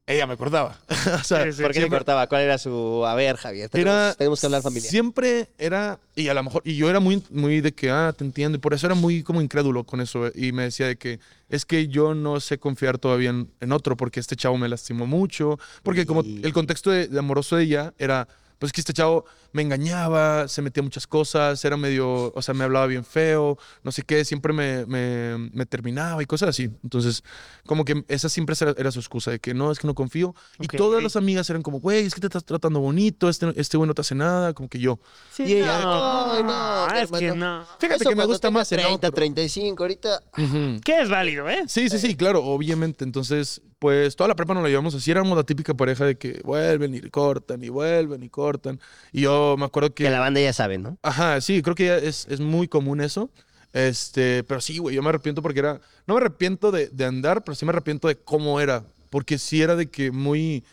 Ella 0.07 0.27
me 0.27 0.37
cortaba. 0.37 0.77
o 1.19 1.23
sea, 1.23 1.45
Sí, 1.45 1.53
sí. 1.53 1.61
¿Por 1.63 1.71
qué 1.71 1.79
le 1.79 1.85
siempre- 1.85 1.97
cortaba? 1.99 2.27
¿Cuál 2.27 2.41
era 2.43 2.57
su...? 2.57 3.03
A 3.05 3.15
ver, 3.15 3.37
Javier, 3.37 3.69
tenemos, 3.69 3.91
Era, 3.93 4.13
tenemos 4.13 4.39
que 4.39 4.45
hablar 4.45 4.61
familia. 4.61 4.89
Siempre 4.89 5.49
era, 5.57 5.99
y 6.15 6.27
a 6.27 6.33
lo 6.33 6.43
mejor, 6.43 6.61
y 6.63 6.75
yo 6.75 6.89
era 6.89 6.99
muy, 6.99 7.23
muy 7.31 7.61
de 7.61 7.73
que, 7.73 7.89
ah, 7.89 8.13
te 8.15 8.23
entiendo, 8.23 8.57
y 8.57 8.59
por 8.61 8.73
eso 8.73 8.85
era 8.85 8.95
muy 8.95 9.23
como 9.23 9.41
incrédulo 9.41 9.83
con 9.83 10.01
eso, 10.01 10.27
eh, 10.27 10.31
y 10.35 10.51
me 10.51 10.63
decía 10.63 10.87
de 10.87 10.95
que 10.97 11.19
es 11.49 11.65
que 11.65 11.87
yo 11.87 12.13
no 12.13 12.39
sé 12.39 12.57
confiar 12.59 12.97
todavía 12.99 13.29
en, 13.31 13.49
en 13.61 13.71
otro, 13.71 13.97
porque 13.97 14.19
este 14.19 14.35
chavo 14.35 14.57
me 14.57 14.69
lastimó 14.69 15.07
mucho, 15.07 15.57
porque 15.83 16.05
como 16.05 16.21
Y- 16.23 16.41
el 16.43 16.53
contexto 16.53 16.91
de, 16.91 17.07
de 17.07 17.19
amoroso 17.19 17.55
de 17.55 17.63
ella 17.63 17.93
era, 17.97 18.27
pues 18.65 18.73
que 18.73 18.81
este 18.81 18.93
chavo 18.93 19.25
me 19.51 19.61
engañaba, 19.61 20.47
se 20.47 20.61
metía 20.63 20.81
muchas 20.81 21.05
cosas, 21.05 21.63
era 21.63 21.77
medio, 21.77 22.33
o 22.33 22.41
sea, 22.41 22.53
me 22.55 22.63
hablaba 22.63 22.87
bien 22.87 23.05
feo, 23.05 23.57
no 23.83 23.91
sé 23.91 24.01
qué, 24.01 24.25
siempre 24.25 24.53
me, 24.53 24.85
me, 24.87 25.37
me 25.53 25.65
terminaba 25.67 26.21
y 26.23 26.25
cosas 26.25 26.49
así. 26.49 26.63
Entonces, 26.83 27.23
como 27.67 27.85
que 27.85 28.03
esa 28.07 28.27
siempre 28.27 28.55
era, 28.59 28.73
era 28.77 28.91
su 28.91 28.99
excusa, 28.99 29.29
de 29.31 29.39
que 29.39 29.53
no, 29.53 29.71
es 29.71 29.77
que 29.77 29.85
no 29.85 29.93
confío. 29.93 30.33
Y 30.59 30.67
todas 30.67 31.01
las 31.03 31.15
amigas 31.15 31.47
eran 31.49 31.61
como, 31.61 31.79
güey, 31.79 32.05
es 32.05 32.15
que 32.15 32.21
te 32.21 32.27
estás 32.27 32.43
tratando 32.43 32.79
bonito, 32.79 33.29
este, 33.29 33.53
este 33.55 33.77
güey 33.77 33.87
no 33.87 33.93
te 33.93 34.01
hace 34.01 34.15
nada, 34.15 34.53
como 34.53 34.67
que 34.67 34.79
yo. 34.79 34.99
Sí, 35.31 35.43
Y 35.43 35.53
ella, 35.57 35.79
no, 35.79 36.31
"Ay, 36.33 36.43
no, 36.43 36.87
es 36.87 37.11
que 37.11 37.25
hermano". 37.27 37.59
no. 37.59 37.65
Fíjate 37.79 38.01
Eso 38.03 38.09
que 38.09 38.15
me 38.15 38.25
gusta 38.25 38.49
más 38.49 38.71
el 38.71 38.79
30, 38.79 38.95
otro. 39.07 39.11
35, 39.11 39.83
ahorita... 39.83 40.21
Ujú. 40.39 40.81
Que 40.83 41.01
es 41.01 41.09
válido, 41.09 41.47
¿eh? 41.49 41.63
Sí, 41.67 41.87
sí, 41.89 41.99
sí, 41.99 42.15
claro, 42.15 42.43
obviamente. 42.43 43.03
Entonces, 43.05 43.61
pues 43.79 44.15
toda 44.15 44.27
la 44.27 44.35
prepa 44.35 44.53
nos 44.53 44.63
la 44.63 44.69
llevamos 44.69 44.95
así. 44.95 45.11
Éramos 45.11 45.37
la 45.37 45.43
típica 45.43 45.73
pareja 45.73 46.05
de 46.05 46.17
que 46.17 46.41
vuelven 46.43 46.95
y 46.95 47.01
cortan 47.01 47.63
y 47.63 47.69
vuelven 47.69 48.23
y 48.23 48.29
cortan. 48.29 48.79
Y 49.11 49.21
yo 49.21 49.55
me 49.57 49.65
acuerdo 49.65 49.93
que. 49.93 50.05
Que 50.05 50.09
la 50.09 50.19
banda 50.19 50.41
ya 50.41 50.53
sabe, 50.53 50.77
¿no? 50.77 50.97
Ajá, 51.01 51.41
sí, 51.41 51.61
creo 51.61 51.75
que 51.75 51.85
ya 51.85 51.97
es, 51.97 52.27
es 52.29 52.39
muy 52.39 52.67
común 52.67 53.01
eso. 53.01 53.29
Este, 53.73 54.43
pero 54.43 54.61
sí, 54.61 54.77
güey, 54.77 54.95
yo 54.95 55.03
me 55.03 55.09
arrepiento 55.09 55.41
porque 55.41 55.59
era. 55.59 55.81
No 56.07 56.13
me 56.15 56.21
arrepiento 56.21 56.71
de, 56.71 56.87
de 56.87 57.05
andar, 57.05 57.43
pero 57.43 57.55
sí 57.55 57.65
me 57.65 57.71
arrepiento 57.71 58.07
de 58.07 58.15
cómo 58.15 58.59
era. 58.59 58.83
Porque 59.09 59.37
sí 59.37 59.61
era 59.61 59.75
de 59.75 59.89
que 59.89 60.11
muy. 60.11 60.63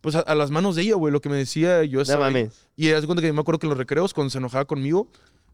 Pues 0.00 0.14
a, 0.16 0.20
a 0.20 0.34
las 0.34 0.50
manos 0.50 0.74
de 0.76 0.82
ella, 0.82 0.94
güey, 0.96 1.12
lo 1.12 1.20
que 1.20 1.28
me 1.28 1.36
decía, 1.36 1.84
yo 1.84 1.98
No 1.98 2.02
estaba 2.02 2.26
mames. 2.26 2.68
Y 2.76 2.88
de 2.88 3.06
cuenta 3.06 3.22
que 3.22 3.32
me 3.32 3.40
acuerdo 3.40 3.60
que 3.60 3.66
en 3.66 3.70
los 3.70 3.78
recreos, 3.78 4.12
cuando 4.12 4.30
se 4.30 4.38
enojaba 4.38 4.64
conmigo, 4.64 5.08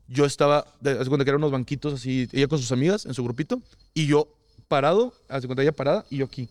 yo 0.08 0.24
estaba, 0.24 0.58
haz 0.58 1.08
cuenta 1.08 1.24
que 1.24 1.30
eran 1.30 1.40
unos 1.40 1.52
banquitos 1.52 1.92
así, 1.94 2.28
ella 2.32 2.48
con 2.48 2.58
sus 2.58 2.72
amigas 2.72 3.06
en 3.06 3.14
su 3.14 3.22
grupito, 3.22 3.60
y 3.94 4.06
yo 4.06 4.28
parado, 4.66 5.12
haz 5.28 5.44
cuenta 5.46 5.62
ella 5.62 5.72
parada, 5.72 6.06
y 6.10 6.16
yo 6.18 6.24
aquí, 6.24 6.48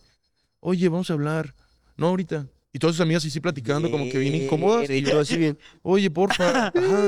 oye, 0.60 0.88
vamos 0.88 1.10
a 1.10 1.14
hablar, 1.14 1.54
no 1.96 2.08
ahorita. 2.08 2.46
Y 2.72 2.78
todas 2.78 2.96
sus 2.96 3.02
amigas 3.02 3.24
así 3.24 3.30
incómodas, 3.40 3.90
como 3.90 4.08
que 4.10 4.18
bien 4.18 4.34
incómodas. 4.34 4.88
Y 4.90 4.94
Y 4.94 5.02
yo, 5.02 5.12
tú 5.12 5.18
así 5.18 5.36
bien. 5.36 5.58
oye, 5.82 6.10
porfa, 6.10 6.68
ajá, 6.68 7.02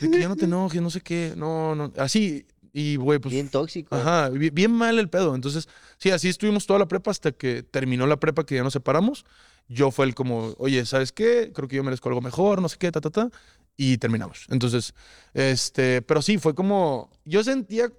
de 0.00 0.10
que 0.10 0.18
ya 0.20 0.28
no 0.28 0.36
te 0.36 0.46
enojes, 0.46 0.80
no 0.80 0.90
sé 0.90 1.00
qué, 1.00 1.34
no, 1.36 1.74
no, 1.74 1.92
así, 1.98 2.46
y 2.72 2.96
güey, 2.96 3.18
pues, 3.18 3.32
Bien 3.34 3.48
tóxico. 3.50 3.94
Ajá, 3.94 4.30
bi- 4.30 4.48
bien 4.50 4.72
mal 4.72 4.98
el 4.98 5.10
pedo. 5.10 5.34
Entonces, 5.34 5.68
sí, 5.98 6.10
así 6.10 6.28
estuvimos 6.28 6.66
toda 6.66 6.78
la 6.78 6.88
prepa 6.88 7.10
hasta 7.10 7.30
que 7.32 7.62
terminó 7.62 8.06
la 8.06 8.16
prepa, 8.18 8.44
que 8.46 8.54
ya 8.54 8.62
nos 8.62 8.72
separamos. 8.72 9.26
Yo 9.68 9.90
fue 9.90 10.06
el 10.06 10.14
como, 10.14 10.54
oye, 10.58 10.84
¿sabes 10.86 11.12
qué? 11.12 11.52
Creo 11.54 11.68
que 11.68 11.76
yo 11.76 11.84
merezco 11.84 12.08
algo 12.08 12.22
mejor, 12.22 12.62
no 12.62 12.68
sé 12.70 12.78
qué, 12.78 12.90
ta, 12.90 13.00
ta, 13.02 13.10
ta. 13.10 13.30
Y 13.76 13.98
terminamos. 13.98 14.46
Entonces, 14.48 14.94
este, 15.34 16.00
pero 16.02 16.22
sí, 16.22 16.38
fue 16.38 16.54
como, 16.54 17.10
yo 17.26 17.44
sentía 17.44 17.90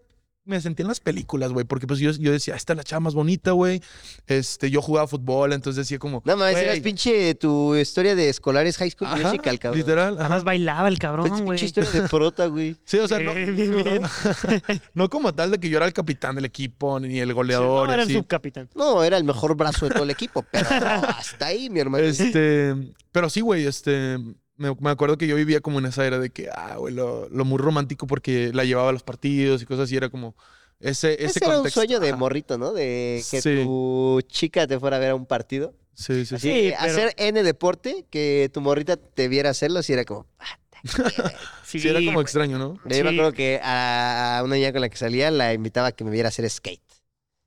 me 0.45 0.59
sentí 0.59 0.81
en 0.81 0.89
las 0.89 0.99
películas, 0.99 1.51
güey, 1.53 1.65
porque 1.65 1.87
pues 1.87 1.99
yo, 1.99 2.11
yo 2.11 2.31
decía, 2.31 2.55
esta 2.55 2.73
es 2.73 2.77
la 2.77 2.83
chava 2.83 2.99
más 3.01 3.13
bonita, 3.13 3.51
güey. 3.51 3.81
Este, 4.27 4.69
yo 4.69 4.81
jugaba 4.81 5.07
fútbol, 5.07 5.53
entonces 5.53 5.85
decía 5.85 5.99
como. 5.99 6.21
No 6.25 6.35
mames, 6.35 6.57
eras 6.57 6.79
pinche 6.81 7.35
tu 7.35 7.75
historia 7.75 8.15
de 8.15 8.29
escolares 8.29 8.77
high 8.77 8.91
school 8.91 9.07
ajá, 9.07 9.29
musical, 9.29 9.57
cabrón. 9.59 9.79
Literal, 9.79 10.13
ajá. 10.15 10.21
Además 10.25 10.43
bailaba 10.43 10.87
el 10.89 10.99
cabrón, 10.99 11.29
güey. 11.29 11.59
pinche 11.59 11.65
historia 11.65 11.89
de 11.91 12.09
prota, 12.09 12.47
güey. 12.47 12.75
Sí, 12.85 12.97
o 12.97 13.07
sea, 13.07 13.19
no, 13.19 13.31
Eh, 13.31 13.45
bien, 13.51 13.83
bien. 13.83 14.01
no 14.93 15.09
como 15.09 15.33
tal 15.33 15.51
de 15.51 15.59
que 15.59 15.69
yo 15.69 15.77
era 15.77 15.85
el 15.85 15.93
capitán 15.93 16.35
del 16.35 16.45
equipo, 16.45 16.99
ni 16.99 17.19
el 17.19 17.33
goleador. 17.33 17.87
No, 17.87 17.91
y 17.91 17.93
era 17.93 18.03
el 18.03 18.09
así. 18.09 18.13
subcapitán. 18.17 18.69
No, 18.75 19.03
era 19.03 19.17
el 19.17 19.23
mejor 19.23 19.55
brazo 19.55 19.87
de 19.87 19.93
todo 19.93 20.03
el 20.03 20.09
equipo, 20.09 20.45
pero 20.51 20.67
hasta 21.17 21.47
ahí, 21.47 21.69
mi 21.69 21.79
hermano. 21.79 22.03
Este, 22.03 22.75
pero 23.11 23.29
sí, 23.29 23.41
güey, 23.41 23.65
este, 23.65 24.17
me, 24.63 24.75
me 24.79 24.89
acuerdo 24.89 25.17
que 25.17 25.27
yo 25.27 25.35
vivía 25.35 25.59
como 25.61 25.79
en 25.79 25.85
esa 25.85 26.05
era 26.05 26.19
de 26.19 26.29
que, 26.29 26.49
ah, 26.53 26.75
güey, 26.77 26.93
lo, 26.93 27.27
lo 27.29 27.45
muy 27.45 27.57
romántico 27.57 28.07
porque 28.07 28.51
la 28.53 28.63
llevaba 28.63 28.89
a 28.89 28.93
los 28.93 29.03
partidos 29.03 29.61
y 29.61 29.65
cosas 29.65 29.83
así, 29.85 29.95
era 29.95 30.09
como 30.09 30.35
ese, 30.79 31.13
ese, 31.13 31.25
Ese 31.25 31.45
era 31.45 31.59
un 31.61 31.69
sueño 31.71 31.99
de 31.99 32.13
morrito, 32.13 32.57
¿no? 32.57 32.73
De 32.73 33.23
que 33.29 33.41
Sí. 33.41 33.61
tu 33.63 34.19
chica 34.27 34.67
te 34.67 34.79
fuera 34.79 34.97
a 34.97 34.99
ver 34.99 35.11
a 35.11 35.15
un 35.15 35.25
partido. 35.25 35.73
Sí, 35.93 36.25
sí, 36.25 36.35
Así 36.35 36.49
sí. 36.51 36.73
Pero- 36.79 36.91
hacer 36.91 37.13
N 37.17 37.43
deporte, 37.43 38.05
que 38.09 38.49
tu 38.53 38.61
morrita 38.61 38.97
te 38.97 39.27
viera 39.27 39.49
hacerlo, 39.51 39.79
así 39.79 39.93
era 39.93 40.03
como... 40.05 40.25
ah, 40.39 40.57
Sí, 41.63 41.79
Sí, 41.79 41.87
era 41.87 41.99
como 42.03 42.19
extraño, 42.19 42.57
¿no? 42.57 42.73
Yo 42.85 43.03
me 43.03 43.11
acuerdo 43.11 43.31
que 43.31 43.59
a 43.63 44.41
una 44.43 44.55
niña 44.55 44.71
con 44.73 44.81
la 44.81 44.89
que 44.89 44.97
salía 44.97 45.31
la 45.31 45.53
invitaba 45.53 45.87
a 45.87 45.91
que 45.93 46.03
me 46.03 46.11
viera 46.11 46.29
hacer 46.29 46.49
skate. 46.49 46.81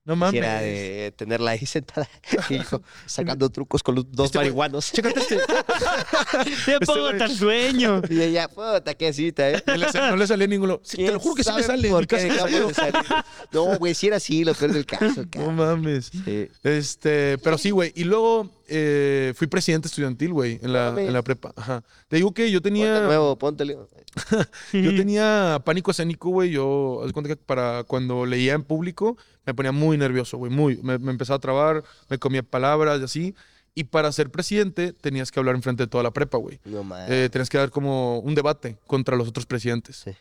No 0.06 0.16
mames. 0.16 0.38
era 0.38 0.60
de 0.60 1.12
tenerla 1.16 1.50
ahí 1.50 1.66
sentada 1.66 2.08
y 2.48 2.58
yo 2.58 2.80
sacando 3.06 3.50
trucos 3.50 3.82
con 3.82 3.96
los 3.96 4.10
dos 4.10 4.26
Este 4.26 4.38
marihuanos. 4.38 4.90
Chécate 4.92 5.20
este. 5.20 5.36
Te 6.64 6.80
pongo 6.86 7.10
güey- 7.10 7.18
tan 7.18 7.30
sueño. 7.30 8.02
Y 8.08 8.20
ella, 8.22 8.48
puta, 8.48 8.94
qué 8.94 9.12
cita, 9.12 9.50
¿eh? 9.50 9.62
No 9.66 9.76
le, 9.76 9.90
sal- 9.92 10.10
no 10.10 10.16
le 10.16 10.26
salía 10.26 10.46
ninguno. 10.46 10.80
Sí, 10.84 10.98
te 10.98 11.12
lo 11.12 11.20
juro 11.20 11.34
que 11.34 11.44
sí 11.44 11.50
me 11.50 11.56
¿Quién 11.56 11.66
sale. 11.66 11.76
sabe 11.82 11.88
en 11.88 11.92
¿Por 11.92 12.00
mi 12.02 12.06
qué 12.06 12.16
casa 12.16 12.26
me 12.28 12.32
dejamos 12.52 12.68
de 12.68 12.74
salió. 12.74 13.02
salir? 13.04 13.24
No, 13.52 13.78
güey, 13.78 13.94
si 13.94 14.06
era 14.06 14.16
así, 14.16 14.44
lo 14.44 14.54
peor 14.54 14.72
del 14.72 14.86
caso, 14.86 15.04
No 15.22 15.30
cabrón. 15.30 15.56
mames. 15.56 16.10
Sí. 16.24 16.48
Este, 16.62 17.38
pero 17.38 17.58
sí, 17.58 17.70
güey. 17.70 17.92
Y 17.96 18.04
luego 18.04 18.50
eh, 18.68 19.32
fui 19.36 19.46
presidente 19.46 19.88
estudiantil, 19.88 20.32
güey, 20.32 20.58
en 20.62 20.72
la, 20.72 20.90
Mames. 20.90 21.06
en 21.08 21.12
la 21.12 21.22
prepa. 21.22 21.52
Ajá. 21.56 21.82
Te 22.08 22.16
digo 22.16 22.32
que 22.32 22.50
yo 22.50 22.60
Ponte 22.60 22.70
tenía. 22.70 23.00
nuevo, 23.02 23.36
póntele. 23.38 23.76
Yo 24.72 24.94
tenía 24.96 25.60
pánico 25.64 25.90
escénico, 25.90 26.30
güey. 26.30 26.50
Yo, 26.50 27.00
haz 27.02 27.08
de 27.08 27.12
cuenta 27.12 27.28
que 27.28 27.36
para 27.36 27.84
cuando 27.84 28.24
leía 28.24 28.54
en 28.54 28.62
público, 28.62 29.16
me 29.44 29.52
ponía 29.52 29.72
muy 29.72 29.98
nervioso, 29.98 30.38
güey. 30.38 30.50
Muy. 30.50 30.78
Me, 30.82 30.98
me 30.98 31.10
empezaba 31.10 31.36
a 31.36 31.40
trabar, 31.40 31.84
me 32.08 32.18
comía 32.18 32.42
palabras 32.42 33.00
y 33.00 33.04
así. 33.04 33.34
Y 33.74 33.84
para 33.84 34.10
ser 34.12 34.30
presidente, 34.30 34.94
tenías 34.94 35.30
que 35.30 35.38
hablar 35.38 35.54
enfrente 35.54 35.82
de 35.82 35.86
toda 35.88 36.02
la 36.02 36.10
prepa, 36.10 36.38
güey. 36.38 36.58
No 36.64 36.82
mames. 36.82 37.10
Eh, 37.10 37.28
tenías 37.30 37.50
que 37.50 37.58
dar 37.58 37.68
como 37.70 38.20
un 38.20 38.34
debate 38.34 38.78
contra 38.86 39.16
los 39.16 39.28
otros 39.28 39.44
presidentes. 39.44 39.96
Sí. 39.96 40.12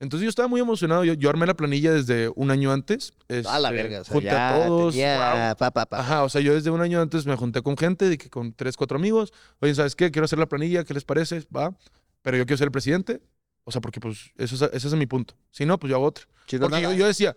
Entonces 0.00 0.24
yo 0.24 0.30
estaba 0.30 0.48
muy 0.48 0.60
emocionado. 0.60 1.04
Yo, 1.04 1.12
yo 1.12 1.28
armé 1.28 1.46
la 1.46 1.54
planilla 1.54 1.92
desde 1.92 2.30
un 2.34 2.50
año 2.50 2.72
antes. 2.72 3.12
a 3.28 3.58
la 3.58 3.68
este, 3.68 3.82
verga, 3.82 4.00
o 4.00 4.04
sea, 4.04 4.12
junté 4.14 4.26
ya 4.26 4.54
a 4.54 4.66
todos. 4.66 4.94
tenía 4.94 5.54
pa, 5.58 5.70
pa, 5.70 5.86
pa. 5.86 6.00
Ajá, 6.00 6.24
o 6.24 6.28
sea, 6.30 6.40
yo 6.40 6.54
desde 6.54 6.70
un 6.70 6.80
año 6.80 7.00
antes 7.02 7.26
me 7.26 7.36
junté 7.36 7.60
con 7.60 7.76
gente, 7.76 8.08
de 8.08 8.16
que 8.16 8.30
con 8.30 8.54
tres, 8.54 8.78
cuatro 8.78 8.96
amigos. 8.96 9.32
Oye, 9.60 9.74
¿sabes 9.74 9.94
qué? 9.94 10.10
Quiero 10.10 10.24
hacer 10.24 10.38
la 10.38 10.46
planilla, 10.46 10.84
¿qué 10.84 10.94
les 10.94 11.04
parece? 11.04 11.46
Va. 11.54 11.76
Pero 12.22 12.38
yo 12.38 12.46
quiero 12.46 12.56
ser 12.56 12.68
el 12.68 12.72
presidente. 12.72 13.20
O 13.64 13.70
sea, 13.70 13.82
porque 13.82 14.00
pues 14.00 14.32
eso 14.36 14.54
es, 14.54 14.62
ese 14.72 14.88
es 14.88 14.94
mi 14.94 15.06
punto. 15.06 15.34
Si 15.50 15.66
no, 15.66 15.78
pues 15.78 15.90
yo 15.90 15.96
hago 15.96 16.06
otro. 16.06 16.24
Chido, 16.46 16.68
Porque 16.68 16.80
yo, 16.80 17.06
decía, 17.06 17.36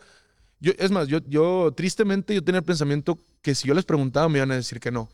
yo, 0.61 0.71
es 0.77 0.89
más, 0.89 1.09
yo, 1.09 1.19
yo 1.27 1.73
tristemente 1.75 2.33
yo 2.33 2.43
tenía 2.43 2.59
el 2.59 2.65
pensamiento 2.65 3.19
que 3.41 3.55
si 3.55 3.67
yo 3.67 3.73
les 3.73 3.83
preguntaba 3.83 4.29
me 4.29 4.39
iban 4.39 4.51
a 4.51 4.55
decir 4.55 4.79
que 4.79 4.89
no. 4.89 5.09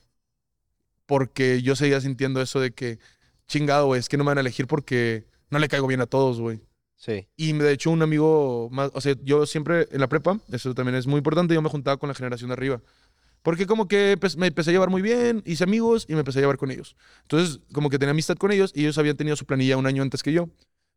Porque 1.07 1.63
yo 1.63 1.75
seguía 1.75 1.99
sintiendo 1.99 2.41
eso 2.41 2.59
de 2.59 2.71
que, 2.71 2.99
chingado, 3.47 3.87
güey, 3.87 3.99
es 3.99 4.07
que 4.07 4.17
no 4.17 4.23
me 4.23 4.29
van 4.29 4.37
a 4.37 4.41
elegir 4.41 4.67
porque 4.67 5.25
no 5.49 5.57
le 5.57 5.67
caigo 5.67 5.87
bien 5.87 6.01
a 6.01 6.05
todos, 6.05 6.39
güey. 6.39 6.61
Sí. 6.99 7.27
Y 7.37 7.53
de 7.53 7.71
hecho 7.71 7.91
un 7.91 8.01
amigo 8.01 8.67
más, 8.71 8.91
o 8.93 8.99
sea, 8.99 9.15
yo 9.23 9.45
siempre 9.45 9.87
en 9.91 10.01
la 10.01 10.09
prepa, 10.09 10.37
eso 10.51 10.75
también 10.75 10.95
es 10.95 11.07
muy 11.07 11.19
importante, 11.19 11.53
yo 11.53 11.61
me 11.61 11.69
juntaba 11.69 11.95
con 11.97 12.09
la 12.09 12.13
generación 12.13 12.49
de 12.49 12.53
arriba. 12.55 12.81
Porque 13.43 13.67
como 13.67 13.87
que 13.87 14.17
empe- 14.19 14.37
me 14.37 14.47
empecé 14.47 14.71
a 14.71 14.73
llevar 14.73 14.89
muy 14.89 15.01
bien, 15.01 15.43
hice 15.45 15.63
amigos 15.63 16.05
y 16.09 16.13
me 16.13 16.19
empecé 16.19 16.39
a 16.39 16.41
llevar 16.43 16.57
con 16.57 16.71
ellos. 16.71 16.97
Entonces, 17.23 17.61
como 17.73 17.89
que 17.89 17.99
tenía 17.99 18.11
amistad 18.11 18.35
con 18.37 18.51
ellos 18.51 18.73
y 18.75 18.81
ellos 18.81 18.97
habían 18.97 19.17
tenido 19.17 19.35
su 19.37 19.45
planilla 19.45 19.77
un 19.77 19.87
año 19.87 20.03
antes 20.03 20.23
que 20.23 20.33
yo. 20.33 20.49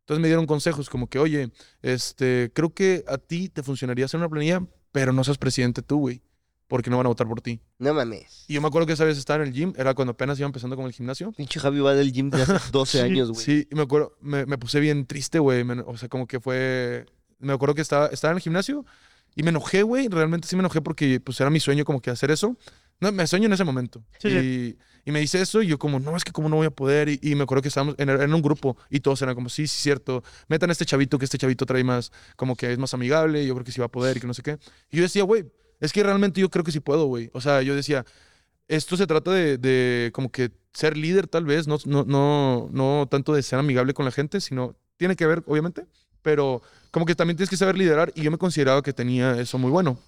Entonces 0.03 0.21
me 0.23 0.29
dieron 0.29 0.47
consejos 0.47 0.91
como 0.91 1.09
que, 1.09 1.19
oye, 1.21 1.51
este, 1.83 2.51
creo 2.55 2.75
que 2.75 3.05
a 3.09 3.19
ti 3.19 3.49
te 3.49 3.63
funcionaría 3.63 4.07
hacer 4.07 4.19
una 4.19 4.29
planilla, 4.31 4.67
pero 4.93 5.13
no 5.13 5.25
seas 5.25 5.39
presidente 5.39 5.83
tú, 5.83 5.99
güey, 6.01 6.23
porque 6.69 6.89
no 6.91 6.97
van 6.97 7.07
a 7.07 7.09
votar 7.11 7.27
por 7.29 7.41
ti. 7.41 7.61
No 7.79 7.93
mames. 7.95 8.45
Y 8.49 8.55
yo 8.55 8.61
me 8.63 8.69
acuerdo 8.69 8.87
que 8.87 8.95
esa 8.95 9.05
vez 9.05 9.19
estaba 9.19 9.43
en 9.43 9.49
el 9.49 9.55
gym, 9.55 9.73
era 9.77 9.95
cuando 9.95 10.13
apenas 10.13 10.39
iba 10.39 10.47
empezando 10.47 10.75
con 10.77 10.87
el 10.87 10.93
gimnasio. 10.93 11.33
Pinche 11.33 11.61
Javi 11.61 11.81
va 11.81 11.95
del 11.95 12.13
gym 12.13 12.31
de 12.31 12.43
hace 12.43 12.55
12 12.73 12.99
Sí, 12.99 13.05
años, 13.05 13.31
güey. 13.31 13.45
Sí, 13.45 13.69
y 13.71 13.75
me 13.75 13.83
acuerdo, 13.83 14.17
me, 14.21 14.47
me 14.47 14.57
puse 14.59 14.81
bien 14.81 15.05
triste, 15.07 15.39
güey. 15.39 15.65
me- 15.65 15.83
O 15.83 15.97
sea, 15.97 16.09
como 16.09 16.27
que 16.27 16.41
fue. 16.41 17.07
Me 17.39 17.53
acuerdo 17.53 17.75
que 17.75 17.83
estaba, 17.83 18.07
estaba 18.07 18.33
en 18.33 18.37
el 18.37 18.43
gimnasio 18.43 18.85
y 19.35 19.43
me 19.43 19.51
enojé, 19.51 19.83
güey. 19.83 20.09
Realmente 20.09 20.47
sí 20.49 20.57
me 20.57 20.61
enojé 20.61 20.81
porque 20.81 21.21
pues 21.21 21.41
era 21.41 21.51
mi 21.51 21.61
sueño 21.61 21.85
como 21.85 22.01
que 22.01 22.11
hacer 22.11 22.31
eso. 22.31 22.57
No, 23.01 23.11
me 23.11 23.27
sueño 23.27 23.47
en 23.47 23.53
ese 23.53 23.65
momento. 23.65 24.05
Sí, 24.21 24.29
y, 24.29 24.79
y 25.05 25.11
me 25.11 25.19
dice 25.19 25.41
eso 25.43 25.61
y 25.61 25.67
yo 25.67 25.77
como, 25.77 25.99
no, 25.99 26.17
es 26.17 26.23
que 26.23 26.31
como 26.31 26.49
no 26.49 26.55
voy 26.57 26.67
a 26.69 26.71
poder. 26.71 27.09
Y, 27.09 27.19
y 27.21 27.35
me 27.35 27.43
acuerdo 27.43 27.61
que 27.63 27.69
estábamos 27.69 27.97
en, 27.99 28.09
en 28.09 28.33
un 28.33 28.41
grupo 28.43 28.77
y 28.89 29.01
todos 29.01 29.21
eran 29.23 29.35
como, 29.35 29.49
sí, 29.49 29.67
sí, 29.67 29.77
cierto. 29.83 30.23
Metan 30.47 30.71
a 30.71 30.73
este 30.73 30.87
chavito, 30.87 31.19
que 31.19 31.25
este 31.25 31.37
chavito 31.37 31.67
trae 31.67 31.83
más, 31.83 32.13
como 32.37 32.55
que 32.55 32.71
es 32.73 32.79
más 32.79 32.95
amigable. 32.95 33.45
Yo 33.45 33.55
creo 33.55 33.65
que 33.65 33.73
sí 33.73 33.81
va 33.81 33.87
a 33.87 33.91
poder 33.91 34.17
y 34.17 34.21
que 34.21 34.27
no 34.29 34.35
sé 34.35 34.43
qué. 34.43 34.59
Y 34.93 34.99
yo 34.99 35.03
decía, 35.03 35.25
güey, 35.25 35.45
es 35.83 35.93
que 35.93 36.03
realmente 36.03 36.41
yo 36.41 36.51
creo 36.51 36.65
que 36.65 36.73
sí 36.73 36.81
puedo, 36.81 37.07
güey. 37.07 37.31
O 37.35 37.41
sea, 37.41 37.63
yo 37.63 37.75
decía, 37.77 38.07
esto 38.69 38.97
se 38.97 39.07
trata 39.07 39.33
de, 39.33 40.11
como 40.15 40.31
que 40.31 40.51
ser 40.73 40.97
líder 40.97 41.27
tal 41.29 41.45
vez, 41.45 41.69
no, 41.69 41.79
no, 41.87 42.05
no, 42.05 42.69
no 42.73 43.09
tanto 43.11 43.35
de 43.35 43.43
ser 43.43 43.59
amigable 43.59 43.95
con 43.95 44.05
la 44.07 44.13
gente, 44.13 44.41
sino 44.41 44.77
tiene 44.97 45.17
que 45.17 45.27
ver, 45.27 45.43
obviamente, 45.47 45.87
pero 46.23 46.63
como 46.91 47.07
que 47.07 47.15
también 47.17 47.37
tienes 47.37 47.51
que 47.51 47.57
saber 47.57 47.77
liderar 47.77 48.13
y 48.15 48.23
yo 48.23 48.31
me 48.31 48.39
consideraba 48.39 48.83
que 48.83 48.93
tenía 48.93 49.41
eso 49.41 49.59
muy 49.59 49.71
bueno. 49.71 49.99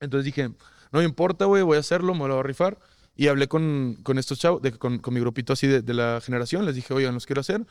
Entonces 0.00 0.26
dije, 0.26 0.48
no 0.92 1.00
me 1.00 1.04
importa, 1.04 1.46
güey, 1.46 1.62
voy 1.62 1.76
a 1.78 1.80
hacerlo, 1.80 2.14
me 2.14 2.28
lo 2.28 2.34
voy 2.34 2.40
a 2.40 2.42
rifar. 2.42 2.78
Y 3.16 3.28
hablé 3.28 3.48
con, 3.48 3.96
con 4.04 4.18
estos 4.18 4.38
chavos, 4.38 4.62
de- 4.62 4.72
con, 4.72 5.00
mi 5.10 5.20
grupito 5.20 5.52
así 5.52 5.66
de, 5.66 5.94
la 5.94 6.20
generación, 6.22 6.64
les 6.66 6.76
dije, 6.76 6.94
oigan, 6.94 7.14
los 7.14 7.26
quiero 7.26 7.40
hacer. 7.40 7.66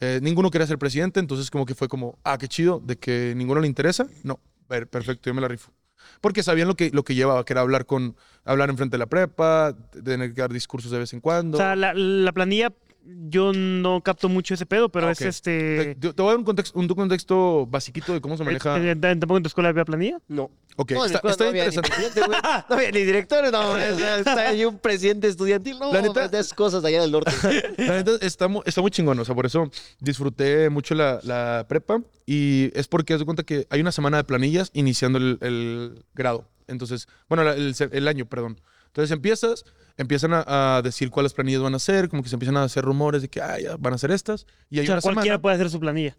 Eh, 0.00 0.20
ninguno 0.22 0.50
quería 0.50 0.66
ser 0.66 0.78
presidente, 0.78 1.20
entonces 1.20 1.50
como 1.50 1.66
que 1.66 1.74
fue 1.76 1.88
como, 1.88 2.18
ah, 2.24 2.38
qué 2.38 2.48
chido, 2.48 2.80
de 2.84 2.96
que 2.98 3.34
ninguno 3.36 3.60
le 3.60 3.68
interesa. 3.68 4.08
No, 4.24 4.40
per- 4.66 4.88
perfecto, 4.88 5.30
yo 5.30 5.34
me 5.34 5.40
la 5.42 5.48
rifo. 5.48 5.72
Porque 6.20 6.42
sabían 6.42 6.68
lo 6.68 6.74
que, 6.74 6.90
lo 6.90 7.02
que 7.02 7.14
llevaba, 7.14 7.44
que 7.44 7.52
era 7.52 7.62
hablar 7.62 7.86
con, 7.86 8.16
hablar 8.44 8.70
enfrente 8.70 8.94
de 8.94 8.98
la 8.98 9.06
prepa, 9.06 9.74
tener 10.04 10.34
que 10.34 10.40
dar 10.40 10.52
discursos 10.52 10.90
de 10.90 10.98
vez 10.98 11.12
en 11.12 11.20
cuando. 11.20 11.58
O 11.58 11.60
sea, 11.60 11.76
la, 11.76 11.94
la 11.94 12.32
planilla, 12.32 12.72
yo 13.04 13.52
no 13.52 14.02
capto 14.02 14.28
mucho 14.28 14.54
ese 14.54 14.66
pedo, 14.66 14.88
pero 14.88 15.08
Ah, 15.08 15.12
es 15.12 15.20
este. 15.22 15.94
te, 15.96 16.12
te 16.12 16.22
voy 16.22 16.28
a 16.28 16.32
dar 16.32 16.38
un 16.38 16.44
contexto, 16.44 16.78
un 16.78 16.86
contexto 16.88 17.66
basiquito 17.66 18.12
de 18.12 18.20
cómo 18.20 18.36
se 18.36 18.44
maneja. 18.44 18.78
Eh, 18.78 18.90
eh, 18.92 18.96
¿Tampoco 18.96 19.36
en 19.38 19.42
tu 19.42 19.48
escuela 19.48 19.68
había 19.70 19.84
planilla? 19.84 20.18
No. 20.28 20.50
Ok, 20.76 20.92
No, 20.92 21.04
está, 21.04 21.20
está 21.28 21.44
no 21.44 21.50
había 21.50 21.64
ni 21.68 21.74
interesante. 21.74 22.20
güey. 22.26 22.38
No 22.68 22.74
había 22.76 22.90
ni 22.92 23.00
director, 23.02 23.52
no. 23.52 23.76
Está 23.76 24.48
ahí 24.48 24.64
un 24.64 24.78
presidente 24.78 25.26
estudiantil. 25.28 25.78
No, 25.78 25.92
La 25.92 26.02
neta- 26.02 26.24
esas 26.26 26.54
cosas 26.54 26.84
allá 26.84 27.00
del 27.02 27.10
norte. 27.12 27.32
La 27.78 27.96
neta 28.02 28.12
está, 28.20 28.48
mu- 28.48 28.62
está 28.64 28.80
muy 28.80 28.90
chingón, 28.90 29.18
o 29.18 29.24
sea, 29.24 29.34
por 29.34 29.46
eso 29.46 29.70
disfruté 29.98 30.70
mucho 30.70 30.94
la, 30.94 31.20
la 31.22 31.66
prepa 31.68 32.00
y 32.26 32.70
es 32.78 32.86
porque 32.88 33.14
haz 33.14 33.18
de 33.20 33.24
cuenta 33.26 33.42
que 33.42 33.66
hay 33.70 33.80
una 33.80 33.92
semana 33.92 34.16
de 34.18 34.24
planillas 34.24 34.70
iniciando 34.72 35.18
el, 35.18 35.38
el 35.40 36.04
grado. 36.14 36.46
Entonces, 36.68 37.08
bueno, 37.28 37.50
el, 37.50 37.74
el 37.92 38.08
año, 38.08 38.26
perdón. 38.26 38.60
Entonces 38.86 39.10
empiezas, 39.12 39.64
empiezan 40.00 40.32
a, 40.34 40.76
a 40.76 40.82
decir 40.82 41.10
cuáles 41.10 41.32
planillas 41.32 41.60
van 41.62 41.74
a 41.74 41.78
ser, 41.78 42.08
como 42.08 42.22
que 42.22 42.28
se 42.28 42.34
empiezan 42.36 42.56
a 42.56 42.64
hacer 42.64 42.84
rumores 42.84 43.22
de 43.22 43.28
que 43.28 43.40
ah, 43.40 43.58
ya 43.60 43.76
van 43.76 43.94
a 43.94 43.98
ser 43.98 44.10
estas. 44.10 44.46
Y 44.70 44.78
hay 44.78 44.84
O 44.84 44.86
sea, 44.86 44.94
una 44.96 45.02
cualquiera 45.02 45.24
semana. 45.34 45.42
puede 45.42 45.54
hacer 45.56 45.70
su 45.70 45.80
planilla. 45.80 46.16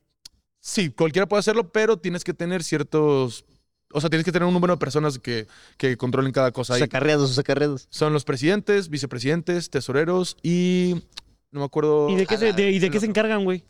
Sí, 0.59 0.89
cualquiera 0.91 1.27
puede 1.27 1.39
hacerlo, 1.39 1.71
pero 1.71 1.97
tienes 1.97 2.23
que 2.23 2.33
tener 2.33 2.63
ciertos. 2.63 3.45
O 3.93 3.99
sea, 3.99 4.09
tienes 4.09 4.23
que 4.23 4.31
tener 4.31 4.47
un 4.47 4.53
número 4.53 4.73
de 4.75 4.79
personas 4.79 5.19
que, 5.19 5.47
que 5.77 5.97
controlen 5.97 6.31
cada 6.31 6.51
cosa. 6.51 6.73
Sus 6.73 6.81
Ahí 6.81 6.85
acarreados, 6.85 7.29
sus 7.29 7.39
acarreados. 7.39 7.87
son 7.89 8.13
los 8.13 8.23
presidentes, 8.23 8.89
vicepresidentes, 8.89 9.69
tesoreros 9.69 10.37
y. 10.43 11.03
No 11.51 11.59
me 11.61 11.65
acuerdo. 11.65 12.09
¿Y 12.09 12.15
de 12.15 12.25
qué, 12.25 12.37
se, 12.37 12.53
de- 12.53 12.71
y 12.71 12.79
de 12.79 12.89
qué 12.89 12.99
se 12.99 13.05
encargan, 13.07 13.43
güey? 13.43 13.63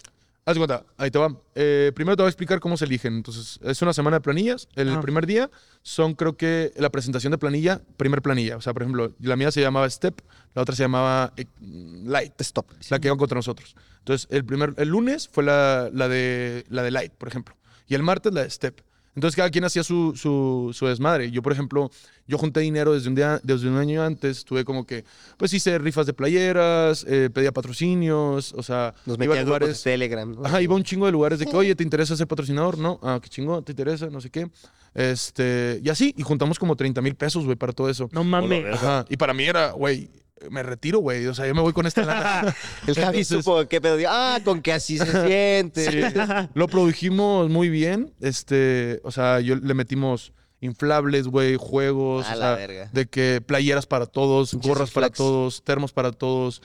Haz 0.44 0.58
cuenta, 0.58 0.84
ahí 0.98 1.12
te 1.12 1.20
va. 1.20 1.36
Eh, 1.54 1.92
primero 1.94 2.18
te 2.18 2.24
voy 2.24 2.28
a 2.28 2.32
explicar 2.32 2.60
cómo 2.60 2.76
se 2.76 2.86
eligen. 2.86 3.14
Entonces, 3.16 3.60
es 3.64 3.80
una 3.84 3.94
semana 3.94 4.18
de 4.18 4.22
planillas. 4.22 4.68
El 4.76 4.90
Ah. 4.90 5.00
primer 5.02 5.28
día 5.28 5.52
son, 5.84 6.16
creo 6.16 6.36
que, 6.36 6.74
la 6.78 6.90
presentación 6.90 7.30
de 7.32 7.38
planilla, 7.38 7.80
primer 7.98 8.24
planilla. 8.24 8.58
O 8.58 8.62
sea, 8.62 8.74
por 8.74 8.82
ejemplo, 8.82 9.14
la 9.20 9.36
mía 9.36 9.52
se 9.52 9.62
llamaba 9.62 9.88
Step, 9.88 10.20
la 10.56 10.64
otra 10.64 10.76
se 10.76 10.82
llamaba 10.84 11.32
eh, 11.38 11.46
Light, 11.62 12.42
Stop. 12.42 12.66
la 12.90 13.00
que 13.00 13.08
iban 13.08 13.20
contra 13.20 13.36
nosotros. 13.36 13.76
Entonces, 14.00 14.28
el, 14.32 14.44
primer, 14.44 14.74
el 14.78 14.90
lunes 14.90 15.28
fue 15.32 15.44
la, 15.44 15.90
la, 15.94 16.08
de, 16.08 16.66
la 16.70 16.82
de 16.82 16.90
Light, 16.90 17.14
por 17.14 17.28
ejemplo. 17.28 17.56
Y 17.88 17.94
el 17.94 18.02
martes 18.02 18.34
la 18.34 18.42
de 18.42 18.50
Step. 18.50 18.82
Entonces, 19.16 19.36
cada 19.36 19.50
quien 19.50 19.64
hacía 19.66 19.84
su, 19.84 20.14
su, 20.16 20.72
su 20.74 20.86
desmadre. 20.88 21.32
Yo, 21.32 21.42
por 21.42 21.52
ejemplo, 21.52 21.92
yo 22.28 22.38
junté 22.38 22.62
dinero 22.62 22.94
desde 22.94 23.10
un, 23.10 23.16
día, 23.16 23.42
desde 23.44 23.68
un 23.68 23.76
año 23.78 24.02
antes. 24.04 24.46
Tuve 24.46 24.64
como 24.64 24.86
que, 24.86 25.04
pues 25.38 25.54
hice 25.54 25.78
rifas 25.80 26.06
de 26.06 26.14
playeras, 26.14 27.06
eh, 27.10 27.30
pedía 27.34 27.52
patrocinios, 27.52 28.54
o 28.54 28.64
sea, 28.64 28.94
Nos 29.06 29.18
iba 29.18 29.24
a 29.24 29.28
grupos 29.28 29.38
de 29.38 29.46
lugares- 29.46 29.84
Telegram. 29.84 30.32
¿no? 30.36 30.46
Ajá, 30.46 30.62
iba 30.62 30.74
a 30.74 30.78
un 30.78 30.84
chingo 30.84 31.06
de 31.08 31.12
lugares 31.12 31.40
de 31.40 31.46
que, 31.46 31.56
oye, 31.56 31.76
¿te 31.76 31.84
interesa 31.84 32.16
ser 32.16 32.28
patrocinador? 32.28 32.78
No, 32.78 33.00
ah, 33.04 33.20
qué 33.22 33.28
chingón, 33.30 33.64
¿te 33.66 33.74
interesa? 33.74 34.10
No 34.10 34.22
sé 34.22 34.30
qué. 34.30 34.50
Este, 34.94 35.80
y 35.84 35.90
así, 35.90 36.14
y 36.18 36.22
juntamos 36.24 36.60
como 36.60 36.76
30 36.76 37.02
mil 37.02 37.16
pesos, 37.16 37.44
güey, 37.46 37.56
para 37.56 37.74
todo 37.74 37.90
eso. 37.90 38.10
No 38.12 38.24
mames. 38.24 38.66
Ajá, 38.74 39.06
y 39.10 39.18
para 39.18 39.34
mí 39.34 39.44
era, 39.44 39.72
güey, 39.72 40.10
me 40.50 40.64
retiro, 40.64 41.00
güey. 41.00 41.28
O 41.28 41.34
sea, 41.34 41.48
yo 41.48 41.54
me 41.56 41.62
voy 41.62 41.74
con 41.74 41.86
esta 41.86 42.04
lana. 42.04 42.56
El 42.88 42.96
Javi 42.96 43.24
supo 43.24 43.68
qué 43.68 43.80
pedo. 43.82 43.98
Ah, 44.08 44.40
con 44.44 44.62
que 44.62 44.74
así 44.74 44.98
se 44.98 45.06
siente. 45.28 46.12
Lo 46.54 46.68
produjimos 46.68 47.50
muy 47.50 47.70
bien. 47.70 48.14
Este, 48.22 49.00
o 49.04 49.12
sea, 49.12 49.40
yo 49.40 49.56
le 49.56 49.74
metimos 49.74 50.34
inflables, 50.62 51.28
güey, 51.28 51.56
juegos, 51.58 52.28
A 52.28 52.34
o 52.36 52.38
la 52.38 52.46
sea, 52.46 52.56
verga. 52.68 52.90
de 52.94 53.08
que 53.08 53.42
playeras 53.46 53.88
para 53.88 54.06
todos, 54.06 54.54
gorras 54.54 54.92
para 54.92 55.10
todos, 55.10 55.64
termos 55.64 55.92
para 55.92 56.12
todos, 56.12 56.62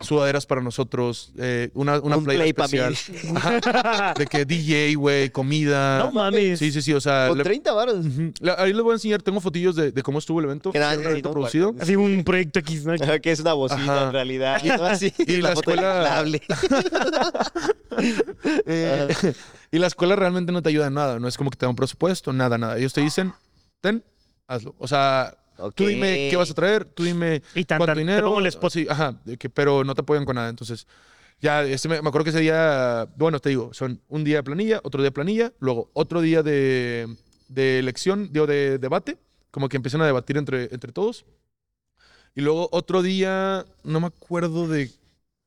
sudaderas 0.00 0.46
para 0.46 0.62
nosotros, 0.62 1.32
eh, 1.38 1.70
una, 1.74 2.00
una 2.00 2.16
Un 2.16 2.24
play 2.24 2.48
especial. 2.48 2.96
Ajá. 3.36 4.14
De 4.16 4.26
que 4.26 4.44
DJ, 4.46 4.94
güey, 4.94 5.30
comida. 5.30 5.98
No 5.98 6.12
mames. 6.12 6.58
Sí, 6.58 6.72
sí, 6.72 6.80
sí, 6.80 6.92
o 6.94 7.00
sea, 7.00 7.26
Con 7.28 7.38
le- 7.38 7.44
30 7.44 7.72
varos. 7.72 8.04
La- 8.40 8.54
ahí 8.58 8.72
les 8.72 8.82
voy 8.82 8.92
a 8.92 8.94
enseñar, 8.94 9.20
tengo 9.22 9.40
fotillos 9.40 9.76
de, 9.76 9.92
de 9.92 10.02
cómo 10.02 10.18
estuvo 10.18 10.38
el 10.40 10.46
evento. 10.46 10.72
Que 10.72 10.78
nada, 10.78 10.94
fue 10.94 11.02
un 11.02 11.06
evento 11.10 11.28
sí, 11.28 11.30
no, 11.30 11.32
producido. 11.32 11.74
Así 11.80 11.96
un 11.96 12.24
proyecto 12.24 12.60
X, 12.60 12.86
¿no? 12.86 12.94
Ajá, 12.94 13.18
que 13.20 13.30
es 13.32 13.40
una 13.40 13.52
bocina 13.52 13.96
Ajá. 13.96 14.06
en 14.06 14.12
realidad. 14.12 14.60
Y 14.64 14.68
todo 14.68 14.86
así. 14.86 15.12
Y 15.18 15.36
la 15.42 15.54
foto 15.54 15.72
escuela- 15.72 16.00
inflable. 16.22 16.42
Eh, 18.66 19.08
y 19.70 19.78
la 19.78 19.86
escuela 19.86 20.16
realmente 20.16 20.52
no 20.52 20.62
te 20.62 20.68
ayuda 20.70 20.86
en 20.86 20.94
nada. 20.94 21.18
No 21.18 21.28
es 21.28 21.36
como 21.36 21.50
que 21.50 21.56
te 21.56 21.66
da 21.66 21.70
un 21.70 21.76
presupuesto, 21.76 22.32
nada, 22.32 22.58
nada. 22.58 22.78
Ellos 22.78 22.92
te 22.92 23.00
dicen, 23.00 23.32
ten, 23.80 24.02
hazlo. 24.46 24.74
O 24.78 24.88
sea, 24.88 25.36
Tú 25.74 25.86
dime 25.86 26.28
qué 26.30 26.36
vas 26.36 26.50
a 26.50 26.54
traer, 26.54 26.84
tú 26.84 27.02
dime 27.04 27.42
Y 27.54 27.64
tan, 27.64 27.78
cuánto 27.78 27.86
tan, 27.90 27.94
te 27.96 28.00
dinero. 28.00 28.26
pongo 28.28 28.40
el 28.40 28.46
spot. 28.46 28.72
Sí, 28.72 28.86
ajá, 28.88 29.20
de 29.24 29.36
que, 29.36 29.48
pero 29.50 29.84
no 29.84 29.94
te 29.94 30.00
apoyan 30.02 30.24
con 30.24 30.36
nada. 30.36 30.48
Entonces, 30.48 30.86
ya, 31.40 31.62
este, 31.64 31.88
me, 31.88 32.02
me 32.02 32.08
acuerdo 32.08 32.24
que 32.24 32.30
ese 32.30 32.40
día, 32.40 33.08
bueno, 33.16 33.38
te 33.40 33.48
digo, 33.50 33.72
son 33.74 34.00
un 34.08 34.24
día 34.24 34.36
de 34.36 34.42
planilla, 34.42 34.80
otro 34.82 35.00
día 35.02 35.08
de 35.08 35.12
planilla, 35.12 35.52
luego 35.58 35.90
otro 35.94 36.20
día 36.20 36.42
de, 36.42 37.06
de 37.48 37.78
elección, 37.78 38.30
digo, 38.32 38.46
de 38.46 38.78
debate, 38.78 39.16
como 39.50 39.68
que 39.68 39.76
empiezan 39.76 40.00
a 40.02 40.06
debatir 40.06 40.36
entre, 40.36 40.68
entre 40.72 40.92
todos. 40.92 41.24
Y 42.34 42.42
luego 42.42 42.68
otro 42.72 43.02
día, 43.02 43.64
no 43.82 44.00
me 44.00 44.06
acuerdo 44.06 44.68
de 44.68 44.90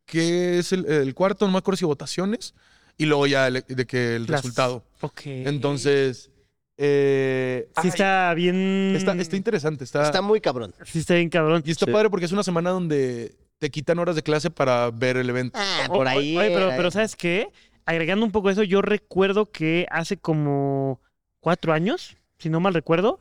qué 0.05 0.59
es 0.59 0.73
el, 0.73 0.85
el 0.85 1.13
cuarto, 1.15 1.45
no 1.45 1.51
me 1.53 1.57
acuerdo 1.59 1.77
si 1.77 1.85
votaciones, 1.85 2.53
y 2.97 3.05
luego 3.05 3.25
ya 3.27 3.49
de 3.49 3.85
que 3.87 4.15
el 4.17 4.23
Las- 4.23 4.41
resultado. 4.41 4.83
Ok. 5.01 5.21
Entonces, 5.25 6.29
eh, 6.77 7.67
Sí 7.75 7.81
ay, 7.83 7.89
está 7.89 8.33
bien... 8.33 8.93
está, 8.95 9.13
está 9.13 9.35
interesante, 9.35 9.83
está, 9.83 10.03
Está 10.03 10.21
muy 10.21 10.41
cabrón. 10.41 10.73
Sí 10.85 10.99
está 10.99 11.15
bien 11.15 11.29
cabrón. 11.29 11.63
y 11.65 11.71
está 11.71 11.85
Sí. 11.85 11.91
padre 11.91 12.09
porque 12.09 12.25
es 12.25 12.31
una 12.31 12.43
semana 12.43 12.71
donde 12.71 13.35
te 13.59 13.69
quitan 13.69 13.99
horas 13.99 14.15
de 14.15 14.23
clase 14.23 14.49
para 14.49 14.89
ver 14.91 15.17
el 15.17 15.29
evento. 15.29 15.57
Ah, 15.61 15.85
por 15.87 16.07
ahí. 16.07 16.35
Oye, 16.37 16.49
pero, 16.53 16.71
eh, 16.71 16.73
pero 16.75 16.91
¿sabes 16.91 17.15
qué? 17.15 17.49
Agregando 17.85 18.25
un 18.25 18.31
poco 18.31 18.49
eso, 18.49 18.63
yo 18.63 18.81
recuerdo 18.81 19.51
que 19.51 19.85
hace 19.89 20.17
como 20.17 20.99
cuatro 21.39 21.73
años, 21.73 22.17
si 22.37 22.49
no 22.49 22.59
mal 22.59 22.73
recuerdo, 22.73 23.19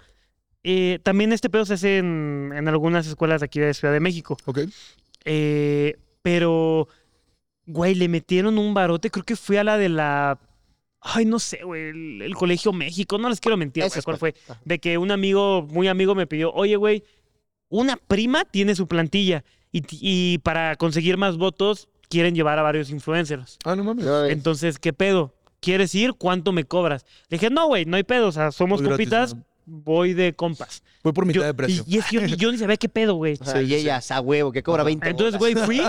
eh, 0.65 0.99
también 1.03 1.33
este 1.33 1.51
pedo 1.51 1.65
se 1.65 1.75
hace 1.75 1.99
en, 1.99 2.53
en 2.55 2.69
algunas 2.69 3.07
escuelas 3.07 3.41
de 3.41 3.47
aquí 3.47 3.61
de 3.61 3.75
Ciudad 3.75 3.93
de 3.93 4.01
México. 4.01 4.37
¿Ok? 4.47 4.61
Eh, 5.25 5.97
pero, 6.23 6.89
güey, 7.67 7.95
le 7.95 8.09
metieron 8.09 8.59
un 8.59 8.73
barote, 8.75 9.11
creo 9.11 9.25
que 9.25 9.37
fue 9.37 9.59
a 9.59 9.65
la 9.65 9.77
de 9.79 9.89
la... 9.89 10.39
Ay, 11.05 11.25
no 11.25 11.39
sé, 11.41 11.65
güey, 11.65 11.89
el, 11.89 12.23
el 12.23 12.35
Colegio 12.37 12.73
México, 12.73 13.19
no 13.19 13.29
les 13.29 13.41
quiero 13.41 13.57
mentir, 13.57 13.85
güey, 13.89 14.03
¿cuál 14.03 14.19
fue? 14.19 14.35
De 14.65 14.79
que 14.79 14.99
un 14.99 15.11
amigo, 15.11 15.63
muy 15.63 15.89
amigo, 15.89 16.15
me 16.15 16.29
pidió, 16.29 16.53
oye, 16.53 16.77
güey, 16.77 17.03
una 17.69 17.97
prima 17.97 18.45
tiene 18.45 18.75
su 18.77 18.87
plantilla 18.87 19.45
y, 19.73 20.39
para 20.39 20.77
conseguir 20.77 21.17
más 21.17 21.37
votos 21.39 21.89
quieren 22.09 22.35
llevar 22.35 22.59
a 22.59 22.63
varios 22.63 22.91
influencers. 22.91 23.59
Ah, 23.65 23.75
no 23.75 23.83
mames. 23.85 24.07
Entonces, 24.31 24.79
¿qué 24.79 24.93
pedo? 24.93 25.35
¿Quieres 25.61 25.95
ir? 25.95 26.13
¿Cuánto 26.13 26.53
me 26.53 26.65
cobras? 26.65 27.05
Le 27.29 27.39
dije, 27.39 27.51
no, 27.51 27.67
güey, 27.67 27.85
no 27.85 27.97
hay 27.97 28.03
pedo, 28.05 28.29
o 28.29 28.33
sea, 28.33 28.53
somos 28.53 28.81
Muy 28.81 28.89
gratis, 28.91 29.07
compitas, 29.09 29.35
¿no? 29.35 29.45
voy 29.65 30.13
de 30.13 30.35
compas. 30.35 30.83
Voy 31.03 31.13
por 31.13 31.25
mitad 31.25 31.41
Yo- 31.41 31.47
de 31.47 31.55
precio. 31.55 31.85
Y, 31.87 31.95
y 31.95 31.99
es 31.99 32.07
que 32.07 32.17
yo, 32.17 32.21
ni- 32.23 32.37
yo 32.37 32.53
ni 32.53 32.59
sabía 32.59 32.77
qué 32.77 32.89
pedo, 32.89 33.15
güey. 33.15 33.39
Ajá, 33.41 33.53
sí, 33.53 33.65
y 33.65 33.67
sí. 33.69 33.75
ella, 33.77 34.01
a 34.09 34.21
huevo, 34.21 34.53
que 34.53 34.63
cobra 34.63 34.83
20 34.85 35.09
Entonces, 35.09 35.39
güey, 35.39 35.55
fui, 35.55 35.81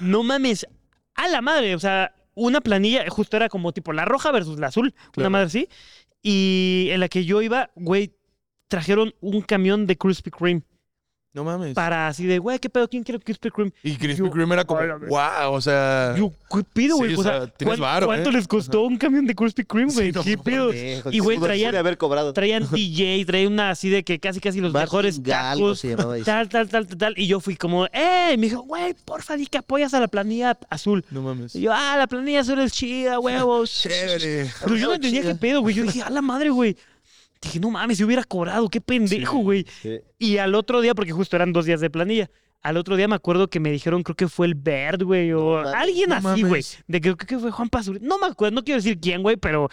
no 0.00 0.22
mames, 0.22 0.66
a 1.14 1.28
la 1.28 1.40
madre, 1.40 1.74
o 1.74 1.78
sea, 1.78 2.14
una 2.34 2.60
planilla, 2.60 3.04
justo 3.10 3.36
era 3.36 3.48
como 3.48 3.72
tipo 3.72 3.92
la 3.92 4.04
roja 4.04 4.30
versus 4.32 4.58
la 4.58 4.68
azul, 4.68 4.94
una 4.96 5.10
Claro. 5.12 5.30
madre 5.30 5.46
así. 5.46 5.68
Y 6.22 6.88
en 6.90 7.00
la 7.00 7.08
que 7.08 7.24
yo 7.24 7.42
iba, 7.42 7.70
güey, 7.74 8.14
trajeron 8.68 9.14
un 9.20 9.42
camión 9.42 9.86
de 9.86 9.96
Krispy 9.98 10.30
Kreme 10.30 10.62
No 11.34 11.44
mames. 11.44 11.72
para 11.74 12.08
así 12.08 12.26
de, 12.26 12.38
güey, 12.38 12.58
¿qué 12.58 12.68
pedo? 12.68 12.86
¿Quién 12.88 13.02
quiere 13.02 13.18
Krispy 13.18 13.50
Kreme? 13.50 13.72
Y 13.82 13.96
Krispy 13.96 14.28
Kreme 14.28 14.52
era 14.54 14.64
como, 14.66 14.80
wow, 15.08 15.52
o 15.52 15.60
sea... 15.62 16.14
Yo, 16.14 16.30
¿qué 16.54 16.62
pido, 16.74 16.96
güey? 16.98 17.14
Sí, 17.14 17.20
o 17.20 17.22
sea, 17.22 17.32
sea, 17.40 17.46
tienes 17.46 17.78
¿cuán- 17.78 17.80
varo, 17.80 18.06
¿cuánto 18.06 18.28
¿eh? 18.28 18.32
les 18.34 18.46
costó 18.46 18.82
un 18.82 18.98
camión 18.98 19.24
de 19.26 19.34
Krispy 19.34 19.64
Kreme, 19.64 19.90
Sí, 19.90 19.96
güey? 19.96 20.12
no 20.12 20.22
¿Qué 20.22 20.36
mames. 20.36 20.44
pedo? 20.44 21.10
Y, 21.10 21.20
güey, 21.20 21.38
traían- 21.38 21.74
haber 21.74 21.96
cobrado. 21.96 22.34
Traían 22.34 22.68
DJ, 22.70 23.24
traían 23.24 23.54
una 23.54 23.70
así 23.70 23.88
de 23.88 24.02
que 24.04 24.18
casi 24.20 24.40
casi 24.40 24.60
los 24.60 24.74
mejores 24.74 25.16
Martin 25.20 25.32
tacos. 25.32 25.80
se 25.80 25.88
llamaba 25.88 26.16
eso. 26.16 26.26
Tal, 26.26 26.48
tal, 26.50 26.68
tal, 26.68 26.86
tal, 26.86 26.98
tal. 26.98 27.14
Y 27.16 27.26
yo 27.26 27.40
fui 27.40 27.56
como, 27.56 27.86
¡eh! 27.86 28.32
Y 28.34 28.36
me 28.36 28.48
dijo, 28.48 28.60
güey, 28.62 28.94
porfa, 29.04 29.34
di 29.38 29.46
que 29.46 29.56
apoyas 29.56 29.94
a 29.94 30.00
la 30.00 30.08
planilla 30.08 30.58
azul. 30.68 31.02
No 31.10 31.22
mames. 31.22 31.54
Y 31.56 31.62
yo, 31.62 31.72
ah, 31.72 31.96
la 31.96 32.06
planilla 32.08 32.40
azul 32.40 32.58
es 32.60 32.72
chida, 32.72 33.18
huevos. 33.18 33.72
Chévere. 33.82 34.50
Pero 34.64 34.76
yo 34.76 34.88
no 34.88 34.94
entendía 34.94 35.22
qué 35.22 35.34
pedo, 35.34 35.62
güey. 35.62 35.74
Yo 35.74 35.84
dije, 35.84 36.02
a 36.02 36.10
la 36.10 36.20
madre, 36.20 36.50
güey. 36.50 36.76
Dije, 37.42 37.58
no 37.60 37.70
mames, 37.70 37.98
si 37.98 38.04
hubiera 38.04 38.24
cobrado, 38.24 38.68
qué 38.68 38.80
pendejo, 38.80 39.38
güey. 39.38 39.66
Sí. 39.82 39.98
Y 40.18 40.38
al 40.38 40.54
otro 40.54 40.80
día, 40.80 40.94
porque 40.94 41.12
justo 41.12 41.34
eran 41.36 41.52
dos 41.52 41.66
días 41.66 41.80
de 41.80 41.90
planilla, 41.90 42.30
al 42.62 42.76
otro 42.76 42.94
día 42.94 43.08
me 43.08 43.16
acuerdo 43.16 43.50
que 43.50 43.58
me 43.58 43.72
dijeron, 43.72 44.04
creo 44.04 44.14
que 44.14 44.28
fue 44.28 44.46
el 44.46 44.54
Bert, 44.54 45.02
güey, 45.02 45.32
o 45.32 45.58
alguien 45.58 46.10
no 46.10 46.14
así, 46.28 46.44
güey. 46.44 46.62
De 46.86 47.00
que 47.00 47.16
creo 47.16 47.26
que 47.26 47.38
fue 47.40 47.50
Juan 47.50 47.68
Pazuri. 47.68 47.98
No 48.00 48.18
me 48.20 48.26
acuerdo, 48.28 48.54
no 48.54 48.62
quiero 48.62 48.76
decir 48.78 49.00
quién, 49.00 49.20
güey, 49.20 49.36
pero 49.36 49.68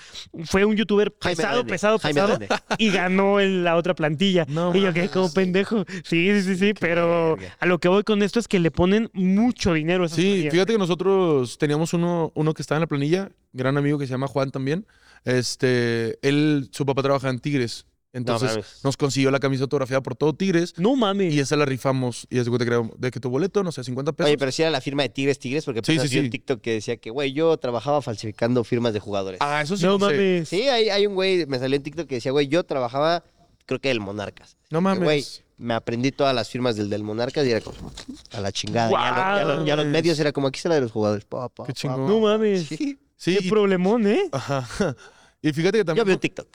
fue 0.45 0.65
un 0.65 0.75
youtuber 0.75 1.11
pesado, 1.13 1.63
pesado, 1.67 1.99
Jaime 1.99 2.19
pesado. 2.19 2.39
Y 2.79 2.89
ganó 2.89 3.39
en 3.39 3.63
la 3.63 3.75
otra 3.75 3.93
plantilla. 3.93 4.47
No 4.49 4.75
y 4.75 4.81
yo 4.81 4.91
quedé 4.91 5.09
como 5.09 5.31
pendejo. 5.31 5.85
Sí, 6.03 6.31
sí, 6.33 6.41
sí, 6.41 6.55
sí, 6.55 6.73
pero 6.73 7.35
verga. 7.35 7.55
a 7.59 7.65
lo 7.67 7.77
que 7.77 7.89
voy 7.89 8.01
con 8.01 8.23
esto 8.23 8.39
es 8.39 8.47
que 8.47 8.57
le 8.57 8.71
ponen 8.71 9.11
mucho 9.13 9.73
dinero 9.73 10.01
a 10.01 10.05
esas 10.07 10.15
Sí, 10.15 10.23
planillas. 10.23 10.51
fíjate 10.53 10.73
que 10.73 10.79
nosotros 10.79 11.59
teníamos 11.59 11.93
uno, 11.93 12.31
uno 12.33 12.55
que 12.55 12.63
estaba 12.63 12.77
en 12.77 12.81
la 12.81 12.87
planilla, 12.87 13.29
gran 13.53 13.77
amigo 13.77 13.99
que 13.99 14.07
se 14.07 14.11
llama 14.13 14.25
Juan 14.25 14.49
también. 14.49 14.87
Este, 15.25 16.17
él, 16.27 16.69
su 16.71 16.85
papá 16.85 17.01
trabaja 17.03 17.29
en 17.29 17.39
Tigres. 17.39 17.85
Entonces 18.11 18.57
nos 18.83 18.97
consiguió 18.97 19.29
la 19.29 19.39
camisa 19.39 19.61
autografiada 19.63 20.01
por 20.01 20.15
todo 20.15 20.33
Tigres 20.33 20.73
No 20.77 20.95
mames. 20.95 21.31
y 21.31 21.39
esa 21.39 21.55
la 21.55 21.65
rifamos. 21.65 22.25
Y 22.31 22.39
es 22.39 22.45
de 22.45 22.49
cuenta 22.49 22.65
que 22.65 22.71
era 22.73 22.89
de 22.97 23.11
que 23.11 23.19
tu 23.19 23.29
boleto, 23.29 23.61
no 23.63 23.71
sé, 23.71 23.83
50 23.83 24.13
pesos. 24.13 24.27
Oye, 24.29 24.37
pero 24.39 24.51
sí 24.51 24.63
era 24.63 24.71
la 24.71 24.81
firma 24.81 25.03
de 25.03 25.09
Tigres 25.09 25.37
Tigres, 25.37 25.63
porque 25.63 25.81
Sí, 25.83 25.91
apenas 25.91 26.09
sí, 26.09 26.15
vi 26.15 26.19
un 26.21 26.25
sí. 26.25 26.29
TikTok 26.31 26.59
que 26.59 26.73
decía 26.73 26.97
que, 26.97 27.11
güey, 27.11 27.33
yo 27.33 27.55
trabajaba 27.57 28.01
falsificando 28.01 28.63
firmas 28.63 28.93
de 28.93 28.99
jugadores. 28.99 29.37
Ah, 29.43 29.61
eso 29.61 29.77
sí. 29.77 29.85
no 29.85 29.99
no 29.99 30.09
sé. 30.09 30.15
mames. 30.15 30.49
Sí, 30.49 30.61
hay, 30.69 30.89
hay 30.89 31.05
un 31.05 31.13
güey, 31.13 31.45
me 31.45 31.59
salió 31.59 31.75
en 31.75 31.83
TikTok 31.83 32.07
que 32.07 32.15
decía, 32.15 32.31
güey, 32.31 32.47
yo 32.47 32.63
trabajaba, 32.63 33.23
creo 33.67 33.79
que 33.79 33.91
el 33.91 33.99
Monarcas. 33.99 34.57
No 34.71 34.79
Que, 34.79 34.83
mames. 34.83 35.03
Güey, 35.03 35.25
me 35.57 35.75
aprendí 35.75 36.11
todas 36.11 36.33
las 36.33 36.49
firmas 36.49 36.77
del 36.77 36.89
del 36.89 37.03
Monarcas 37.03 37.45
y 37.45 37.51
era 37.51 37.61
como, 37.61 37.91
a 38.31 38.41
la 38.41 38.51
chingada. 38.51 38.89
Ya, 38.89 39.43
lo- 39.43 39.49
ya 39.51 39.55
lo- 39.59 39.65
ya 39.67 39.75
los 39.75 39.85
medios 39.85 40.17
era 40.19 40.31
como, 40.31 40.47
aquí 40.47 40.57
está 40.57 40.69
la 40.69 40.75
de 40.75 40.81
los 40.81 40.91
jugadores. 40.91 41.25
Pa, 41.25 41.47
pa, 41.49 41.65
Qué 41.65 41.73
pa, 41.73 41.79
chingón. 41.79 42.01
pa. 42.05 42.07
No 42.11 42.19
mames. 42.21 42.65
Sí, 42.65 42.97
Sí, 43.19 43.35
Qué 43.37 43.47
y- 43.47 43.49
problemón, 43.49 44.07
¿eh? 44.07 44.29
Ajá. 44.31 44.65
Y 45.41 45.53
fíjate 45.53 45.77
que 45.79 45.85
también. 45.85 46.05
vi 46.07 46.13
un 46.13 46.19
TikTok. 46.19 46.47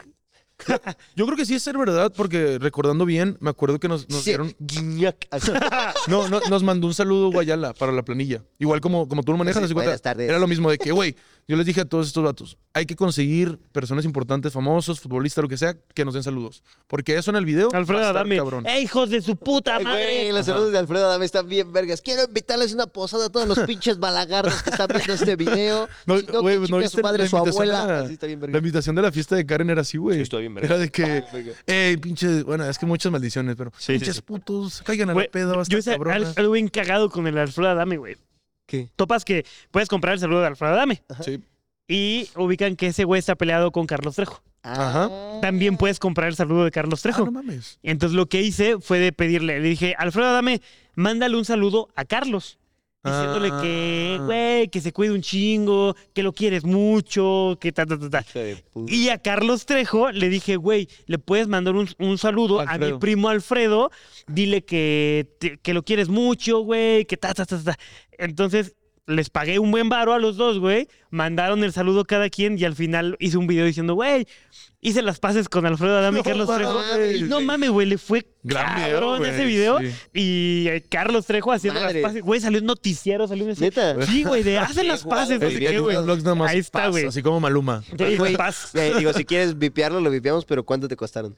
Yo 1.17 1.25
creo 1.27 1.37
que 1.37 1.45
sí 1.45 1.55
es 1.55 1.63
ser 1.63 1.77
verdad, 1.77 2.13
porque 2.17 2.59
recordando 2.59 3.05
bien, 3.05 3.37
me 3.41 3.51
acuerdo 3.51 3.81
que 3.81 3.89
nos, 3.89 4.09
nos 4.09 4.21
Sí, 4.23 4.31
dieron. 4.31 4.55
guiñac. 4.59 5.27
Así. 5.31 5.51
No, 6.09 6.29
no, 6.29 6.41
nos 6.51 6.63
mandó 6.63 6.87
un 6.87 6.95
saludo 6.95 7.31
Guayala 7.33 7.73
para 7.75 7.93
la 7.93 8.03
planilla. 8.03 8.43
Igual 8.59 8.81
como, 8.81 9.09
como 9.09 9.23
tú 9.23 9.33
lo 9.33 9.39
manejas, 9.39 9.63
Sí, 9.67 9.73
cuenta, 9.75 9.89
buenas 9.89 10.03
tardes. 10.03 10.29
era 10.29 10.39
lo 10.39 10.47
mismo 10.47 10.71
de 10.71 10.79
que, 10.79 10.93
güey, 10.93 11.17
yo 11.47 11.57
les 11.57 11.67
dije 11.67 11.83
a 11.83 11.85
todos 11.85 12.07
estos 12.07 12.25
vatos, 12.25 12.57
hay 12.73 12.87
que 12.87 12.97
conseguir 12.97 13.59
personas 13.73 14.05
importantes, 14.05 14.53
famosos, 14.53 14.99
futbolistas, 15.01 15.43
lo 15.43 15.49
que 15.49 15.57
sea, 15.57 15.77
que 15.95 16.05
nos 16.05 16.15
den 16.15 16.23
saludos. 16.23 16.63
Porque 16.87 17.17
eso 17.17 17.31
en 17.31 17.37
el 17.37 17.45
video. 17.45 17.69
Alfredo 17.73 18.05
Adame. 18.05 18.37
cabrón. 18.37 18.67
¡Eh, 18.67 18.81
hijos 18.81 19.11
de 19.11 19.21
su 19.23 19.37
puta 19.37 19.79
madre! 19.81 20.05
Güey, 20.23 20.33
los 20.33 20.47
saludos 20.47 20.73
de 20.73 20.79
Alfredo 20.79 21.07
Adame 21.07 21.25
están 21.25 21.49
bien 21.49 21.73
vergas. 21.73 22.01
Quiero 22.01 22.25
invitarles 22.25 22.73
una 22.75 22.87
posada 22.87 23.27
a 23.27 23.29
todos 23.31 23.47
los 23.47 23.59
pinches 23.67 23.99
balagardos 23.99 24.63
que 24.63 24.71
están 24.71 24.89
viendo 24.89 25.13
este 25.13 25.37
video. 25.37 25.89
No, 26.07 26.19
Si 26.19 26.27
no, 26.27 26.41
güey, 26.41 26.59
¿no 26.59 26.79
viste 26.79 26.97
su 26.97 27.03
madre, 27.03 27.25
la 27.25 27.29
su 27.29 27.37
abuela. 27.37 27.85
a- 27.85 28.01
Así 28.01 28.15
está 28.15 28.27
bien 28.27 28.41
La 28.41 28.47
verga. 28.47 28.59
invitación 28.59 28.97
de 28.97 29.03
la 29.03 29.13
fiesta 29.13 29.37
de 29.37 29.47
Karen 29.47 29.71
era 29.71 29.83
así, 29.83 29.99
güey. 29.99 30.17
Sí, 30.17 30.23
estoy 30.23 30.41
bien 30.43 30.55
verga. 30.55 30.67
Era 30.75 30.79
de 30.79 30.91
que, 30.91 31.25
ey, 31.67 31.97
pinches, 31.99 32.43
bueno, 32.45 32.65
es 32.69 32.79
que 32.79 32.87
muchas 32.87 33.13
maldiciones, 33.13 33.55
pero 33.57 33.71
Sí, 33.77 33.85
sí, 33.87 33.93
pinches 33.95 34.17
sí. 34.17 34.23
putos, 34.23 34.83
caigan 34.83 35.11
a 35.11 35.13
Güey, 35.13 35.27
la 35.27 35.31
peda, 35.31 35.63
Yo 35.69 35.79
hice 35.79 35.95
algo 36.37 36.53
bien 36.53 36.69
cagado 36.69 37.11
con 37.11 37.27
el 37.27 37.37
Alfredo 37.39 37.69
Adame, 37.71 37.97
güey. 37.99 38.17
¿Qué? 38.67 38.89
Topas 38.97 39.25
que 39.25 39.45
puedes 39.71 39.89
comprar 39.89 40.15
el 40.15 40.21
saludo 40.21 40.41
de 40.41 40.47
Alfredo 40.49 40.73
Adame 40.75 41.03
Sí. 41.23 41.41
y 41.89 42.29
ubican 42.37 42.77
que 42.77 42.87
ese 42.89 43.05
güey 43.05 43.19
está 43.19 43.35
peleado 43.35 43.71
con 43.73 43.87
Carlos 43.87 44.17
Trejo. 44.17 44.43
Ajá. 44.63 45.11
También 45.43 45.77
puedes 45.77 45.99
comprar 45.99 46.29
el 46.29 46.37
saludo 46.37 46.65
de 46.65 46.71
Carlos 46.71 47.01
Ah, 47.01 47.03
Trejo. 47.03 47.27
no 47.27 47.33
mames. 47.33 47.79
Entonces 47.83 48.17
lo 48.17 48.27
que 48.27 48.41
hice 48.41 48.79
fue 48.81 48.99
de 48.99 49.13
pedirle, 49.13 49.61
le 49.61 49.69
dije, 49.69 49.95
Alfredo 49.99 50.29
Adame, 50.29 50.63
mándale 50.95 51.37
un 51.37 51.45
saludo 51.45 51.89
a 51.95 52.05
Carlos. 52.07 52.59
Diciéndole 53.07 53.51
que, 53.61 54.17
Ah. 54.19 54.25
güey, 54.25 54.69
que 54.69 54.81
se 54.81 54.91
cuide 54.95 55.13
un 55.13 55.21
chingo, 55.21 55.95
que 56.15 56.23
lo 56.23 56.33
quieres 56.33 56.65
mucho, 56.65 57.59
que 57.61 57.71
ta, 57.71 57.85
ta, 57.85 57.99
ta, 57.99 58.09
ta. 58.09 58.25
Y 58.89 59.11
a 59.11 59.19
Carlos 59.19 59.67
Trejo 59.67 60.11
le 60.11 60.31
dije, 60.31 60.57
güey, 60.57 60.89
le 61.05 61.19
puedes 61.19 61.47
mandar 61.47 61.75
un, 61.75 61.87
un 61.99 62.17
saludo 62.17 62.61
a 62.61 62.79
mi 62.79 62.95
primo 62.95 63.29
Alfredo. 63.29 63.91
Dile 64.27 64.65
que, 64.65 65.29
te- 65.39 65.59
que 65.59 65.75
lo 65.75 65.83
quieres 65.83 66.09
mucho, 66.09 66.61
güey, 66.61 67.05
que 67.05 67.19
ta, 67.19 67.35
ta, 67.35 67.45
ta, 67.45 67.63
ta. 67.63 67.77
Entonces, 68.19 68.75
les 69.07 69.29
pagué 69.29 69.59
un 69.59 69.71
buen 69.71 69.89
varo 69.91 70.15
a 70.15 70.19
los 70.19 70.37
dos, 70.37 70.59
güey. 70.59 70.89
Mandaron 71.11 71.63
el 71.63 71.73
saludo 71.73 72.05
cada 72.07 72.31
quien 72.31 72.59
y 72.59 72.65
al 72.65 72.75
final 72.75 73.17
hice 73.21 73.37
un 73.37 73.47
video 73.47 73.67
diciendo, 73.67 73.95
güey, 73.95 74.27
hice 74.81 75.03
las 75.03 75.19
paces 75.21 75.51
con 75.51 75.67
Alfredo 75.67 75.99
Adame 75.99 76.21
y 76.21 76.23
No 76.23 76.25
Carlos 76.25 76.49
Trejo. 76.57 76.75
mames, 76.75 77.21
No 77.23 77.41
mames, 77.43 77.71
güey, 77.71 77.87
le 77.87 77.99
fue 77.99 78.27
Gran 78.43 78.81
cabrón 78.81 79.27
ese 79.27 79.45
video. 79.45 79.79
sí. 79.81 79.91
Y 80.15 80.69
eh, 80.69 80.83
Carlos 80.89 81.27
Trejo 81.27 81.53
haciendo 81.53 81.81
Madre. 81.81 82.01
las 82.01 82.09
paces. 82.11 82.23
Güey, 82.23 82.41
salió 82.41 82.61
un 82.61 82.67
noticiero, 82.67 83.29
salió 83.29 83.45
un... 83.45 83.55
¿Neta? 83.59 84.07
Sí, 84.07 84.25
güey, 84.25 84.43
de 84.43 84.57
hacen 84.59 84.89
las 84.89 85.05
paces. 85.05 85.39
no 85.39 85.51
sé 85.51 85.59
qué, 85.59 85.67
que 85.67 85.79
güey. 85.81 85.97
Ahí 86.49 86.59
está, 86.61 86.89
güey. 86.89 87.05
Así 87.07 87.23
como 87.23 87.41
Maluma. 87.41 87.83
Sí, 87.99 88.17
Güey, 88.17 88.37
paz. 88.37 88.75
eh, 88.75 88.95
digo, 88.97 89.13
si 89.13 89.27
quieres 89.27 89.59
vipearlo, 89.59 90.01
lo 90.01 90.11
vipeamos, 90.11 90.47
pero 90.47 90.65
¿cuánto 90.65 90.89
te 90.89 90.97
costaron? 90.97 91.37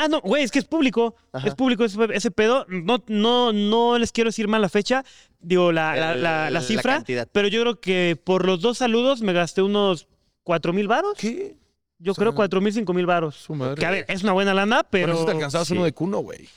Ah, 0.00 0.08
no, 0.08 0.20
güey, 0.20 0.42
es 0.44 0.50
que 0.50 0.58
es 0.60 0.64
público. 0.64 1.16
Ajá. 1.32 1.48
Es 1.48 1.54
público 1.54 1.84
ese, 1.84 1.98
ese 2.14 2.30
pedo. 2.30 2.64
No, 2.68 3.02
no, 3.08 3.52
no 3.52 3.98
les 3.98 4.12
quiero 4.12 4.28
decir 4.28 4.46
mal 4.48 4.62
la 4.62 4.68
fecha, 4.68 5.04
digo, 5.40 5.72
la, 5.72 5.96
la, 5.96 6.12
El- 6.12 6.22
la- 6.22 6.44
la 6.44 6.50
la 6.50 6.60
cifra. 6.62 7.04
pero 7.32 7.48
yo 7.48 7.60
creo 7.62 7.80
que 7.80 8.16
por 8.22 8.46
los 8.46 8.60
dos 8.60 8.78
saludos 8.78 9.20
me 9.22 9.32
gasté 9.32 9.62
unos 9.62 10.06
cuatro 10.44 10.72
mil 10.72 10.86
varos. 10.88 11.14
¿Qué? 11.18 11.56
Yo 11.98 12.12
O 12.12 12.14
sea, 12.14 12.22
creo 12.22 12.34
cuatro 12.34 12.60
mil, 12.60 12.72
cinco 12.72 12.92
mil 12.94 13.06
varos. 13.06 13.34
Su 13.34 13.54
madre. 13.54 13.74
Que 13.74 13.86
a 13.86 13.90
ver, 13.90 14.04
es 14.08 14.22
una 14.22 14.32
buena 14.32 14.54
lana, 14.54 14.84
Pero 14.88 15.06
pero. 15.08 15.14
eso 15.16 15.24
te 15.26 15.32
alcanzabas 15.32 15.66
sí. 15.68 15.74
uno 15.74 15.84
de 15.84 15.92
cuno, 15.92 16.18
güey. 16.18 16.48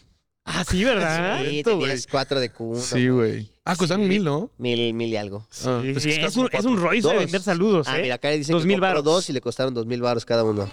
Ah, 0.46 0.64
sí, 0.68 0.84
¿verdad? 0.84 1.42
Sí, 1.50 1.60
Esto, 1.60 1.76
güey. 1.78 1.88
tenías 1.90 2.08
cuatro 2.08 2.40
de 2.40 2.52
cuno. 2.52 2.80
Sí, 2.80 3.10
güey. 3.10 3.50
Ah, 3.66 3.76
costaban 3.76 4.08
mil, 4.08 4.24
¿no? 4.24 4.52
Mil, 4.58 4.94
mil 4.94 5.10
y 5.10 5.16
algo. 5.18 5.48
Ah, 5.66 5.82
Sí, 5.84 5.94
que 5.94 6.26
es, 6.26 6.36
un, 6.38 6.48
es 6.52 6.66
un. 6.66 6.78
Royce 6.78 7.08
de 7.08 7.14
Dos. 7.16 7.24
vender 7.24 7.42
saludos, 7.42 7.88
Ah, 7.88 7.98
¿eh? 8.00 8.04
mira, 8.04 8.16
acá 8.16 8.30
dice 8.30 8.52
Dos 8.52 8.62
que 8.64 8.68
mil 8.68 8.76
compró 8.78 8.88
varos. 8.90 9.04
dos 9.04 9.30
y 9.30 9.34
le 9.34 9.42
costaron 9.42 9.74
dos 9.74 9.86
mil 9.86 10.02
baros 10.02 10.26
cada 10.26 10.44
uno. 10.44 10.70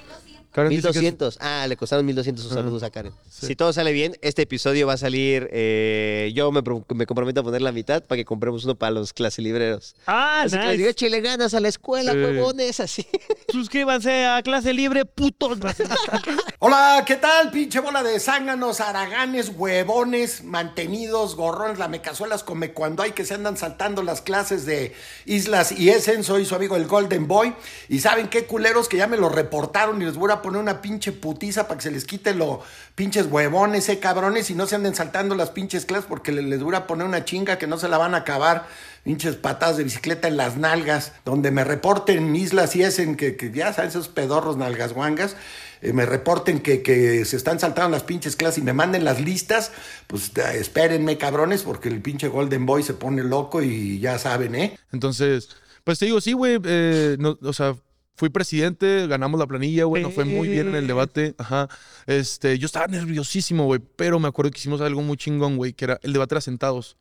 Karen 0.53 0.71
Mil 0.71 0.79
dice 0.79 0.87
que 0.87 0.91
es- 0.91 0.95
doscientos. 0.95 1.39
Ah, 1.41 1.67
le 1.69 1.77
costaron 1.77 2.05
mil 2.07 2.17
doscientos 2.17 2.43
sus 2.45 2.53
Ajá. 2.53 2.63
saludos 2.63 2.83
a 2.83 2.91
Karen. 2.91 3.13
Sí. 3.31 3.47
Si 3.47 3.57
todo 3.57 3.73
sale 3.73 3.93
bien, 3.93 4.17
este 4.23 4.43
episodio 4.43 4.87
va 4.87 4.95
a 4.95 4.97
salir. 4.97 5.49
eh, 5.53 6.33
yo 6.35 6.51
me, 6.53 6.63
pro- 6.63 6.85
me 6.95 7.07
comprometo 7.07 7.41
a 7.41 7.45
poner 7.45 7.63
la 7.63 7.71
mitad 7.73 8.03
para 8.03 8.17
que 8.17 8.25
compremos 8.25 8.65
uno 8.65 8.75
para 8.75 8.91
los 8.91 9.13
clase 9.13 9.43
libreros. 9.43 9.95
Ah, 10.07 10.43
Así 10.43 10.57
que 10.59 10.63
les 10.65 10.73
digo, 10.79 10.89
nice. 10.89 10.91
échale 10.91 11.21
ganas 11.21 11.55
a 11.55 11.61
la 11.61 11.69
escuela, 11.69 12.13
Sí. 12.13 12.19
huevones, 12.19 12.81
así. 12.81 13.07
Suscríbanse 13.53 14.27
a 14.27 14.43
clase 14.43 14.73
libre, 14.73 15.05
putos. 15.05 15.59
Hola, 16.61 17.05
¿qué 17.07 17.17
tal? 17.17 17.51
Pinche 17.51 17.81
bola 17.81 18.03
de 18.03 18.19
zánganos, 18.21 18.81
haraganes, 18.81 19.53
huevones, 19.55 20.43
mantenidos, 20.45 21.37
gorrones, 21.37 21.79
lamecazuelas, 21.79 22.43
come 22.43 22.73
cuando 22.73 23.03
hay 23.03 23.13
que 23.13 23.25
se 23.25 23.35
andan 23.35 23.57
saltando 23.57 24.03
las 24.03 24.21
clases 24.23 24.65
de 24.67 24.93
Islas 25.25 25.73
y 25.73 25.91
Essen. 25.91 26.25
Soy 26.25 26.45
su 26.45 26.55
amigo 26.55 26.77
el 26.77 26.87
Golden 26.87 27.29
Boy. 27.29 27.55
Y 27.89 28.01
saben 28.01 28.29
qué 28.29 28.45
culeros 28.47 28.89
que 28.89 28.97
ya 28.97 29.07
me 29.07 29.17
lo 29.17 29.29
reportaron 29.29 30.01
y 30.03 30.05
les 30.05 30.15
voy 30.17 30.31
a 30.33 30.38
poner 30.43 30.61
una 30.61 30.81
pinche 30.81 31.13
putiza 31.13 31.69
para 31.69 31.79
que 31.79 31.83
se 31.85 31.91
les 31.91 32.05
quite 32.05 32.35
lo 32.35 32.63
pinches 32.95 33.27
huevones, 33.27 33.89
eh, 33.89 33.99
cabrones, 33.99 34.51
y 34.51 34.55
no 34.55 34.67
se 34.67 34.75
anden 34.77 34.95
saltando 34.95 35.35
las 35.35 35.51
pinches 35.51 35.85
clases 35.85 36.07
porque 36.09 36.33
le- 36.33 36.43
les 36.43 36.63
voy 36.63 36.75
a 36.75 36.87
poner 36.87 37.07
una 37.07 37.25
chinga 37.25 37.59
que 37.59 37.67
no 37.67 37.79
se 37.79 37.89
la 37.89 37.99
van 37.99 38.15
a 38.15 38.19
acabar. 38.19 38.67
Pinches 39.05 39.37
patadas 39.37 39.77
de 39.79 39.85
bicicleta 39.85 40.29
en 40.29 40.37
las 40.37 40.57
nalgas, 40.57 41.13
donde 41.25 41.51
me 41.51 41.65
reporten 41.65 42.35
Islas 42.37 42.75
y 42.77 42.83
Essen, 42.83 43.17
que, 43.17 43.37
que 43.37 43.51
ya 43.51 43.73
saben, 43.73 43.89
esos 43.91 44.09
pedorros 44.09 44.57
nalgas 44.57 44.93
guangas 44.93 45.35
eh, 45.81 45.93
me 45.93 46.05
reporten 46.05 46.59
que, 46.61 46.83
que 46.83 47.25
se 47.25 47.37
están 47.37 47.61
saltando 47.61 47.91
las 47.91 48.03
pinches 48.03 48.35
clases 48.35 48.59
y 48.59 48.63
me 48.63 48.73
manden 48.73 49.05
las 49.05 49.21
listas, 49.21 49.71
pues 50.09 50.33
espérenme, 50.37 51.17
cabrones, 51.19 51.63
porque 51.63 51.89
el 51.89 52.03
pinche 52.03 52.27
Golden 52.29 52.67
Boy 52.67 52.83
se 52.83 52.95
pone 52.95 53.23
loco 53.23 53.63
y 53.63 54.01
ya 54.01 54.19
saben, 54.19 54.57
¿eh? 54.57 54.77
Entonces, 54.93 55.49
pues 55.85 56.01
te 56.01 56.07
digo, 56.07 56.21
sí, 56.21 56.33
güey. 56.33 56.59
eh, 56.65 57.17
no- 57.21 57.39
o 57.43 57.53
sea, 57.53 57.77
fui 58.19 58.29
presidente, 58.29 59.07
ganamos 59.07 59.41
la 59.41 59.47
planilla, 59.47 59.85
güey. 59.85 60.03
Nos 60.03 60.13
fue 60.13 60.25
muy 60.27 60.49
bien 60.49 60.69
en 60.69 60.75
el 60.75 60.87
debate. 60.87 61.35
Ajá. 61.39 61.69
Este, 62.07 62.59
yo 62.59 62.67
estaba 62.67 62.87
nerviosísimo, 62.89 63.65
güey. 63.65 63.81
Pero 63.97 64.19
me 64.21 64.29
acuerdo 64.29 64.51
que 64.51 64.59
hicimos 64.59 64.81
algo 64.81 65.01
muy 65.01 65.17
chingón, 65.17 65.57
güey, 65.57 65.73
que 65.73 65.87
era 65.87 65.99
el 66.03 66.13
debate 66.13 66.35
era 66.35 66.41
sentados. 66.41 66.97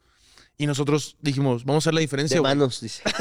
Y 0.60 0.66
nosotros 0.66 1.18
dijimos, 1.22 1.66
vamos 1.66 1.84
a 1.84 1.90
hacer 1.90 1.94
la 1.94 2.00
diferencia, 2.00 2.36
De 2.36 2.40
güey. 2.40 2.56
manos, 2.56 2.82
dice. 2.82 3.04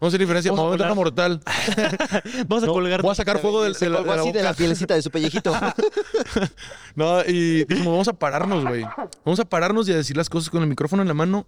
Vamos 0.00 0.12
a 0.12 0.16
hacer 0.16 0.20
la 0.20 0.24
diferencia. 0.24 0.50
Vamos 0.50 0.60
a 0.60 0.64
Vamos 0.64 0.72
a 0.72 0.76
meterla 0.76 0.94
mortal. 0.96 1.40
Vamos 2.48 2.64
a 2.64 2.66
No, 2.66 2.72
colgar. 2.72 3.00
voy 3.02 3.12
a 3.12 3.14
sacar 3.14 3.38
fuego 3.38 3.62
del, 3.62 3.74
de 3.74 3.88
la, 3.90 4.00
de 4.00 4.04
la 4.06 4.14
así 4.14 4.32
de 4.32 4.42
la 4.42 4.54
pielecita 4.54 4.94
de 4.94 5.02
su 5.02 5.10
pellejito. 5.10 5.54
No, 6.96 7.20
y 7.24 7.64
dijimos, 7.64 7.92
vamos 7.92 8.08
a 8.08 8.12
pararnos, 8.12 8.64
güey. 8.64 8.84
Vamos 9.24 9.40
a 9.40 9.44
pararnos 9.44 9.88
y 9.88 9.92
a 9.92 9.96
decir 9.96 10.16
las 10.16 10.28
cosas 10.28 10.50
con 10.50 10.62
el 10.62 10.68
micrófono 10.68 11.02
en 11.02 11.08
la 11.08 11.14
mano, 11.14 11.46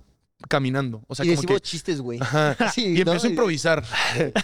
caminando. 0.48 1.02
O 1.08 1.14
sea, 1.14 1.24
y 1.24 1.28
como 1.30 1.40
decimos 1.42 1.60
que... 1.60 1.66
chistes, 1.68 2.00
güey. 2.00 2.18
Sí, 2.74 2.84
y 2.86 3.04
¿no? 3.04 3.12
empiezo 3.12 3.26
a 3.26 3.30
improvisar. 3.30 3.84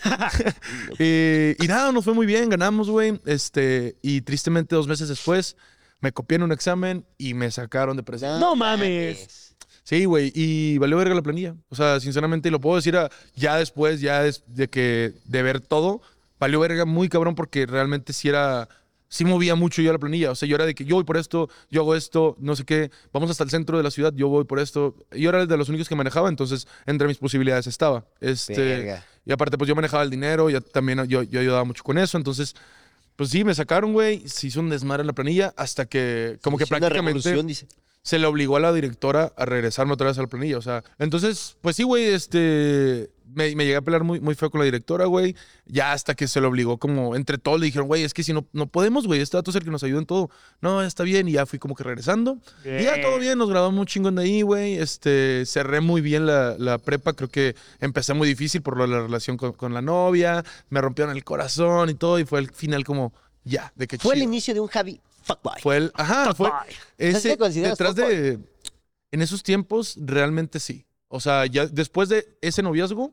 Eh, 0.99 1.57
y 1.61 1.67
nada, 1.69 1.93
nos 1.93 2.05
fue 2.05 2.15
muy 2.15 2.27
bien, 2.27 2.49
ganamos, 2.49 2.89
güey. 2.91 3.21
Este, 3.27 3.97
y 4.03 4.21
tristemente 4.23 4.75
dos 4.75 4.87
meses 4.87 5.09
después 5.09 5.57
me 6.01 6.13
copié 6.13 6.37
en 6.37 6.43
un 6.45 6.53
examen 6.53 7.05
y 7.19 7.35
me 7.35 7.51
sacaron 7.51 7.97
de 7.97 8.03
presidente. 8.03 8.41
No 8.41 8.57
mames. 8.57 9.55
Sí, 9.85 10.05
güey, 10.05 10.31
y 10.35 10.79
valió 10.79 10.97
verga 10.97 11.15
la 11.15 11.23
planilla. 11.23 11.55
O 11.69 11.75
sea, 11.75 11.99
sinceramente, 12.01 12.49
y 12.49 12.53
lo 12.53 12.61
puedo 12.61 12.77
decir 12.77 12.97
a- 12.97 13.11
ya 13.35 13.57
después, 13.57 14.01
ya 14.01 14.23
des- 14.23 14.45
de 14.47 14.69
que 14.69 15.13
de 15.25 15.43
ver 15.43 15.61
todo, 15.61 16.01
valió 16.39 16.61
verga 16.61 16.85
muy 16.85 17.09
cabrón 17.09 17.35
porque 17.35 17.67
realmente 17.67 18.13
sí 18.13 18.29
era, 18.29 18.69
sí 19.13 19.27
movía 19.27 19.55
mucho 19.55 19.83
yo 19.83 19.93
la 19.93 19.99
planilla. 19.99 20.31
O 20.31 20.35
sea, 20.35 20.49
yo 20.49 20.55
era 20.55 20.65
de 20.65 20.75
que 20.75 20.87
yo 20.87 20.95
voy 20.95 21.05
por 21.05 21.19
esto, 21.19 21.51
yo 21.71 21.83
hago 21.83 21.95
esto, 21.95 22.35
no 22.41 22.57
sé 22.57 22.65
qué, 22.65 22.91
vamos 23.13 23.31
hasta 23.31 23.45
el 23.45 23.51
centro 23.51 23.77
de 23.77 23.85
la 23.85 23.91
ciudad, 23.91 24.11
yo 24.17 24.29
voy 24.29 24.45
por 24.45 24.59
esto. 24.59 24.97
Yo 25.13 25.29
era 25.29 25.45
de 25.45 25.57
los 25.59 25.69
únicos 25.69 25.87
que 25.87 25.95
manejaba, 25.95 26.31
entonces 26.31 26.67
entre 26.87 27.07
mis 27.07 27.19
posibilidades 27.19 27.67
estaba. 27.67 28.07
Este, 28.21 28.55
Verga. 28.55 29.05
y 29.27 29.33
aparte, 29.33 29.59
pues 29.59 29.69
yo 29.69 29.75
manejaba 29.75 30.03
el 30.03 30.09
dinero, 30.09 30.49
ya 30.49 30.63
también 30.63 31.05
yo, 31.09 31.23
yo 31.23 31.41
ayudaba 31.41 31.65
mucho 31.65 31.85
con 31.85 31.99
eso, 31.99 32.17
entonces... 32.17 32.55
Pues 33.15 33.29
sí, 33.29 33.45
me 33.45 33.55
sacaron, 33.55 33.93
güey. 33.93 34.27
Se 34.27 34.47
hizo 34.47 34.61
un 34.61 34.71
desmadre 34.71 35.03
en 35.03 35.07
la 35.07 35.13
planilla 35.13 35.53
hasta 35.59 35.85
que, 35.85 36.39
como 36.43 36.57
que 36.57 36.65
Hizo 36.65 36.75
una 36.75 36.81
prácticamente 36.81 37.29
revolución, 37.29 37.47
dice. 37.47 37.67
Se 38.03 38.19
le 38.19 38.27
obligó 38.27 38.57
a 38.57 38.61
la 38.61 38.73
directora 38.73 39.33
a 39.37 39.45
regresarme 39.45 39.93
otra 39.93 40.09
vez 40.09 40.19
a 40.19 40.23
la 40.23 40.27
planilla. 40.27 40.59
O 40.59 40.63
sea, 40.63 40.83
entonces, 40.99 41.57
pues 41.61 41.77
sí, 41.77 41.85
güey, 41.85 42.05
este. 42.07 43.11
Me, 43.35 43.57
me 43.57 43.65
llegué 43.65 43.77
a 43.77 43.81
pelear 43.81 44.05
muy, 44.05 44.21
muy 44.21 44.35
feo 44.35 44.51
con 44.51 44.59
la 44.59 44.67
directora, 44.67 45.07
güey. 45.07 45.35
Ya 45.65 45.93
hasta 45.93 46.15
que 46.15 46.29
se 46.29 46.39
le 46.39 46.47
obligó, 46.47 46.77
como 46.77 47.17
entre 47.17 47.39
todos 47.39 47.59
le 47.59 47.65
dijeron, 47.65 47.89
güey, 47.89 48.03
es 48.03 48.13
que 48.13 48.23
si 48.23 48.35
no, 48.35 48.47
no 48.53 48.67
podemos, 48.67 49.07
güey, 49.07 49.23
este 49.23 49.39
dato 49.39 49.51
es 49.51 49.57
el 49.57 49.65
que 49.65 49.71
nos 49.71 49.83
ayuda 49.83 50.01
en 50.01 50.07
todo. 50.07 50.29
No, 50.61 50.83
está 50.83 51.03
bien. 51.03 51.29
Y 51.29 51.33
ya 51.33 51.47
fui 51.47 51.59
como 51.59 51.75
que 51.75 51.83
regresando. 51.83 52.39
Y 52.65 52.83
ya 52.83 53.01
todo 53.01 53.19
bien, 53.19 53.39
nos 53.39 53.49
graduamos 53.49 53.81
un 53.81 53.87
chingón 53.87 54.17
de 54.17 54.25
ahí, 54.25 54.43
güey. 54.43 54.75
Este, 54.75 55.45
cerré 55.47 55.81
muy 55.81 56.03
bien 56.03 56.27
la, 56.27 56.57
la 56.59 56.77
prepa. 56.77 57.15
Creo 57.15 57.31
que 57.31 57.55
empecé 57.81 58.13
muy 58.13 58.29
difícil 58.29 58.61
por 58.61 58.77
lo 58.77 58.83
de 58.83 58.91
la 58.91 59.01
relación 59.01 59.39
con, 59.39 59.53
con 59.53 59.73
la 59.73 59.81
novia. 59.81 60.45
Me 60.69 60.83
rompieron 60.83 61.17
el 61.17 61.25
corazón 61.25 61.89
y 61.89 61.95
todo. 61.95 62.19
Y 62.19 62.27
fue 62.27 62.41
el 62.41 62.51
final 62.51 62.85
como, 62.85 63.15
ya, 63.45 63.73
de 63.77 63.87
que 63.87 63.97
Fue 63.97 64.15
el 64.15 64.23
inicio 64.23 64.53
de 64.53 64.61
un 64.61 64.69
Javi 64.69 65.01
fuckboy. 65.23 65.61
Fue 65.63 65.77
el. 65.79 65.93
Ajá, 65.95 66.35
fue. 66.35 66.49
Fuckboy. 66.51 66.75
Ese, 66.99 67.37
detrás 67.37 67.95
de. 67.95 68.39
En 69.11 69.21
esos 69.23 69.43
tiempos, 69.43 69.97
realmente 70.01 70.59
sí. 70.61 70.87
O 71.09 71.21
sea, 71.21 71.45
ya 71.47 71.67
después 71.67 72.09
de 72.09 72.27
ese 72.41 72.63
noviazgo, 72.63 73.13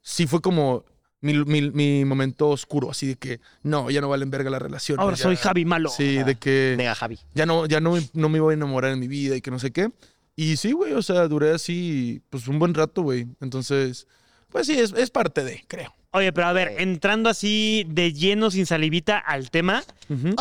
sí 0.00 0.26
fue 0.28 0.40
como 0.40 0.84
mi, 1.20 1.34
mi- 1.44 1.70
mi 1.70 2.04
momento 2.04 2.48
oscuro, 2.50 2.90
así 2.90 3.08
de 3.08 3.16
que 3.16 3.40
no, 3.64 3.90
ya 3.90 4.00
no 4.00 4.08
valen 4.08 4.30
verga 4.30 4.48
la 4.50 4.60
relación. 4.60 5.00
Ahora 5.00 5.16
ya- 5.16 5.24
soy 5.24 5.34
Javi 5.36 5.64
Malo. 5.64 5.90
Sí, 5.90 6.22
de 6.22 6.36
que 6.36 6.74
Mega 6.78 6.94
Javi. 6.94 7.18
ya 7.34 7.46
no, 7.46 7.66
ya 7.66 7.80
no, 7.80 7.92
me- 7.94 8.08
no 8.14 8.28
me 8.28 8.38
iba 8.38 8.50
a 8.50 8.54
enamorar 8.54 8.92
en 8.92 9.00
mi 9.00 9.08
vida 9.08 9.34
y 9.36 9.40
que 9.40 9.50
no 9.50 9.58
sé 9.58 9.72
qué. 9.72 9.90
Y 10.36 10.56
sí, 10.56 10.70
güey, 10.72 10.92
o 10.92 11.02
sea, 11.02 11.26
duré 11.26 11.50
así, 11.50 12.22
pues 12.30 12.46
un 12.46 12.58
buen 12.60 12.72
rato, 12.72 13.02
güey. 13.02 13.26
Entonces, 13.40 14.06
pues 14.48 14.68
sí, 14.68 14.78
es, 14.78 14.92
es 14.92 15.10
parte 15.10 15.42
de, 15.42 15.64
creo. 15.66 15.92
Oye, 16.12 16.32
pero 16.32 16.46
a 16.46 16.52
ver, 16.52 16.76
entrando 16.80 17.28
así 17.28 17.84
de 17.88 18.12
lleno, 18.12 18.50
sin 18.52 18.66
salivita 18.66 19.18
al 19.18 19.50
tema, 19.50 19.82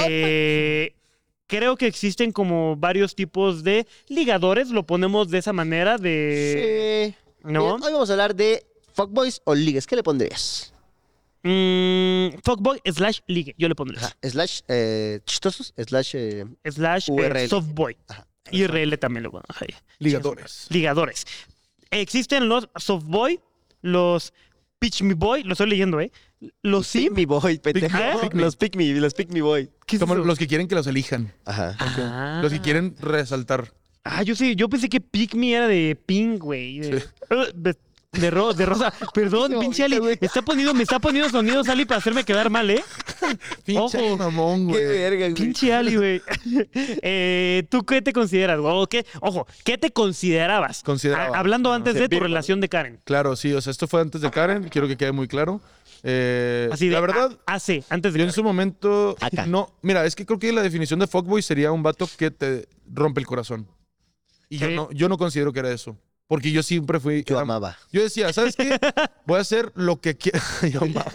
eh, 0.08 0.94
creo 1.50 1.76
que 1.76 1.88
existen 1.88 2.32
como 2.32 2.76
varios 2.78 3.16
tipos 3.16 3.64
de 3.64 3.88
ligadores, 4.08 4.70
lo 4.70 4.86
ponemos 4.86 5.30
de 5.30 5.40
esa 5.40 5.52
manera, 5.52 5.98
de... 5.98 7.14
Sí. 7.14 7.30
¿No? 7.44 7.78
Bien, 7.78 7.84
Hoy 7.84 7.94
vamos 7.94 8.10
a 8.10 8.14
hablar 8.14 8.36
de 8.36 8.66
fuckboys 8.94 9.42
o 9.46 9.56
ligues. 9.56 9.88
¿Qué 9.88 9.96
le 9.96 10.04
pondrías? 10.04 10.74
Mm, 11.42 12.38
fuckboy 12.44 12.80
slash 12.86 13.20
ligue, 13.28 13.56
yo 13.58 13.68
le 13.68 13.76
pondría. 13.76 14.00
Ajá. 14.02 14.16
Slash 14.22 14.60
eh, 14.68 15.22
chistosos, 15.26 15.74
slash 15.78 16.12
eh, 16.16 16.46
Slash 16.66 17.10
eh, 17.10 17.14
URL. 17.14 17.48
softboy. 17.50 17.98
Ajá. 18.08 18.28
IRL 18.52 18.98
también 19.00 19.24
lo 19.24 19.32
pongo. 19.32 19.46
ahí. 19.60 19.74
Ligadores. 20.00 20.68
Ligadores. 20.70 21.26
Existen 21.92 22.48
los 22.50 22.70
softboy, 22.76 23.40
los 23.82 24.34
pitch 24.80 25.02
me 25.02 25.14
boy, 25.14 25.44
lo 25.44 25.54
estoy 25.54 25.70
leyendo, 25.70 26.00
¿eh? 26.00 26.12
Los 26.62 26.92
Pick 26.92 27.08
sim. 27.08 27.14
me 27.14 27.26
boy, 27.26 27.58
pendejo. 27.60 27.98
¿Eh? 27.98 28.30
Los 28.34 28.56
pick 28.56 28.76
me, 28.76 28.86
los 28.94 29.14
pick 29.14 29.30
me 29.32 29.42
boy. 29.42 29.70
¿Qué 29.90 29.96
es 29.96 30.00
Como 30.02 30.14
eso? 30.14 30.24
los 30.24 30.38
que 30.38 30.48
quieren 30.48 30.68
que 30.68 30.76
los 30.76 30.86
elijan. 30.88 31.34
Ajá. 31.46 31.76
Ah. 31.80 32.40
Los 32.44 32.52
que 32.54 32.62
quieren 32.62 32.96
resaltar. 33.02 33.74
Ah, 34.04 34.24
yo 34.24 34.36
sí, 34.36 34.56
yo 34.56 34.70
pensé 34.70 34.88
que 34.88 35.02
pick 35.02 35.34
me 35.34 35.52
era 35.52 35.68
de 35.68 35.98
pink, 36.06 36.40
güey. 36.42 36.80
De, 36.80 37.04
de, 37.54 37.76
de 38.14 38.32
ro- 38.32 38.54
de 38.54 38.66
rosa. 38.66 38.92
Perdón, 39.14 39.52
No, 39.54 39.60
pinche 39.60 39.84
Ali. 39.84 40.00
Me 40.02 40.14
está 40.22 40.42
poniendo, 40.42 40.74
me 40.74 40.82
está 40.84 40.98
poniendo 41.00 41.30
sonidos 41.30 41.68
Ali 41.70 41.86
para 41.86 42.00
hacerme 42.00 42.24
quedar 42.24 42.50
mal, 42.50 42.70
¿eh? 42.72 42.84
Pinche 43.66 43.98
Ojo. 44.00 44.18
mamón, 44.18 44.68
Qué 44.68 44.74
güey. 44.74 44.86
verga, 44.88 45.20
güey. 45.30 45.34
Pinche 45.36 45.74
Ali, 45.74 45.96
güey. 45.96 46.22
Eh, 46.74 47.64
¿Tú 47.70 47.84
qué 47.86 48.02
te 48.02 48.14
consideras, 48.14 48.60
güey? 48.60 48.74
¿O 48.76 48.88
qué? 48.88 49.06
Ojo, 49.22 49.46
¿qué 49.64 49.78
te 49.78 49.92
considerabas? 49.92 50.82
Consideraba. 50.84 51.36
Ah, 51.36 51.40
hablando 51.40 51.72
antes 51.74 51.94
de 51.96 52.10
tu 52.10 52.20
relación 52.20 52.62
de 52.62 52.70
Karen. 52.70 53.00
Claro, 53.04 53.36
sí, 53.36 53.54
o 53.54 53.62
sea, 53.62 53.72
esto 53.72 53.88
fue 53.88 54.02
antes 54.02 54.22
de 54.22 54.32
Karen, 54.32 54.70
quiero 54.70 54.88
que 54.88 54.98
quede 54.98 55.12
muy 55.12 55.28
claro. 55.28 55.62
Eh, 56.04 56.70
Así 56.72 56.88
de, 56.88 56.94
la 56.94 57.02
verdad, 57.02 57.38
ah, 57.46 57.60
sí, 57.60 57.84
antes 57.90 58.14
de 58.14 58.20
yo 58.20 58.26
en 58.26 58.32
su 58.32 58.44
momento, 58.44 59.16
Acá. 59.20 59.46
no, 59.46 59.76
mira, 59.82 60.06
es 60.06 60.16
que 60.16 60.26
creo 60.26 60.40
que 60.40 60.52
la 60.54 60.62
definición 60.62 61.00
de 61.00 61.08
fuckboy 61.08 61.42
sería 61.42 61.72
un 61.72 61.84
vato 61.84 62.08
que 62.18 62.32
te 62.32 62.68
rompe 62.92 63.20
el 63.20 63.28
corazón. 63.28 63.68
Y 64.50 64.58
yo 64.58 64.70
no, 64.72 64.90
yo 64.92 65.10
no 65.10 65.18
considero 65.18 65.52
que 65.54 65.60
era 65.60 65.72
eso. 65.72 65.98
Porque 66.28 66.52
yo 66.52 66.62
siempre 66.64 67.00
fui... 67.00 67.24
Yo 67.24 67.36
era- 67.36 67.42
amaba. 67.42 67.76
Yo 67.92 68.02
decía, 68.04 68.32
¿sabes 68.34 68.56
qué? 68.56 68.80
Voy 69.26 69.38
a 69.38 69.42
hacer 69.42 69.72
lo 69.76 70.00
que 70.00 70.16
quiera. 70.16 70.40
yo 70.72 70.82
amaba. 70.84 71.12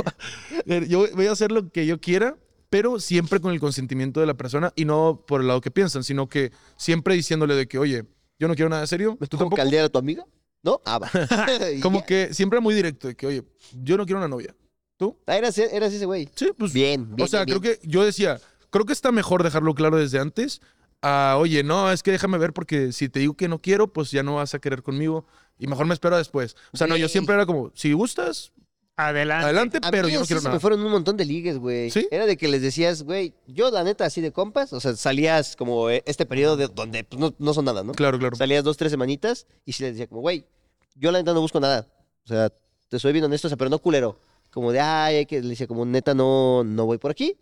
Yo 0.89 1.07
voy 1.15 1.27
a 1.27 1.33
hacer 1.33 1.53
lo 1.53 1.71
que 1.71 1.87
yo 1.87 2.01
quiera, 2.01 2.37
pero 2.69 2.99
siempre 3.01 3.39
con 3.41 3.53
el 3.53 3.61
consentimiento 3.61 4.19
de 4.21 4.27
la 4.27 4.35
persona 4.35 4.73
y 4.77 4.85
no 4.85 5.25
por 5.27 5.41
el 5.41 5.47
lado 5.47 5.61
que 5.61 5.71
piensan, 5.71 6.03
sino 6.05 6.29
que 6.29 6.51
siempre 6.77 7.15
diciéndole 7.15 7.55
de 7.55 7.69
que, 7.69 7.79
oye, 7.79 8.05
yo 8.41 8.49
no 8.49 8.55
quiero 8.57 8.69
nada 8.69 8.87
serio. 8.89 9.17
¿Tú 9.21 9.27
¿Tú 9.29 9.37
tampoco? 9.39 9.57
caldear 9.57 9.85
a 9.85 9.89
tu 9.89 9.99
amiga? 9.99 10.25
¿No? 10.65 10.81
Ah, 10.85 10.99
va. 10.99 11.11
Como 11.83 12.05
que 12.05 12.33
siempre 12.35 12.59
muy 12.61 12.75
directo, 12.75 13.07
de 13.09 13.15
que, 13.15 13.27
oye, 13.27 13.45
yo 13.73 13.97
no 13.97 14.05
quiero 14.07 14.19
una 14.19 14.29
novia. 14.29 14.55
¿Tú? 14.97 15.17
Ah, 15.27 15.37
eras, 15.37 15.57
eras 15.59 15.93
ese 15.93 16.07
güey. 16.07 16.29
Sí, 16.35 16.51
pues. 16.57 16.73
Bien, 16.73 17.15
bien. 17.15 17.23
o 17.25 17.27
sea, 17.27 17.45
bien, 17.45 17.59
creo 17.59 17.75
que 17.75 17.87
yo 17.87 18.05
decía, 18.05 18.41
creo 18.71 18.85
que 18.85 18.93
está 18.93 19.13
mejor 19.13 19.43
dejarlo 19.43 19.75
claro 19.75 19.97
desde 19.99 20.19
antes. 20.19 20.61
A, 21.03 21.37
oye, 21.39 21.63
no, 21.63 21.91
es 21.93 22.03
que 22.03 22.13
déjame 22.13 22.39
ver 22.39 22.53
porque 22.53 22.93
si 22.93 23.09
te 23.09 23.21
digo 23.21 23.35
que 23.35 23.49
no 23.49 23.59
quiero, 23.61 23.93
pues 23.93 24.11
ya 24.11 24.23
no 24.23 24.37
vas 24.37 24.55
a 24.55 24.59
querer 24.59 24.83
conmigo 24.83 25.27
y 25.59 25.67
mejor 25.67 25.87
me 25.87 25.95
espero 25.95 26.17
después. 26.17 26.57
O 26.73 26.77
sea, 26.77 26.87
no, 26.87 26.97
yo 26.97 27.09
siempre 27.09 27.35
era 27.35 27.45
como, 27.45 27.73
si 27.75 27.93
gustas, 27.93 28.53
Adelante. 28.97 29.45
adelante, 29.45 29.79
A 29.83 29.91
pero 29.91 30.07
mí 30.07 30.15
yo 30.15 30.21
no 30.21 30.27
quiero 30.27 30.41
nada. 30.41 30.55
me 30.55 30.61
fueron 30.61 30.81
un 30.85 30.93
montón 30.93 31.17
de 31.17 31.25
ligues, 31.25 31.59
güey. 31.59 31.91
¿Sí? 31.91 32.07
Era 32.13 32.27
de 32.27 32.37
que 32.37 32.47
les 32.49 32.63
decías, 32.63 33.03
güey, 33.03 33.35
yo 33.49 33.71
la 33.71 33.83
neta 33.83 34.05
así 34.07 34.21
de 34.21 34.31
compas, 34.33 34.73
o 34.73 34.81
sea, 34.81 34.95
salías 34.95 35.57
como 35.57 35.91
eh, 35.91 36.03
este 36.07 36.25
periodo 36.27 36.57
de, 36.57 36.69
donde 36.69 37.03
pues, 37.05 37.21
no, 37.21 37.35
no 37.39 37.53
son 37.53 37.65
nada, 37.65 37.83
¿no? 37.83 37.93
Claro, 37.93 38.19
claro. 38.19 38.37
Salías 38.37 38.63
dos, 38.63 38.77
tres 38.77 38.93
semanitas 38.93 39.47
y 39.65 39.73
sí 39.73 39.83
les 39.83 39.95
decía 39.95 40.07
como, 40.07 40.21
güey, 40.21 40.47
yo 40.95 41.11
la 41.11 41.19
neta 41.19 41.35
no 41.35 41.41
busco 41.41 41.59
nada. 41.61 41.89
O 42.25 42.29
sea, 42.29 42.51
te 42.89 42.99
soy 43.01 43.13
bien 43.13 43.25
honesto, 43.25 43.49
o 43.49 43.51
sea, 43.51 43.57
pero 43.59 43.69
no 43.69 43.79
culero. 43.81 44.19
Como 44.55 44.71
de, 44.73 44.79
ay, 44.81 45.17
hay 45.17 45.27
que, 45.27 45.43
le 45.43 45.49
decía 45.51 45.67
como, 45.67 45.85
neta, 45.85 46.15
no, 46.15 46.63
no 46.65 46.87
voy 46.87 46.97
por 46.99 47.11
aquí. 47.11 47.37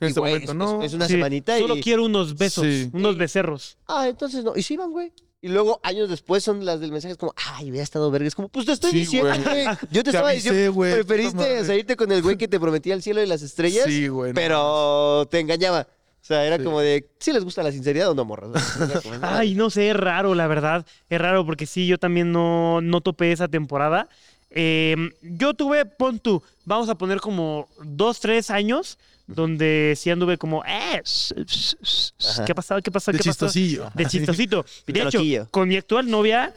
En 0.00 0.08
este 0.08 0.18
güey, 0.20 0.32
momento 0.32 0.52
es, 0.52 0.56
no. 0.58 0.80
es- 0.82 0.86
es 0.86 0.94
una 0.94 1.06
Sí, 1.06 1.12
semanita 1.12 1.58
Solo 1.58 1.76
y... 1.76 1.82
quiero 1.82 2.04
unos 2.06 2.36
besos, 2.38 2.64
Sí. 2.64 2.88
unos 2.94 3.18
becerros. 3.18 3.76
Ah, 3.86 4.08
entonces 4.08 4.42
no. 4.42 4.56
Y 4.56 4.62
sí 4.62 4.76
van, 4.78 4.90
güey. 4.90 5.12
Y 5.42 5.48
luego, 5.48 5.78
años 5.82 6.08
después, 6.08 6.42
son 6.42 6.64
las 6.64 6.80
del 6.80 6.92
mensaje, 6.92 7.12
es 7.12 7.18
como, 7.18 7.34
ay, 7.54 7.70
hubiera 7.70 7.84
estado 7.84 8.10
verga. 8.10 8.26
Es 8.26 8.34
como, 8.34 8.48
pues 8.48 8.64
te 8.66 8.72
estoy 8.72 8.90
Sí, 8.92 8.98
diciendo, 9.00 9.30
güey. 9.44 9.64
Yo 9.90 10.02
te, 10.02 10.02
Te 10.04 10.10
estaba 10.10 10.30
avisé, 10.30 10.50
diciendo, 10.50 10.72
güey. 10.74 10.94
Preferiste 10.94 11.64
salirte 11.64 11.96
con 11.96 12.10
el 12.12 12.22
güey 12.22 12.36
que 12.38 12.48
te 12.48 12.58
prometía 12.58 12.94
el 12.94 13.02
cielo 13.02 13.22
y 13.22 13.26
las 13.26 13.42
estrellas, 13.42 13.84
Sí, 13.86 14.08
güey. 14.08 14.30
no. 14.32 14.34
pero 14.34 15.26
te 15.30 15.40
engañaba. 15.40 15.86
O 16.22 16.24
sea, 16.24 16.44
era 16.46 16.58
Sí. 16.58 16.64
como 16.64 16.80
de, 16.80 17.10
¿sí 17.18 17.32
les 17.32 17.42
gusta 17.44 17.62
la 17.62 17.72
sinceridad 17.72 18.10
o 18.10 18.14
no, 18.14 18.26
morras? 18.26 18.52
Ay, 19.22 19.54
no 19.54 19.70
sé, 19.70 19.88
es 19.90 19.96
raro, 19.96 20.34
la 20.34 20.46
verdad. 20.46 20.86
Es 21.08 21.18
raro 21.18 21.46
porque 21.46 21.64
sí, 21.66 21.86
yo 21.86 21.96
también 21.98 22.32
no, 22.32 22.80
no 22.82 23.00
topé 23.00 23.32
esa 23.32 23.48
temporada. 23.48 24.08
Eh, 24.50 24.96
yo 25.22 25.54
tuve, 25.54 25.84
pon 25.86 26.18
tú, 26.18 26.42
vamos 26.64 26.88
a 26.88 26.96
poner 26.96 27.20
como 27.20 27.68
dos, 27.84 28.18
tres 28.20 28.50
años 28.50 28.98
donde 29.28 29.94
sí 29.96 30.10
anduve 30.10 30.38
como, 30.38 30.64
eh, 30.64 31.00
sh- 31.04 31.34
sh- 31.44 31.76
sh- 31.80 32.12
sh, 32.18 32.26
Ajá. 32.30 32.44
¿qué 32.44 32.52
ha 32.52 32.54
pasado? 32.56 32.82
¿Qué 32.82 32.90
pasó? 32.90 33.12
De 33.12 33.18
¿Qué 33.18 33.22
pasó? 33.30 33.30
chistosillo. 33.46 33.90
De 33.94 34.06
chistosito. 34.06 34.64
De 34.88 35.00
hecho, 35.02 35.18
loquillo. 35.18 35.48
con 35.52 35.68
mi 35.68 35.76
actual 35.76 36.10
novia 36.10 36.52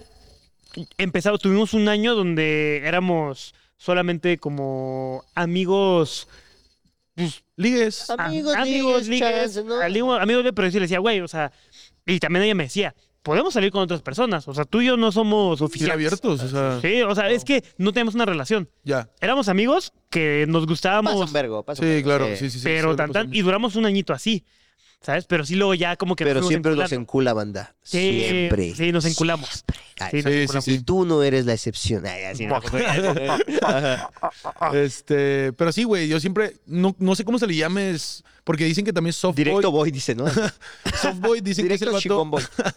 empezamos, 0.97 1.39
tuvimos 1.39 1.73
un 1.75 1.87
año 1.87 2.15
donde 2.15 2.81
éramos 2.83 3.53
solamente 3.77 4.39
como 4.39 5.23
amigos, 5.35 6.27
pues, 7.15 7.43
Ligues. 7.55 8.09
Amigos, 8.09 8.55
amigos, 8.55 9.07
ligues, 9.07 9.07
ligues, 9.07 9.53
chance, 9.53 9.63
¿no? 9.63 9.79
amigos, 9.79 10.51
pero 10.55 10.67
sí 10.71 10.77
le 10.77 10.81
decía, 10.81 10.97
güey, 10.97 11.19
o 11.21 11.27
sea, 11.27 11.51
y 12.07 12.19
también 12.19 12.45
ella 12.45 12.55
me 12.55 12.63
decía, 12.63 12.95
podemos 13.23 13.53
salir 13.53 13.71
con 13.71 13.81
otras 13.81 14.01
personas, 14.01 14.47
o 14.47 14.53
sea, 14.53 14.65
tú 14.65 14.81
y 14.81 14.87
yo 14.87 14.97
no 14.97 15.11
somos 15.11 15.61
oficiales. 15.61 15.93
abiertos, 15.95 16.41
o 16.43 16.47
sea, 16.49 16.79
Sí, 16.81 17.01
o 17.01 17.15
sea, 17.15 17.29
es 17.31 17.43
que 17.45 17.63
no 17.77 17.91
tenemos 17.93 18.15
una 18.15 18.25
relación. 18.25 18.69
ya. 18.83 19.09
Éramos 19.21 19.47
amigos 19.47 19.93
que 20.09 20.45
nos 20.47 20.61
Pasa 20.63 20.69
gustábamos, 20.71 21.27
un 21.27 21.33
vergo, 21.33 21.63
pasa 21.63 21.81
un 21.81 21.87
Sí, 21.87 21.93
vergo, 21.95 22.05
claro. 22.07 22.27
sí. 22.35 22.49
Sí, 22.49 22.59
sí, 22.59 22.63
pero 22.65 22.95
tan, 22.95 23.11
tan, 23.11 23.33
y 23.33 23.41
duramos 23.41 23.75
un 23.77 23.85
añito 23.85 24.13
así, 24.13 24.43
¿sabes? 25.01 25.25
Pero 25.25 25.45
sí 25.45 25.55
luego 25.55 25.73
ya 25.73 25.95
como 25.95 26.15
que 26.15 26.23
nos 26.25 26.33
Pero 26.33 26.47
siempre 26.47 26.71
los 26.75 26.91
enculando. 26.91 27.01
encula, 27.01 27.33
banda. 27.33 27.75
Sí, 27.81 28.23
Siempre. 28.27 28.75
Sí, 28.75 28.91
nos 28.91 29.05
enculamos. 29.05 29.63
Ay, 29.99 30.09
Sí, 30.11 30.17
nos 30.17 30.23
Sí, 30.25 30.31
sí, 30.31 30.41
enculamos. 30.43 30.65
sí. 30.65 30.71
Y 30.73 30.79
tú 30.83 31.05
no 31.05 31.23
eres 31.23 31.45
la 31.45 31.53
excepción. 31.53 32.05
Ay, 32.05 32.23
así 32.25 32.45
no. 32.45 32.55
Ajá. 33.61 34.09
Este, 34.73 35.53
pero 35.53 35.71
sí, 35.71 35.83
güey, 35.83 36.07
yo 36.07 36.19
siempre, 36.19 36.57
no, 36.65 36.95
no 36.99 37.15
sé 37.15 37.23
cómo 37.23 37.39
se 37.39 37.47
le 37.47 37.55
llames, 37.55 38.23
porque 38.43 38.65
dicen 38.65 38.85
que 38.85 38.93
también 38.93 39.13
soft 39.13 39.35
Directo 39.35 39.71
boy, 39.71 39.79
voy, 39.79 39.91
dice, 39.91 40.15
¿no? 40.15 40.25
soft 41.01 41.19
boy, 41.19 41.41
dicen 41.41 41.67
que 41.67 41.73
es 41.75 41.81
el 41.81 41.89
Directo 41.89 42.25
vato, 42.25 42.45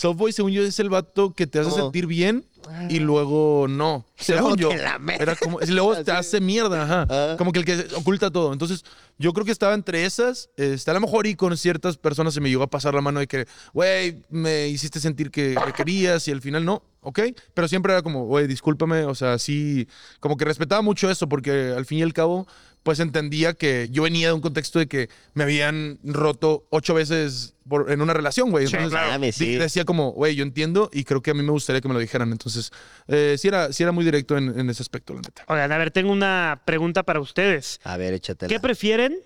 chingón 0.00 0.16
voy. 0.16 0.16
soft 0.16 0.16
boy 0.18 0.32
según 0.32 0.52
yo 0.52 0.62
es 0.62 0.78
el 0.80 0.88
vato 0.90 1.32
que 1.34 1.46
te 1.46 1.58
hace 1.60 1.70
¿Cómo? 1.70 1.82
sentir 1.82 2.06
bien 2.06 2.44
y 2.88 2.98
luego 3.00 3.66
no, 3.68 4.04
según 4.16 4.56
yo. 4.56 4.70
Era 4.70 5.34
como, 5.36 5.60
y 5.60 5.66
luego 5.66 5.96
te 6.04 6.12
hace 6.12 6.40
mierda, 6.40 6.82
ajá, 6.84 7.06
Ah. 7.10 7.34
como 7.38 7.52
que 7.52 7.58
el 7.58 7.64
que 7.64 7.86
oculta 7.96 8.30
todo. 8.30 8.52
Entonces, 8.52 8.84
yo 9.18 9.32
creo 9.32 9.44
que 9.44 9.52
estaba 9.52 9.74
entre 9.74 10.04
esas, 10.04 10.50
este, 10.56 10.90
a 10.90 10.94
lo 10.94 11.00
mejor 11.00 11.26
y 11.26 11.34
con 11.34 11.56
ciertas 11.56 11.96
personas 11.96 12.34
se 12.34 12.40
me 12.40 12.48
llegó 12.48 12.62
a 12.62 12.70
pasar 12.70 12.94
la 12.94 13.00
mano 13.00 13.18
de 13.20 13.26
que, 13.26 13.46
güey, 13.72 14.22
me 14.28 14.68
hiciste 14.68 15.00
sentir 15.00 15.30
que 15.30 15.56
me 15.66 15.72
querías 15.72 16.26
y 16.28 16.30
al 16.32 16.40
final 16.40 16.64
no, 16.64 16.82
¿ok? 17.00 17.20
Pero 17.54 17.66
siempre 17.68 17.92
era 17.92 18.02
como, 18.02 18.24
güey, 18.26 18.46
discúlpame, 18.46 19.04
o 19.04 19.14
sea, 19.14 19.38
sí, 19.38 19.88
como 20.20 20.36
que 20.36 20.44
respetaba 20.44 20.82
mucho 20.82 21.10
eso 21.10 21.28
porque 21.28 21.72
al 21.76 21.86
fin 21.86 21.98
y 21.98 22.02
al 22.02 22.12
cabo, 22.12 22.46
pues 22.90 22.98
entendía 22.98 23.54
que 23.54 23.86
yo 23.92 24.02
venía 24.02 24.26
de 24.26 24.32
un 24.32 24.40
contexto 24.40 24.80
de 24.80 24.88
que 24.88 25.08
me 25.34 25.44
habían 25.44 26.00
roto 26.02 26.66
ocho 26.70 26.92
veces 26.92 27.54
por- 27.68 27.88
en 27.92 28.00
una 28.02 28.12
relación, 28.14 28.50
güey. 28.50 28.66
Sí, 28.66 28.74
Entonces, 28.74 28.98
claro. 28.98 29.32
Sí. 29.32 29.54
decía 29.54 29.84
como, 29.84 30.10
güey, 30.10 30.34
yo 30.34 30.42
entiendo 30.42 30.90
y 30.92 31.04
creo 31.04 31.22
que 31.22 31.30
a 31.30 31.34
mí 31.34 31.42
me 31.44 31.52
gustaría 31.52 31.80
que 31.80 31.86
me 31.86 31.94
lo 31.94 32.00
dijeran. 32.00 32.32
Entonces, 32.32 32.72
eh, 33.06 33.36
sí, 33.38 33.46
era, 33.46 33.72
sí 33.72 33.84
era 33.84 33.92
muy 33.92 34.04
directo 34.04 34.36
en, 34.36 34.58
en 34.58 34.68
ese 34.70 34.82
aspecto, 34.82 35.14
la 35.14 35.20
neta. 35.20 35.44
Oigan, 35.46 35.70
a 35.70 35.78
ver, 35.78 35.92
tengo 35.92 36.10
una 36.10 36.62
pregunta 36.64 37.04
para 37.04 37.20
ustedes. 37.20 37.78
A 37.84 37.96
ver, 37.96 38.12
échatela. 38.12 38.48
¿Qué 38.48 38.58
prefieren 38.58 39.16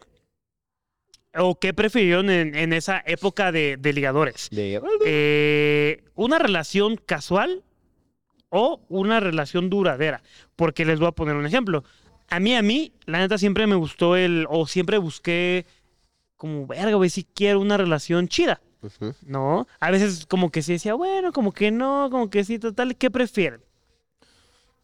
o 1.36 1.58
qué 1.58 1.72
prefirieron 1.72 2.28
en, 2.28 2.54
en 2.54 2.74
esa 2.74 3.02
época 3.06 3.50
de, 3.50 3.78
de 3.78 3.92
ligadores? 3.94 4.48
De- 4.50 4.78
Eh, 5.06 6.04
¿Una 6.14 6.38
relación 6.38 6.96
casual 6.96 7.62
o 8.50 8.82
una 8.90 9.20
relación 9.20 9.70
duradera? 9.70 10.22
Porque 10.54 10.84
les 10.84 10.98
voy 10.98 11.08
a 11.08 11.12
poner 11.12 11.34
un 11.34 11.46
ejemplo. 11.46 11.82
A 12.34 12.40
mí, 12.40 12.54
a 12.56 12.62
mí, 12.62 12.92
la 13.06 13.18
neta 13.18 13.38
siempre 13.38 13.66
me 13.66 13.76
gustó 13.76 14.16
el, 14.16 14.46
o 14.50 14.66
siempre 14.66 14.98
busqué 14.98 15.66
como, 16.36 16.66
verga, 16.66 16.94
güey, 16.96 17.10
si 17.10 17.24
quiero 17.24 17.60
una 17.60 17.76
relación 17.76 18.28
chida. 18.28 18.60
¿no? 19.24 19.66
A 19.80 19.90
veces 19.90 20.26
como 20.26 20.50
que 20.50 20.60
se 20.62 20.72
decía, 20.72 20.94
bueno, 20.94 21.32
como 21.32 21.52
que 21.52 21.70
no, 21.70 22.08
como 22.10 22.28
que 22.28 22.44
sí, 22.44 22.58
total, 22.58 22.96
¿qué 22.96 23.10
prefieren? 23.10 23.62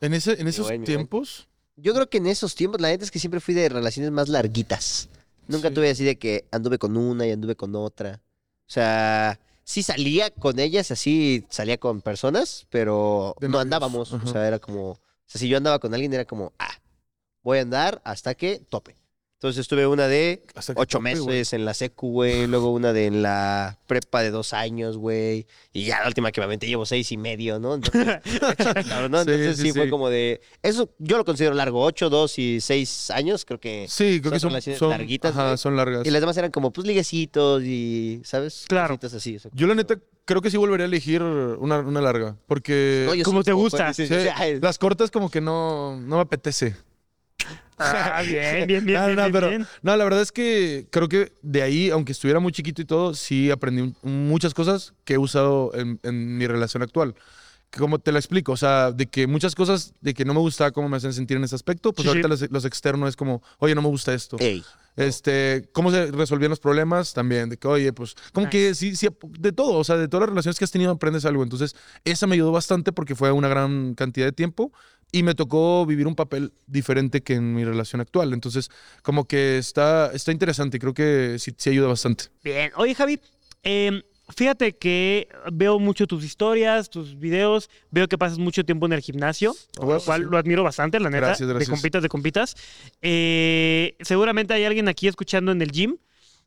En, 0.01 0.15
ese, 0.15 0.41
en 0.41 0.49
esos 0.49 0.69
tiempos, 0.85 1.49
Yo 1.77 1.93
creo 1.93 2.09
que 2.09 2.19
en 2.19 2.27
esos 2.27 2.55
tiempos, 2.55 2.81
la 2.81 2.89
neta 2.89 3.05
es 3.05 3.11
que 3.11 3.19
siempre 3.19 3.41
fui 3.41 3.53
de 3.55 3.69
relaciones 3.69 4.11
más 4.13 4.29
larguitas. 4.29 5.09
Nunca 5.49 5.69
Sí. 5.69 5.75
tuve 5.75 5.91
así 5.91 6.05
de 6.05 6.17
que 6.19 6.47
anduve 6.53 6.79
con 6.79 6.97
una 6.97 7.27
y 7.27 7.33
anduve 7.33 7.57
con 7.57 7.75
otra. 7.75 8.21
O 8.69 8.73
sea, 8.73 9.41
sí 9.65 9.83
salía 9.83 10.31
con 10.31 10.59
ellas, 10.61 10.91
así 10.93 11.45
salía 11.51 11.77
con 11.79 12.01
personas, 12.01 12.67
pero 12.71 13.35
De 13.41 13.49
no 13.49 13.53
novios, 13.55 13.65
andábamos. 13.65 14.13
O 14.13 14.27
sea, 14.27 14.47
era 14.47 14.59
como. 14.61 14.93
O 14.93 14.99
sea, 15.27 15.41
si 15.41 15.49
yo 15.49 15.57
andaba 15.57 15.79
con 15.81 15.93
alguien, 15.93 16.13
era 16.15 16.25
como, 16.25 16.53
ah, 16.59 16.79
voy 17.43 17.59
a 17.59 17.63
andar 17.63 18.01
hasta 18.05 18.35
que 18.35 18.61
tope. 18.69 18.97
Entonces 19.43 19.67
tuve 19.69 19.87
una 19.87 20.07
de 20.07 20.43
que 20.47 20.73
ocho 20.77 20.99
tope, 20.99 21.03
meses 21.15 21.55
en 21.55 21.65
la 21.65 21.73
secu, 21.73 22.11
güey. 22.13 22.47
Luego 22.47 22.75
una 22.75 22.93
de 22.93 23.07
en 23.07 23.23
la 23.23 23.79
prepa 23.87 24.21
de 24.21 24.31
dos 24.31 24.53
años, 24.53 24.99
güey. 24.99 25.47
Y 25.73 25.87
ya 25.87 26.01
la 26.01 26.09
última 26.09 26.31
que 26.31 26.43
me 26.43 26.45
aventé 26.45 26.67
llevo 26.67 26.85
seis 26.85 27.11
y 27.11 27.17
medio, 27.17 27.59
¿no? 27.59 27.77
Entonces, 27.77 28.19
¿no? 29.11 29.25
Sí, 29.25 29.31
Entonces 29.31 29.57
sí, 29.57 29.63
sí, 29.63 29.73
fue 29.73 29.89
como 29.89 30.11
de... 30.11 30.43
Eso 30.63 30.91
yo 30.99 31.17
lo 31.17 31.25
considero 31.25 31.55
largo. 31.55 31.83
Ocho, 31.83 32.11
dos 32.11 32.39
y 32.39 32.61
seis 32.61 33.11
años, 33.13 33.47
creo 33.47 33.59
que... 33.59 33.87
Sí, 33.89 34.21
creo 34.21 34.33
que 34.33 34.41
son 34.41 34.51
relaciones 34.51 34.79
son, 34.79 34.91
larguitas, 34.91 35.31
ajá, 35.35 35.57
son 35.57 35.75
largas. 35.75 36.07
Y 36.07 36.11
las 36.11 36.21
demás 36.21 36.37
eran 36.37 36.51
como, 36.51 36.71
pues, 36.71 36.87
liguecitos 36.87 37.63
y, 37.63 38.21
¿sabes? 38.27 38.67
Claro. 38.69 38.89
Cositas 38.89 39.15
así. 39.15 39.37
o 39.37 39.41
sea, 39.41 39.51
Yo 39.55 39.67
la 39.67 39.75
neta 39.75 39.99
creo 40.27 40.43
que 40.43 40.51
sí 40.51 40.59
volvería 40.59 40.85
a 40.85 40.89
elegir 40.89 41.23
una, 41.23 41.79
una 41.79 42.01
larga, 42.03 42.37
porque 42.47 43.05
no, 43.07 43.15
yo 43.15 43.25
¿Cómo 43.25 43.39
soy 43.39 43.45
te 43.45 43.51
como, 43.53 43.63
gusta? 43.63 43.87
pues, 43.87 43.97
sí, 43.97 44.03
dices, 44.03 44.31
"Ay, 44.37 44.61
las 44.61 44.77
cortas 44.77 45.11
como 45.11 45.31
que 45.31 45.41
no, 45.41 45.97
no 45.99 46.17
me 46.17 46.23
apetece. 46.23 46.77
Ah, 47.81 48.23
bien, 48.27 48.67
bien, 48.67 48.85
bien, 48.85 49.01
No, 49.01 49.07
bien, 49.07 49.17
no, 49.17 49.23
bien, 49.23 49.33
pero- 49.33 49.49
bien. 49.49 49.67
No, 49.83 49.97
la 49.97 50.05
verdad 50.05 50.21
es 50.23 50.33
que 50.33 50.87
creo 50.91 51.09
que 51.09 51.33
de 51.43 51.63
ahí, 51.63 51.91
aunque 51.91 52.13
estuviera 52.13 52.41
muy 52.41 52.53
chiquito 52.53 52.83
y 52.83 52.85
todo, 52.85 53.15
sí 53.15 53.51
aprendí 53.51 53.95
muchas 54.03 54.55
cosas 54.55 54.93
que 55.05 55.15
he 55.15 55.19
usado 55.19 55.73
en, 55.75 55.99
en 56.03 56.37
mi 56.39 56.47
relación 56.47 56.83
actual. 56.83 57.15
Como 57.77 58.01
te 58.01 58.11
lo 58.11 58.19
explico, 58.19 58.51
o 58.51 58.57
sea, 58.57 58.91
de 58.91 59.07
que 59.07 59.29
muchas 59.29 59.55
cosas 59.55 59.95
de 60.01 60.13
que 60.13 60.25
no 60.25 60.35
me 60.35 60.41
gustaba 60.41 60.73
cómo 60.73 60.89
me 60.89 60.97
hacen 60.97 61.13
sentir 61.13 61.37
en 61.37 61.45
ese 61.45 61.55
aspecto, 61.55 61.93
pues 61.93 62.03
Sí, 62.03 62.09
ahorita 62.09 62.27
sí. 62.37 62.43
Los, 62.45 62.51
los 62.51 62.65
externos 62.65 63.09
es 63.09 63.15
como, 63.17 63.43
oye, 63.59 63.77
no 63.77 63.83
me 63.83 63.87
gusta 63.89 64.13
esto. 64.13 64.37
Ey, 64.41 64.65
Este, 64.97 65.69
cómo 65.73 65.93
se 65.93 66.11
resolvían 66.11 66.51
los 66.51 66.59
problemas 66.59 67.15
también, 67.15 67.49
de 67.49 67.57
que, 67.57 67.69
oye, 67.69 67.93
pues, 67.93 68.17
como 68.33 68.51
que 68.51 68.75
sí, 68.75 68.97
sí, 68.97 69.09
de 69.39 69.53
todo, 69.53 69.75
o 69.79 69.85
sea, 69.85 69.97
de 69.97 70.09
todas 70.09 70.23
las 70.23 70.31
relaciones 70.31 70.59
que 70.59 70.65
has 70.65 70.71
tenido 70.73 70.91
aprendes 70.91 71.25
algo. 71.25 71.45
Entonces, 71.45 71.77
esa 72.05 72.27
me 72.27 72.35
ayudó 72.35 72.51
bastante 72.51 72.91
porque 72.93 73.15
fue 73.15 73.31
una 73.31 73.47
gran 73.49 73.95
cantidad 73.95 74.27
de 74.27 74.33
tiempo 74.33 74.73
y 75.13 75.23
me 75.23 75.35
tocó 75.35 75.85
vivir 75.87 76.07
un 76.07 76.15
papel 76.15 76.53
diferente 76.67 77.23
que 77.23 77.35
en 77.35 77.55
mi 77.55 77.65
relación 77.65 78.01
actual. 78.01 78.33
Entonces, 78.33 78.71
como 79.03 79.25
que 79.25 79.59
está, 79.59 80.11
está 80.13 80.33
interesante 80.33 80.77
y 80.77 80.81
creo 80.81 80.95
que 80.95 81.37
sí, 81.39 81.53
sí 81.57 81.71
ayuda 81.71 81.89
bastante. 81.89 82.25
Bien. 82.45 82.71
Oye, 82.77 82.95
Javi, 82.95 83.21
em, 83.63 84.03
fíjate 84.37 84.77
que 84.77 85.29
veo 85.53 85.79
mucho 85.81 86.07
tus 86.07 86.25
historias, 86.25 86.89
tus 86.91 87.19
videos, 87.19 87.69
veo 87.91 88.07
que 88.09 88.17
pasas 88.17 88.39
mucho 88.39 88.65
tiempo 88.65 88.87
en 88.87 88.93
el 88.93 89.01
gimnasio, 89.01 89.55
bueno, 89.79 89.95
lo 89.95 90.01
cual 90.03 90.23
sí. 90.23 90.29
lo 90.31 90.39
admiro 90.39 90.63
bastante, 90.63 91.01
la 91.01 91.11
neta. 91.11 91.27
Gracias, 91.27 91.49
De 91.49 91.55
gracias. 91.55 91.71
compitas, 91.71 92.03
de 92.03 92.09
compitas. 92.09 92.57
Eh, 93.03 93.97
seguramente 94.01 94.55
hay 94.55 94.65
alguien 94.65 94.89
aquí 94.89 95.09
escuchando 95.09 95.51
en 95.53 95.61
el 95.63 95.73
gym, 95.73 95.97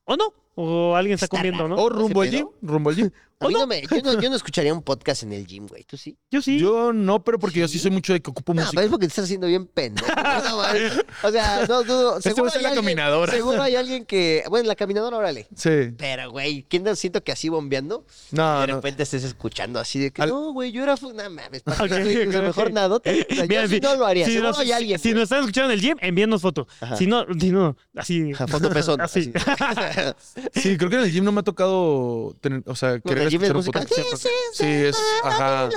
¿o 0.06 0.16
no? 0.16 0.34
O 0.56 0.96
alguien 0.96 1.16
está 1.16 1.26
Está 1.26 1.38
comiendo, 1.38 1.68
¿no? 1.68 1.76
O 1.76 1.88
¿Ese 1.90 1.98
rumbo 2.00 2.22
al 2.22 2.30
gym, 2.30 2.48
rumbo 2.62 2.90
al 2.92 2.96
gym. 2.96 3.10
A 3.40 3.48
mí 3.48 3.56
no 3.56 3.68
me, 3.68 3.82
yo, 3.82 4.02
no, 4.04 4.22
yo 4.22 4.30
no 4.30 4.38
escucharía 4.38 4.74
un 4.74 4.82
podcast 4.82 5.24
en 5.24 5.34
el 5.34 5.46
gym, 5.46 5.68
güey. 5.68 5.84
¿Tú 5.84 5.98
sí? 5.98 6.16
Yo 6.32 6.42
sí. 6.42 6.60
Yo 6.60 6.94
no, 6.94 7.22
pero 7.26 7.40
porque 7.40 7.60
yo 7.60 7.68
sí 7.68 7.78
soy 7.78 7.92
mucho 7.92 8.14
de 8.14 8.22
que 8.22 8.30
ocupo 8.32 8.54
No, 8.54 8.62
música. 8.62 8.72
pero 8.76 8.86
es 8.86 8.90
porque 8.92 9.08
te 9.08 9.10
estás 9.10 9.26
haciendo 9.26 9.48
bien 9.48 9.66
pendejo. 9.68 10.08
No, 10.16 10.58
o 11.28 11.32
sea, 11.32 11.66
no, 11.68 11.84
no, 11.84 12.02
no. 12.04 12.18
Este 12.18 12.30
Seguro 12.30 12.48
está 12.48 12.60
hay 12.60 12.64
la 12.64 12.70
alguien- 12.70 12.86
caminadora. 12.86 13.34
Seguro 13.34 13.62
hay 13.62 13.76
alguien 13.76 14.06
que. 14.06 14.44
Bueno, 14.50 14.62
en 14.62 14.68
la 14.70 14.76
caminadora, 14.76 15.18
órale. 15.18 15.48
Sí. 15.58 15.70
Pero, 15.98 16.32
güey, 16.32 16.64
¿quién 16.70 16.84
no 16.84 16.96
siento 16.96 17.22
que 17.22 17.34
así 17.34 17.50
bombeando? 17.50 18.06
No, 18.32 18.62
de 18.62 18.68
no. 18.68 18.76
repente 18.76 19.04
estés 19.04 19.26
escuchando 19.26 19.78
así 19.82 20.00
de 20.00 20.12
que. 20.12 20.22
Al- 20.22 20.30
No, 20.30 20.54
güey, 20.54 20.72
yo 20.72 20.84
era. 20.84 20.96
No 21.02 21.30
mames, 21.30 21.64
¿para 21.64 21.84
Ok, 21.84 21.90
qué, 21.90 22.02
güey? 22.04 22.28
O 22.28 22.32
sea, 22.32 22.40
ok, 22.40 22.46
mejor 22.48 22.72
nada. 22.72 22.96
O 22.96 23.02
sea, 23.04 23.46
Mira, 23.46 23.64
yo 23.64 23.68
sí 23.68 23.76
si- 23.76 23.82
no 23.82 23.96
lo 23.96 24.06
haría. 24.06 24.26
si 24.26 24.32
Seguro 24.34 24.50
nos, 24.52 24.60
hay 24.60 24.72
alguien. 24.72 25.00
si 25.00 25.10
güey. 25.10 25.16
nos 25.16 25.24
están 25.24 25.40
escuchando 25.40 25.74
en 25.74 25.80
el 25.80 25.82
gym, 25.82 25.98
envíanos 26.00 26.42
foto. 26.42 26.66
Ajá. 26.80 26.96
Si 26.96 27.08
no, 27.08 27.26
si 27.38 27.50
no, 27.50 27.76
así. 27.98 28.32
A 28.40 28.48
fondo 28.48 28.70
pezón. 28.70 29.02
Así. 29.02 29.34
Sí, 30.54 30.78
creo 30.78 30.90
que 30.90 30.96
en 30.98 31.04
el 31.04 31.12
gym 31.12 31.24
no 31.24 31.32
me 31.32 31.40
ha 31.42 31.44
tocado 31.44 32.36
tener, 32.42 32.64
o 32.66 32.76
sea, 32.76 33.00
querer 33.00 33.24
el 33.24 33.30
gym 33.30 33.44
es 33.44 33.50
escuchar 33.50 33.84
un 33.84 33.88
música. 33.90 34.02
podcast. 34.04 34.28
Sí, 34.54 34.66
es, 34.66 34.98
ajá. 35.24 35.70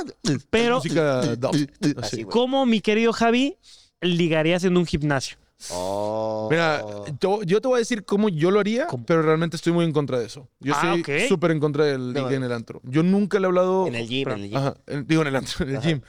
Pero, 0.50 0.76
música 0.76 1.20
dub, 1.36 1.50
Así, 1.54 1.68
así. 2.02 2.22
güey. 2.22 2.32
¿cómo, 2.32 2.66
mi 2.66 2.80
querido 2.80 3.12
Javi, 3.12 3.56
ligarías 4.00 4.64
en 4.64 4.76
un 4.76 4.86
gimnasio? 4.86 5.38
Oh. 5.70 6.48
Mira, 6.50 6.84
yo, 7.20 7.42
yo 7.42 7.60
te 7.62 7.68
voy 7.68 7.76
a 7.76 7.78
decir 7.78 8.04
cómo 8.04 8.28
yo 8.28 8.50
lo 8.50 8.60
haría, 8.60 8.86
pero 9.06 9.22
realmente 9.22 9.56
estoy 9.56 9.72
muy 9.72 9.84
en 9.86 9.92
contra 9.92 10.18
de 10.18 10.26
eso. 10.26 10.48
Yo 10.60 10.74
Ah, 10.76 10.94
estoy 10.96 11.28
súper 11.28 11.50
en 11.52 11.60
contra 11.60 11.84
del 11.86 12.12
No, 12.12 12.24
ligue 12.24 12.36
en 12.36 12.42
el 12.44 12.52
antro. 12.52 12.80
Yo 12.84 13.02
nunca 13.02 13.38
le 13.40 13.44
he 13.44 13.48
hablado... 13.48 13.86
En 13.86 13.94
el 13.94 14.06
gym, 14.06 14.28
en 14.28 14.34
el 14.42 14.48
gym. 14.50 14.56
Ajá, 14.58 14.74
en- 14.86 15.06
digo 15.06 15.22
en 15.22 15.28
el 15.28 15.36
antro, 15.36 15.64
en 15.66 15.76
el 15.76 15.80
gym. 15.80 16.00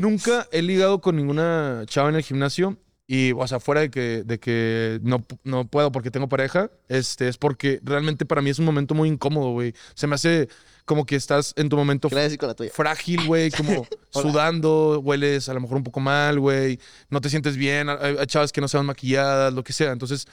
nunca 0.00 0.46
he 0.52 0.62
ligado 0.62 1.00
con 1.00 1.16
ninguna 1.16 1.82
chava 1.86 2.08
en 2.10 2.14
el 2.14 2.22
gimnasio 2.22 2.76
y, 3.06 3.32
o 3.32 3.46
sea, 3.46 3.60
fuera 3.60 3.82
de 3.82 3.90
que, 3.90 4.22
de 4.24 4.40
que 4.40 4.98
no, 5.02 5.24
no 5.44 5.66
puedo 5.68 5.92
porque 5.92 6.10
tengo 6.10 6.28
pareja, 6.28 6.70
este, 6.88 7.28
es 7.28 7.38
porque 7.38 7.80
realmente 7.84 8.26
para 8.26 8.42
mí 8.42 8.50
es 8.50 8.58
un 8.58 8.64
momento 8.64 8.94
muy 8.94 9.08
incómodo, 9.08 9.52
güey. 9.52 9.74
Se 9.94 10.06
me 10.06 10.16
hace 10.16 10.48
como 10.84 11.06
que 11.06 11.14
estás 11.16 11.52
en 11.56 11.68
tu 11.68 11.76
momento 11.76 12.08
¿Qué 12.08 12.14
le 12.14 12.20
voy 12.20 12.22
a 12.22 12.24
decir 12.24 12.38
con 12.38 12.48
la 12.48 12.54
tuya? 12.54 12.70
frágil, 12.72 13.26
güey, 13.26 13.50
como 13.50 13.86
sudando, 14.10 15.00
hueles 15.00 15.48
a 15.48 15.54
lo 15.54 15.60
mejor 15.60 15.76
un 15.76 15.84
poco 15.84 16.00
mal, 16.00 16.40
güey, 16.40 16.80
no 17.08 17.20
te 17.20 17.28
sientes 17.28 17.56
bien, 17.56 17.88
hay, 17.88 18.16
hay 18.18 18.26
chavas 18.26 18.50
que 18.52 18.60
no 18.60 18.68
se 18.68 18.76
van 18.76 18.86
maquilladas, 18.86 19.52
lo 19.52 19.62
que 19.62 19.72
sea. 19.72 19.92
Entonces, 19.92 20.26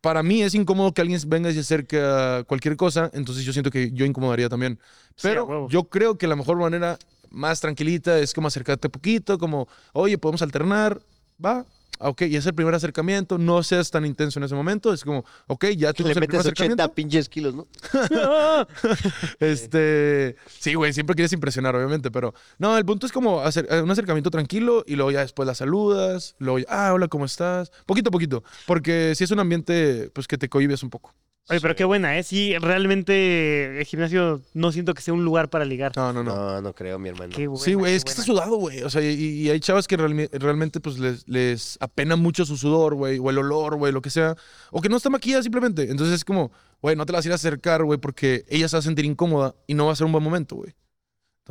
para 0.00 0.22
mí 0.22 0.42
es 0.42 0.54
incómodo 0.54 0.92
que 0.92 1.00
alguien 1.00 1.20
venga 1.26 1.50
y 1.50 1.54
se 1.54 1.60
acerque 1.60 2.00
a 2.00 2.44
cualquier 2.46 2.76
cosa, 2.76 3.10
entonces 3.14 3.44
yo 3.44 3.52
siento 3.52 3.70
que 3.70 3.90
yo 3.92 4.04
incomodaría 4.04 4.48
también. 4.48 4.78
Sí, 5.16 5.28
Pero 5.28 5.44
huevo. 5.46 5.68
yo 5.68 5.84
creo 5.88 6.18
que 6.18 6.26
la 6.26 6.36
mejor 6.36 6.58
manera 6.58 6.98
más 7.30 7.60
tranquilita 7.60 8.18
es 8.18 8.34
como 8.34 8.48
acercarte 8.48 8.88
poquito, 8.88 9.38
como, 9.38 9.68
oye, 9.92 10.18
podemos 10.18 10.42
alternar, 10.42 11.00
va. 11.44 11.64
Ah, 12.00 12.08
Ok, 12.10 12.22
y 12.22 12.36
es 12.36 12.46
el 12.46 12.54
primer 12.54 12.74
acercamiento, 12.74 13.38
no 13.38 13.62
seas 13.62 13.90
tan 13.90 14.04
intenso 14.06 14.38
en 14.38 14.44
ese 14.44 14.54
momento, 14.54 14.92
es 14.92 15.04
como, 15.04 15.24
ok, 15.46 15.66
ya 15.76 15.92
tuvimos 15.92 16.16
le 16.16 16.16
el 16.16 16.18
primer 16.20 16.40
metes 16.42 16.46
80 16.46 16.84
acercamiento. 16.84 16.94
pinches 16.94 17.28
kilos, 17.28 17.54
¿no? 17.54 17.66
Este, 19.40 20.36
sí, 20.58 20.74
güey, 20.74 20.92
siempre 20.92 21.14
quieres 21.14 21.32
impresionar, 21.32 21.74
obviamente, 21.76 22.10
pero 22.10 22.34
no, 22.58 22.76
el 22.76 22.84
punto 22.84 23.06
es 23.06 23.12
como 23.12 23.40
hacer 23.40 23.66
eh, 23.70 23.80
un 23.82 23.90
acercamiento 23.90 24.30
tranquilo 24.30 24.84
y 24.86 24.96
luego 24.96 25.10
ya 25.10 25.20
después 25.20 25.46
la 25.46 25.54
saludas, 25.54 26.34
luego 26.38 26.58
ya, 26.60 26.66
ah, 26.68 26.92
hola, 26.92 27.08
¿cómo 27.08 27.24
estás? 27.24 27.70
Poquito 27.86 28.08
a 28.08 28.12
poquito, 28.12 28.42
porque 28.66 29.14
si 29.14 29.24
es 29.24 29.30
un 29.30 29.40
ambiente, 29.40 30.10
pues 30.12 30.26
que 30.26 30.38
te 30.38 30.48
cohibes 30.48 30.82
un 30.82 30.90
poco. 30.90 31.14
Oye, 31.50 31.60
pero 31.60 31.74
qué 31.74 31.84
buena, 31.84 32.18
¿eh? 32.18 32.22
Sí, 32.22 32.56
realmente 32.58 33.78
el 33.80 33.84
gimnasio 33.86 34.42
no 34.54 34.70
siento 34.72 34.92
que 34.92 35.00
sea 35.02 35.14
un 35.14 35.24
lugar 35.24 35.48
para 35.48 35.64
ligar. 35.64 35.96
No, 35.96 36.12
no, 36.12 36.22
no. 36.22 36.34
No, 36.34 36.60
no 36.60 36.74
creo, 36.74 36.98
mi 36.98 37.08
hermano. 37.08 37.32
Qué 37.34 37.46
buena, 37.46 37.64
Sí, 37.64 37.74
güey, 37.74 37.92
qué 37.92 37.96
es 37.96 38.04
que 38.04 38.10
está 38.10 38.22
sudado, 38.22 38.56
güey. 38.56 38.82
O 38.82 38.90
sea, 38.90 39.02
y, 39.02 39.14
y 39.14 39.50
hay 39.50 39.58
chavas 39.60 39.86
que 39.88 39.96
realme- 39.96 40.28
realmente 40.32 40.78
pues 40.80 40.98
les, 40.98 41.26
les 41.26 41.78
apena 41.80 42.16
mucho 42.16 42.44
su 42.44 42.56
sudor, 42.56 42.94
güey, 42.94 43.18
o 43.18 43.30
el 43.30 43.38
olor, 43.38 43.76
güey, 43.76 43.92
lo 43.92 44.02
que 44.02 44.10
sea. 44.10 44.36
O 44.70 44.80
que 44.82 44.88
no 44.90 44.96
está 44.98 45.08
maquillada 45.10 45.42
simplemente. 45.42 45.90
Entonces 45.90 46.16
es 46.16 46.24
como, 46.24 46.52
güey, 46.82 46.96
no 46.96 47.06
te 47.06 47.12
la 47.12 47.18
vas 47.18 47.24
a 47.24 47.28
ir 47.28 47.32
a 47.32 47.36
acercar, 47.36 47.82
güey, 47.84 47.98
porque 47.98 48.44
ella 48.48 48.68
se 48.68 48.76
va 48.76 48.80
a 48.80 48.82
sentir 48.82 49.04
incómoda 49.06 49.54
y 49.66 49.74
no 49.74 49.86
va 49.86 49.92
a 49.92 49.96
ser 49.96 50.04
un 50.06 50.12
buen 50.12 50.24
momento, 50.24 50.56
güey. 50.56 50.70
De 50.72 50.74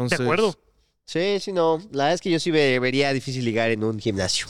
Entonces, 0.04 0.20
acuerdo. 0.20 0.56
Sí, 1.06 1.40
sí, 1.40 1.52
no. 1.54 1.78
La 1.92 2.04
verdad 2.04 2.14
es 2.14 2.22
que 2.22 2.30
yo 2.30 2.40
sí 2.40 2.52
ve- 2.52 2.78
vería 2.80 3.14
difícil 3.14 3.44
ligar 3.46 3.72
en 3.72 3.84
un 3.84 3.98
gimnasio. 3.98 4.46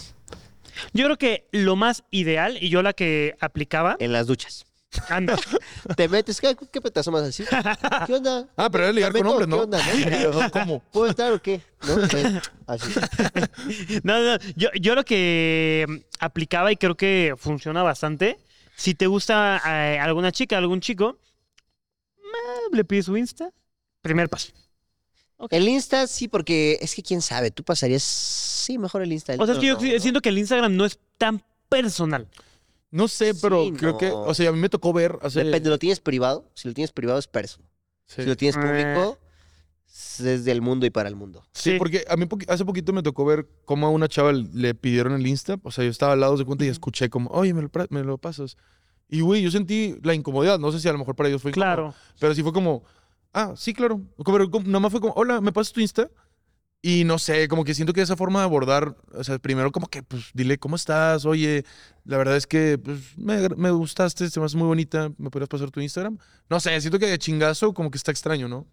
Yo 0.94 1.06
creo 1.06 1.18
que 1.18 1.48
lo 1.52 1.76
más 1.76 2.04
ideal, 2.12 2.58
y 2.62 2.70
yo 2.70 2.82
la 2.82 2.94
que 2.94 3.36
aplicaba, 3.40 3.96
En 4.00 4.12
las 4.12 4.28
duchas. 4.28 4.66
Anda, 5.10 5.38
Te 5.96 6.08
metes, 6.08 6.40
¿qué, 6.42 6.56
qué 6.72 6.82
te 6.82 7.00
asomas 7.00 7.24
así? 7.24 7.44
¿Qué 8.06 8.14
onda? 8.14 8.48
Ah, 8.56 8.70
pero 8.70 8.86
era 8.86 8.94
ligar 8.94 9.12
con 9.14 9.28
hombres, 9.28 9.48
¿no? 9.48 9.58
¿Qué 9.58 9.64
onda, 9.64 9.80
no? 10.46 10.52
¿Cómo? 10.52 10.80
¿Puedo 10.92 11.10
estar 11.10 11.32
o 11.32 11.42
qué? 11.42 11.62
¿No? 11.88 11.96
Así. 12.68 12.94
No, 14.04 14.20
no, 14.22 14.38
yo, 14.56 14.70
yo 14.80 14.96
lo 14.96 15.04
que 15.04 15.86
mm, 15.88 15.96
aplicaba 16.20 16.72
y 16.72 16.78
creo 16.78 16.96
que 16.96 17.36
funciona 17.38 17.84
bastante, 17.84 18.38
si 18.76 18.96
te 18.96 19.08
gusta 19.08 19.62
eh, 19.66 20.00
alguna 20.00 20.32
chica, 20.32 20.58
algún 20.58 20.82
chico, 20.82 21.18
eh, 22.20 22.70
le 22.72 22.84
pides 22.84 23.06
su 23.06 23.18
Insta, 23.18 23.50
primer 24.02 24.30
paso. 24.30 24.52
El 25.52 25.68
Insta 25.68 26.08
sí, 26.08 26.28
porque 26.28 26.80
es 26.82 26.96
que 26.96 27.04
quién 27.04 27.22
sabe, 27.22 27.52
tú 27.52 27.64
pasarías. 27.64 28.02
Sí, 28.04 28.78
mejor 28.78 29.04
el 29.04 29.12
Insta. 29.14 29.34
el 29.34 29.42
O 29.42 29.46
sea, 29.46 29.54
es 29.54 29.60
que 29.60 29.68
yo 29.68 29.76
¿no? 29.76 30.00
siento 30.00 30.22
que 30.22 30.30
el 30.30 30.38
Instagram 30.40 30.76
no 30.76 30.86
es 30.86 30.98
tan 31.18 31.44
personal. 31.70 32.28
No 32.92 33.08
sé, 33.08 33.34
pero 33.36 33.66
Sí, 33.66 33.72
creo 33.74 33.98
que, 33.98 34.10
o 34.12 34.34
sea, 34.34 34.50
a 34.50 34.52
mí 34.54 34.60
me 34.60 34.70
tocó 34.70 34.94
ver 34.94 35.18
hace... 35.22 35.44
Depende, 35.44 35.70
¿lo 35.70 35.78
tienes 35.78 36.00
privado? 36.00 36.50
Si 36.54 36.68
lo 36.68 36.74
tienes 36.74 36.92
privado 36.92 37.20
es 37.20 37.28
perso. 37.28 37.60
Sí. 38.06 38.22
Si 38.22 38.28
lo 38.28 38.38
tienes 38.38 38.56
Eh. 38.56 38.60
público, 38.62 39.18
es 40.24 40.46
del 40.46 40.62
mundo 40.62 40.86
y 40.86 40.90
para 40.90 41.10
el 41.10 41.16
mundo. 41.16 41.44
Sí, 41.54 41.72
Sí. 41.72 41.78
porque 41.78 42.06
a 42.08 42.16
mí 42.16 42.28
hace 42.48 42.66
poquito 42.66 42.94
me 42.94 43.04
tocó 43.04 43.26
ver 43.26 43.48
cómo 43.66 43.88
a 43.88 43.90
una 43.90 44.08
chava 44.08 44.32
le 44.32 44.74
pidieron 44.76 45.14
el 45.14 45.26
Insta. 45.28 45.58
O 45.64 45.72
sea, 45.72 45.84
yo 45.84 45.90
estaba 45.92 46.14
al 46.14 46.20
lado 46.20 46.38
de 46.38 46.46
cuenta 46.46 46.66
y 46.66 46.70
escuché 46.70 47.10
como, 47.10 47.30
oye, 47.32 47.54
me 47.54 47.62
lo, 47.62 47.70
me 47.90 48.04
lo 48.04 48.18
pasas. 48.18 48.58
Y, 49.10 49.22
güey, 49.22 49.42
yo 49.42 49.52
sentí 49.52 49.96
la 50.04 50.14
incomodidad. 50.14 50.60
No 50.60 50.72
sé 50.72 50.80
si 50.80 50.88
a 50.88 50.92
lo 50.94 50.98
mejor 50.98 51.16
para 51.16 51.30
ellos 51.30 51.42
fue 51.42 51.52
incómodo. 51.52 51.66
Claro. 51.76 51.94
Pero 52.20 52.34
sí 52.36 52.44
fue 52.44 52.54
como, 52.54 52.84
ah, 53.34 53.54
sí, 53.58 53.74
claro. 53.74 54.02
Pero 54.26 54.50
como- 54.52 54.68
nomás 54.68 54.92
fue 54.92 55.02
como, 55.02 55.14
hola, 55.16 55.40
¿me 55.42 55.52
pasas 55.52 55.74
tu 55.74 55.80
Insta? 55.82 56.10
Y 56.88 57.04
no 57.04 57.20
sé, 57.20 57.50
como 57.50 57.66
que 57.66 57.74
siento 57.74 57.92
que 57.92 58.02
esa 58.02 58.16
forma 58.16 58.40
de 58.40 58.46
abordar, 58.46 58.96
o 59.14 59.22
sea, 59.22 59.38
primero 59.40 59.74
como 59.74 59.88
que, 59.88 60.04
pues, 60.04 60.32
dile, 60.34 60.58
¿cómo 60.58 60.78
estás? 60.78 61.26
Oye, 61.26 61.66
la 62.06 62.16
verdad 62.16 62.38
es 62.38 62.48
que, 62.48 62.78
pues, 62.78 63.18
me, 63.18 63.72
gustaste, 63.72 64.30
se 64.30 64.40
me 64.40 64.46
hace 64.46 64.56
muy 64.56 64.68
bonita, 64.68 65.12
¿me 65.18 65.30
podrías 65.30 65.50
pasar 65.50 65.70
tu 65.70 65.82
Instagram? 65.82 66.18
No 66.50 66.62
sé, 66.62 66.80
siento 66.80 66.98
que 66.98 67.08
de 67.08 67.20
chingazo 67.20 67.74
como 67.74 67.92
que 67.92 67.98
está 67.98 68.12
extraño, 68.12 68.48
¿no? 68.48 68.66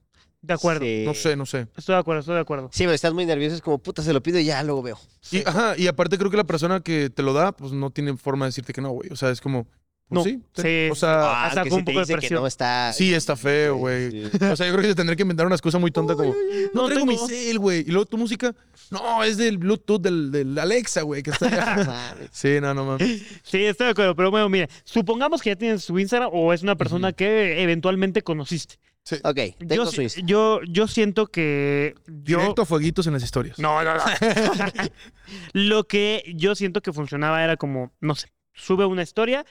De 0.43 0.55
acuerdo. 0.55 0.85
Sí. 0.85 1.03
No 1.05 1.15
sé, 1.15 1.35
no 1.35 1.45
sé. 1.45 1.67
Estoy 1.77 1.97
de 1.97 1.99
acuerdo, 2.03 2.21
estoy 2.21 2.37
de 2.37 2.43
acuerdo. 2.43 2.71
Sí, 2.73 2.85
pero 2.85 2.93
estás 2.93 3.13
muy 3.13 3.27
nervioso, 3.27 3.57
es 3.57 3.63
como, 3.63 3.79
puta, 3.79 4.01
se 4.01 4.13
lo 4.13 4.23
pido 4.23 4.39
y 4.39 4.45
ya 4.45 4.63
luego 4.63 4.81
veo. 4.85 5.01
Y, 5.33 5.39
ajá, 5.45 5.75
y 5.77 5.89
aparte 5.89 6.17
creo 6.17 6.31
que 6.31 6.37
la 6.37 6.45
persona 6.45 6.79
que 6.83 7.11
te 7.11 7.25
lo 7.25 7.33
da, 7.33 7.51
pues 7.51 7.73
no 7.73 7.91
tiene 7.91 8.17
forma 8.17 8.45
de 8.45 8.51
decirte 8.51 8.73
que 8.73 8.81
no, 8.81 8.91
güey. 8.91 9.11
O 9.11 9.17
sea, 9.17 9.31
es 9.31 9.41
como, 9.41 9.67
No, 10.11 10.23
sí. 10.23 10.41
te- 10.53 10.63
sí, 10.87 10.91
o 10.93 10.95
sea, 10.95 11.23
Ah, 11.23 11.47
hasta 11.47 11.63
que 11.65 11.71
con 11.71 11.79
si 11.79 11.81
un 11.81 11.85
te 11.87 11.93
poco 11.93 12.05
de 12.07 12.15
dice 12.17 12.29
que 12.29 12.35
no 12.35 12.47
está. 12.47 12.93
sí 12.93 13.15
está 13.15 13.37
feo, 13.37 13.77
güey. 13.77 14.11
Sí. 14.11 14.25
O 14.45 14.55
sea, 14.55 14.67
yo 14.67 14.73
creo 14.73 14.83
que 14.83 14.89
se 14.89 14.95
tendría 14.95 15.17
que 15.17 15.23
inventar 15.23 15.47
unas 15.47 15.63
cosas 15.63 15.81
muy 15.81 15.91
tontas 15.91 16.15
como, 16.17 16.33
no, 16.75 16.83
no 16.83 16.87
traigo 16.87 17.07
mi 17.07 17.15
tengo". 17.17 17.27
cel, 17.27 17.59
güey. 17.59 17.81
Y 17.81 17.91
luego 17.91 18.05
tu 18.07 18.19
música, 18.19 18.55
no, 18.91 19.25
es 19.25 19.39
del 19.39 19.57
Bluetooth 19.59 20.01
del, 20.03 20.31
del 20.31 20.59
Alexa, 20.59 21.03
güey, 21.03 21.23
que 21.23 21.31
está 21.31 21.47
allá. 21.47 22.15
Sí, 22.31 22.61
no, 22.61 22.75
no 22.75 22.85
mames. 22.85 23.23
Sí, 23.43 23.65
estoy 23.65 23.87
de 23.87 23.91
acuerdo, 23.93 24.15
pero 24.15 24.31
bueno, 24.31 24.49
mire, 24.51 24.69
supongamos 24.85 25.41
que 25.43 25.51
ya 25.51 25.57
tienes 25.57 25.83
su 25.83 25.99
Instagram 25.99 26.31
o 26.33 26.53
es 26.53 26.63
una 26.63 26.77
persona 26.77 27.13
que 27.13 27.63
eventualmente 27.63 28.23
conociste. 28.23 28.77
Sí. 29.05 29.17
Ok, 29.25 29.37
tengo 29.59 29.75
Yo, 29.75 29.87
su 29.87 29.97
si- 29.97 30.03
Insta. 30.03 30.21
yo, 30.25 30.61
yo 30.69 30.87
siento 30.89 31.27
que 31.27 31.95
yo... 32.07 32.39
Directo 32.39 32.63
a 32.63 32.67
fueguitos 32.67 33.07
en 33.07 33.13
las 33.15 33.23
historias. 33.23 33.59
No, 33.59 33.83
no, 33.83 33.95
no. 33.95 34.03
Lo 35.53 35.85
que 35.85 36.23
yo 36.37 36.55
siento 36.55 36.81
que 36.83 36.93
funcionaba 36.93 37.43
era 37.43 37.57
como, 37.57 37.93
no 38.01 38.15
sé, 38.15 38.29
sube 38.53 38.85
una 38.87 39.03
historia 39.03 39.45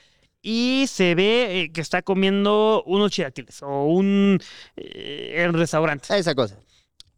y 0.46 0.86
se 0.88 1.16
ve 1.16 1.62
eh, 1.62 1.72
que 1.72 1.82
está 1.82 2.02
comiendo 2.04 2.84
unos 2.86 3.10
chilaquiles 3.12 3.64
o 3.64 3.86
un 3.86 4.40
eh, 4.76 5.36
en 5.44 5.54
restaurante. 5.54 6.08
Ah, 6.12 6.18
Esa 6.20 6.36
cosa. 6.36 6.60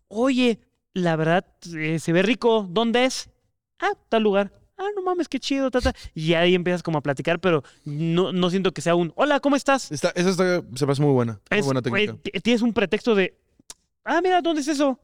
Oye, 0.08 0.60
la 0.94 1.16
verdad, 1.16 1.46
eh, 1.76 2.00
se 2.00 2.14
ve 2.14 2.22
rico. 2.22 2.66
¿Dónde 2.70 3.06
es? 3.06 3.30
Ah, 3.80 3.92
tal 4.10 4.24
lugar. 4.24 4.52
Ah, 4.78 4.88
no 4.96 5.02
mames, 5.02 5.28
qué 5.28 5.40
chido, 5.40 5.72
tata. 5.72 5.94
Y 6.14 6.34
ahí 6.34 6.54
empiezas 6.54 6.84
como 6.84 6.98
a 6.98 7.02
platicar, 7.02 7.40
pero 7.40 7.64
no, 7.86 8.32
no 8.32 8.50
siento 8.50 8.74
que 8.74 8.82
sea 8.82 8.94
un, 8.96 9.12
hola, 9.16 9.40
¿cómo 9.40 9.56
estás? 9.56 9.92
Está, 9.92 10.10
esa 10.16 10.30
está, 10.30 10.62
se 10.76 10.86
me 10.86 10.92
hace 10.92 11.02
muy 11.02 11.14
buena. 11.14 11.40
Muy 11.50 11.60
Es, 11.60 11.66
buena 11.66 11.82
técnica. 11.82 12.16
t- 12.22 12.40
tienes 12.42 12.62
un 12.62 12.74
pretexto 12.74 13.16
de, 13.16 13.36
ah, 14.04 14.22
mira, 14.22 14.42
¿dónde 14.42 14.62
es 14.62 14.68
eso? 14.68 15.00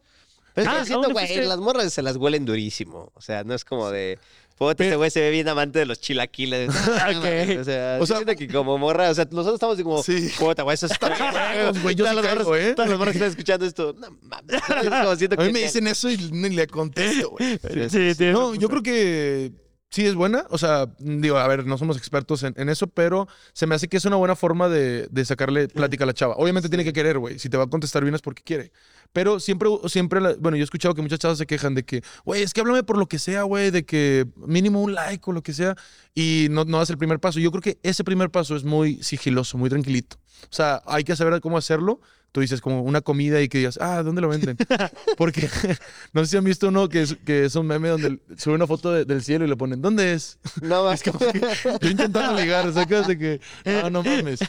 Pero 0.53 0.67
es 0.67 0.73
Ah, 0.73 0.75
que 0.75 0.81
¿a 0.81 0.85
siento, 0.85 1.09
güey, 1.11 1.45
las 1.47 1.59
morras 1.59 1.93
se 1.93 2.01
las 2.01 2.17
huelen 2.17 2.43
durísimo. 2.45 3.11
O 3.15 3.21
sea, 3.21 3.45
no 3.45 3.53
es 3.53 3.63
como 3.63 3.89
de. 3.89 4.19
Puta, 4.61 4.75
Pero- 4.75 4.89
este 4.89 4.95
güey 4.97 5.09
se 5.09 5.21
ve 5.21 5.31
bien 5.31 5.47
amante 5.49 5.79
de 5.79 5.87
los 5.87 5.99
chilaquiles. 5.99 6.69
Mames, 6.87 7.57
O 7.61 7.63
sea, 7.63 7.97
O 7.99 8.05
sí 8.05 8.13
sea- 8.13 8.35
que 8.35 8.47
como 8.47 8.77
morra, 8.77 9.09
o 9.09 9.13
sea, 9.15 9.25
nosotros 9.31 9.55
estamos 9.55 9.81
como, 9.81 10.03
Sí. 10.03 10.29
puta, 10.37 10.61
güey, 10.61 10.75
eso 10.75 10.85
está 10.85 11.09
Güey, 11.81 11.95
yo 11.95 12.07
sí 12.07 12.13
las 12.15 12.23
morras- 12.23 12.59
¿eh? 12.59 12.73
Todas 12.75 12.89
las 12.91 12.99
morras 12.99 13.15
están 13.15 13.29
escuchando 13.31 13.65
esto, 13.65 13.95
no 13.97 14.15
mames. 14.21 14.61
Es 14.83 14.89
como 14.89 15.15
siento 15.15 15.41
A 15.41 15.45
mí 15.45 15.51
me 15.51 15.61
dicen 15.61 15.87
eso 15.87 16.11
y 16.11 16.17
ni 16.31 16.49
le 16.51 16.67
contesto, 16.67 17.31
güey. 17.31 17.57
Sí, 17.89 18.13
tienes 18.15 18.33
No, 18.33 18.53
yo 18.53 18.69
creo 18.69 18.83
que 18.83 19.51
sí 19.91 20.05
es 20.07 20.15
buena. 20.15 20.45
O 20.49 20.57
sea, 20.57 20.87
digo, 20.99 21.37
a 21.37 21.47
ver, 21.47 21.65
no 21.67 21.77
somos 21.77 21.97
expertos 21.97 22.41
en, 22.43 22.53
en 22.57 22.69
eso, 22.69 22.87
pero 22.87 23.27
se 23.53 23.67
me 23.67 23.75
hace 23.75 23.87
que 23.87 23.97
es 23.97 24.05
una 24.05 24.15
buena 24.15 24.35
forma 24.35 24.69
de, 24.69 25.07
de 25.11 25.25
sacarle 25.25 25.67
plática 25.67 26.05
a 26.05 26.07
la 26.07 26.13
chava. 26.13 26.35
Obviamente 26.37 26.69
tiene 26.69 26.83
que 26.83 26.93
querer, 26.93 27.19
güey. 27.19 27.37
Si 27.37 27.49
te 27.49 27.57
va 27.57 27.65
a 27.65 27.67
contestar 27.67 28.01
bien 28.03 28.15
es 28.15 28.21
porque 28.21 28.41
quiere. 28.43 28.71
Pero 29.13 29.39
siempre, 29.39 29.69
siempre, 29.87 30.21
la- 30.21 30.35
bueno, 30.39 30.55
yo 30.57 30.61
he 30.61 30.63
escuchado 30.63 30.95
que 30.95 31.01
muchas 31.01 31.19
chavas 31.19 31.37
se 31.37 31.45
quejan 31.45 31.75
de 31.75 31.83
que, 31.83 32.01
güey, 32.23 32.41
es 32.43 32.53
que 32.53 32.61
háblame 32.61 32.83
por 32.83 32.97
lo 32.97 33.07
que 33.07 33.19
sea, 33.19 33.43
güey, 33.43 33.69
de 33.69 33.85
que 33.85 34.25
mínimo 34.37 34.81
un 34.81 34.93
like 34.95 35.23
o 35.29 35.33
lo 35.33 35.43
que 35.43 35.51
sea, 35.53 35.75
y 36.15 36.47
no, 36.49 36.63
no 36.63 36.77
das 36.79 36.89
el 36.89 36.97
primer 36.97 37.19
paso. 37.19 37.39
Yo 37.39 37.51
creo 37.51 37.61
que 37.61 37.77
ese 37.83 38.03
primer 38.05 38.31
paso 38.31 38.55
es 38.55 38.63
muy 38.63 39.03
sigiloso, 39.03 39.57
muy 39.57 39.69
tranquilito. 39.69 40.15
O 40.43 40.53
sea, 40.53 40.81
hay 40.85 41.03
que 41.03 41.15
saber 41.15 41.39
cómo 41.41 41.57
hacerlo. 41.57 41.99
Tú 42.31 42.39
dices 42.41 42.61
como 42.61 42.81
una 42.81 43.01
comida 43.01 43.41
y 43.41 43.49
que 43.49 43.57
digas, 43.57 43.77
ah, 43.81 44.03
¿dónde 44.03 44.21
lo 44.21 44.29
venden? 44.29 44.55
Porque 45.17 45.49
no 46.13 46.23
sé 46.23 46.31
si 46.31 46.37
han 46.37 46.43
visto 46.45 46.69
uno 46.69 46.87
que 46.87 47.01
es, 47.01 47.17
que 47.25 47.45
es 47.45 47.55
un 47.55 47.67
meme 47.67 47.89
donde 47.89 48.19
sube 48.37 48.53
una 48.55 48.67
foto 48.67 48.91
de- 48.93 49.03
del 49.05 49.21
cielo 49.21 49.43
y 49.45 49.49
le 49.49 49.57
ponen, 49.57 49.81
¿dónde 49.81 50.13
es? 50.13 50.39
No, 50.61 50.85
más 50.85 51.01
Yo 51.81 51.89
intentando 51.89 52.39
ligar, 52.39 52.71
sacas 52.73 53.07
de 53.07 53.17
que, 53.17 53.41
ah, 53.65 53.89
no 53.89 54.01
mames. 54.03 54.39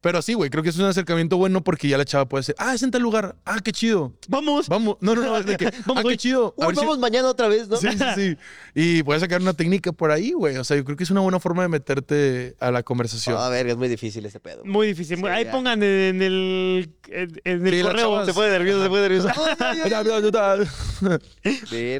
Pero 0.00 0.22
sí, 0.22 0.34
güey, 0.34 0.48
creo 0.48 0.62
que 0.62 0.68
es 0.68 0.78
un 0.78 0.84
acercamiento 0.84 1.36
bueno 1.38 1.64
porque 1.64 1.88
ya 1.88 1.98
la 1.98 2.04
chava 2.04 2.28
puede 2.28 2.42
decir, 2.42 2.54
ah, 2.58 2.72
es 2.72 2.84
en 2.84 2.92
tal 2.92 3.02
lugar, 3.02 3.34
ah, 3.44 3.58
qué 3.64 3.72
chido. 3.72 4.12
Vamos. 4.28 4.68
Vamos, 4.68 4.96
no, 5.00 5.16
no, 5.16 5.22
no, 5.22 5.36
es 5.36 5.44
de 5.46 5.56
que, 5.56 5.64
Vamos 5.86 6.04
ah, 6.04 6.06
hoy. 6.06 6.12
qué 6.14 6.18
chido. 6.18 6.54
A 6.56 6.60
Uy, 6.62 6.66
ver 6.68 6.76
si- 6.76 6.80
vamos 6.82 6.98
mañana 7.00 7.26
otra 7.28 7.48
vez, 7.48 7.66
¿no? 7.68 7.76
Sí, 7.78 7.88
sí, 7.90 8.04
sí. 8.14 8.36
Y 8.76 9.02
puedes 9.02 9.22
sacar 9.22 9.40
una 9.40 9.54
técnica 9.54 9.90
por 9.90 10.12
ahí, 10.12 10.30
güey. 10.32 10.56
O 10.56 10.62
sea, 10.62 10.76
yo 10.76 10.84
creo 10.84 10.96
que 10.96 11.02
es 11.02 11.10
una 11.10 11.20
buena 11.20 11.40
forma 11.40 11.62
de 11.62 11.68
meterte 11.68 12.54
a 12.60 12.70
la 12.70 12.84
conversación. 12.84 13.36
A 13.38 13.48
ver, 13.48 13.66
es 13.66 13.76
muy 13.76 13.88
difícil 13.88 14.24
ese 14.24 14.38
pedo. 14.38 14.64
Muy 14.64 14.86
difícil. 14.86 15.18
Sí, 15.18 15.26
Ahí 15.26 15.46
ya. 15.46 15.50
pongan 15.50 15.82
en 15.82 16.22
el, 16.22 16.90
en, 17.08 17.40
en 17.44 17.66
el 17.66 17.74
Sí, 17.74 17.82
correo. 17.82 18.24
Se 18.24 18.34
pone 18.34 18.50
nervioso, 18.50 18.84
se 18.84 18.88
pone 18.88 19.02
nervioso. 19.02 19.28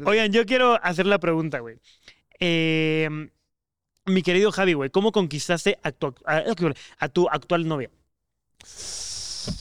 Oigan, 0.05 0.31
yo 0.31 0.45
quiero 0.45 0.79
hacer 0.83 1.05
la 1.05 1.19
pregunta, 1.19 1.59
güey. 1.59 1.75
Eh, 2.39 3.09
mi 4.09 4.21
querido 4.23 4.51
Javi, 4.51 4.73
güey, 4.73 4.89
¿cómo 4.89 5.11
conquistaste 5.11 5.79
a 5.83 5.91
tu, 5.91 6.13
a, 6.25 6.43
a 6.99 7.09
tu 7.09 7.27
actual 7.29 7.67
novia? 7.67 7.89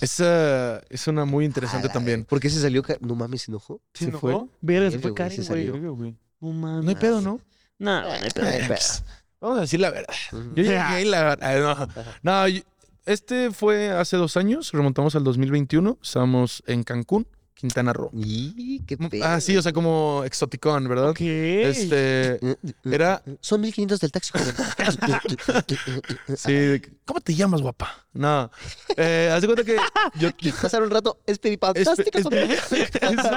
Esa 0.00 0.80
es 0.90 1.06
una 1.06 1.24
muy 1.24 1.44
interesante 1.44 1.88
también. 1.88 2.24
¿Por 2.24 2.40
qué 2.40 2.50
se 2.50 2.60
salió? 2.60 2.82
No 3.00 3.14
mames, 3.14 3.42
se 3.42 3.50
enojó. 3.50 3.80
¿Se 3.94 4.10
fue? 4.12 4.32
Verga, 4.60 4.90
se 4.90 4.96
Verga, 4.96 5.00
fue 5.00 5.00
güey, 5.10 5.14
Karen, 5.14 5.36
se 5.36 5.44
salió. 5.44 5.94
güey. 5.94 6.14
No 6.40 6.52
mames. 6.52 6.84
No 6.84 6.90
hay 6.90 6.96
pedo, 6.96 7.20
¿no? 7.20 7.40
No, 7.78 8.02
no 8.02 8.08
hay 8.10 8.30
pedo. 8.30 8.46
Vamos 9.40 9.58
a 9.58 9.60
decir 9.62 9.78
la 9.80 9.90
verdad. 9.90 10.14
Ujú. 10.32 10.54
Yo 10.56 10.62
llegué 10.64 11.02
y 11.02 11.04
la 11.04 11.22
verdad. 11.22 11.60
No, 11.60 11.88
no, 12.22 12.48
yo- 12.48 12.62
este 13.06 13.50
fue 13.52 13.90
hace 13.90 14.16
dos 14.16 14.36
años, 14.36 14.72
remontamos 14.72 15.14
al 15.16 15.24
2021. 15.24 15.96
Estábamos 16.02 16.62
en 16.66 16.82
Cancún, 16.82 17.26
Quintana 17.58 17.92
Roo. 17.92 18.10
Y 18.14 18.80
qué 18.86 18.96
pedo. 18.96 19.24
Ah, 19.24 19.40
sí, 19.40 19.56
o 19.56 19.62
sea, 19.62 19.72
como 19.72 20.22
exoticón, 20.24 20.88
¿verdad? 20.88 21.10
Ok. 21.10 21.20
Este. 21.22 22.38
Era. 22.84 23.20
Son 23.40 23.60
1500 23.60 23.98
del 24.00 24.12
taxi. 24.12 24.32
Sí, 26.36 26.80
¿cómo 27.04 27.20
te 27.20 27.34
llamas, 27.34 27.60
guapa? 27.60 28.06
No. 28.12 28.50
Eh, 28.96 29.30
haz 29.32 29.40
de 29.42 29.46
cuenta 29.48 29.64
que 29.64 29.76
yo, 30.18 30.30
Pasar 30.62 30.82
un 30.82 30.90
rato 30.90 31.18
Es- 31.26 31.40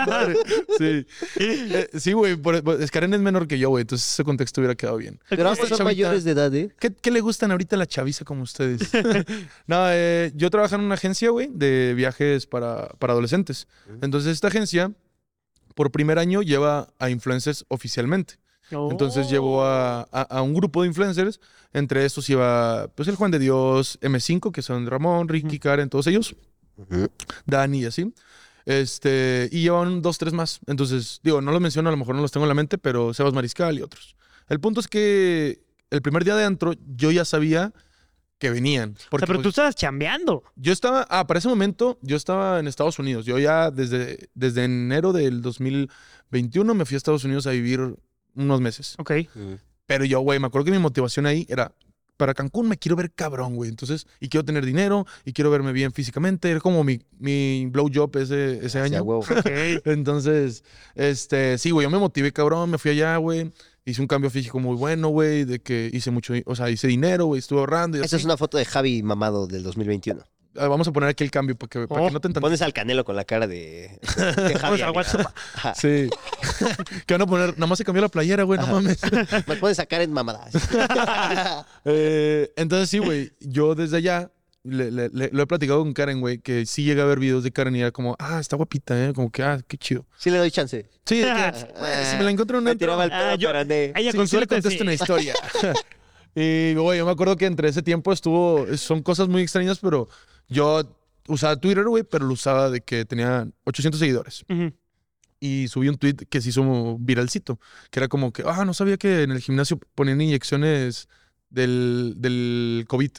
madre. 0.07 0.35
Sí. 0.77 1.05
Eh, 1.37 1.89
sí, 1.97 2.13
güey. 2.13 2.37
es 2.79 2.91
Karen 2.91 3.13
es 3.13 3.21
menor 3.21 3.47
que 3.47 3.57
yo, 3.57 3.69
güey. 3.69 3.81
Entonces 3.81 4.07
ese 4.07 4.23
contexto 4.23 4.61
hubiera 4.61 4.75
quedado 4.75 4.97
bien. 4.97 5.19
Pero 5.29 5.49
ambos 5.49 5.67
son 5.67 5.83
mayores 5.83 6.23
de 6.23 6.31
edad, 6.31 6.53
¿eh? 6.53 6.69
¿Qué, 6.79 6.93
qué 6.93 7.11
le 7.11 7.21
gustan 7.21 7.51
ahorita 7.51 7.75
a 7.75 7.79
la 7.79 7.85
chaviza 7.87 8.23
como 8.25 8.43
ustedes? 8.43 8.81
no, 9.67 9.85
eh, 9.89 10.31
yo 10.35 10.49
trabajo 10.49 10.75
en 10.75 10.81
una 10.81 10.95
agencia, 10.95 11.29
güey, 11.31 11.49
de 11.51 11.93
viajes 11.95 12.45
para, 12.45 12.89
para 12.99 13.13
adolescentes. 13.13 13.67
Entonces 13.87 14.10
esta 14.19 14.47
agencia, 14.47 14.91
por 15.75 15.91
primer 15.91 16.19
año, 16.19 16.41
lleva 16.41 16.89
a 16.99 17.09
influencers 17.09 17.65
oficialmente. 17.69 18.35
Entonces 18.91 19.29
llevó 19.29 19.63
a, 19.65 20.01
a- 20.11 20.21
a 20.21 20.41
un 20.41 20.53
grupo 20.53 20.81
de 20.81 20.87
influencers. 20.89 21.39
Entre 21.73 22.05
estos 22.05 22.29
iba, 22.29 22.87
pues, 22.95 23.07
el 23.07 23.15
Juan 23.15 23.31
de 23.31 23.39
Dios, 23.39 23.97
M5, 24.01 24.51
que 24.51 24.61
son 24.61 24.85
Ramón, 24.87 25.27
Ricky, 25.27 25.59
Karen, 25.59 25.89
todos 25.89 26.07
ellos. 26.07 26.35
Dani 27.45 27.79
y 27.81 27.85
así. 27.85 28.13
Este, 28.65 29.49
y 29.51 29.61
llevan 29.63 30.01
dos, 30.01 30.17
tres 30.17 30.33
más. 30.33 30.59
Entonces, 30.67 31.19
digo, 31.23 31.41
no 31.41 31.51
los 31.51 31.61
menciono, 31.61 31.89
a 31.89 31.91
lo 31.91 31.97
mejor 31.97 32.15
no 32.15 32.21
los 32.21 32.31
tengo 32.31 32.45
en 32.45 32.49
la 32.49 32.53
mente, 32.55 32.77
pero 32.77 33.13
Sebas 33.13 33.33
Mariscal 33.33 33.77
y 33.77 33.81
otros. 33.81 34.15
El 34.47 34.59
punto 34.59 34.79
es 34.79 34.87
que 34.87 35.63
el 35.89 36.01
primer 36.01 36.23
día 36.23 36.35
de 36.35 36.45
antro 36.45 36.73
yo 36.95 37.11
ya 37.11 37.25
sabía 37.25 37.73
que 38.41 38.49
venían. 38.49 38.95
O 39.11 39.19
sea, 39.19 39.27
pero 39.27 39.35
pues, 39.35 39.43
tú 39.43 39.49
estabas 39.49 39.75
chambeando. 39.75 40.43
yo 40.55 40.73
estaba, 40.73 41.05
ah, 41.11 41.27
para 41.27 41.37
ese 41.37 41.47
momento 41.47 41.99
yo 42.01 42.17
estaba 42.17 42.59
en 42.59 42.67
Estados 42.67 42.97
Unidos. 42.97 43.23
Yo 43.23 43.37
ya 43.37 43.69
desde, 43.69 44.29
desde 44.33 44.63
enero 44.63 45.13
del 45.13 45.43
2021 45.43 46.73
me 46.73 46.85
fui 46.85 46.95
a 46.95 46.97
Estados 46.97 47.23
Unidos 47.23 47.45
a 47.45 47.51
vivir 47.51 47.95
unos 48.33 48.59
meses. 48.59 48.95
Ok. 48.97 49.11
Pero 49.85 50.05
yo, 50.05 50.21
güey, 50.21 50.39
me 50.39 50.47
acuerdo 50.47 50.65
que 50.65 50.71
mi 50.71 50.79
motivación 50.79 51.27
ahí 51.27 51.45
era, 51.49 51.71
para 52.17 52.33
Cancún 52.33 52.67
me 52.67 52.77
quiero 52.77 52.95
ver 52.95 53.11
cabrón, 53.11 53.55
güey. 53.55 53.69
Entonces, 53.69 54.07
y 54.19 54.29
quiero 54.29 54.43
tener 54.43 54.65
dinero, 54.65 55.05
y 55.23 55.33
quiero 55.33 55.51
verme 55.51 55.71
bien 55.71 55.91
físicamente. 55.91 56.49
Era 56.49 56.61
como 56.61 56.83
mi, 56.83 56.99
mi 57.19 57.67
blowjob 57.67 58.17
ese, 58.17 58.65
ese 58.65 58.79
año. 58.79 59.05
Entonces, 59.85 60.63
este, 60.95 61.59
sí, 61.59 61.69
güey, 61.69 61.85
yo 61.85 61.91
me 61.91 61.99
motivé 61.99 62.31
cabrón, 62.31 62.71
me 62.71 62.79
fui 62.79 62.91
allá, 62.91 63.17
güey. 63.17 63.51
Hice 63.83 64.01
un 64.01 64.07
cambio 64.07 64.29
físico 64.29 64.59
muy 64.59 64.75
bueno, 64.75 65.07
güey, 65.09 65.43
de 65.43 65.59
que 65.59 65.89
hice 65.91 66.11
mucho, 66.11 66.33
o 66.45 66.55
sea, 66.55 66.69
hice 66.69 66.87
dinero, 66.87 67.25
güey, 67.25 67.39
estuve 67.39 67.59
ahorrando 67.61 67.97
y 67.97 68.01
así. 68.01 68.15
es 68.15 68.25
una 68.25 68.37
foto 68.37 68.57
de 68.59 68.65
Javi 68.65 69.01
mamado 69.01 69.47
del 69.47 69.63
2021. 69.63 70.21
Ah, 70.57 70.67
Vamos 70.67 70.87
a 70.87 70.91
poner 70.91 71.09
aquí 71.09 71.23
el 71.23 71.31
cambio 71.31 71.55
para 71.55 71.69
que, 71.69 71.87
para 71.87 72.01
Oh, 72.01 72.07
que 72.07 72.13
no 72.13 72.19
te 72.19 72.27
entiendan. 72.27 72.41
Pones 72.41 72.61
al 72.61 72.73
canelo 72.73 73.05
con 73.05 73.15
la 73.15 73.23
cara 73.23 73.47
de, 73.47 73.97
Javi. 74.03 74.53
al 74.53 74.65
amigo. 74.83 74.91
WhatsApp. 74.91 75.33
Ajá. 75.55 75.73
Sí. 75.75 76.09
que 77.07 77.13
van 77.13 77.21
a 77.21 77.25
poner, 77.25 77.53
nada 77.53 77.67
más 77.67 77.77
se 77.77 77.85
cambió 77.85 78.01
la 78.01 78.09
playera, 78.09 78.43
güey, 78.43 78.59
no 78.59 78.67
mames. 78.67 78.99
Me 79.47 79.55
pones 79.55 79.79
a 79.79 79.85
Karen 79.85 80.11
mamada. 80.11 80.47
Eh, 81.85 82.51
entonces 82.57 82.89
sí, 82.89 82.99
güey, 82.99 83.31
yo 83.39 83.73
desde 83.75 83.97
allá 83.97 84.31
le- 84.63 84.91
le- 84.91 85.09
le- 85.09 85.29
lo 85.31 85.43
he 85.43 85.47
platicado 85.47 85.79
con 85.83 85.93
Karen, 85.93 86.19
güey, 86.21 86.37
que 86.39 86.65
sí 86.65 86.83
llega 86.83 87.03
a 87.03 87.05
ver 87.07 87.19
videos 87.19 87.43
de 87.43 87.51
Karen 87.51 87.75
y 87.75 87.79
era 87.81 87.91
como, 87.91 88.15
ah, 88.19 88.39
está 88.39 88.55
guapita, 88.55 89.07
¿eh? 89.09 89.13
Como 89.13 89.31
que, 89.31 89.41
ah, 89.43 89.59
qué 89.67 89.77
chido. 89.77 90.05
Sí 90.17 90.29
le 90.29 90.37
doy 90.37 90.51
chance. 90.51 90.89
Sí, 91.05 91.19
de 91.19 91.25
que, 91.33 91.51
güey, 91.79 92.05
si 92.05 92.17
me 92.17 92.23
la 92.23 92.31
encuentro 92.31 92.57
en 92.57 92.63
un 92.63 92.65
Me 92.65 92.75
tiraba 92.75 93.05
el 93.05 93.11
Ah, 93.11 93.19
pedo, 93.19 93.35
yo- 93.37 93.49
pero 93.49 93.65
de- 93.65 93.93
Ella 93.95 94.11
sí, 94.11 94.17
con 94.17 94.27
sí 94.27 94.37
le 94.37 94.47
contesto 94.47 94.69
sí. 94.69 94.81
una 94.81 94.93
historia. 94.93 95.33
y, 96.35 96.73
güey, 96.75 96.99
yo 96.99 97.05
me 97.05 97.11
acuerdo 97.11 97.35
que 97.35 97.45
entre 97.45 97.69
ese 97.69 97.81
tiempo 97.81 98.13
estuvo, 98.13 98.65
son 98.77 99.01
cosas 99.01 99.27
muy 99.27 99.41
extrañas, 99.41 99.79
pero 99.79 100.07
yo 100.47 100.97
usaba 101.27 101.55
Twitter, 101.59 101.85
güey, 101.85 102.03
pero 102.03 102.25
lo 102.25 102.33
usaba 102.33 102.69
de 102.69 102.81
que 102.81 103.05
tenía 103.05 103.47
800 103.65 103.99
seguidores. 103.99 104.45
Y 105.39 105.67
subí 105.69 105.89
un 105.89 105.97
tweet 105.97 106.17
que 106.29 106.39
se 106.39 106.49
hizo 106.49 106.97
viralcito, 106.99 107.59
que 107.89 107.99
era 107.99 108.07
como 108.07 108.31
que, 108.31 108.43
ah, 108.45 108.63
no 108.63 108.73
sabía 108.75 108.97
que 108.97 109.23
en 109.23 109.31
el 109.31 109.39
gimnasio 109.39 109.79
ponían 109.95 110.21
inyecciones 110.21 111.07
del, 111.49 112.13
del 112.17 112.85
COVID. 112.87 113.09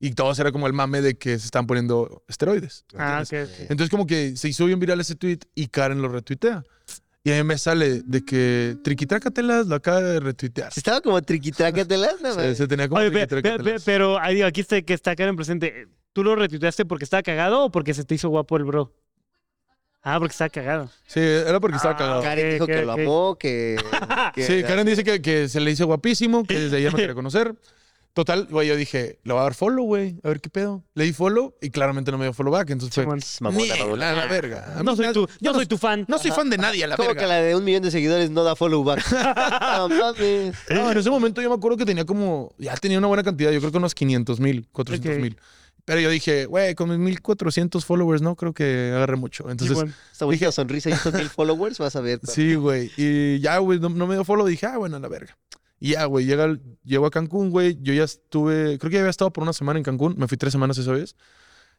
Y 0.00 0.12
todos 0.12 0.38
era 0.38 0.52
como 0.52 0.66
el 0.68 0.72
mame 0.72 1.00
de 1.00 1.16
que 1.18 1.38
se 1.38 1.46
están 1.46 1.66
poniendo 1.66 2.22
esteroides. 2.28 2.84
Ah, 2.96 3.18
¿entiendes? 3.20 3.50
ok. 3.50 3.62
ok. 3.64 3.70
Entonces 3.70 3.90
como 3.90 4.06
que 4.06 4.36
se 4.36 4.48
hizo 4.48 4.64
bien 4.66 4.78
viral 4.78 5.00
ese 5.00 5.16
tweet 5.16 5.40
y 5.54 5.66
Karen 5.66 6.00
lo 6.00 6.08
retuitea. 6.08 6.62
Y 7.24 7.32
a 7.32 7.36
mí 7.36 7.42
me 7.42 7.58
sale 7.58 8.02
de 8.04 8.24
que 8.24 8.76
Triquitrácatelas 8.84 9.66
lo 9.66 9.74
acaba 9.74 10.00
de 10.00 10.20
retuitear. 10.20 10.70
Estaba 10.74 11.00
como 11.00 11.20
triquitrácatelas, 11.20 12.20
no, 12.22 12.32
Se, 12.34 12.54
se 12.54 12.68
tenía 12.68 12.88
como 12.88 13.00
Oye, 13.00 13.10
pe- 13.10 13.26
pe- 13.26 13.76
pero 13.84 14.18
ahí 14.20 14.36
digo, 14.36 14.46
aquí 14.46 14.60
está 14.60 14.80
que 14.82 14.94
está 14.94 15.16
Karen 15.16 15.34
presente. 15.36 15.88
¿Tú 16.12 16.22
lo 16.24 16.36
retuiteaste 16.36 16.84
porque 16.86 17.04
estaba 17.04 17.22
cagado 17.22 17.64
o 17.64 17.70
porque 17.70 17.92
se 17.92 18.04
te 18.04 18.14
hizo 18.14 18.28
guapo 18.28 18.56
el 18.56 18.64
bro? 18.64 18.94
Ah, 20.02 20.18
porque 20.20 20.32
estaba 20.32 20.48
cagado. 20.48 20.90
Sí, 21.06 21.20
era 21.20 21.58
porque 21.60 21.76
estaba 21.76 21.94
Ah, 21.94 21.98
cagado. 21.98 22.22
Karen 22.22 22.52
dijo 22.52 22.64
ok, 22.64 22.70
que 22.70 22.84
lo 22.84 22.92
amó, 22.92 23.36
que... 23.38 23.76
que- 24.34 24.42
Sí, 24.46 24.62
Karen 24.62 24.86
dice 24.86 25.02
que, 25.04 25.20
que 25.20 25.48
se 25.48 25.60
le 25.60 25.72
hizo 25.72 25.86
guapísimo, 25.86 26.44
que 26.44 26.58
desde 26.58 26.76
ayer 26.78 26.92
me 26.92 26.98
quería 27.00 27.14
conocer. 27.14 27.52
Total, 28.14 28.46
güey, 28.50 28.66
yo 28.66 28.74
dije, 28.74 29.20
le 29.22 29.32
voy 29.32 29.40
a 29.40 29.44
dar 29.44 29.54
follow, 29.54 29.84
güey, 29.84 30.18
a 30.24 30.28
ver 30.28 30.40
qué 30.40 30.50
pedo. 30.50 30.82
Le 30.94 31.04
di 31.04 31.12
follow 31.12 31.54
y 31.60 31.70
claramente 31.70 32.10
no 32.10 32.18
me 32.18 32.24
dio 32.24 32.32
follow 32.32 32.52
back, 32.52 32.70
entonces 32.70 32.92
fue. 32.92 33.04
Mamona, 33.40 33.74
"Ni 33.74 33.80
mamona. 33.80 34.12
la, 34.12 34.12
la 34.24 34.26
verga. 34.26 34.72
A 34.74 34.78
mí 34.80 34.84
No 34.84 34.96
soy 34.96 35.06
me- 35.06 35.12
tu, 35.12 35.28
yo 35.40 35.52
no 35.52 35.58
soy 35.58 35.66
tu 35.66 35.78
fan. 35.78 36.04
No 36.08 36.18
soy 36.18 36.32
fan 36.32 36.50
de 36.50 36.58
nadie, 36.58 36.82
a 36.82 36.88
la 36.88 36.96
Como 36.96 37.08
verga. 37.10 37.20
que 37.22 37.28
la 37.28 37.36
de 37.36 37.54
un 37.54 37.62
millón 37.64 37.82
de 37.82 37.92
seguidores 37.92 38.30
no 38.30 38.42
da 38.42 38.56
follow 38.56 38.82
back. 38.82 39.04
no 39.78 39.88
mames. 39.88 40.54
No, 40.70 40.90
en 40.90 40.98
ese 40.98 41.10
momento 41.10 41.40
yo 41.40 41.48
me 41.48 41.54
acuerdo 41.54 41.76
que 41.76 41.84
tenía 41.84 42.04
como, 42.04 42.52
ya 42.58 42.74
tenía 42.76 42.98
una 42.98 43.06
buena 43.06 43.22
cantidad, 43.22 43.52
yo 43.52 43.60
creo 43.60 43.70
que 43.70 43.78
unos 43.78 43.94
500 43.94 44.40
mil, 44.40 44.66
400 44.72 45.18
mil. 45.20 45.38
Pero 45.84 46.00
yo 46.00 46.10
dije, 46.10 46.44
güey, 46.46 46.74
con 46.74 46.90
mis 46.90 46.98
1400 46.98 47.84
followers 47.86 48.20
no 48.20 48.34
creo 48.36 48.52
que 48.52 48.90
agarre 48.94 49.16
mucho. 49.16 49.48
Entonces, 49.48 49.76
Simón. 49.78 49.94
Esta 50.12 50.24
bonita 50.26 50.52
sonrisa 50.52 50.90
y 50.90 50.92
estos 50.92 51.14
mil 51.14 51.30
followers, 51.30 51.78
vas 51.78 51.94
a 51.96 52.00
ver. 52.00 52.20
sí, 52.24 52.56
güey. 52.56 52.90
Y 52.98 53.38
ya, 53.38 53.56
güey, 53.58 53.78
no, 53.78 53.88
no 53.88 54.06
me 54.06 54.14
dio 54.16 54.24
follow. 54.24 54.44
Dije, 54.46 54.66
ah, 54.66 54.76
bueno, 54.76 54.96
a 54.96 55.00
la 55.00 55.08
verga. 55.08 55.38
Y 55.80 55.92
ya, 55.92 56.04
güey, 56.06 56.26
llega, 56.26 56.58
llego 56.84 57.06
a 57.06 57.10
Cancún, 57.10 57.50
güey. 57.50 57.78
Yo 57.80 57.92
ya 57.94 58.04
estuve, 58.04 58.78
creo 58.78 58.90
que 58.90 58.94
ya 58.94 59.00
había 59.00 59.10
estado 59.10 59.32
por 59.32 59.42
una 59.42 59.52
semana 59.52 59.78
en 59.78 59.84
Cancún. 59.84 60.14
Me 60.18 60.26
fui 60.26 60.36
tres 60.36 60.52
semanas 60.52 60.78
esa 60.78 60.92
vez. 60.92 61.14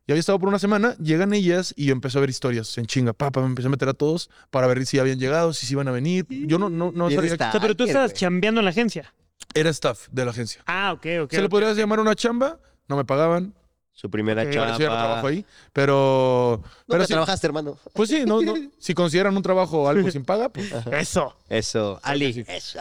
Ya 0.08 0.14
había 0.14 0.22
estado 0.22 0.40
por 0.40 0.50
una 0.50 0.58
semana, 0.58 0.96
llegan 0.98 1.34
ellas 1.34 1.72
y 1.78 1.86
yo 1.86 1.94
empecé 1.94 2.18
a 2.18 2.22
ver 2.22 2.32
historias 2.32 2.76
en 2.80 2.88
chinga. 2.88 3.14
Papá, 3.14 3.42
me 3.42 3.48
empecé 3.48 3.68
a 3.68 3.70
meter 3.72 3.90
a 3.90 3.94
todos 3.94 4.32
para 4.50 4.66
ver 4.66 4.84
si 4.86 4.98
habían 4.98 5.20
llegado, 5.20 5.54
si 5.54 5.68
se 5.68 5.74
iban 5.74 5.88
a 5.88 5.92
venir. 5.92 6.26
Yo 6.30 6.58
no, 6.58 6.70
no, 6.70 6.92
no 6.92 7.12
sabía. 7.12 7.34
está. 7.34 7.50
O 7.50 7.52
sea, 7.52 7.62
pero 7.62 7.76
tú 7.76 7.84
estabas 7.84 8.14
chambeando 8.14 8.60
en 8.60 8.66
la 8.66 8.72
agencia. 8.72 9.14
Era 9.54 9.70
staff 9.70 10.08
de 10.12 10.26
la 10.26 10.32
agencia. 10.32 10.64
Ah, 10.66 10.94
ok, 10.94 11.06
ok. 11.24 11.32
¿Se 11.32 11.38
le 11.38 11.46
ok. 11.46 11.50
podría 11.52 11.74
llamar 11.74 12.00
una 12.00 12.16
chamba? 12.16 12.60
No 12.88 12.98
me 12.98 13.06
pagaban. 13.06 13.54
Su 14.00 14.10
primera 14.10 14.44
Ok. 14.44 14.48
Por 14.48 14.56
eso 14.56 14.64
ya 14.64 14.72
no 14.72 14.78
chamba. 14.78 14.98
trabajo 14.98 15.28
ahí. 15.28 15.46
Pero, 15.74 16.62
pero 16.64 16.74
¿Dónde 16.88 17.06
sí, 17.06 17.12
trabajaste, 17.12 17.48
hermano? 17.48 17.78
pues 17.92 18.10
sí, 18.10 18.24
no, 18.26 18.42
no. 18.42 18.54
si 18.80 18.94
consideran 18.94 19.36
un 19.36 19.44
trabajo 19.44 19.90
algo 19.90 20.10
sin 20.10 20.24
paga, 20.24 20.48
pues 20.48 20.72
Eso. 20.94 21.36
Eso. 21.50 22.00
Ali. 22.02 22.32
sí. 22.32 22.46
Eso. 22.48 22.80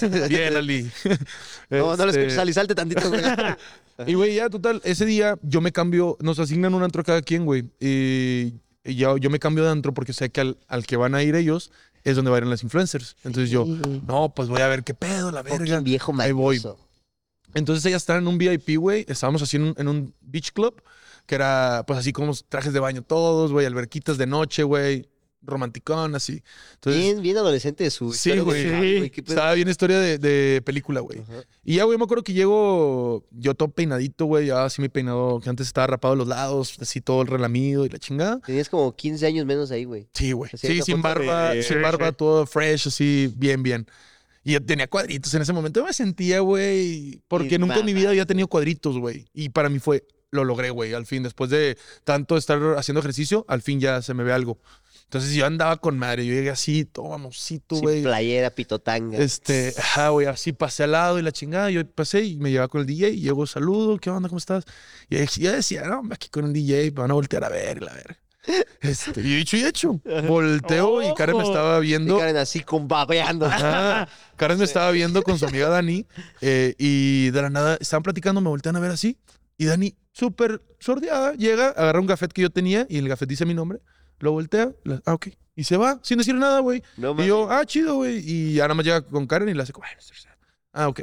bien, 0.28 0.56
Ali. 0.56 0.88
No, 1.70 1.96
no 1.96 2.04
lo 2.04 2.10
Este, 2.10 2.20
escuches, 2.20 2.38
Ali, 2.38 2.52
salte 2.52 2.76
tantito, 2.76 3.08
güey. 3.08 3.22
Y, 4.06 4.14
güey, 4.14 4.36
ya, 4.36 4.48
total, 4.48 4.80
ese 4.84 5.04
día 5.04 5.36
yo 5.42 5.60
me 5.60 5.72
cambio, 5.72 6.16
nos 6.20 6.38
asignan 6.38 6.74
un 6.74 6.84
antro 6.84 7.00
a 7.00 7.04
cada 7.04 7.22
quien, 7.22 7.44
güey. 7.44 7.64
Y, 7.80 8.54
y 8.84 8.94
yo, 8.94 9.16
yo 9.16 9.30
me 9.30 9.40
cambio 9.40 9.64
de 9.64 9.70
antro 9.70 9.94
porque 9.94 10.12
sé 10.12 10.30
que 10.30 10.42
al, 10.42 10.58
al 10.68 10.86
que 10.86 10.96
van 10.96 11.16
a 11.16 11.24
ir 11.24 11.34
ellos 11.34 11.72
es 12.04 12.14
donde 12.14 12.30
van 12.30 12.44
a 12.44 12.46
ir 12.46 12.50
las 12.50 12.62
influencers. 12.62 13.16
Entonces 13.24 13.50
yo, 13.50 13.64
no, 13.64 14.32
pues 14.32 14.48
voy 14.48 14.60
a 14.62 14.68
ver 14.68 14.84
qué 14.84 14.94
pedo, 14.94 15.32
la 15.32 15.42
verga. 15.42 15.58
Fucking 15.58 15.82
viejo 15.82 16.14
Ahí 16.20 16.30
voy. 16.30 16.62
Entonces 17.56 17.84
ellas 17.86 18.02
están 18.02 18.18
en 18.18 18.28
un 18.28 18.38
VIP, 18.38 18.76
güey. 18.78 19.04
Estábamos 19.08 19.42
así 19.42 19.56
en 19.56 19.64
un, 19.64 19.74
en 19.78 19.88
un 19.88 20.14
beach 20.20 20.52
club 20.52 20.80
que 21.26 21.34
era 21.34 21.82
pues 21.86 21.98
así 21.98 22.12
como 22.12 22.32
trajes 22.48 22.72
de 22.72 22.78
baño 22.78 23.02
todos, 23.02 23.50
güey, 23.50 23.66
alberquitas 23.66 24.16
de 24.16 24.26
noche, 24.28 24.62
güey, 24.62 25.08
romanticón, 25.42 26.14
así. 26.14 26.42
Entonces, 26.74 27.02
Bien, 27.02 27.20
bien 27.22 27.36
adolescente 27.36 27.82
de 27.84 27.90
su 27.90 28.12
Sí, 28.12 28.38
güey. 28.38 29.10
Sí. 29.10 29.12
estaba 29.26 29.52
bien 29.54 29.68
historia 29.68 29.98
de, 29.98 30.18
de 30.18 30.62
película, 30.62 31.00
güey. 31.00 31.22
Y 31.64 31.76
ya, 31.76 31.84
güey, 31.84 31.98
me 31.98 32.04
acuerdo 32.04 32.22
que 32.22 32.32
llego 32.32 33.24
yo 33.32 33.54
todo 33.54 33.68
peinadito, 33.70 34.26
güey, 34.26 34.46
ya 34.46 34.64
así 34.66 34.80
mi 34.80 34.88
peinado, 34.88 35.40
que 35.40 35.48
antes 35.48 35.66
estaba 35.66 35.88
rapado 35.88 36.14
a 36.14 36.16
los 36.16 36.28
lados, 36.28 36.76
así 36.80 37.00
todo 37.00 37.22
el 37.22 37.28
relamido 37.28 37.84
y 37.84 37.88
la 37.88 37.98
chingada. 37.98 38.38
Tenías 38.46 38.68
como 38.68 38.94
15 38.94 39.26
años 39.26 39.46
menos 39.46 39.72
ahí, 39.72 39.84
güey. 39.84 40.08
Sí, 40.14 40.30
güey. 40.32 40.50
Sí, 40.54 40.80
sin 40.82 40.96
de- 40.96 41.02
barba, 41.02 41.52
Sí, 41.54 41.62
sin 41.64 41.76
sí. 41.78 41.82
barba, 41.82 42.12
todo 42.12 42.46
fresh, 42.46 42.86
así, 42.88 43.32
bien, 43.36 43.62
bien. 43.64 43.86
Y 44.46 44.52
yo 44.52 44.64
tenía 44.64 44.86
cuadritos 44.86 45.34
en 45.34 45.42
ese 45.42 45.52
momento. 45.52 45.80
Yo 45.80 45.86
me 45.86 45.92
sentía, 45.92 46.38
güey, 46.38 47.20
porque 47.26 47.56
Y 47.56 47.58
nunca 47.58 47.80
en 47.80 47.84
mi 47.84 47.92
vida 47.92 48.10
había 48.10 48.26
tenido 48.26 48.46
cuadritos, 48.46 48.96
güey. 48.96 49.26
Y 49.34 49.48
para 49.48 49.68
mí 49.68 49.80
fue, 49.80 50.06
lo 50.30 50.44
logré, 50.44 50.70
güey, 50.70 50.94
al 50.94 51.04
fin. 51.04 51.24
Después 51.24 51.50
de 51.50 51.76
tanto 52.04 52.36
estar 52.36 52.60
haciendo 52.76 53.00
ejercicio, 53.00 53.44
al 53.48 53.60
fin 53.60 53.80
ya 53.80 54.02
se 54.02 54.14
me 54.14 54.22
ve 54.22 54.32
algo. 54.32 54.60
Entonces 55.02 55.34
yo 55.34 55.46
andaba 55.46 55.78
con 55.78 55.98
madre. 55.98 56.24
Yo 56.24 56.32
llegué 56.32 56.50
así, 56.50 56.84
todo 56.84 57.08
mamosito, 57.08 57.74
güey. 57.80 58.04
playera, 58.04 58.50
pitotanga. 58.50 59.18
Este, 59.18 59.74
ajá, 59.76 60.10
güey, 60.10 60.28
así 60.28 60.52
pasé 60.52 60.84
al 60.84 60.92
lado 60.92 61.18
y 61.18 61.22
la 61.22 61.32
chingada. 61.32 61.68
Yo 61.70 61.84
pasé 61.84 62.22
y 62.22 62.36
me 62.36 62.52
llevaba 62.52 62.68
con 62.68 62.82
el 62.82 62.86
DJ 62.86 63.10
y 63.10 63.22
llego, 63.22 63.48
saludo, 63.48 63.98
¿qué 63.98 64.10
onda? 64.10 64.28
¿Cómo 64.28 64.38
estás? 64.38 64.64
Y 65.10 65.16
ya 65.40 65.50
decía, 65.50 65.82
no, 65.86 66.02
aquí 66.12 66.28
con 66.28 66.44
el 66.44 66.52
DJ, 66.52 66.92
me 66.92 67.00
van 67.00 67.10
a 67.10 67.14
voltear 67.14 67.42
a 67.42 67.48
ver 67.48 67.82
la 67.82 67.92
ver. 67.92 68.16
Este, 68.80 69.20
y 69.20 69.36
dicho 69.36 69.56
y 69.56 69.64
hecho, 69.64 70.00
volteo 70.28 71.02
y 71.02 71.14
Karen 71.14 71.36
me 71.36 71.42
Ojo. 71.42 71.52
estaba 71.52 71.78
Y 71.78 71.82
viendo. 71.88 72.18
Karen 72.18 72.36
así 72.36 72.60
con 72.60 72.86
babeando. 72.88 73.46
Ajá, 73.46 74.08
Karen 74.36 74.58
me 74.58 74.64
estaba 74.64 74.90
viendo 74.90 75.22
con 75.22 75.38
su 75.38 75.46
amiga 75.46 75.68
Dani 75.68 76.06
eh, 76.40 76.74
y 76.78 77.30
de 77.30 77.42
la 77.42 77.50
nada 77.50 77.76
estaban 77.80 78.02
platicando, 78.02 78.40
me 78.40 78.48
voltean 78.48 78.76
a 78.76 78.80
ver 78.80 78.90
así 78.92 79.18
y 79.58 79.64
Dani, 79.66 79.94
súper 80.12 80.62
sordeada, 80.78 81.32
llega, 81.34 81.68
agarra 81.70 82.00
un 82.00 82.06
gafet 82.06 82.32
que 82.32 82.42
yo 82.42 82.50
tenía 82.50 82.86
y 82.88 82.98
el 82.98 83.08
gafet 83.08 83.28
dice 83.28 83.44
mi 83.46 83.54
nombre, 83.54 83.80
lo 84.20 84.32
voltea, 84.32 84.70
la- 84.84 85.00
ah, 85.06 85.14
ok, 85.14 85.28
y 85.56 85.64
se 85.64 85.76
va 85.78 85.98
sin 86.02 86.18
decir 86.18 86.34
nada, 86.34 86.60
güey. 86.60 86.82
No 86.98 87.14
Y 87.22 87.26
yo, 87.26 87.50
ah, 87.50 87.64
chido, 87.64 87.94
güey. 87.96 88.18
Y 88.28 88.56
nada 88.58 88.74
más 88.74 88.84
llega 88.84 89.00
con 89.00 89.26
Karen 89.26 89.48
y 89.48 89.54
le 89.54 89.62
hace 89.62 89.72
como, 89.72 89.86
"Ay, 89.86 89.94
ah, 90.74 90.88
ok. 90.88 91.00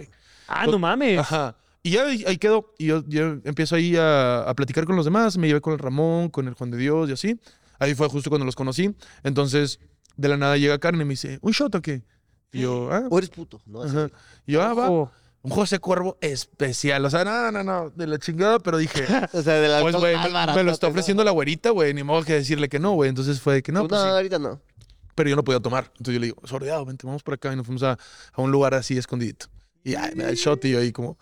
Ah, 0.48 0.68
no 0.68 0.78
mames. 0.78 1.18
Ajá. 1.20 1.56
Y 1.84 1.92
ya 1.92 2.06
ahí, 2.06 2.24
ahí 2.26 2.38
quedó. 2.38 2.74
Y 2.78 2.88
yo, 2.88 3.04
yo 3.08 3.40
empiezo 3.44 3.76
ahí 3.76 3.96
a, 3.98 4.40
a 4.44 4.54
platicar 4.56 4.86
con 4.86 4.96
los 4.96 5.06
demás. 5.06 5.38
Me 5.38 5.48
llevé 5.48 5.60
con 5.62 5.74
el 5.74 5.80
Ramón, 5.80 6.30
con 6.30 6.48
el 6.48 6.54
Juan 6.54 6.72
de 6.72 6.78
Dios 6.78 7.10
y 7.10 7.14
así. 7.14 7.40
Ahí 7.78 7.94
fue 7.94 8.08
justo 8.08 8.30
cuando 8.30 8.46
los 8.46 8.56
conocí. 8.56 8.96
Entonces, 9.24 9.80
de 10.16 10.30
la 10.30 10.38
nada 10.38 10.58
llega 10.58 10.80
Karen 10.80 11.02
y 11.02 11.06
me 11.06 11.12
dice, 11.12 11.40
¿un 11.42 11.52
shot 11.52 11.76
o 11.76 11.82
qué? 11.82 12.04
Y 12.54 12.62
yo, 12.62 12.90
ah. 12.92 13.04
O 13.10 13.18
eres 13.18 13.30
puto, 13.30 13.62
¿no? 13.66 13.84
Ajá. 13.84 14.10
Y 14.46 14.54
yo, 14.54 14.62
ah, 14.62 14.74
va. 14.74 14.90
Ojo. 14.90 15.12
Un 15.42 15.52
José 15.52 15.80
Cuervo 15.80 16.18
especial. 16.22 17.04
O 17.04 17.10
sea, 17.10 17.26
no, 17.26 17.52
no, 17.52 17.64
no, 17.66 17.90
de 17.90 18.08
la 18.08 18.18
chingada, 18.18 18.60
pero 18.60 18.78
dije, 18.78 19.04
O 19.34 19.42
sea, 19.42 19.56
de 19.56 19.68
la 19.68 19.82
pues, 19.82 19.94
güey, 19.94 20.16
me, 20.16 20.56
me 20.56 20.64
lo 20.64 20.72
está 20.72 20.88
ofreciendo 20.88 21.22
la 21.26 21.32
güerita, 21.32 21.72
güey. 21.72 21.94
Ni 21.94 22.02
modo 22.02 22.24
que 22.24 22.32
decirle 22.32 22.70
que 22.70 22.80
no, 22.80 22.94
güey. 22.94 23.10
Entonces 23.10 23.42
fue 23.42 23.56
de 23.56 23.62
que 23.62 23.74
no, 23.74 23.82
No, 23.82 23.88
pues 23.90 24.00
sí. 24.00 24.08
ahorita 24.08 24.40
no. 24.40 24.62
Pero 25.16 25.30
yo 25.30 25.36
no 25.36 25.44
podía 25.44 25.60
tomar. 25.60 25.92
Entonces 25.98 26.14
yo 26.14 26.20
le 26.22 26.28
digo, 26.28 26.42
sordeado, 26.48 26.86
vente, 26.86 27.06
vamos 27.06 27.24
por 27.24 27.34
acá. 27.34 27.52
Y 27.52 27.58
nos 27.58 27.66
fuimos 27.66 27.84
a, 27.84 27.98
a 28.32 28.42
un 28.42 28.52
lugar 28.52 28.74
así 28.74 28.98
escondidito. 28.98 29.48
Y 29.84 29.96
ay, 29.96 30.16
me 30.16 30.24
da 30.24 30.30
el 30.30 30.38
shot 30.38 30.64
y 30.64 30.72
yo 30.72 30.80
ahí 30.80 30.94
como, 30.94 31.18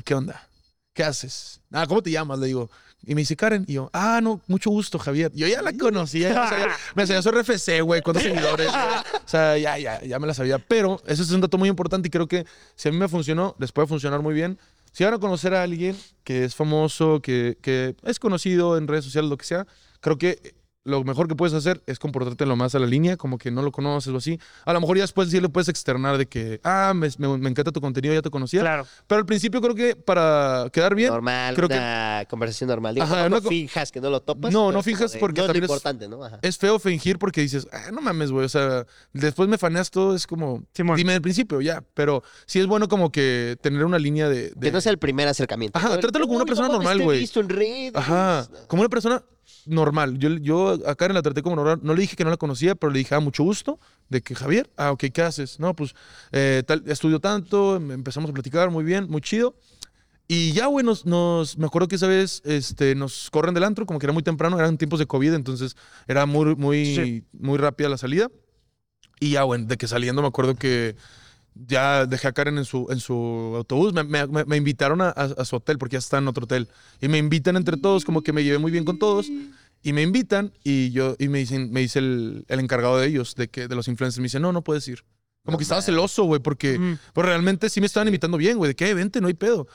¿y 0.00 0.02
qué 0.02 0.14
onda? 0.14 0.48
¿Qué 0.94 1.04
haces? 1.04 1.60
Ah, 1.72 1.86
¿cómo 1.86 2.02
te 2.02 2.10
llamas? 2.10 2.38
Le 2.38 2.48
digo. 2.48 2.70
Y 3.06 3.14
me 3.14 3.20
dice 3.22 3.36
Karen. 3.36 3.64
Y 3.68 3.74
yo, 3.74 3.88
ah, 3.92 4.20
no, 4.22 4.40
mucho 4.46 4.70
gusto, 4.70 4.98
Javier. 4.98 5.30
Yo 5.34 5.46
ya 5.46 5.62
la 5.62 5.72
conocía. 5.72 6.30
ya 6.34 6.48
sabía- 6.48 6.68
me 6.94 7.06
sabía 7.06 7.22
su 7.22 7.30
RFC, 7.30 7.80
güey, 7.82 8.02
cuántos 8.02 8.22
seguidores. 8.24 8.68
O 8.68 9.28
sea, 9.28 9.56
ya, 9.56 9.78
ya, 9.78 10.02
ya 10.02 10.18
me 10.18 10.26
la 10.26 10.34
sabía. 10.34 10.58
Pero 10.58 11.00
eso 11.06 11.22
es 11.22 11.30
un 11.30 11.40
dato 11.40 11.56
muy 11.58 11.68
importante 11.68 12.08
y 12.08 12.10
creo 12.10 12.26
que 12.26 12.44
si 12.74 12.88
a 12.88 12.92
mí 12.92 12.98
me 12.98 13.08
funcionó, 13.08 13.54
les 13.58 13.72
puede 13.72 13.88
funcionar 13.88 14.20
muy 14.20 14.34
bien. 14.34 14.58
Si 14.92 15.04
van 15.04 15.14
a 15.14 15.18
conocer 15.18 15.54
a 15.54 15.62
alguien 15.62 15.96
que 16.24 16.44
es 16.44 16.54
famoso, 16.54 17.20
que, 17.22 17.56
que 17.62 17.94
es 18.02 18.18
conocido 18.18 18.76
en 18.76 18.88
redes 18.88 19.04
sociales, 19.04 19.30
lo 19.30 19.36
que 19.38 19.44
sea, 19.46 19.66
creo 20.00 20.18
que 20.18 20.54
lo 20.84 21.04
mejor 21.04 21.28
que 21.28 21.34
puedes 21.36 21.52
hacer 21.52 21.82
es 21.86 21.98
comportarte 21.98 22.46
lo 22.46 22.56
más 22.56 22.74
a 22.74 22.78
la 22.78 22.86
línea, 22.86 23.18
como 23.18 23.36
que 23.36 23.50
no 23.50 23.60
lo 23.60 23.70
conoces 23.70 24.12
o 24.14 24.16
así. 24.16 24.40
A 24.64 24.72
lo 24.72 24.80
mejor 24.80 24.96
ya 24.96 25.02
después 25.02 25.28
sí 25.30 25.38
le 25.38 25.50
puedes 25.50 25.68
externar 25.68 26.16
de 26.16 26.26
que, 26.26 26.58
ah, 26.64 26.92
me, 26.94 27.08
me- 27.18 27.36
me 27.36 27.50
encanta 27.50 27.70
tu 27.70 27.82
contenido, 27.82 28.14
ya 28.14 28.22
te 28.22 28.30
conocía. 28.30 28.60
Claro. 28.62 28.86
Pero 29.06 29.18
al 29.18 29.26
principio 29.26 29.60
creo 29.60 29.74
que 29.74 29.94
para 29.94 30.68
quedar 30.72 30.94
bien, 30.94 31.10
Normal, 31.10 31.54
creo 31.54 31.68
que- 31.68 31.74
una 31.76 32.24
conversación 32.30 32.68
normal. 32.68 32.94
Digo, 32.94 33.04
Ajá, 33.04 33.24
no, 33.28 33.36
no 33.36 33.42
co- 33.42 33.50
finjas 33.50 33.92
que 33.92 34.00
no 34.00 34.08
lo 34.08 34.20
topas. 34.22 34.52
No, 34.54 34.72
no 34.72 34.82
finjas 34.82 35.16
porque 35.18 35.40
no 35.42 35.44
es 35.44 35.48
lo 35.48 35.52
también 35.52 35.64
es- 35.64 35.70
importante, 35.70 36.08
¿no? 36.08 36.24
Ajá. 36.24 36.38
es 36.40 36.56
feo 36.56 36.78
fingir 36.78 37.18
porque 37.18 37.42
dices, 37.42 37.68
ah, 37.72 37.90
no 37.92 38.00
mames, 38.00 38.30
güey. 38.32 38.46
O 38.46 38.48
sea, 38.48 38.86
después 39.12 39.50
me 39.50 39.58
faneas 39.58 39.90
todo, 39.90 40.14
es 40.16 40.26
como, 40.26 40.62
Simón. 40.72 40.96
dime 40.96 41.12
al 41.12 41.20
principio, 41.20 41.60
ya. 41.60 41.84
Pero 41.92 42.22
sí 42.46 42.58
es 42.58 42.66
bueno 42.66 42.88
como 42.88 43.12
que 43.12 43.58
tener 43.60 43.84
una 43.84 43.98
línea 43.98 44.30
de. 44.30 44.50
de- 44.50 44.60
Que 44.60 44.72
no 44.72 44.80
sea 44.80 44.92
el 44.92 44.98
primer 44.98 45.28
acercamiento. 45.28 45.78
Ajá, 45.78 45.98
trátalo 46.00 46.24
como 46.26 46.36
una 46.38 46.46
persona 46.46 46.68
¿cómo 46.68 46.78
te 46.78 46.84
normal, 46.84 46.96
estoy 46.96 47.04
güey. 47.04 47.20
visto 47.20 47.40
en 47.40 47.48
redes? 47.50 47.92
Ajá, 47.94 48.48
como 48.66 48.80
una 48.80 48.88
persona 48.88 49.22
normal. 49.66 50.18
Yo, 50.18 50.30
yo 50.36 50.78
a 50.86 50.94
Karen 50.94 51.14
la 51.14 51.22
traté 51.22 51.42
como 51.42 51.56
normal. 51.56 51.80
No 51.82 51.94
le 51.94 52.00
dije 52.02 52.16
que 52.16 52.24
no 52.24 52.30
la 52.30 52.36
conocía, 52.36 52.74
pero 52.74 52.92
le 52.92 52.98
dije, 52.98 53.14
ah, 53.14 53.20
mucho 53.20 53.42
gusto. 53.42 53.78
De 54.08 54.20
que 54.22 54.34
Javier, 54.34 54.70
ah, 54.76 54.92
ok, 54.92 55.04
¿qué 55.12 55.22
haces? 55.22 55.60
No, 55.60 55.74
pues 55.74 55.94
eh, 56.32 56.62
tal, 56.66 56.82
estudio 56.86 57.20
tanto, 57.20 57.76
em- 57.76 57.92
empezamos 57.92 58.30
a 58.30 58.32
platicar 58.32 58.70
muy 58.70 58.84
bien, 58.84 59.06
muy 59.08 59.20
chido. 59.20 59.54
Y 60.28 60.52
ya, 60.52 60.66
güey, 60.66 60.84
nos, 60.84 61.06
nos- 61.06 61.58
me 61.58 61.66
acuerdo 61.66 61.88
que 61.88 61.96
esa 61.96 62.06
vez 62.06 62.40
este, 62.44 62.94
nos 62.94 63.30
corren 63.30 63.52
del 63.54 63.64
antro, 63.64 63.84
como 63.86 63.98
que 63.98 64.06
era 64.06 64.12
muy 64.12 64.22
temprano, 64.22 64.58
eran 64.58 64.78
tiempos 64.78 64.98
de 65.00 65.06
COVID, 65.06 65.34
entonces 65.34 65.76
era 66.06 66.24
muy, 66.26 66.54
muy, 66.56 66.84
Sí. 66.94 67.24
muy 67.32 67.58
rápida 67.58 67.88
la 67.88 67.98
salida. 67.98 68.28
Y 69.18 69.30
ya, 69.32 69.42
güey, 69.42 69.64
de 69.66 69.76
que 69.76 69.86
saliendo 69.88 70.22
me 70.22 70.28
acuerdo 70.28 70.54
que 70.54 70.96
ya 71.54 72.06
dejé 72.06 72.28
a 72.28 72.32
Karen 72.32 72.58
en 72.58 72.64
su, 72.64 72.86
en 72.90 73.00
su 73.00 73.14
autobús. 73.56 73.92
Me, 73.92 74.04
me- 74.04 74.26
me- 74.44 74.56
invitaron 74.56 75.00
a, 75.00 75.08
a- 75.08 75.34
a 75.38 75.44
su 75.44 75.56
hotel 75.56 75.78
porque 75.78 75.94
ya 75.94 75.98
está 75.98 76.18
en 76.18 76.28
otro 76.28 76.44
hotel. 76.44 76.68
Y 77.00 77.08
me 77.08 77.18
invitan 77.18 77.56
entre 77.56 77.76
todos, 77.76 78.04
como 78.04 78.22
que 78.22 78.32
me 78.32 78.42
llevé 78.44 78.58
muy 78.58 78.70
bien 78.72 78.84
con 78.84 78.98
todos. 78.98 79.26
Y 79.82 79.92
me 79.94 80.02
invitan 80.02 80.52
y 80.62 80.90
yo 80.90 81.16
y 81.18 81.28
me 81.28 81.38
dicen, 81.38 81.70
me 81.72 81.80
dice 81.80 81.98
el, 82.00 82.44
el 82.48 82.60
encargado 82.60 82.98
de 82.98 83.06
ellos, 83.06 83.34
de 83.34 83.48
que 83.48 83.66
de 83.68 83.74
los 83.74 83.88
influencers, 83.88 84.18
me 84.20 84.24
dice, 84.24 84.38
no, 84.40 84.52
no 84.52 84.62
puedes 84.62 84.86
ir. 84.88 85.02
Como 85.44 85.54
No 85.54 85.58
que 85.58 85.62
estaba 85.62 85.80
celoso, 85.80 86.24
güey, 86.24 86.40
porque 86.40 86.78
Mm. 86.78 86.98
pues 87.14 87.26
realmente 87.26 87.70
sí 87.70 87.80
me 87.80 87.86
estaban 87.86 88.06
invitando 88.08 88.36
bien, 88.36 88.58
güey, 88.58 88.68
de 88.68 88.74
que 88.76 88.90
"Eh, 88.90 88.94
vente, 88.94 89.22
no 89.22 89.28
hay 89.28 89.34
pedo. 89.34 89.66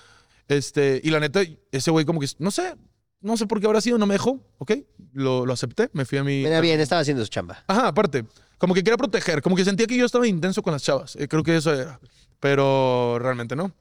Este, 0.48 1.02
y 1.04 1.10
la 1.10 1.20
neta, 1.20 1.42
ese 1.72 1.90
güey 1.92 2.06
como 2.06 2.20
que, 2.20 2.28
no 2.38 2.52
sé, 2.52 2.76
no 3.22 3.36
sé 3.36 3.48
por 3.48 3.60
qué 3.60 3.66
habrá 3.66 3.82
sido, 3.82 3.98
no 3.98 4.06
me 4.06 4.14
dejó, 4.14 4.40
¿ok? 4.60 4.74
Lo, 5.14 5.46
lo 5.48 5.54
acepté, 5.54 5.90
me 5.94 6.06
fui 6.06 6.20
a 6.20 6.24
mi... 6.24 6.44
Mira 6.44 6.62
bien, 6.62 6.80
estaba 6.80 7.02
haciendo 7.02 7.24
su 7.26 7.30
chamba. 7.32 7.64
Ajá, 7.66 7.88
aparte, 7.88 8.26
como 8.58 8.74
que 8.74 8.84
quería 8.84 8.98
proteger, 8.98 9.42
como 9.42 9.56
que 9.56 9.66
sentía 9.66 9.88
que 9.88 9.98
yo 9.98 10.06
estaba 10.06 10.28
intenso 10.28 10.62
con 10.62 10.74
las 10.74 10.84
chavas. 10.84 11.16
eh, 11.16 11.28
creo 11.28 11.44
que 11.44 11.56
eso 11.58 11.74
era. 11.74 12.00
Pero 12.40 13.18
realmente 13.20 13.56
no. 13.56 13.72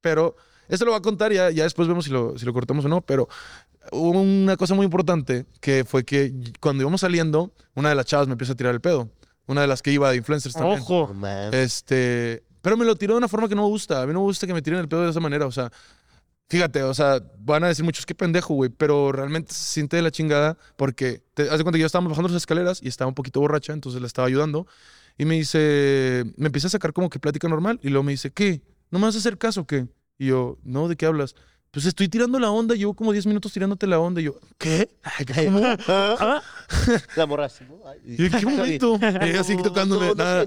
Pero 0.00 0.36
esto 0.68 0.84
lo 0.84 0.92
voy 0.92 0.98
a 0.98 1.02
contar, 1.02 1.32
ya, 1.32 1.50
ya 1.50 1.64
después 1.64 1.88
vemos 1.88 2.04
si 2.04 2.10
lo, 2.10 2.38
si 2.38 2.44
lo 2.44 2.52
cortamos 2.52 2.84
o 2.84 2.88
no. 2.88 3.00
Pero 3.00 3.28
hubo 3.92 4.20
una 4.20 4.56
cosa 4.56 4.74
muy 4.74 4.84
importante 4.84 5.46
que 5.60 5.84
fue 5.84 6.04
que 6.04 6.32
cuando 6.60 6.82
íbamos 6.82 7.00
saliendo, 7.00 7.52
una 7.74 7.88
de 7.88 7.94
las 7.94 8.06
chavas 8.06 8.26
me 8.26 8.32
empieza 8.32 8.52
a 8.52 8.56
tirar 8.56 8.74
el 8.74 8.80
pedo. 8.80 9.08
Una 9.46 9.62
de 9.62 9.66
las 9.66 9.80
que 9.80 9.90
iba 9.90 10.10
de 10.10 10.16
influencers 10.16 10.54
también. 10.54 10.80
Ojo. 10.80 11.10
Este, 11.52 12.42
pero 12.60 12.76
me 12.76 12.84
lo 12.84 12.96
tiró 12.96 13.14
de 13.14 13.18
una 13.18 13.28
forma 13.28 13.48
que 13.48 13.54
no 13.54 13.62
me 13.62 13.68
gusta. 13.68 14.02
A 14.02 14.06
mí 14.06 14.12
no 14.12 14.20
me 14.20 14.24
gusta 14.26 14.46
que 14.46 14.52
me 14.52 14.60
tiren 14.60 14.78
el 14.80 14.88
pedo 14.88 15.04
de 15.04 15.10
esa 15.10 15.20
manera. 15.20 15.46
O 15.46 15.52
sea, 15.52 15.70
fíjate, 16.48 16.82
o 16.82 16.94
sea, 16.94 17.22
van 17.38 17.64
a 17.64 17.68
decir 17.68 17.84
muchos, 17.84 18.06
qué 18.06 18.14
pendejo, 18.14 18.54
güey. 18.54 18.70
Pero 18.70 19.12
realmente 19.12 19.52
se 19.52 19.64
siente 19.64 19.96
de 19.96 20.02
la 20.02 20.10
chingada 20.10 20.56
porque, 20.76 21.22
te, 21.34 21.44
de 21.44 21.48
cuenta 21.48 21.72
que 21.72 21.80
yo 21.80 21.86
estábamos 21.86 22.10
bajando 22.10 22.28
las 22.28 22.36
escaleras 22.36 22.80
y 22.82 22.88
estaba 22.88 23.08
un 23.08 23.14
poquito 23.14 23.40
borracha, 23.40 23.72
entonces 23.72 24.00
la 24.00 24.06
estaba 24.06 24.26
ayudando. 24.28 24.66
Y 25.16 25.24
me 25.24 25.34
dice, 25.34 26.24
me 26.36 26.46
empieza 26.46 26.68
a 26.68 26.70
sacar 26.70 26.92
como 26.92 27.10
que 27.10 27.18
plática 27.18 27.48
normal. 27.48 27.80
Y 27.82 27.88
luego 27.88 28.04
me 28.04 28.12
dice, 28.12 28.30
¿qué? 28.30 28.62
¿No 28.90 28.98
me 28.98 29.06
vas 29.06 29.16
a 29.16 29.18
hacer 29.18 29.36
caso 29.36 29.62
o 29.62 29.66
qué? 29.66 29.88
Y 30.18 30.26
yo, 30.26 30.58
no, 30.62 30.88
¿de 30.88 30.96
qué 30.96 31.06
hablas? 31.06 31.34
Pues 31.70 31.84
estoy 31.84 32.08
tirando 32.08 32.38
la 32.38 32.50
onda, 32.50 32.74
llevo 32.74 32.94
como 32.94 33.12
10 33.12 33.26
minutos 33.26 33.52
tirándote 33.52 33.86
la 33.86 34.00
onda. 34.00 34.20
Y 34.20 34.24
yo, 34.24 34.36
¿qué? 34.56 34.88
¿Cómo? 35.44 35.60
Ah, 35.88 36.42
La 37.16 37.26
morra 37.26 37.44
así, 37.46 37.64
¿Y 38.04 38.24
en 38.24 38.32
qué 38.32 38.46
momento? 38.46 38.98
Y 39.26 39.36
así 39.36 39.56
tocándome. 39.62 40.14
nada. 40.14 40.46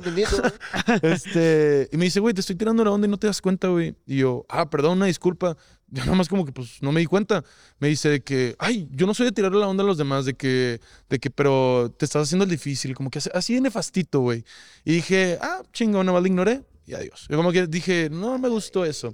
Este, 1.03 1.89
y 1.91 1.97
me 1.97 2.05
dice, 2.05 2.19
güey, 2.19 2.33
te 2.33 2.41
estoy 2.41 2.55
tirando 2.55 2.83
la 2.83 2.91
onda 2.91 3.07
y 3.07 3.09
no 3.09 3.17
te 3.17 3.27
das 3.27 3.39
cuenta, 3.39 3.67
güey. 3.67 3.95
Y 4.07 4.17
yo, 4.17 4.45
ah, 4.49 4.69
perdón, 4.69 4.97
una 4.97 5.05
disculpa. 5.05 5.57
Yo 5.93 6.03
nada 6.05 6.15
más 6.15 6.29
como 6.29 6.45
que, 6.45 6.53
pues, 6.53 6.81
no 6.81 6.91
me 6.93 7.01
di 7.01 7.05
cuenta. 7.05 7.43
Me 7.79 7.89
dice 7.89 8.21
que, 8.21 8.55
ay, 8.59 8.87
yo 8.91 9.05
no 9.05 9.13
soy 9.13 9.25
de 9.25 9.31
tirarle 9.33 9.59
la 9.59 9.67
onda 9.67 9.83
a 9.83 9.85
los 9.85 9.97
demás, 9.97 10.23
de 10.25 10.33
que, 10.33 10.79
de 11.09 11.19
que, 11.19 11.29
pero 11.29 11.93
te 11.97 12.05
estás 12.05 12.23
haciendo 12.23 12.45
el 12.45 12.49
difícil, 12.49 12.95
como 12.95 13.09
que 13.09 13.19
así- 13.33 13.53
de 13.53 13.61
nefastito, 13.61 14.21
güey. 14.21 14.43
Y 14.85 14.93
dije, 14.93 15.37
ah, 15.41 15.61
chingón, 15.73 16.05
nada 16.05 16.13
más 16.15 16.23
le 16.23 16.29
ignoré 16.29 16.63
y 16.87 16.93
adiós. 16.93 17.25
Yo 17.29 17.35
como 17.37 17.51
que 17.51 17.67
dije, 17.67 18.09
no 18.09 18.37
me 18.39 18.47
gustó 18.47 18.85
eso. 18.85 19.13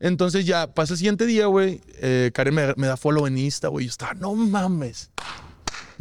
Entonces 0.00 0.44
ya 0.44 0.66
pasa 0.74 0.92
el 0.94 0.98
siguiente 0.98 1.24
día, 1.26 1.46
güey. 1.46 1.80
eh, 1.94 2.30
Karen 2.34 2.54
me, 2.54 2.74
me 2.76 2.86
da 2.88 2.96
follow 2.96 3.26
en 3.26 3.38
Insta, 3.38 3.68
güey. 3.68 3.86
Yo 3.86 3.90
estaba, 3.90 4.14
no 4.14 4.34
mames. 4.34 5.10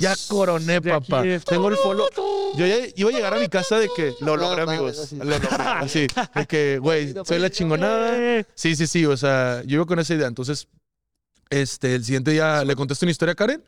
Ya 0.02 0.16
coroné, 0.28 0.80
De 0.80 0.92
aquí 0.92 1.10
papá. 1.12 1.26
es- 1.26 1.46
Tengo 1.46 1.70
el 1.70 1.78
follow. 1.78 2.08
Yo 2.58 2.66
ya 2.68 2.76
iba 2.96 3.10
a 3.10 3.14
llegar 3.14 3.34
a 3.34 3.40
mi 3.40 3.48
casa 3.48 3.80
de 3.80 3.88
que 3.96 4.14
lo 4.20 4.36
No 4.36 4.38
logré, 4.38 4.66
mames, 4.66 4.80
amigos. 4.80 5.00
así. 5.00 5.16
Lo 5.18 5.24
logré. 5.26 5.48
Así. 5.58 6.08
De 6.36 6.46
que, 6.48 6.80
güey, 6.82 7.14
soy 7.26 7.40
la 7.40 7.50
chingonada. 7.50 8.44
Sí, 8.56 8.76
sí, 8.76 8.88
sí. 8.88 9.06
O 9.06 9.16
sea, 9.16 9.62
yo 9.66 9.76
iba 9.76 9.86
con 9.86 10.00
esa 10.00 10.14
idea. 10.14 10.28
Entonces, 10.28 10.68
este, 11.50 11.96
el 11.96 12.04
siguiente 12.04 12.32
día 12.32 12.64
le 12.66 12.76
contesto 12.76 13.06
una 13.06 13.12
historia 13.12 13.34
a 13.34 13.36
Karen. 13.36 13.64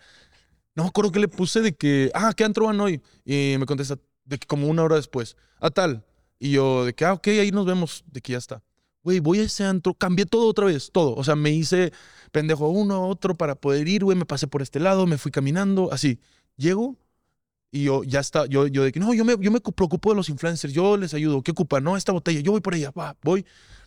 No 0.75 0.83
me 0.83 0.89
acuerdo 0.89 1.11
que 1.11 1.19
le 1.19 1.27
puse 1.27 1.61
de 1.61 1.73
que, 1.75 2.11
ah, 2.13 2.33
¿qué 2.35 2.43
antro 2.43 2.65
van 2.65 2.79
hoy? 2.81 3.01
Y 3.25 3.55
me 3.59 3.65
contesta 3.65 3.97
de 4.25 4.37
que 4.39 4.47
como 4.47 4.67
una 4.67 4.83
hora 4.83 4.95
después, 4.95 5.35
a 5.59 5.69
tal. 5.69 6.03
Y 6.39 6.51
yo, 6.51 6.85
de 6.85 6.93
que, 6.93 7.05
ah, 7.05 7.13
ok, 7.13 7.27
ahí 7.27 7.51
nos 7.51 7.65
vemos, 7.65 8.03
de 8.07 8.21
que 8.21 8.31
ya 8.33 8.37
está. 8.39 8.63
Güey, 9.03 9.19
voy 9.19 9.39
a 9.39 9.43
ese 9.43 9.63
antro, 9.65 9.93
cambié 9.93 10.25
todo 10.25 10.47
otra 10.47 10.65
vez, 10.65 10.89
todo. 10.91 11.13
O 11.15 11.23
sea, 11.23 11.35
me 11.35 11.51
hice, 11.51 11.91
pendejo 12.33 12.67
uno, 12.67 13.07
otro 13.07 13.35
para 13.35 13.55
poder 13.55 13.87
ir, 13.87 14.03
güey. 14.03 14.17
Me 14.17 14.25
pasé 14.25 14.47
por 14.47 14.61
este 14.61 14.81
lado, 14.81 15.07
me 15.07 15.17
fui 15.17 15.31
caminando, 15.31 15.93
así. 15.93 16.19
Llego 16.57 16.97
y 17.71 17.83
yo 17.85 18.03
ya 18.03 18.19
está, 18.19 18.45
yo, 18.47 18.67
yo 18.67 18.83
de 18.83 18.91
que 18.91 18.99
no, 18.99 19.13
yo 19.13 19.23
me, 19.23 19.35
yo 19.39 19.49
me 19.51 19.61
preocupo 19.61 20.09
de 20.09 20.15
los 20.17 20.27
influencers, 20.29 20.73
yo 20.73 20.97
les 20.97 21.13
ayudo. 21.13 21.41
¿Qué 21.41 21.51
ocupan? 21.51 21.83
No, 21.83 21.95
esta 21.95 22.11
botella, 22.11 22.41
yo 22.41 22.51
voy 22.51 22.61
por 22.61 22.75
ella, 22.75 22.91
va, 22.91 23.15
voy. 23.23 23.45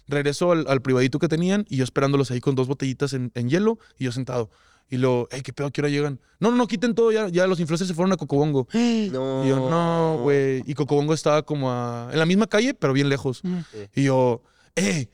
Regreso 0.09 0.53
al, 0.53 0.65
al 0.69 0.81
privadito 0.83 1.19
que 1.19 1.29
tenían 1.29 1.67
y 1.69 1.77
yo 1.77 1.85
esperándolos 1.85 2.31
ahí 2.31 2.41
con 2.41 2.55
dos 2.55 2.69
botellitas 2.69 3.13
en, 3.13 3.31
en 3.35 3.49
hielo 3.51 3.79
y 3.99 4.05
yo 4.05 4.13
sentado. 4.13 4.49
Y 4.89 4.99
luego, 4.99 5.27
hey, 5.33 5.41
¿qué 5.45 5.53
pedo? 5.53 5.67
¿A 5.67 5.71
¿Qué 5.73 5.81
hora 5.81 5.91
llegan? 5.91 6.21
No, 6.39 6.51
no, 6.53 6.57
no, 6.57 6.69
quiten 6.69 6.95
todo, 6.95 7.11
ya, 7.11 7.29
ya 7.29 7.49
los 7.49 7.59
influencers 7.59 7.89
se 7.89 7.95
fueron 7.95 8.13
a 8.13 8.17
Cocobongo. 8.17 8.69
No. 8.73 9.45
Y 9.45 9.49
yo, 9.49 9.69
no, 9.69 10.19
güey. 10.23 10.63
Y 10.65 10.75
Cocobongo 10.75 11.13
estaba 11.13 11.43
como 11.43 11.73
a- 11.73 12.09
en 12.13 12.19
la 12.21 12.25
misma 12.27 12.47
calle, 12.47 12.73
pero 12.73 12.93
bien 12.93 13.09
lejos. 13.09 13.41
Mm. 13.43 13.57
Y 13.97 14.05
yo, 14.05 14.43
eh, 14.77 15.09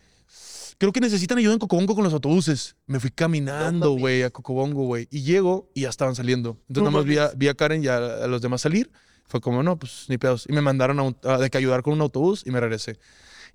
creo 0.83 0.93
que 0.93 1.01
necesitan 1.01 1.39
ayuda 1.39 1.53
en 1.53 1.61
Cocobongo 1.61 1.95
con 1.95 2.03
los 2.03 2.13
autobuses. 2.13 2.75
Me 2.87 2.99
fui 2.99 3.11
caminando, 3.11 3.93
güey, 3.93 4.25
a 4.25 4.31
Cocobongo, 4.31 4.85
güey. 4.85 5.07
Y 5.13 5.23
llego 5.23 5.71
y 5.75 5.83
ya 5.83 5.91
estaban 5.91 6.17
saliendo. 6.17 6.59
Entonces 6.67 6.83
nada 6.83 6.91
más 6.91 7.05
vi 7.05 7.19
a, 7.19 7.31
vi 7.37 7.47
a 7.47 7.55
Karen 7.55 7.85
y 7.85 7.87
a, 7.87 7.99
a 7.99 8.27
los 8.27 8.43
demás 8.43 8.63
salir. 8.63 8.91
Fue 9.29 9.41
como, 9.41 9.63
no, 9.63 9.79
pues 9.79 10.07
ni 10.09 10.19
pedos. 10.19 10.45
Y 10.49 10.53
me 10.53 10.61
mandaron 10.61 10.99
a, 10.99 11.03
un- 11.05 11.17
a- 11.23 11.39
de 11.39 11.51
que 11.51 11.57
ayudar 11.59 11.83
con 11.85 11.93
un 11.93 12.01
autobús 12.01 12.43
y 12.45 12.51
me 12.51 12.59
regresé. 12.59 12.99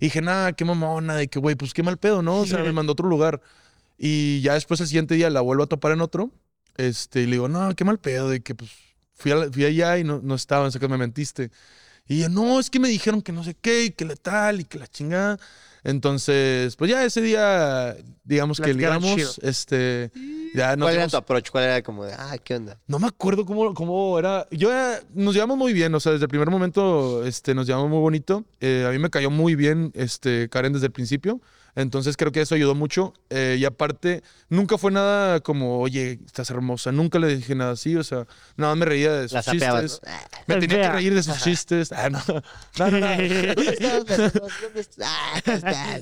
Y 0.00 0.06
dije, 0.06 0.22
nada, 0.22 0.54
qué 0.54 0.64
mamona, 0.64 1.16
de 1.16 1.28
que, 1.28 1.38
güey, 1.38 1.54
pues 1.54 1.74
qué 1.74 1.82
mal 1.82 1.98
pedo, 1.98 2.22
¿no? 2.22 2.38
O 2.38 2.46
sea, 2.46 2.60
me 2.64 2.72
mandó 2.72 2.92
a 2.92 2.94
otro 2.94 3.08
lugar. 3.08 3.42
Y 3.98 4.40
ya 4.40 4.54
después 4.54 4.80
el 4.80 4.86
siguiente 4.86 5.14
día 5.14 5.28
la 5.28 5.42
vuelvo 5.42 5.64
a 5.64 5.66
topar 5.66 5.92
en 5.92 6.00
otro. 6.00 6.30
Este, 6.78 7.20
y 7.20 7.26
le 7.26 7.32
digo, 7.32 7.48
no, 7.48 7.74
qué 7.74 7.84
mal 7.84 7.98
pedo, 7.98 8.30
de 8.30 8.40
que 8.40 8.54
pues 8.54 8.70
fui, 9.12 9.32
a 9.32 9.50
fui 9.52 9.64
allá 9.66 9.98
y 9.98 10.04
no, 10.04 10.20
no 10.22 10.34
estaban, 10.34 10.72
sé 10.72 10.78
que 10.80 10.88
me 10.88 10.96
mentiste. 10.96 11.50
Y 12.08 12.18
ella, 12.18 12.28
no, 12.28 12.58
es 12.58 12.70
que 12.70 12.80
me 12.80 12.88
dijeron 12.88 13.22
que 13.22 13.32
no 13.32 13.44
sé 13.44 13.54
qué, 13.54 13.84
y 13.84 13.90
que 13.90 14.04
la 14.04 14.16
tal, 14.16 14.60
y 14.60 14.64
que 14.64 14.78
la 14.78 14.86
chingada. 14.86 15.38
Entonces, 15.84 16.74
pues 16.76 16.90
ya 16.90 17.04
ese 17.04 17.20
día, 17.20 17.96
digamos 18.24 18.60
que 18.60 18.74
ligamos, 18.74 19.38
este, 19.42 20.10
ya 20.54 20.76
no 20.76 20.86
¿Cuál 20.86 20.96
era 20.96 21.08
tu 21.08 21.16
approach? 21.16 21.50
¿Cuál 21.50 21.64
era 21.64 21.82
como 21.82 22.04
de, 22.04 22.14
ah, 22.14 22.36
qué 22.42 22.56
onda? 22.56 22.78
no 22.86 22.98
me 22.98 23.06
acuerdo 23.06 23.44
cómo, 23.44 23.72
cómo 23.74 24.18
era. 24.18 24.46
Yo 24.50 24.72
eh, 24.72 25.00
nos 25.14 25.34
llevamos 25.34 25.56
muy 25.56 25.72
bien, 25.72 25.94
o 25.94 26.00
sea, 26.00 26.12
desde 26.12 26.24
el 26.24 26.28
primer 26.28 26.50
momento 26.50 27.24
este, 27.24 27.54
nos 27.54 27.66
llevamos 27.66 27.90
muy 27.90 28.00
bonito. 28.00 28.44
Eh, 28.60 28.84
a 28.88 28.90
mí 28.90 28.98
me 28.98 29.10
cayó 29.10 29.30
muy 29.30 29.54
bien 29.54 29.92
este, 29.94 30.48
Karen 30.48 30.72
desde 30.72 30.86
el 30.86 30.92
principio. 30.92 31.40
Entonces 31.80 32.16
creo 32.16 32.32
que 32.32 32.40
eso 32.40 32.56
ayudó 32.56 32.74
mucho. 32.74 33.14
Eh, 33.30 33.56
y 33.58 33.64
aparte, 33.64 34.24
nunca 34.48 34.76
fue 34.78 34.90
nada 34.90 35.38
como, 35.38 35.78
oye, 35.78 36.18
estás 36.26 36.50
hermosa. 36.50 36.90
Nunca 36.90 37.20
le 37.20 37.36
dije 37.36 37.54
nada 37.54 37.70
así. 37.72 37.94
O 37.94 38.02
sea, 38.02 38.26
nada 38.56 38.72
más 38.74 38.78
me 38.80 38.86
reía 38.86 39.12
de 39.12 39.28
sus 39.28 39.32
La 39.34 39.42
chistes. 39.42 40.00
Ah, 40.04 40.18
Me 40.48 40.54
Es 40.56 40.60
tenía 40.60 40.76
que 40.76 40.82
fea. 40.82 40.92
reír 40.92 41.14
de 41.14 41.22
sus 41.22 41.40
chistes. 41.40 41.92
Ah, 41.92 42.10
no. 42.10 42.18
No, 42.78 42.90
no, 42.90 43.00
no. 43.00 43.06
Ah. 45.02 45.40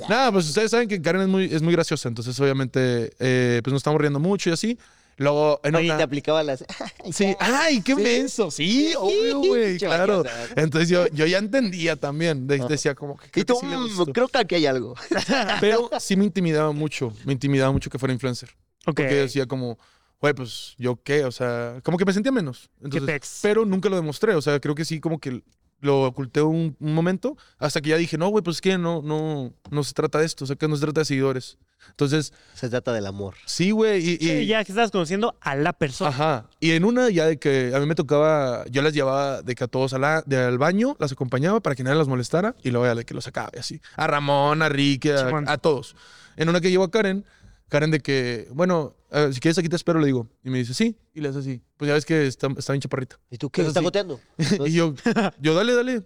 Nada, 0.08 0.32
pues 0.32 0.48
ustedes 0.48 0.70
saben 0.70 0.88
que 0.88 1.00
Karen 1.00 1.22
es 1.22 1.28
muy, 1.28 1.44
es 1.52 1.62
muy 1.62 1.72
graciosa. 1.72 2.08
Entonces, 2.08 2.38
obviamente, 2.40 3.12
eh, 3.18 3.60
pues 3.62 3.72
nos 3.72 3.80
estamos 3.80 4.00
riendo 4.00 4.18
mucho 4.18 4.50
y 4.50 4.52
así. 4.54 4.78
Luego, 5.18 5.60
en 5.64 5.74
Oye, 5.74 5.86
una- 5.86 5.96
te 5.96 6.02
aplicaba 6.02 6.42
las. 6.42 6.64
Sí, 7.12 7.34
ay, 7.40 7.80
qué 7.80 7.94
Sí. 7.94 8.02
menso. 8.02 8.50
Sí, 8.50 8.92
obvio, 8.98 9.38
güey, 9.38 9.78
claro. 9.78 10.24
Entonces 10.56 10.88
yo, 10.90 11.06
yo 11.08 11.24
ya 11.26 11.38
entendía 11.38 11.96
también. 11.96 12.46
de- 12.46 12.58
decía 12.68 12.94
como 12.94 13.16
que. 13.16 13.26
Y 13.28 13.30
creo 13.30 13.44
que 13.44 13.52
tú, 13.54 13.58
sí 13.60 13.66
le 13.66 13.76
mm, 13.78 13.82
gustó. 13.96 14.12
creo 14.12 14.28
que 14.28 14.38
aquí 14.38 14.54
hay 14.56 14.66
algo. 14.66 14.94
Pero 15.60 15.90
sí 16.00 16.16
me 16.16 16.24
intimidaba 16.24 16.72
mucho. 16.72 17.12
Me 17.24 17.32
intimidaba 17.32 17.72
mucho 17.72 17.88
que 17.90 17.98
fuera 17.98 18.12
influencer. 18.12 18.50
Ok. 18.86 18.96
Porque 18.96 19.14
decía 19.14 19.46
como, 19.46 19.78
güey, 20.20 20.34
pues 20.34 20.74
yo 20.78 21.00
qué, 21.02 21.24
o 21.24 21.32
sea, 21.32 21.80
como 21.82 21.96
que 21.98 22.04
me 22.04 22.12
sentía 22.12 22.30
menos. 22.32 22.68
Entonces, 22.82 23.38
pero 23.42 23.64
nunca 23.64 23.88
lo 23.88 23.96
demostré. 23.96 24.34
O 24.34 24.42
sea, 24.42 24.60
creo 24.60 24.74
que 24.74 24.84
sí, 24.84 25.00
como 25.00 25.18
que 25.18 25.42
lo 25.80 26.02
oculté 26.04 26.42
un, 26.42 26.76
un 26.80 26.94
momento 26.94 27.36
hasta 27.58 27.80
que 27.80 27.90
ya 27.90 27.96
dije, 27.96 28.16
no, 28.18 28.28
güey, 28.28 28.42
pues 28.42 28.56
es 28.56 28.60
que 28.60 28.78
no, 28.78 29.02
no, 29.02 29.52
no 29.70 29.84
se 29.84 29.92
trata 29.92 30.18
de 30.18 30.26
esto. 30.26 30.44
O 30.44 30.46
sea, 30.46 30.56
que 30.56 30.66
no 30.68 30.76
se 30.76 30.82
trata 30.82 31.00
de 31.02 31.04
seguidores. 31.04 31.58
Entonces, 31.90 32.32
Se 32.54 32.68
trata 32.68 32.92
del 32.92 33.06
amor. 33.06 33.34
sí, 33.44 33.70
güey. 33.70 34.02
Y, 34.04 34.12
y- 34.14 34.18
Sí, 34.40 34.46
ya 34.46 34.64
que 34.64 34.72
estás 34.72 34.90
conociendo 34.90 35.36
a 35.40 35.54
la 35.54 35.72
persona. 35.72 36.10
Ajá. 36.10 36.46
Y 36.58 36.72
en 36.72 36.84
una 36.84 37.10
ya 37.10 37.26
de 37.26 37.38
que 37.38 37.72
a 37.74 37.78
mí 37.78 37.86
me 37.86 37.94
tocaba, 37.94 38.64
yo 38.70 38.82
las 38.82 38.92
llevaba 38.92 39.42
de 39.42 39.54
que 39.54 39.64
a 39.64 39.68
todos 39.68 39.92
a 39.92 39.98
la- 39.98 40.22
de- 40.26 40.38
al 40.38 40.58
baño, 40.58 40.96
las 40.98 41.12
acompañaba 41.12 41.60
para 41.60 41.76
que 41.76 41.84
nadie 41.84 41.98
las 41.98 42.08
molestara 42.08 42.56
y 42.64 42.70
luego 42.70 42.86
ya 42.86 42.94
de 42.96 43.04
que 43.04 43.14
los 43.14 43.24
sacaba 43.24 43.50
y 43.54 43.58
así. 43.58 43.80
A 43.96 44.06
Ramón, 44.08 44.62
a 44.62 44.68
Ricky, 44.68 45.10
a, 45.10 45.28
a 45.46 45.58
todos. 45.58 45.94
En 46.36 46.48
una 46.48 46.60
que 46.60 46.70
llevo 46.70 46.84
a 46.84 46.90
Karen, 46.90 47.24
Karen 47.68 47.90
de 47.90 48.00
que, 48.00 48.48
bueno, 48.52 48.94
eh, 49.10 49.30
si 49.32 49.40
quieres 49.40 49.58
aquí 49.58 49.68
te 49.68 49.76
espero, 49.76 49.98
le 49.98 50.06
digo. 50.06 50.28
Y 50.44 50.50
me 50.50 50.58
dice, 50.58 50.74
sí. 50.74 50.96
Y 51.14 51.20
le 51.20 51.28
hace 51.28 51.40
así. 51.40 51.62
Pues 51.76 51.88
ya 51.88 51.94
ves 51.94 52.04
que 52.04 52.26
está, 52.26 52.48
está 52.56 52.72
bien 52.72 52.80
chaparrita. 52.80 53.18
¿Y 53.30 53.38
tú 53.38 53.50
qué? 53.50 53.62
¿Está 53.62 53.80
goteando? 53.80 54.20
y 54.66 54.72
yo, 54.72 54.94
yo, 55.40 55.54
dale, 55.54 55.74
dale. 55.74 56.02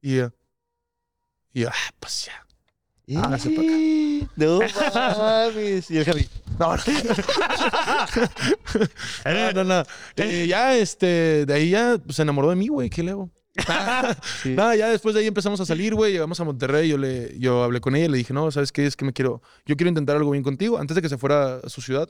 Y 0.00 0.14
ella, 0.14 0.32
y 1.52 1.60
yo, 1.60 1.68
ah, 1.68 1.94
pues 2.00 2.26
ya. 2.26 2.32
Ah, 3.16 3.38
se 3.38 3.50
pa' 3.50 3.62
No 4.36 4.60
mames. 5.18 5.90
Y 5.90 5.98
el 5.98 6.04
Javi. 6.04 6.28
No, 6.58 6.76
no. 6.76 6.82
no, 9.24 9.52
no, 9.52 9.64
no. 9.64 9.84
Eh, 10.16 10.46
ya, 10.46 10.76
este, 10.76 11.44
de 11.46 11.54
ahí 11.54 11.70
ya 11.70 11.98
pues, 12.02 12.16
se 12.16 12.22
enamoró 12.22 12.50
de 12.50 12.56
mí, 12.56 12.68
güey. 12.68 12.88
¿Qué 12.88 13.02
le 13.02 13.10
hago? 13.10 13.30
Nada, 14.44 14.76
ya 14.76 14.88
después 14.88 15.14
de 15.14 15.20
ahí 15.20 15.26
empezamos 15.26 15.60
a 15.60 15.66
salir, 15.66 15.94
güey. 15.94 16.12
Llegamos 16.12 16.40
a 16.40 16.44
Monterrey. 16.44 16.88
Yo, 16.88 16.96
le, 16.98 17.38
yo 17.38 17.62
hablé 17.62 17.80
con 17.80 17.94
ella 17.96 18.06
y 18.06 18.08
le 18.08 18.18
dije, 18.18 18.32
no, 18.32 18.50
¿sabes 18.50 18.72
qué? 18.72 18.86
Es 18.86 18.96
que 18.96 19.04
me 19.04 19.12
quiero, 19.12 19.42
yo 19.66 19.76
quiero 19.76 19.88
intentar 19.88 20.16
algo 20.16 20.30
bien 20.30 20.42
contigo. 20.42 20.78
Antes 20.78 20.94
de 20.94 21.02
que 21.02 21.08
se 21.08 21.18
fuera 21.18 21.56
a 21.56 21.68
su 21.68 21.80
ciudad, 21.82 22.08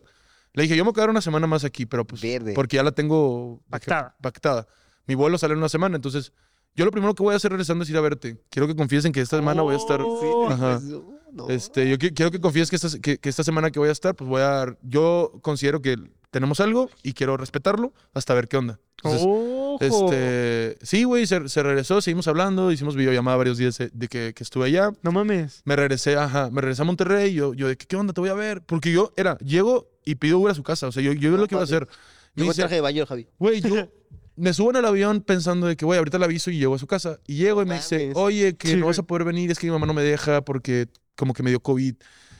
le 0.54 0.62
dije, 0.62 0.76
yo 0.76 0.84
me 0.84 0.90
voy 0.90 0.92
a 0.92 0.94
quedar 0.96 1.10
una 1.10 1.20
semana 1.22 1.46
más 1.46 1.64
aquí, 1.64 1.86
pero 1.86 2.06
pues, 2.06 2.22
Verde. 2.22 2.52
porque 2.54 2.76
ya 2.76 2.82
la 2.82 2.92
tengo 2.92 3.60
Pactada. 3.70 4.14
pactada. 4.20 4.66
Mi 5.06 5.14
vuelo 5.14 5.36
sale 5.38 5.52
en 5.54 5.58
una 5.58 5.68
semana, 5.68 5.96
entonces 5.96 6.32
yo 6.76 6.84
lo 6.84 6.90
primero 6.90 7.14
que 7.14 7.22
voy 7.22 7.32
a 7.34 7.36
hacer 7.36 7.50
regresando 7.50 7.84
es 7.84 7.90
ir 7.90 7.96
a 7.96 8.00
verte. 8.00 8.40
Quiero 8.50 8.66
que 8.68 8.76
confíes 8.76 9.04
en 9.04 9.12
que 9.12 9.20
esta 9.20 9.36
semana 9.36 9.62
voy 9.62 9.74
a 9.74 9.78
estar. 9.78 10.00
Oh. 10.02 10.48
Ajá. 10.50 10.80
No. 11.32 11.48
Este, 11.48 11.88
yo 11.88 11.96
qui- 11.96 12.12
quiero 12.14 12.30
que 12.30 12.40
confíes 12.40 12.68
que 12.70 12.76
esta, 12.76 12.88
que, 13.00 13.16
que 13.18 13.28
esta 13.28 13.42
semana 13.42 13.70
que 13.70 13.78
voy 13.78 13.88
a 13.88 13.92
estar, 13.92 14.14
pues 14.14 14.28
voy 14.28 14.42
a. 14.42 14.76
Yo 14.82 15.32
considero 15.42 15.80
que 15.80 15.96
tenemos 16.32 16.60
algo 16.60 16.90
y 17.02 17.12
quiero 17.12 17.36
respetarlo 17.36 17.92
hasta 18.14 18.34
ver 18.34 18.48
qué 18.48 18.56
onda. 18.56 18.80
Entonces, 18.96 19.22
Ojo. 19.24 19.78
este. 19.80 20.78
Sí, 20.82 21.04
güey, 21.04 21.26
se, 21.26 21.48
se 21.48 21.62
regresó, 21.62 22.00
seguimos 22.00 22.26
hablando, 22.26 22.72
hicimos 22.72 22.96
videollamada 22.96 23.36
varios 23.36 23.58
días 23.58 23.76
de, 23.78 23.90
de 23.92 24.08
que, 24.08 24.32
que 24.34 24.42
estuve 24.42 24.66
allá. 24.66 24.92
No 25.02 25.12
mames. 25.12 25.60
Me 25.64 25.76
regresé, 25.76 26.16
ajá, 26.16 26.50
me 26.50 26.62
regresé 26.62 26.82
a 26.82 26.84
Monterrey. 26.86 27.34
Yo, 27.34 27.52
yo 27.52 27.68
de 27.68 27.76
que, 27.76 27.86
¿qué 27.86 27.96
onda? 27.96 28.14
Te 28.14 28.20
voy 28.20 28.30
a 28.30 28.34
ver. 28.34 28.62
Porque 28.62 28.90
yo 28.90 29.12
era, 29.16 29.36
llego 29.38 29.90
y 30.04 30.14
pido 30.14 30.38
Uber 30.38 30.52
a 30.52 30.54
su 30.54 30.62
casa. 30.62 30.88
O 30.88 30.92
sea, 30.92 31.02
yo, 31.02 31.12
yo 31.12 31.36
lo 31.36 31.46
que 31.46 31.54
iba 31.54 31.60
a 31.60 31.64
hacer. 31.64 31.86
Me 32.34 32.44
en 32.44 32.48
dice, 32.48 32.62
traje 32.62 32.76
de 32.76 32.80
baño 32.80 33.04
Javi. 33.04 33.28
Güey, 33.38 33.60
yo 33.60 33.88
me 34.36 34.54
subo 34.54 34.70
en 34.70 34.76
el 34.76 34.86
avión 34.86 35.20
pensando 35.20 35.66
de 35.66 35.76
que, 35.76 35.84
güey, 35.84 35.98
ahorita 35.98 36.18
le 36.18 36.24
aviso 36.24 36.50
y 36.50 36.58
llego 36.58 36.74
a 36.74 36.78
su 36.78 36.86
casa. 36.86 37.20
Y 37.26 37.36
llego 37.36 37.60
y 37.60 37.66
me 37.66 37.74
dice, 37.74 38.12
oye, 38.14 38.56
que 38.56 38.68
Sí, 38.68 38.76
no 38.76 38.86
vas 38.86 38.98
a 38.98 39.02
poder 39.02 39.24
venir, 39.24 39.50
es 39.50 39.58
que 39.58 39.66
mi 39.66 39.72
mamá 39.72 39.86
no 39.86 39.92
me 39.92 40.02
deja 40.02 40.42
porque 40.42 40.86
como 41.14 41.34
que 41.34 41.42
me 41.42 41.50
dio 41.50 41.60
COVID. 41.60 41.96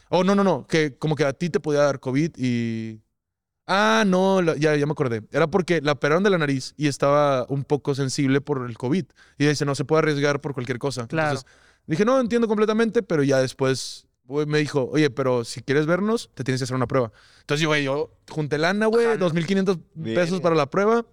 Oh, 0.09 0.25
no, 0.25 0.35
no, 0.35 0.45
no, 0.45 0.67
que 0.67 0.97
como 0.97 1.15
que 1.15 1.25
a 1.25 1.33
ti 1.33 1.51
te 1.51 1.61
podía 1.61 1.81
dar 1.81 2.01
COVID 2.01 2.33
y... 2.39 3.01
Ah, 3.67 4.05
no, 4.07 4.43
la- 4.43 4.57
ya, 4.57 4.75
ya 4.77 4.87
me 4.87 4.93
acordé. 4.93 5.23
Era 5.31 5.47
porque 5.47 5.81
la 5.81 5.93
operaron 5.93 6.23
de 6.23 6.31
la 6.31 6.39
nariz 6.39 6.75
y 6.77 6.89
estaba 6.89 7.47
un 7.49 7.65
poco 7.65 7.95
sensible 7.95 8.41
por 8.41 8.67
el 8.69 8.77
COVID. 8.77 9.05
Y 9.39 9.47
dice, 9.47 9.65
no 9.65 9.75
se 9.75 9.85
puede 9.85 10.01
arriesgar 10.01 10.41
por 10.41 10.53
cualquier 10.55 10.79
cosa. 10.79 11.07
Claro. 11.07 11.31
Entonces, 11.39 11.51
dije, 11.87 12.05
no, 12.05 12.19
entiendo 12.21 12.49
completamente, 12.49 13.03
pero 13.03 13.23
ya 13.23 13.39
después 13.39 14.07
güey, 14.25 14.47
me 14.47 14.59
dijo, 14.59 14.89
oye, 14.93 15.11
pero 15.11 15.45
si 15.45 15.61
quieres 15.63 15.87
vernos, 15.87 16.31
te 16.35 16.43
tienes 16.45 16.61
que 16.61 16.65
hacer 16.65 16.77
una 16.77 16.87
prueba. 16.87 17.13
Entonces, 17.41 17.67
güey, 17.67 17.85
yo 17.85 18.11
junté 18.31 18.59
lana, 18.59 18.87
güey, 18.87 19.07
2.500 19.19 19.79
pesos 20.15 20.41
para 20.41 20.55
la 20.55 20.67
prueba. 20.71 21.05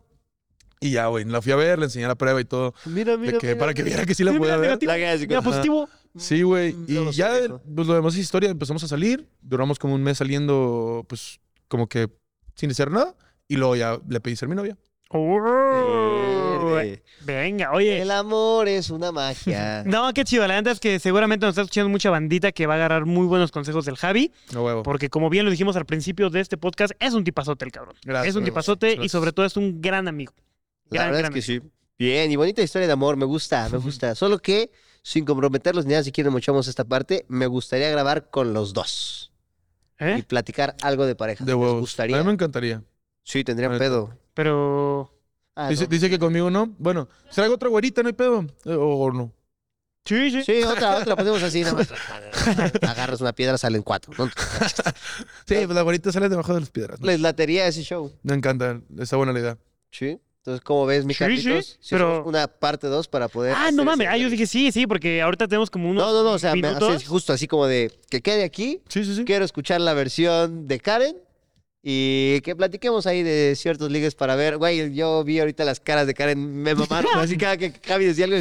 Y 0.81 0.91
ya, 0.91 1.07
güey, 1.07 1.25
la 1.25 1.41
fui 1.41 1.51
a 1.51 1.55
ver, 1.57 1.77
le 1.77 1.85
enseñé 1.85 2.07
la 2.07 2.15
prueba 2.15 2.39
y 2.39 2.45
todo. 2.45 2.73
Mira, 2.85 3.17
mira. 3.17 3.37
que, 3.37 3.47
mira, 3.47 3.59
para 3.59 3.73
que 3.73 3.83
mira. 3.83 3.95
viera 3.97 4.05
que 4.07 4.15
sí 4.15 4.23
la 4.23 4.31
Sí, 4.31 4.37
podía 4.37 4.57
mira, 4.57 4.75
ver. 4.77 4.79
negativo. 4.81 5.27
Mira, 5.27 5.41
positivo. 5.41 5.89
Sí, 6.17 6.41
güey. 6.41 6.73
Mm, 6.73 6.85
Y 6.87 6.93
no 6.93 7.03
lo 7.05 7.11
sé, 7.11 7.17
ya, 7.17 7.31
pues 7.75 7.87
lo 7.87 7.93
demás 7.95 8.13
es 8.13 8.19
historia. 8.21 8.49
Empezamos 8.49 8.81
a 8.83 8.87
salir. 8.87 9.27
Duramos 9.41 9.77
como 9.77 9.93
un 9.95 10.01
mes 10.03 10.17
saliendo, 10.19 11.05
pues, 11.09 11.41
como 11.67 11.87
que 11.89 12.09
sin 12.59 12.71
hacer 12.71 12.91
nada. 12.91 13.15
Y 13.47 13.55
luego 13.55 13.75
ya 13.75 13.99
le 14.07 14.19
pedí 14.19 14.35
ser 14.35 14.49
mi 14.49 14.55
novia. 14.55 14.77
Oh, 15.11 16.71
Verde. 16.75 17.03
Venga, 17.21 17.71
oye. 17.71 18.01
El 18.01 18.11
amor 18.11 18.67
es 18.67 18.89
una 18.89 19.11
magia. 19.11 19.83
No, 19.87 20.13
qué 20.13 20.23
chido. 20.23 20.45
La 20.47 20.55
neta 20.55 20.71
es 20.71 20.79
que 20.79 20.99
seguramente 20.99 21.45
nos 21.45 21.53
está 21.53 21.61
escuchando 21.63 21.89
mucha 21.89 22.09
bandita 22.11 22.51
que 22.51 22.67
va 22.67 22.73
a 22.73 22.77
agarrar 22.77 23.05
muy 23.05 23.25
buenos 23.25 23.51
consejos 23.51 23.85
del 23.85 23.95
Javi. 23.95 24.31
No 24.53 24.63
huevo. 24.63 24.83
Porque 24.83 25.09
como 25.09 25.29
bien 25.29 25.45
lo 25.45 25.51
dijimos 25.51 25.75
al 25.77 25.85
principio 25.85 26.29
de 26.29 26.41
este 26.41 26.57
podcast, 26.57 26.93
es 26.99 27.13
un 27.13 27.23
tipazote 27.23 27.65
el 27.65 27.71
cabrón. 27.71 27.95
Gracias, 28.03 28.29
es 28.31 28.35
un 28.35 28.43
tipazote 28.43 28.99
y 29.01 29.09
sobre 29.09 29.31
todo 29.31 29.45
es 29.45 29.57
un 29.57 29.81
gran 29.81 30.07
amigo. 30.07 30.33
La 30.89 31.01
Gran, 31.03 31.07
verdad 31.07 31.19
gran 31.19 31.37
es 31.37 31.45
que 31.45 31.53
sí. 31.53 31.61
Bien, 31.97 32.31
y 32.31 32.35
bonita 32.35 32.61
historia 32.61 32.87
de 32.87 32.93
amor, 32.93 33.17
me 33.17 33.25
gusta, 33.25 33.67
me 33.69 33.77
gusta. 33.77 34.15
Solo 34.15 34.39
que, 34.39 34.71
sin 35.01 35.25
comprometerlos 35.25 35.85
ni 35.85 35.91
nada, 35.91 36.03
si 36.03 36.11
quieren 36.11 36.31
muchamos 36.31 36.67
esta 36.67 36.83
parte, 36.83 37.25
me 37.29 37.47
gustaría 37.47 37.89
grabar 37.89 38.29
con 38.29 38.53
los 38.53 38.73
dos. 38.73 39.28
¿Eh? 39.99 40.15
Y 40.19 40.21
platicar 40.23 40.75
algo 40.81 41.05
de 41.05 41.15
pareja. 41.15 41.43
De 41.45 41.51
¿Les 41.51 41.59
huevos. 41.61 41.81
gustaría? 41.81 42.15
A 42.17 42.19
mí 42.19 42.25
me 42.25 42.33
encantaría. 42.33 42.83
Sí, 43.23 43.43
tendrían 43.43 43.71
neta. 43.73 43.83
pedo. 43.83 44.17
Pero. 44.33 45.13
Ah, 45.55 45.69
dice, 45.69 45.83
no. 45.83 45.89
dice 45.89 46.09
que 46.09 46.17
conmigo 46.19 46.49
no. 46.49 46.73
Bueno, 46.77 47.09
traigo 47.33 47.55
otra 47.55 47.67
güerita, 47.69 48.01
no 48.01 48.07
hay 48.07 48.13
pedo. 48.13 48.45
Eh, 48.65 48.73
O, 48.73 48.95
o 48.95 49.11
no. 49.11 49.33
Sí, 50.05 50.31
sí. 50.31 50.43
Sí, 50.43 50.63
otra, 50.63 50.95
otra, 50.97 51.15
ponemos 51.15 51.43
así, 51.43 51.61
nada 51.61 51.73
más. 51.75 51.91
Agarras 52.89 53.19
una 53.21 53.33
piedra, 53.33 53.57
salen 53.57 53.83
cuatro. 53.83 54.13
¿no? 54.17 54.27
Sí, 55.45 55.55
pues 55.65 55.69
la 55.69 55.81
güerita 55.81 56.11
sale 56.11 56.29
debajo 56.29 56.53
de 56.53 56.61
las 56.61 56.69
piedras. 56.69 56.99
¿no? 56.99 57.05
Les 57.05 57.19
latería 57.19 57.67
ese 57.67 57.83
show. 57.83 58.11
Me 58.23 58.33
encanta. 58.33 58.79
Está 58.97 59.17
buena 59.17 59.33
la 59.33 59.39
idea. 59.39 59.57
Sí. 59.91 60.19
Entonces, 60.39 60.63
¿cómo 60.63 60.85
ves, 60.85 61.03
mi 61.05 61.13
Sí, 61.13 61.19
Carlitos? 61.19 61.65
sí, 61.65 61.77
Si 61.81 61.95
pero- 61.95 62.23
una 62.25 62.47
parte 62.47 62.87
dos 62.87 63.07
para 63.09 63.27
poder. 63.27 63.53
Ah, 63.57 63.71
no 63.71 63.83
mames. 63.83 64.07
Ah, 64.09 64.17
yo 64.17 64.29
dije 64.29 64.47
sí, 64.47 64.71
sí, 64.71 64.87
porque 64.87 65.21
ahorita 65.21 65.47
tenemos 65.47 65.69
como 65.69 65.89
unos 65.89 66.01
No, 66.03 66.13
no, 66.13 66.23
no, 66.23 66.31
o 66.31 66.39
sea, 66.39 66.55
me 66.55 66.73
justo 67.05 67.33
así 67.33 67.45
como 67.47 67.67
de 67.67 67.91
que 68.09 68.21
quede 68.21 68.43
aquí. 68.45 68.81
Sí, 68.87 69.03
sí, 69.03 69.15
sí. 69.15 69.25
Quiero 69.25 69.43
escuchar 69.43 69.81
la 69.81 69.93
versión 69.93 70.67
de 70.67 70.79
Karen 70.79 71.17
Y 71.81 72.41
que 72.41 72.57
platiquemos 72.57 73.07
ahí 73.07 73.23
de 73.23 73.53
ciertos 73.55 73.89
ligues 73.89 74.13
para 74.13 74.35
ver. 74.35 74.57
Güey, 74.57 74.93
yo 74.93 75.23
vi 75.23 75.39
ahorita 75.39 75.63
las 75.63 75.79
caras 75.79 76.07
de 76.07 76.13
Karen, 76.13 76.61
me 76.61 76.75
mamaron. 76.75 77.11
así 77.19 77.37
cada 77.37 77.55
que 77.55 77.71
Javi 77.87 78.03
decía 78.05 78.25
algo. 78.25 78.37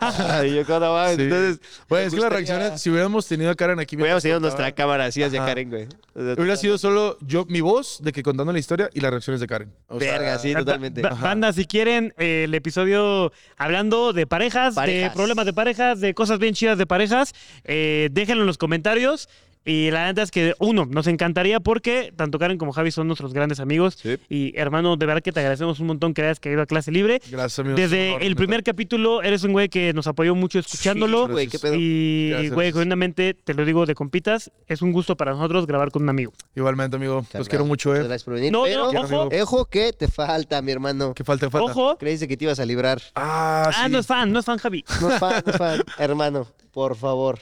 Ay, 0.00 0.54
yo, 0.54 0.66
¿cómo 0.66 0.80
mames? 0.92 1.16
Sí. 1.16 1.22
Entonces, 1.22 1.60
Güey, 1.88 2.04
es 2.04 2.12
que 2.14 2.20
las 2.20 2.24
gustaría- 2.26 2.28
reacciones, 2.58 2.80
si 2.82 2.90
hubiéramos 2.90 3.26
tenido 3.26 3.50
a 3.50 3.54
Karen 3.54 3.80
aquí, 3.80 3.96
Hubiéramos 3.96 4.22
tenido 4.22 4.40
nuestra 4.40 4.70
cámara 4.72 5.06
así 5.06 5.22
hacia 5.22 5.40
Ajá. 5.40 5.48
Karen, 5.48 5.70
güey. 5.70 5.84
O 6.14 6.22
sea, 6.22 6.34
Hubiera 6.34 6.56
sido 6.56 6.76
solo 6.78 7.16
yo, 7.22 7.46
mi 7.46 7.60
voz, 7.60 8.00
de 8.02 8.12
que 8.12 8.22
contando 8.22 8.52
la 8.52 8.58
historia 8.58 8.90
y 8.92 9.00
las 9.00 9.10
reacciones 9.10 9.40
de 9.40 9.46
Karen. 9.46 9.72
O 9.88 9.98
sea, 9.98 10.12
Verga, 10.18 10.38
sí, 10.38 10.52
totalmente. 10.54 11.00
ba- 11.02 11.10
Banda, 11.14 11.52
si 11.52 11.64
quieren 11.64 12.12
eh, 12.18 12.44
el 12.44 12.54
episodio 12.54 13.32
hablando 13.56 14.12
de 14.12 14.26
parejas, 14.26 14.74
de 14.74 15.10
problemas 15.14 15.46
de 15.46 15.52
parejas, 15.52 16.00
de 16.00 16.12
cosas 16.14 16.38
bien 16.38 16.54
chidas 16.54 16.76
de 16.78 16.86
parejas, 16.86 17.32
eh, 17.64 18.08
déjenlo 18.12 18.42
en 18.42 18.46
los 18.46 18.58
comentarios. 18.58 19.28
Y 19.64 19.90
la 19.90 20.06
neta 20.06 20.22
es 20.22 20.30
que, 20.30 20.54
uno, 20.58 20.84
nos 20.86 21.06
encantaría 21.06 21.58
porque 21.58 22.12
tanto 22.14 22.38
Karen 22.38 22.58
como 22.58 22.72
Javi 22.72 22.90
son 22.90 23.06
nuestros 23.06 23.32
grandes 23.32 23.60
amigos. 23.60 23.96
Sí. 24.00 24.18
Y 24.28 24.52
hermano, 24.58 24.96
de 24.96 25.06
verdad 25.06 25.22
que 25.22 25.32
te 25.32 25.40
agradecemos 25.40 25.80
un 25.80 25.86
montón 25.86 26.12
que 26.12 26.22
hayas 26.22 26.38
caído 26.38 26.60
a 26.60 26.66
clase 26.66 26.92
libre. 26.92 27.22
Gracias, 27.30 27.58
amigos. 27.60 27.80
Desde 27.80 28.10
honor, 28.10 28.22
el 28.22 28.28
neta. 28.28 28.38
primer 28.38 28.62
capítulo 28.62 29.22
eres 29.22 29.42
un 29.44 29.52
güey 29.52 29.68
que 29.70 29.92
nos 29.94 30.06
apoyó 30.06 30.34
mucho 30.34 30.58
escuchándolo. 30.58 31.26
Sí, 31.26 31.32
güey, 31.32 31.46
qué 31.48 31.58
pedo. 31.58 31.74
y, 31.76 32.30
Gracias. 32.30 32.52
güey, 32.52 32.72
genuinamente, 32.72 33.34
te 33.34 33.54
lo 33.54 33.64
digo 33.64 33.86
de 33.86 33.94
compitas, 33.94 34.50
es 34.66 34.82
un 34.82 34.92
gusto 34.92 35.16
para 35.16 35.32
nosotros 35.32 35.66
grabar 35.66 35.90
con 35.90 36.02
un 36.02 36.10
amigo. 36.10 36.32
Igualmente, 36.54 36.96
amigo. 36.96 37.24
Los 37.32 37.48
quiero 37.48 37.64
mucho, 37.64 37.94
eh. 37.94 38.00
Gracias 38.00 38.24
por 38.24 38.34
venir. 38.34 38.52
No, 38.52 38.64
pero, 38.64 38.92
no, 38.92 39.00
ojo, 39.00 39.28
ojo 39.42 39.64
que 39.66 39.92
te 39.92 40.08
falta, 40.08 40.60
mi 40.60 40.72
hermano. 40.72 41.14
Que 41.14 41.24
falta, 41.24 41.48
falta. 41.48 41.72
ojo. 41.72 41.96
Creíste 41.96 42.28
que 42.28 42.36
te 42.36 42.44
ibas 42.44 42.60
a 42.60 42.66
librar. 42.66 43.00
Ah, 43.14 43.70
sí. 43.72 43.80
Ah, 43.82 43.88
no 43.88 43.98
es 43.98 44.06
fan, 44.06 44.30
no 44.30 44.40
es 44.40 44.44
fan, 44.44 44.58
Javi. 44.58 44.84
No 45.00 45.10
es 45.10 45.18
fan, 45.18 45.42
no 45.46 45.52
es 45.52 45.58
fan. 45.58 45.82
hermano, 45.98 46.46
por 46.72 46.96
favor. 46.96 47.38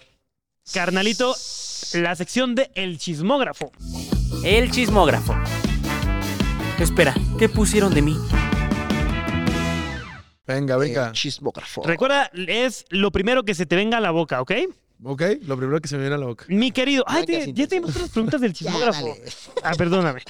Carnalito, 0.70 1.34
la 1.94 2.14
sección 2.14 2.54
de 2.54 2.70
El 2.74 2.96
Chismógrafo. 2.98 3.72
El 4.44 4.70
chismógrafo. 4.70 5.34
Espera, 6.78 7.14
¿qué 7.38 7.48
pusieron 7.48 7.92
de 7.92 8.00
mí? 8.02 8.16
Venga, 10.46 10.76
venga. 10.76 11.08
El 11.08 11.12
chismógrafo. 11.12 11.82
Recuerda, 11.84 12.30
es 12.34 12.84
lo 12.90 13.10
primero 13.10 13.42
que 13.44 13.54
se 13.54 13.66
te 13.66 13.74
venga 13.76 13.98
a 13.98 14.00
la 14.00 14.12
boca, 14.12 14.40
¿ok? 14.40 14.52
Ok, 15.04 15.22
lo 15.42 15.56
primero 15.56 15.80
que 15.80 15.88
se 15.88 15.96
me 15.96 16.02
viene 16.02 16.14
a 16.14 16.18
la 16.18 16.26
boca. 16.26 16.44
Mi 16.48 16.70
querido. 16.70 17.04
Ay, 17.08 17.26
te- 17.26 17.52
ya 17.52 17.66
tenemos 17.66 17.90
otras 17.96 18.10
preguntas 18.10 18.40
del 18.40 18.52
chismógrafo. 18.54 19.04
dale. 19.08 19.22
Ah, 19.64 19.72
perdóname. 19.76 20.22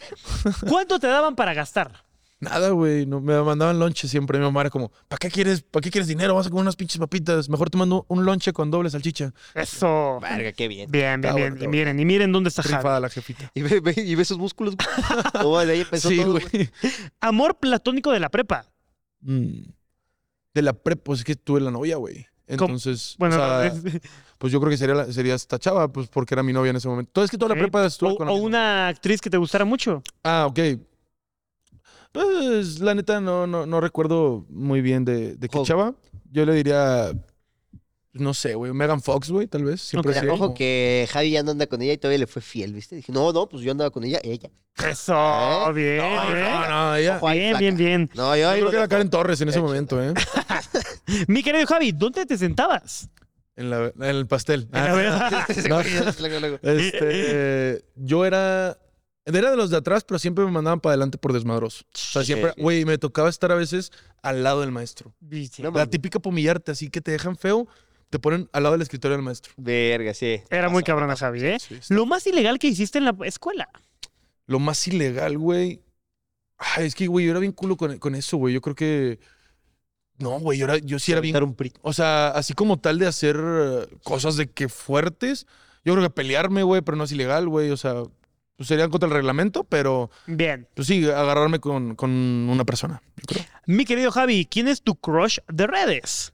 ¿Cuánto 0.68 0.98
te 0.98 1.06
daban 1.09 1.36
para 1.36 1.52
gastar? 1.54 2.04
Nada, 2.43 2.70
güey. 2.70 3.06
No, 3.06 3.20
me 3.20 3.40
mandaban 3.40 3.78
lonche 3.78 4.09
siempre. 4.09 4.36
Mi 4.36 4.44
mamá 4.44 4.62
era 4.62 4.70
como, 4.70 4.90
¿para 5.06 5.19
qué 5.19 5.31
quieres, 5.31 5.62
para 5.62 5.81
qué 5.81 5.93
quieres 5.93 6.09
dinero? 6.09 6.35
Vas 6.35 6.48
a 6.48 6.51
comer 6.51 6.62
unas 6.62 6.74
pinches 6.74 6.98
papitas. 6.98 7.48
Mejor 7.48 7.70
te 7.70 7.78
mando 7.78 8.05
un 8.09 8.24
lonche 8.24 8.52
con 8.52 8.69
doble 8.69 8.90
salchicha. 8.90 9.32
Eso. 9.55 10.19
Verga, 10.20 10.51
qué 10.52 10.66
bien. 10.66 10.90
Bien, 10.90 11.20
bien, 11.20 11.35
bien. 11.36 11.59
Y 11.62 11.69
miren, 11.69 12.01
y 12.01 12.05
miren 12.05 12.32
dónde 12.32 12.48
está 12.48 12.64
Javi. 12.64 13.01
La 13.01 13.09
jefita. 13.09 13.48
Y 13.55 13.62
ve, 13.62 13.78
ve- 13.78 13.94
y 13.97 14.16
ve 14.16 14.23
esos 14.23 14.39
músculos. 14.39 14.74
güey. 14.77 14.89
Oh, 15.47 15.64
de 15.64 15.73
ahí 15.73 15.81
empezó 15.82 16.09
Sí, 16.09 16.16
todo, 16.16 16.32
güey. 16.32 16.69
Amor 17.20 17.59
platónico 17.60 18.10
de 18.10 18.19
la 18.19 18.28
prepa. 18.28 18.66
Mm. 19.20 19.62
De 20.55 20.62
la 20.62 20.73
prep, 20.73 21.01
pues 21.01 21.20
es 21.20 21.24
que 21.24 21.36
tuve 21.36 21.60
la 21.60 21.70
novia, 21.70 21.97
güey. 21.97 22.27
Entonces, 22.48 23.14
Bueno, 23.20 23.36
o 23.36 23.39
sea, 23.39 23.66
es- 23.66 24.01
pues 24.39 24.52
yo 24.52 24.59
creo 24.59 24.69
que 24.70 24.77
sería, 24.77 24.97
la- 24.97 25.12
sería 25.12 25.36
esta 25.36 25.60
chava, 25.60 25.93
pues 25.93 26.09
porque 26.09 26.35
era 26.35 26.43
mi 26.43 26.52
novia 26.52 26.70
en 26.70 26.77
ese 26.77 26.89
momento. 26.89 27.12
Todo 27.14 27.24
es 27.24 27.31
que 27.31 27.39
toda 27.39 27.51
la 27.51 27.55
Ok. 27.55 27.60
prepa 27.60 27.86
estuve 27.86 28.10
o, 28.10 28.16
con 28.16 28.27
la 28.27 28.32
o 28.32 28.35
misma. 28.35 28.48
una 28.48 28.89
actriz 28.89 29.20
que 29.20 29.31
te 29.31 29.36
gustara 29.36 29.64
mucho. 29.64 30.02
Ah, 30.24 30.47
ok. 30.48 30.59
Pues 32.12 32.80
la 32.80 32.94
neta 32.94 33.20
no, 33.20 33.47
no, 33.47 33.64
no 33.66 33.80
recuerdo 33.80 34.44
muy 34.48 34.80
bien 34.82 35.05
de, 35.05 35.34
de 35.36 35.48
qué 35.48 35.56
Ojo. 35.59 35.66
chava. 35.66 35.94
Yo 36.30 36.44
le 36.47 36.55
diría, 36.55 37.10
no 38.12 38.34
sé, 38.34 38.55
güey, 38.55 38.72
Megan 38.72 39.01
Fox, 39.01 39.30
güey, 39.30 39.47
tal 39.47 39.64
vez. 39.64 39.80
Siempre 39.80 40.12
Ojo 40.30 40.39
como- 40.39 40.55
que 40.55 41.09
Javi 41.10 41.30
ya 41.30 41.43
no 41.43 41.51
anda 41.52 41.66
con 41.66 41.80
ella 41.82 41.94
y 41.94 41.98
todavía 41.98 42.18
le 42.18 42.26
fue 42.26 42.43
fiel, 42.43 42.74
¿viste? 42.74 42.97
Dije, 42.97 43.12
no, 43.12 43.32
no, 43.32 43.48
pues 43.48 43.62
yo 43.62 43.70
andaba 43.72 43.90
con 43.90 44.05
ella, 44.05 44.20
ella. 44.22 44.51
Eso. 44.86 45.14
¿Eh? 45.14 45.72
Bien, 45.74 45.98
No, 45.98 46.26
bien. 46.32 46.44
no, 46.51 46.68
no, 46.68 46.97
ella. 46.97 47.16
Ojo 47.16 47.28
ahí, 47.28 47.39
Bien, 47.39 47.51
flaca. 47.51 47.60
bien, 47.60 47.76
bien. 47.76 48.10
No, 48.14 48.36
yo 48.36 48.43
Yo 48.56 48.60
creo 48.60 48.70
que 48.70 48.76
era. 48.76 48.89
Karen 48.89 49.10
Torres 49.10 49.40
en 49.40 49.48
ese 49.48 49.59
Hecho. 49.59 49.66
momento, 49.66 50.02
¿eh? 50.02 50.12
Mi 51.28 51.43
querido 51.43 51.66
Javi, 51.66 51.93
¿dónde 51.93 52.24
te 52.26 52.36
sentabas? 52.39 53.09
En, 53.56 53.68
la- 53.70 53.89
en 53.94 54.02
el 54.05 54.26
pastel. 54.26 54.68
A 54.72 54.93
ver. 54.94 55.12
No. 55.68 55.82
Luego, 56.20 56.40
luego. 56.40 56.59
Este, 56.62 57.84
yo 57.97 58.24
era, 58.24 58.78
era 59.24 59.51
de 59.51 59.57
los 59.57 59.70
de 59.70 59.77
atrás, 59.77 60.05
pero 60.05 60.19
siempre 60.19 60.44
me 60.44 60.51
mandaban 60.51 60.81
para 60.81 60.93
adelante 60.93 61.19
por 61.19 61.32
desmadroso. 61.32 61.85
O 61.94 61.99
sea, 61.99 62.24
siempre, 62.24 62.53
güey, 62.57 62.85
me 62.85 62.99
tocaba 62.99 63.28
estar 63.28 63.53
a 63.53 63.55
veces 63.55 63.93
al 64.23 64.43
lado 64.43 64.61
del 64.62 64.73
maestro. 64.73 65.15
No 65.59 65.70
La 65.70 65.86
típica 65.86 66.19
pomillarte, 66.19 66.73
así 66.73 66.90
que 66.90 67.01
te 67.01 67.11
dejan 67.12 67.36
feo, 67.36 67.66
te 68.11 68.19
ponen 68.19 68.49
al 68.53 68.62
lado 68.65 68.73
del 68.74 68.82
escritorio 68.82 69.16
del 69.16 69.24
maestro. 69.24 69.53
Verga, 69.57 70.12
sí. 70.15 70.43
Era 70.51 70.69
muy 70.69 70.82
cabrona, 70.82 71.16
Javi, 71.16 71.44
¿eh? 71.44 71.59
Sí, 71.61 71.78
sí. 71.81 71.94
Lo 71.94 72.05
más 72.07 72.27
ilegal 72.27 72.59
que 72.59 72.66
hiciste 72.69 72.99
en 72.99 73.05
la 73.05 73.16
escuela. 73.24 73.69
Lo 74.47 74.59
más 74.59 74.86
ilegal, 74.89 75.39
güey. 75.39 75.81
Ay, 76.59 76.86
es 76.86 76.94
que, 76.94 77.07
güey, 77.07 77.24
yo 77.27 77.31
era 77.32 77.40
bien 77.40 77.53
culo 77.53 77.77
con, 77.77 77.99
con 77.99 78.15
eso, 78.15 78.36
güey. 78.36 78.55
Yo 78.55 78.61
creo 78.61 78.74
que. 78.74 79.19
No, 80.19 80.39
güey, 80.39 80.59
yo, 80.59 80.66
era, 80.66 80.78
yo 80.78 80.99
sí 80.99 81.11
era 81.12 81.20
bien. 81.20 81.43
Un 81.43 81.55
pri- 81.55 81.73
O 81.82 81.93
sea, 81.93 82.28
así 82.28 82.53
como 82.55 82.78
tal 82.78 82.99
de 82.99 83.07
hacer 83.07 83.36
eh, 83.43 83.86
cosas 84.05 84.36
de 84.36 84.49
que 84.51 84.69
fuertes. 84.69 85.47
Yo 85.85 85.94
creo 85.94 86.05
que 86.05 86.11
pelearme, 86.11 86.62
güey, 86.62 86.82
pero 86.82 86.97
no 86.97 87.05
es 87.05 87.12
ilegal, 87.12 87.49
güey. 87.49 87.70
O 87.70 87.77
sea, 87.77 88.03
pues 88.57 88.69
serían 88.69 88.91
contra 88.91 89.09
el 89.09 89.15
reglamento, 89.15 89.65
pero 89.65 90.11
Bien. 90.27 90.69
pues 90.74 90.87
sí, 90.89 91.09
agarrarme 91.09 91.59
con, 91.59 91.95
con 91.97 92.11
una 92.11 92.65
persona. 92.65 93.03
Yo 93.16 93.23
creo. 93.27 93.45
Mi 93.66 93.85
querido 93.85 94.11
Javi, 94.11 94.47
¿quién 94.47 94.69
es 94.69 94.83
tu 94.83 94.95
crush 94.95 95.39
de 95.49 95.66
redes? 95.66 96.33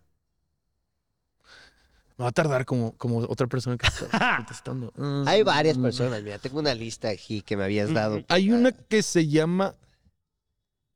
Me 2.17 2.25
va 2.25 2.31
a 2.31 2.33
tardar 2.33 2.65
como, 2.65 2.93
como 2.97 3.19
otra 3.19 3.47
persona 3.47 3.77
que 3.77 3.87
está 3.87 4.09
contestando. 4.37 4.93
Mm, 4.97 5.29
Hay 5.29 5.43
varias 5.45 5.79
mm. 5.79 5.83
personas, 5.83 6.23
mira, 6.23 6.39
tengo 6.39 6.59
una 6.59 6.75
lista 6.75 7.09
aquí 7.09 7.43
que 7.43 7.57
me 7.57 7.65
habías 7.65 7.93
dado. 7.93 8.25
Hay 8.29 8.51
una 8.51 8.73
que 8.73 9.03
se 9.03 9.29
llama 9.29 9.77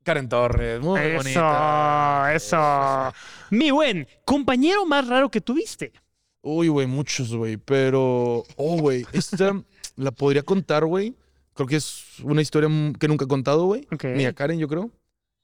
Karen 0.03 0.27
Torres. 0.27 0.81
Muy 0.81 0.99
Eso, 0.99 1.17
bonita. 1.17 2.31
eso. 2.35 3.13
Mi 3.51 3.71
buen, 3.71 4.05
compañero 4.25 4.85
más 4.85 5.07
raro 5.07 5.31
que 5.31 5.39
tuviste. 5.39 5.93
Uy, 6.41 6.67
güey, 6.67 6.87
muchos, 6.87 7.33
güey. 7.33 7.55
Pero, 7.55 8.43
oh, 8.57 8.77
güey, 8.77 9.05
esta 9.13 9.63
la 9.95 10.11
podría 10.11 10.43
contar, 10.43 10.85
güey. 10.85 11.15
Creo 11.53 11.67
que 11.67 11.75
es 11.75 12.19
una 12.23 12.41
historia 12.41 12.69
que 12.99 13.07
nunca 13.07 13.25
he 13.25 13.27
contado, 13.27 13.65
güey. 13.65 13.87
Ni 14.15 14.25
a 14.25 14.33
Karen, 14.33 14.59
yo 14.59 14.67
creo. 14.67 14.91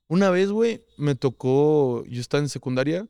Una 0.08 0.32
vez, 0.32 0.50
güey, 0.50 0.84
me 0.98 1.14
tocó, 1.16 2.04
yo 2.06 2.20
estaba 2.20 2.42
en 2.42 2.50
secundaria, 2.50 3.08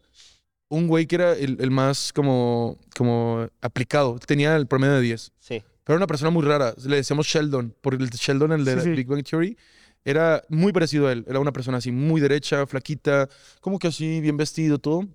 un 0.67 0.87
güey 0.87 1.07
que 1.07 1.15
era 1.15 1.33
el, 1.33 1.57
el 1.61 1.71
más 1.71 2.11
como, 2.11 2.77
como 2.95 3.47
aplicado. 3.61 4.19
Tenía 4.19 4.55
el 4.57 4.67
promedio 4.67 4.95
de 4.95 5.01
10. 5.01 5.31
Sí. 5.39 5.63
Pero 5.83 5.95
era 5.95 5.97
una 5.97 6.07
persona 6.07 6.29
muy 6.29 6.43
rara. 6.43 6.73
Le 6.85 6.97
decíamos 6.97 7.25
Sheldon, 7.25 7.73
porque 7.81 8.03
el 8.03 8.09
Sheldon, 8.09 8.51
el 8.51 8.65
de 8.65 8.75
Sí, 8.75 8.81
sí. 8.81 8.89
Big 8.91 9.07
Bang 9.07 9.23
Theory, 9.23 9.57
era 10.03 10.43
muy 10.49 10.71
parecido 10.73 11.07
a 11.07 11.13
él. 11.13 11.25
Era 11.27 11.39
una 11.39 11.53
persona 11.53 11.77
así, 11.77 11.91
muy 11.91 12.21
derecha, 12.21 12.67
flaquita, 12.67 13.29
como 13.61 13.79
que 13.79 13.87
así, 13.87 14.21
bien 14.21 14.37
vestido, 14.37 14.77
todo. 14.77 15.07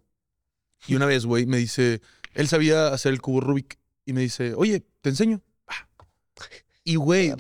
Y 0.87 0.97
una 0.97 1.07
vez, 1.07 1.27
güey, 1.27 1.47
me 1.47 1.59
dice, 1.59 2.01
él 2.35 2.49
sabía 2.49 2.89
hacer 2.89 3.13
el 3.13 3.21
cubo 3.21 3.41
Rubik. 3.41 3.79
Y 4.07 4.13
me 4.13 4.23
dice, 4.23 4.55
oye, 4.55 4.83
te 5.01 5.11
enseño. 5.11 5.41
Y, 6.87 6.97
güey, 6.97 7.33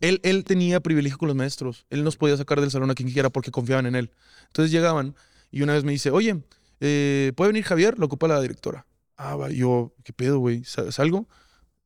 él, 0.00 0.20
él 0.24 0.44
tenía 0.44 0.80
privilegio 0.80 1.16
con 1.18 1.28
los 1.28 1.36
maestros. 1.36 1.86
Él 1.90 2.02
nos 2.02 2.16
podía 2.16 2.36
sacar 2.36 2.60
del 2.60 2.70
salón 2.72 2.90
a 2.90 2.94
quien 2.94 3.10
quiera 3.10 3.30
porque 3.30 3.50
confiaban 3.52 3.86
en 3.86 3.94
él. 3.94 4.10
Entonces 4.48 4.72
llegaban 4.72 5.14
y 5.52 5.62
una 5.62 5.74
vez 5.74 5.84
me 5.84 5.92
dice, 5.92 6.10
oye, 6.10 6.42
eh, 6.80 7.32
¿puede 7.36 7.50
venir 7.52 7.64
Javier? 7.64 7.98
Lo 7.98 8.06
ocupa 8.06 8.26
la 8.26 8.40
directora. 8.40 8.86
Ah, 9.16 9.36
va. 9.36 9.50
Yo, 9.50 9.92
¿qué 10.02 10.12
pedo, 10.12 10.38
güey? 10.40 10.64
Sa- 10.64 10.90
¿Salgo? 10.90 11.28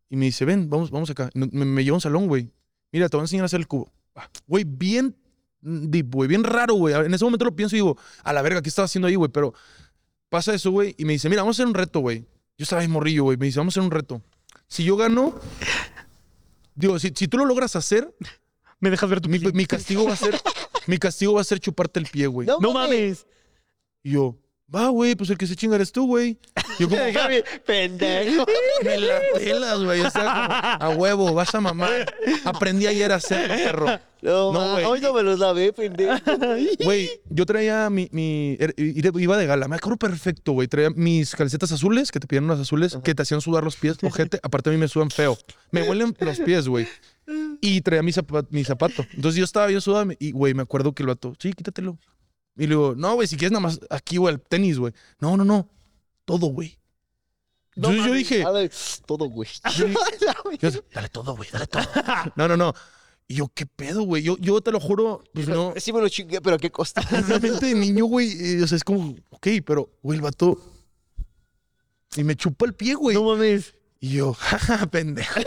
Y 0.08 0.16
me 0.16 0.26
dice, 0.26 0.44
ven, 0.46 0.70
vamos, 0.70 0.90
vamos 0.90 1.10
acá. 1.10 1.28
Me, 1.34 1.46
me 1.46 1.84
lleva 1.84 1.94
a 1.94 1.98
un 1.98 2.00
salón, 2.00 2.26
güey. 2.26 2.50
Mira, 2.90 3.08
te 3.08 3.16
voy 3.16 3.22
a 3.22 3.24
enseñar 3.24 3.42
a 3.42 3.46
hacer 3.46 3.60
el 3.60 3.66
cubo. 3.66 3.92
Ah, 4.14 4.30
Güey, 4.46 4.64
bien 4.64 5.14
deep, 5.60 6.10
güey, 6.14 6.28
bien 6.28 6.44
raro, 6.44 6.74
güey. 6.74 6.94
En 6.94 7.12
ese 7.12 7.24
momento 7.24 7.44
lo 7.44 7.56
pienso 7.56 7.74
y 7.74 7.78
digo, 7.80 7.98
a 8.22 8.32
la 8.32 8.40
verga, 8.42 8.62
¿qué 8.62 8.68
estaba 8.68 8.84
haciendo 8.86 9.08
ahí, 9.08 9.14
güey? 9.16 9.30
Pero 9.30 9.52
pasa 10.28 10.54
eso, 10.54 10.70
güey, 10.70 10.94
y 10.96 11.04
me 11.04 11.14
dice, 11.14 11.28
mira, 11.28 11.42
vamos 11.42 11.58
a 11.58 11.62
hacer 11.62 11.66
un 11.66 11.74
reto, 11.74 12.00
güey. 12.00 12.20
Yo 12.56 12.62
estaba 12.62 12.82
ahí 12.82 12.88
morrillo, 12.88 13.24
güey. 13.24 13.36
Me 13.36 13.46
dice, 13.46 13.58
vamos 13.58 13.74
a 13.76 13.80
hacer 13.80 13.86
un 13.86 13.90
reto. 13.90 14.22
Si 14.68 14.84
yo 14.84 14.96
gano, 14.96 15.34
digo, 16.74 16.98
si, 16.98 17.12
si 17.14 17.28
tú 17.28 17.38
lo 17.38 17.44
logras 17.44 17.76
hacer, 17.76 18.14
¿Me 18.80 18.90
dejas 18.90 19.08
ver 19.08 19.20
tu 19.22 19.30
mi, 19.30 19.38
mi 19.38 19.64
castigo 19.64 20.04
va 20.04 20.12
a 20.12 20.16
ser, 20.16 20.38
mi 20.86 20.98
castigo 20.98 21.32
va 21.32 21.40
a 21.40 21.44
ser 21.44 21.58
chuparte 21.58 21.98
el 22.00 22.06
pie, 22.06 22.26
güey. 22.26 22.46
No, 22.46 22.58
No 22.60 22.72
mames. 22.74 23.26
Y 24.02 24.10
yo, 24.10 24.36
va, 24.72 24.88
güey, 24.88 25.14
pues 25.14 25.30
el 25.30 25.38
que 25.38 25.46
se 25.46 25.56
chinga 25.56 25.76
eres 25.76 25.92
tú, 25.92 26.06
güey. 26.06 26.38
Yo 26.78 26.88
como, 26.88 27.00
Javi, 27.14 27.42
pendejo. 27.66 28.44
me 28.84 28.98
la 28.98 29.20
pelas, 29.34 29.82
güey. 29.82 30.00
O 30.00 30.10
sea, 30.10 30.78
como, 30.80 30.92
a 30.92 30.96
huevo, 30.96 31.34
vas 31.34 31.54
a 31.54 31.60
mamar. 31.60 32.12
Aprendí 32.44 32.86
ayer 32.86 33.12
a 33.12 33.16
hacerlo, 33.16 33.54
perro. 33.54 33.86
No, 34.22 34.52
No, 34.54 34.72
güey. 34.72 34.84
hoy 34.86 35.00
no 35.00 35.12
me 35.12 35.22
los 35.22 35.38
lavé, 35.38 35.72
pendejo. 35.72 36.16
Güey, 36.84 37.10
yo 37.28 37.44
traía 37.44 37.90
mi, 37.90 38.08
mi 38.10 38.56
er- 38.58 38.74
iba 39.20 39.36
de 39.36 39.44
gala, 39.46 39.68
me 39.68 39.76
acuerdo 39.76 39.98
perfecto, 39.98 40.52
güey. 40.52 40.66
Traía 40.66 40.88
mis 40.90 41.36
calcetas 41.36 41.70
azules, 41.72 42.10
que 42.10 42.20
te 42.20 42.26
pidieron 42.26 42.46
unas 42.48 42.60
azules, 42.60 42.96
que 43.04 43.14
te 43.14 43.20
hacían 43.22 43.42
sudar 43.42 43.64
los 43.64 43.76
pies, 43.76 43.98
ojete. 44.02 44.40
Aparte 44.42 44.70
a 44.70 44.72
mí 44.72 44.78
me 44.78 44.88
sudan 44.88 45.10
feo. 45.10 45.36
Me 45.72 45.82
huelen 45.82 46.16
los 46.20 46.40
pies, 46.40 46.68
güey. 46.68 46.88
Y 47.60 47.82
traía 47.82 48.02
mi, 48.02 48.12
zapa- 48.12 48.46
mi 48.50 48.64
zapato. 48.64 49.04
Entonces 49.14 49.38
yo 49.38 49.44
estaba 49.44 49.66
bien 49.66 49.82
sudado 49.82 50.10
y, 50.18 50.30
güey, 50.32 50.54
me 50.54 50.62
acuerdo 50.62 50.94
que 50.94 51.02
el 51.02 51.08
vato, 51.08 51.34
sí, 51.38 51.52
quítatelo. 51.52 51.98
Y 52.56 52.62
le 52.62 52.68
digo, 52.68 52.94
no, 52.96 53.14
güey, 53.14 53.26
si 53.26 53.36
quieres 53.36 53.52
nada 53.52 53.62
más 53.62 53.80
aquí, 53.90 54.16
güey, 54.16 54.34
el 54.34 54.40
tenis, 54.40 54.78
güey. 54.78 54.92
No, 55.18 55.36
no, 55.36 55.44
no. 55.44 55.68
Todo, 56.24 56.46
güey. 56.46 56.78
No 57.76 57.90
Entonces 57.90 58.06
yo 58.06 58.14
dije, 58.14 58.44
todo, 59.06 59.28
güey. 59.28 59.48
yo- 60.60 60.70
dale 60.94 61.08
todo, 61.08 61.34
güey, 61.36 61.48
dale 61.50 61.66
todo. 61.66 61.82
No, 62.36 62.46
no, 62.48 62.56
no. 62.56 62.74
Y 63.26 63.36
yo, 63.36 63.50
¿qué 63.54 63.66
pedo, 63.66 64.02
güey? 64.02 64.22
Yo, 64.22 64.36
yo 64.38 64.60
te 64.60 64.70
lo 64.70 64.78
juro, 64.78 65.24
pues 65.32 65.48
no. 65.48 65.72
Sí 65.78 65.92
me 65.92 66.00
lo 66.00 66.08
chingué, 66.08 66.40
pero 66.40 66.56
¿a 66.56 66.58
qué 66.58 66.70
costa? 66.70 67.00
Realmente 67.10 67.66
de 67.66 67.74
niño, 67.74 68.04
güey, 68.04 68.30
eh, 68.38 68.62
o 68.62 68.66
sea, 68.66 68.76
es 68.76 68.84
como, 68.84 69.16
ok, 69.30 69.48
pero, 69.64 69.90
güey, 70.02 70.18
el 70.18 70.22
vato. 70.22 70.58
Y 72.16 72.22
me 72.22 72.36
chupa 72.36 72.66
el 72.66 72.74
pie, 72.74 72.94
güey. 72.94 73.16
No 73.16 73.24
mames. 73.24 73.74
Y 73.98 74.10
yo, 74.10 74.34
jaja, 74.34 74.86
pendejo. 74.86 75.40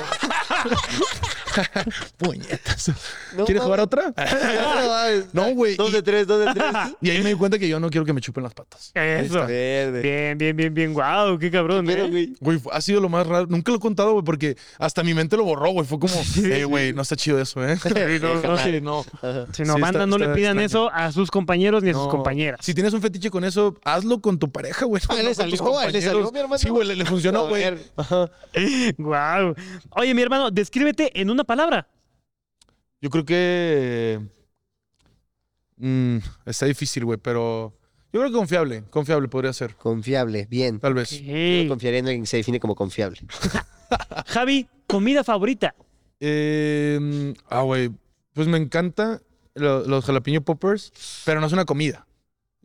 Puñetas. 2.18 2.92
No 3.36 3.46
¿Quieres 3.46 3.64
jugar 3.64 3.80
otra? 3.80 4.14
No, 5.34 5.52
güey. 5.54 5.76
Dos 5.76 5.92
de 5.92 6.02
tres, 6.02 6.28
dos 6.28 6.46
de 6.46 6.54
tres. 6.54 6.72
y 7.02 7.10
ahí 7.10 7.22
me 7.22 7.30
di 7.30 7.36
cuenta 7.36 7.58
que 7.60 7.68
yo 7.68 7.80
no 7.80 7.90
quiero 7.90 8.06
que 8.06 8.14
me 8.14 8.22
chupen 8.22 8.44
las 8.44 8.54
patas. 8.54 8.92
Eso. 8.94 9.46
Verde. 9.46 10.02
Bien, 10.02 10.38
bien, 10.38 10.56
bien, 10.56 10.74
bien. 10.74 10.94
Wow, 10.94 11.38
qué 11.40 11.52
cabrón, 11.52 11.86
Pero, 11.86 12.06
¿eh? 12.06 12.10
güey. 12.10 12.36
Güey, 12.40 12.60
ha 12.72 12.82
sido 12.82 13.02
lo 13.02 13.10
más 13.10 13.26
raro. 13.28 13.46
Nunca 13.48 13.72
lo 13.72 13.78
he 13.78 13.82
contado, 13.82 14.14
güey, 14.14 14.24
porque 14.26 14.58
hasta 14.80 15.04
mi 15.04 15.14
mente 15.14 15.38
lo 15.38 15.44
borró, 15.44 15.72
güey. 15.72 15.86
Fue 15.88 16.00
como, 16.00 16.14
eh, 16.44 16.64
güey, 16.66 16.94
no 16.94 17.02
está 17.02 17.16
chido 17.16 17.40
eso, 17.40 17.66
¿eh? 17.68 17.78
no, 18.22 18.42
no. 18.42 18.58
Sí, 18.58 18.82
no. 18.82 19.04
Si 19.54 19.64
no, 19.64 19.76
Sí, 19.76 19.82
banda, 19.82 19.88
está- 19.90 20.06
no 20.08 20.18
le 20.18 20.30
pidan 20.30 20.60
extraño. 20.60 20.88
eso 20.88 20.92
a 20.94 21.12
sus 21.12 21.32
compañeros 21.32 21.84
ni 21.84 21.92
a 21.92 21.94
sus 21.94 22.08
compañeras. 22.08 22.60
Si 22.64 22.74
tienes 22.74 22.94
un 22.94 23.02
fetiche 23.02 23.30
con 23.30 23.44
eso, 23.44 23.76
hazlo 23.84 24.20
con 24.22 24.40
tu 24.40 24.52
pareja, 24.52 24.86
güey. 24.86 25.02
Ah, 25.10 25.16
le 25.16 25.34
salió, 25.34 25.52
le 25.92 26.02
salió, 26.02 26.32
mi 26.32 26.40
hermano. 26.40 26.58
Sí, 26.58 26.70
güey, 26.70 26.88
le, 26.88 26.96
le 26.96 27.06
funcionó, 27.06 27.48
güey. 27.48 27.64
Wow. 28.98 29.56
Oye, 29.92 30.14
mi 30.14 30.22
hermano, 30.22 30.52
descríbete 30.52 31.20
en 31.20 31.30
una 31.30 31.44
palabra. 31.48 31.88
Yo 33.02 33.10
creo 33.10 33.26
que. 33.26 34.20
mm, 35.78 36.18
está 36.46 36.66
difícil, 36.68 37.06
güey, 37.06 37.18
pero. 37.18 37.74
Yo 38.14 38.22
creo 38.22 38.32
que 38.32 38.38
confiable. 38.38 38.84
Confiable 38.90 39.28
podría 39.28 39.54
ser. 39.54 39.76
Confiable, 39.76 40.48
bien. 40.50 40.80
Tal 40.80 40.94
vez. 40.94 41.10
Yo 41.22 41.34
Ey. 41.36 41.68
confiaría 41.68 42.00
en 42.00 42.06
alguien 42.06 42.24
que 42.24 42.28
se 42.28 42.38
define 42.38 42.60
como 42.60 42.76
confiable. 42.76 43.20
Javi, 44.28 44.68
comida 44.88 45.24
favorita. 45.24 45.76
Eh, 46.20 46.98
mm, 47.02 47.32
ah, 47.50 47.62
güey. 47.62 47.92
Pues 48.34 48.48
me 48.48 48.58
encanta 48.58 49.22
lo- 49.56 49.86
los 49.86 50.06
jalapeño 50.06 50.42
poppers, 50.42 50.92
pero 51.26 51.40
no 51.42 51.48
es 51.48 51.54
una 51.54 51.66
comida. 51.66 52.08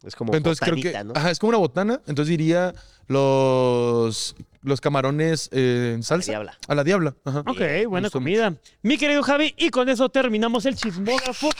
Es 0.04 0.14
como 0.16 0.34
Entonces 0.34 0.60
creo 0.60 0.74
que. 0.76 0.88
botanita, 0.88 1.04
¿no? 1.04 1.12
Ajá, 1.16 1.30
es 1.30 1.38
como 1.38 1.50
una 1.50 1.58
botana. 1.58 2.00
Entonces 2.06 2.28
diría 2.30 2.72
los. 3.08 4.34
Los 4.62 4.80
camarones 4.80 5.48
eh, 5.52 5.92
en 5.94 6.02
salsa. 6.02 6.32
Diabla. 6.32 6.58
A 6.68 6.74
la 6.74 6.84
diabla. 6.84 7.14
Ajá. 7.24 7.40
Ok, 7.40 7.60
buena 7.88 8.10
comida. 8.10 8.54
Mi 8.82 8.96
querido 8.96 9.22
Javi, 9.22 9.54
y 9.56 9.70
con 9.70 9.88
eso 9.88 10.08
terminamos 10.08 10.66
el 10.66 10.76
chismógrafo. 10.76 11.50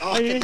Ay. 0.00 0.40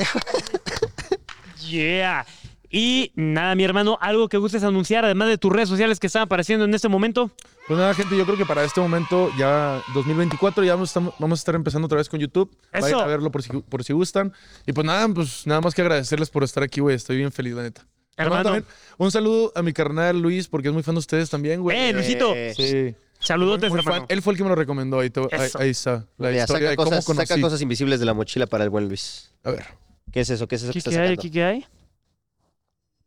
yeah. 1.69 2.27
Y 2.73 3.11
nada, 3.17 3.57
mi 3.57 3.65
hermano, 3.65 3.99
algo 4.01 4.29
que 4.29 4.39
gustes 4.39 4.63
anunciar, 4.63 5.05
además 5.05 5.29
de 5.29 5.39
tus 5.39 5.53
redes 5.53 5.69
sociales 5.69 5.99
que 5.99 6.07
están 6.07 6.23
apareciendo 6.23 6.65
en 6.65 6.73
este 6.73 6.89
momento. 6.89 7.31
Pues 7.67 7.79
nada, 7.79 7.93
gente, 7.95 8.17
yo 8.17 8.25
creo 8.25 8.37
que 8.37 8.47
para 8.47 8.63
este 8.63 8.81
momento, 8.81 9.29
ya 9.37 9.83
2024, 9.93 10.63
ya 10.63 10.75
vamos 10.75 10.97
a 10.97 11.01
estar, 11.01 11.15
vamos 11.19 11.39
a 11.39 11.41
estar 11.41 11.55
empezando 11.57 11.87
otra 11.87 11.99
vez 11.99 12.09
con 12.09 12.21
YouTube. 12.21 12.49
Vayan 12.73 12.89
Eso. 12.89 13.01
a 13.01 13.07
verlo 13.07 13.33
por 13.33 13.43
si, 13.43 13.51
por 13.51 13.83
si 13.83 13.93
gustan. 13.93 14.33
Y 14.67 14.73
pues 14.73 14.87
nada, 14.87 15.09
pues 15.09 15.49
nada 15.49 15.61
más 15.61 15.75
que 15.75 15.83
agradecerles 15.83 16.31
por 16.31 16.45
estar 16.45 16.63
aquí, 16.63 16.81
güey. 16.81 16.95
Estoy 16.95 17.17
bien 17.17 17.33
feliz, 17.33 17.55
la 17.55 17.63
neta. 17.63 17.87
Hermano. 18.25 18.43
también, 18.45 18.65
un 18.99 19.11
saludo 19.11 19.53
a 19.55 19.63
mi 19.63 19.73
carnal 19.73 20.21
Luis, 20.21 20.49
porque 20.49 20.69
es 20.69 20.75
muy 20.75 20.83
fan 20.83 20.95
de 20.95 21.01
ustedes 21.01 21.29
también, 21.31 21.61
güey. 21.61 21.77
¡Eh, 21.79 21.93
Luisito! 21.93 22.33
Eh, 22.35 22.53
Sí. 22.57 22.95
Saludotes, 23.23 23.69
fan. 23.69 23.79
hermano. 23.81 24.07
Él 24.09 24.23
fue 24.23 24.33
el 24.33 24.37
que 24.39 24.43
me 24.45 24.49
lo 24.49 24.55
recomendó. 24.55 25.01
Ahí, 25.01 25.11
te- 25.11 25.21
ahí, 25.59 25.71
está. 25.71 26.07
La 26.17 26.31
Mira, 26.31 26.41
historia 26.43 26.47
saca 26.47 26.71
de 26.71 26.77
cómo 26.77 26.89
cosas, 26.91 27.05
conocí. 27.05 27.27
saca 27.27 27.41
cosas 27.41 27.61
invisibles 27.61 28.01
de 28.01 28.07
la 28.07 28.15
mochila 28.15 28.47
para 28.47 28.65
el 28.65 28.71
buen 28.71 28.89
Luis. 28.89 29.31
A 29.45 29.51
ver. 29.51 29.67
¿Qué 30.11 30.21
es 30.21 30.31
eso? 30.31 30.49
¿Qué 30.49 30.55
es 30.55 30.63
eso 30.63 30.73
que 30.73 30.73
¿Qué, 30.73 30.79
está 30.79 30.91
qué 30.91 30.97
hay? 30.97 31.03
sacando? 31.09 31.23
¿Qué, 31.23 31.31
qué 31.31 31.45
hay? 31.45 31.67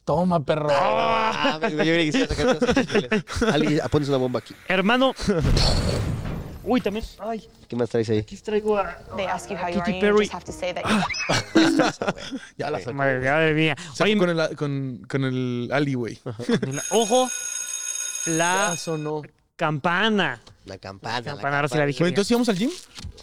Toma, 0.05 0.43
perro. 0.45 0.67
Ah, 0.71 1.57
yo 1.61 1.69
creí 1.77 2.11
que 2.11 2.27
se 2.27 2.27
sacar 2.27 2.59
cosas 2.59 2.77
invisibles. 2.77 3.23
Alguien, 3.53 3.79
ah, 3.83 3.87
pones 3.89 4.07
una 4.09 4.17
bomba 4.17 4.39
aquí. 4.39 4.53
Hermano. 4.67 5.15
Uy, 6.65 6.79
también. 6.81 7.05
Ay, 7.19 7.47
¿Qué 7.67 7.75
más 7.75 7.89
traes 7.89 8.09
ahí? 8.09 8.19
aquí 8.19 8.37
traigo 8.37 8.77
a. 8.77 8.97
They 9.17 9.25
ask 9.25 9.49
you 9.49 9.57
how 9.57 9.67
you 9.69 9.79
Katy 9.79 9.99
Perry. 9.99 10.27
just 10.27 10.33
have 10.33 10.45
to 10.45 10.51
say 10.51 10.73
that 10.73 10.83
you 11.55 12.39
Ya 12.57 12.69
la 12.71 12.79
saco. 12.79 12.93
Madre, 12.93 13.19
madre 13.19 13.53
mía. 13.53 13.75
Oye, 13.99 14.17
con 14.17 14.29
el, 14.29 14.55
con, 14.55 15.05
con 15.09 15.23
el 15.25 15.69
Ali, 15.71 15.93
güey. 15.95 16.19
ojo. 16.91 17.27
La 18.27 18.75
sonó. 18.77 19.21
campana. 19.55 20.41
La 20.65 20.77
campana. 20.77 21.17
la 21.19 21.23
Campana, 21.23 21.55
ahora 21.57 21.67
sí 21.67 21.77
la 21.77 21.85
dije. 21.85 22.07
¿entonces 22.07 22.31
íbamos 22.31 22.47
al 22.47 22.57
gym? 22.57 22.69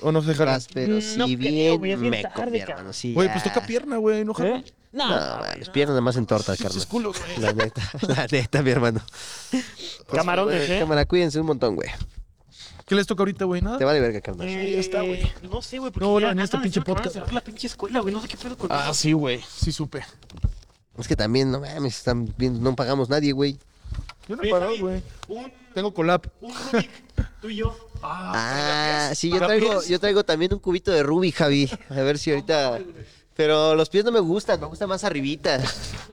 ¿O 0.03 0.13
no 0.13 0.21
se 0.21 0.29
dejaron? 0.29 0.61
Pero 0.75 0.95
No 0.95 1.01
si 1.01 1.37
creo, 1.37 1.79
bien 1.79 1.95
es 1.95 2.01
bien 2.01 2.11
me 2.11 2.23
tarde, 2.23 2.59
hermano. 2.61 2.93
Sí, 2.93 3.15
Güey, 3.15 3.31
pues 3.33 3.45
toca 3.45 3.63
pierna, 3.67 3.97
güey. 3.97 4.25
No, 4.27 4.35
¿Eh? 4.39 4.63
No, 4.93 5.09
No, 5.09 5.43
piernas 5.73 5.93
nada 5.93 6.01
más 6.03 6.17
en 6.17 6.27
torta, 6.27 6.55
carnal. 6.57 6.87
Culo. 6.87 7.13
La 7.39 7.55
neta, 7.55 7.81
la 8.09 8.27
neta, 8.31 8.63
mi 8.63 8.71
hermano. 8.71 9.01
Camarones, 10.13 10.69
¿eh? 10.69 10.79
Cámara, 10.81 11.07
cuídense 11.07 11.41
un 11.41 11.47
montón, 11.47 11.77
güey. 11.77 11.89
¿Qué 12.91 12.97
les 12.97 13.07
toca 13.07 13.21
ahorita, 13.23 13.45
güey? 13.45 13.63
Nada. 13.63 13.79
Te 13.79 13.85
vale 13.85 14.01
verga, 14.01 14.21
carnal. 14.21 14.49
Eh, 14.49 14.73
ya 14.73 14.81
está, 14.81 15.03
güey. 15.03 15.23
No 15.49 15.63
sé, 15.63 15.79
güey. 15.79 15.93
porque 15.93 16.05
No, 16.09 16.19
ya 16.19 16.33
en 16.33 16.41
este 16.41 16.59
pinche 16.59 16.81
van 16.81 16.91
a 16.91 16.95
podcast. 16.95 17.15
cerrar 17.15 17.33
la 17.33 17.41
pinche 17.41 17.69
escuela, 17.69 18.01
güey. 18.01 18.13
No 18.13 18.21
sé 18.21 18.27
qué 18.27 18.37
pedo 18.37 18.59
con 18.59 18.73
Ah, 18.73 18.87
eso. 18.87 18.95
sí, 18.95 19.13
güey. 19.13 19.41
Sí 19.49 19.71
supe. 19.71 20.05
Es 20.99 21.07
que 21.07 21.15
también, 21.15 21.53
no 21.53 21.61
mames, 21.61 21.97
están 21.99 22.35
viendo, 22.37 22.59
no 22.61 22.75
pagamos 22.75 23.09
nadie, 23.09 23.31
güey. 23.31 23.57
Yo 24.29 24.35
no 24.35 24.43
paro, 24.51 24.67
Javi, 24.67 24.81
güey. 24.81 25.03
Un, 25.29 25.53
Tengo 25.73 25.95
colap. 25.95 26.27
un 26.41 26.53
Rubik, 26.73 26.91
tú 27.41 27.49
y 27.49 27.57
yo. 27.59 27.77
Ah, 28.03 29.13
sí, 29.15 29.29
yo 29.29 29.37
¿Para 29.37 29.47
traigo, 29.47 29.83
yo 29.85 30.01
traigo 30.01 30.25
también 30.25 30.53
un 30.53 30.59
cubito 30.59 30.91
de 30.91 31.05
Ruby, 31.05 31.31
Javi. 31.31 31.71
A 31.91 31.95
ver 31.95 32.19
si 32.19 32.31
ahorita. 32.33 32.81
Pero 33.37 33.77
los 33.77 33.89
pies 33.89 34.05
no 34.05 34.11
me 34.11 34.19
gustan, 34.21 34.59
me 34.61 34.67
gustan 34.67 34.89
más 34.89 35.05
arribita. 35.05 35.61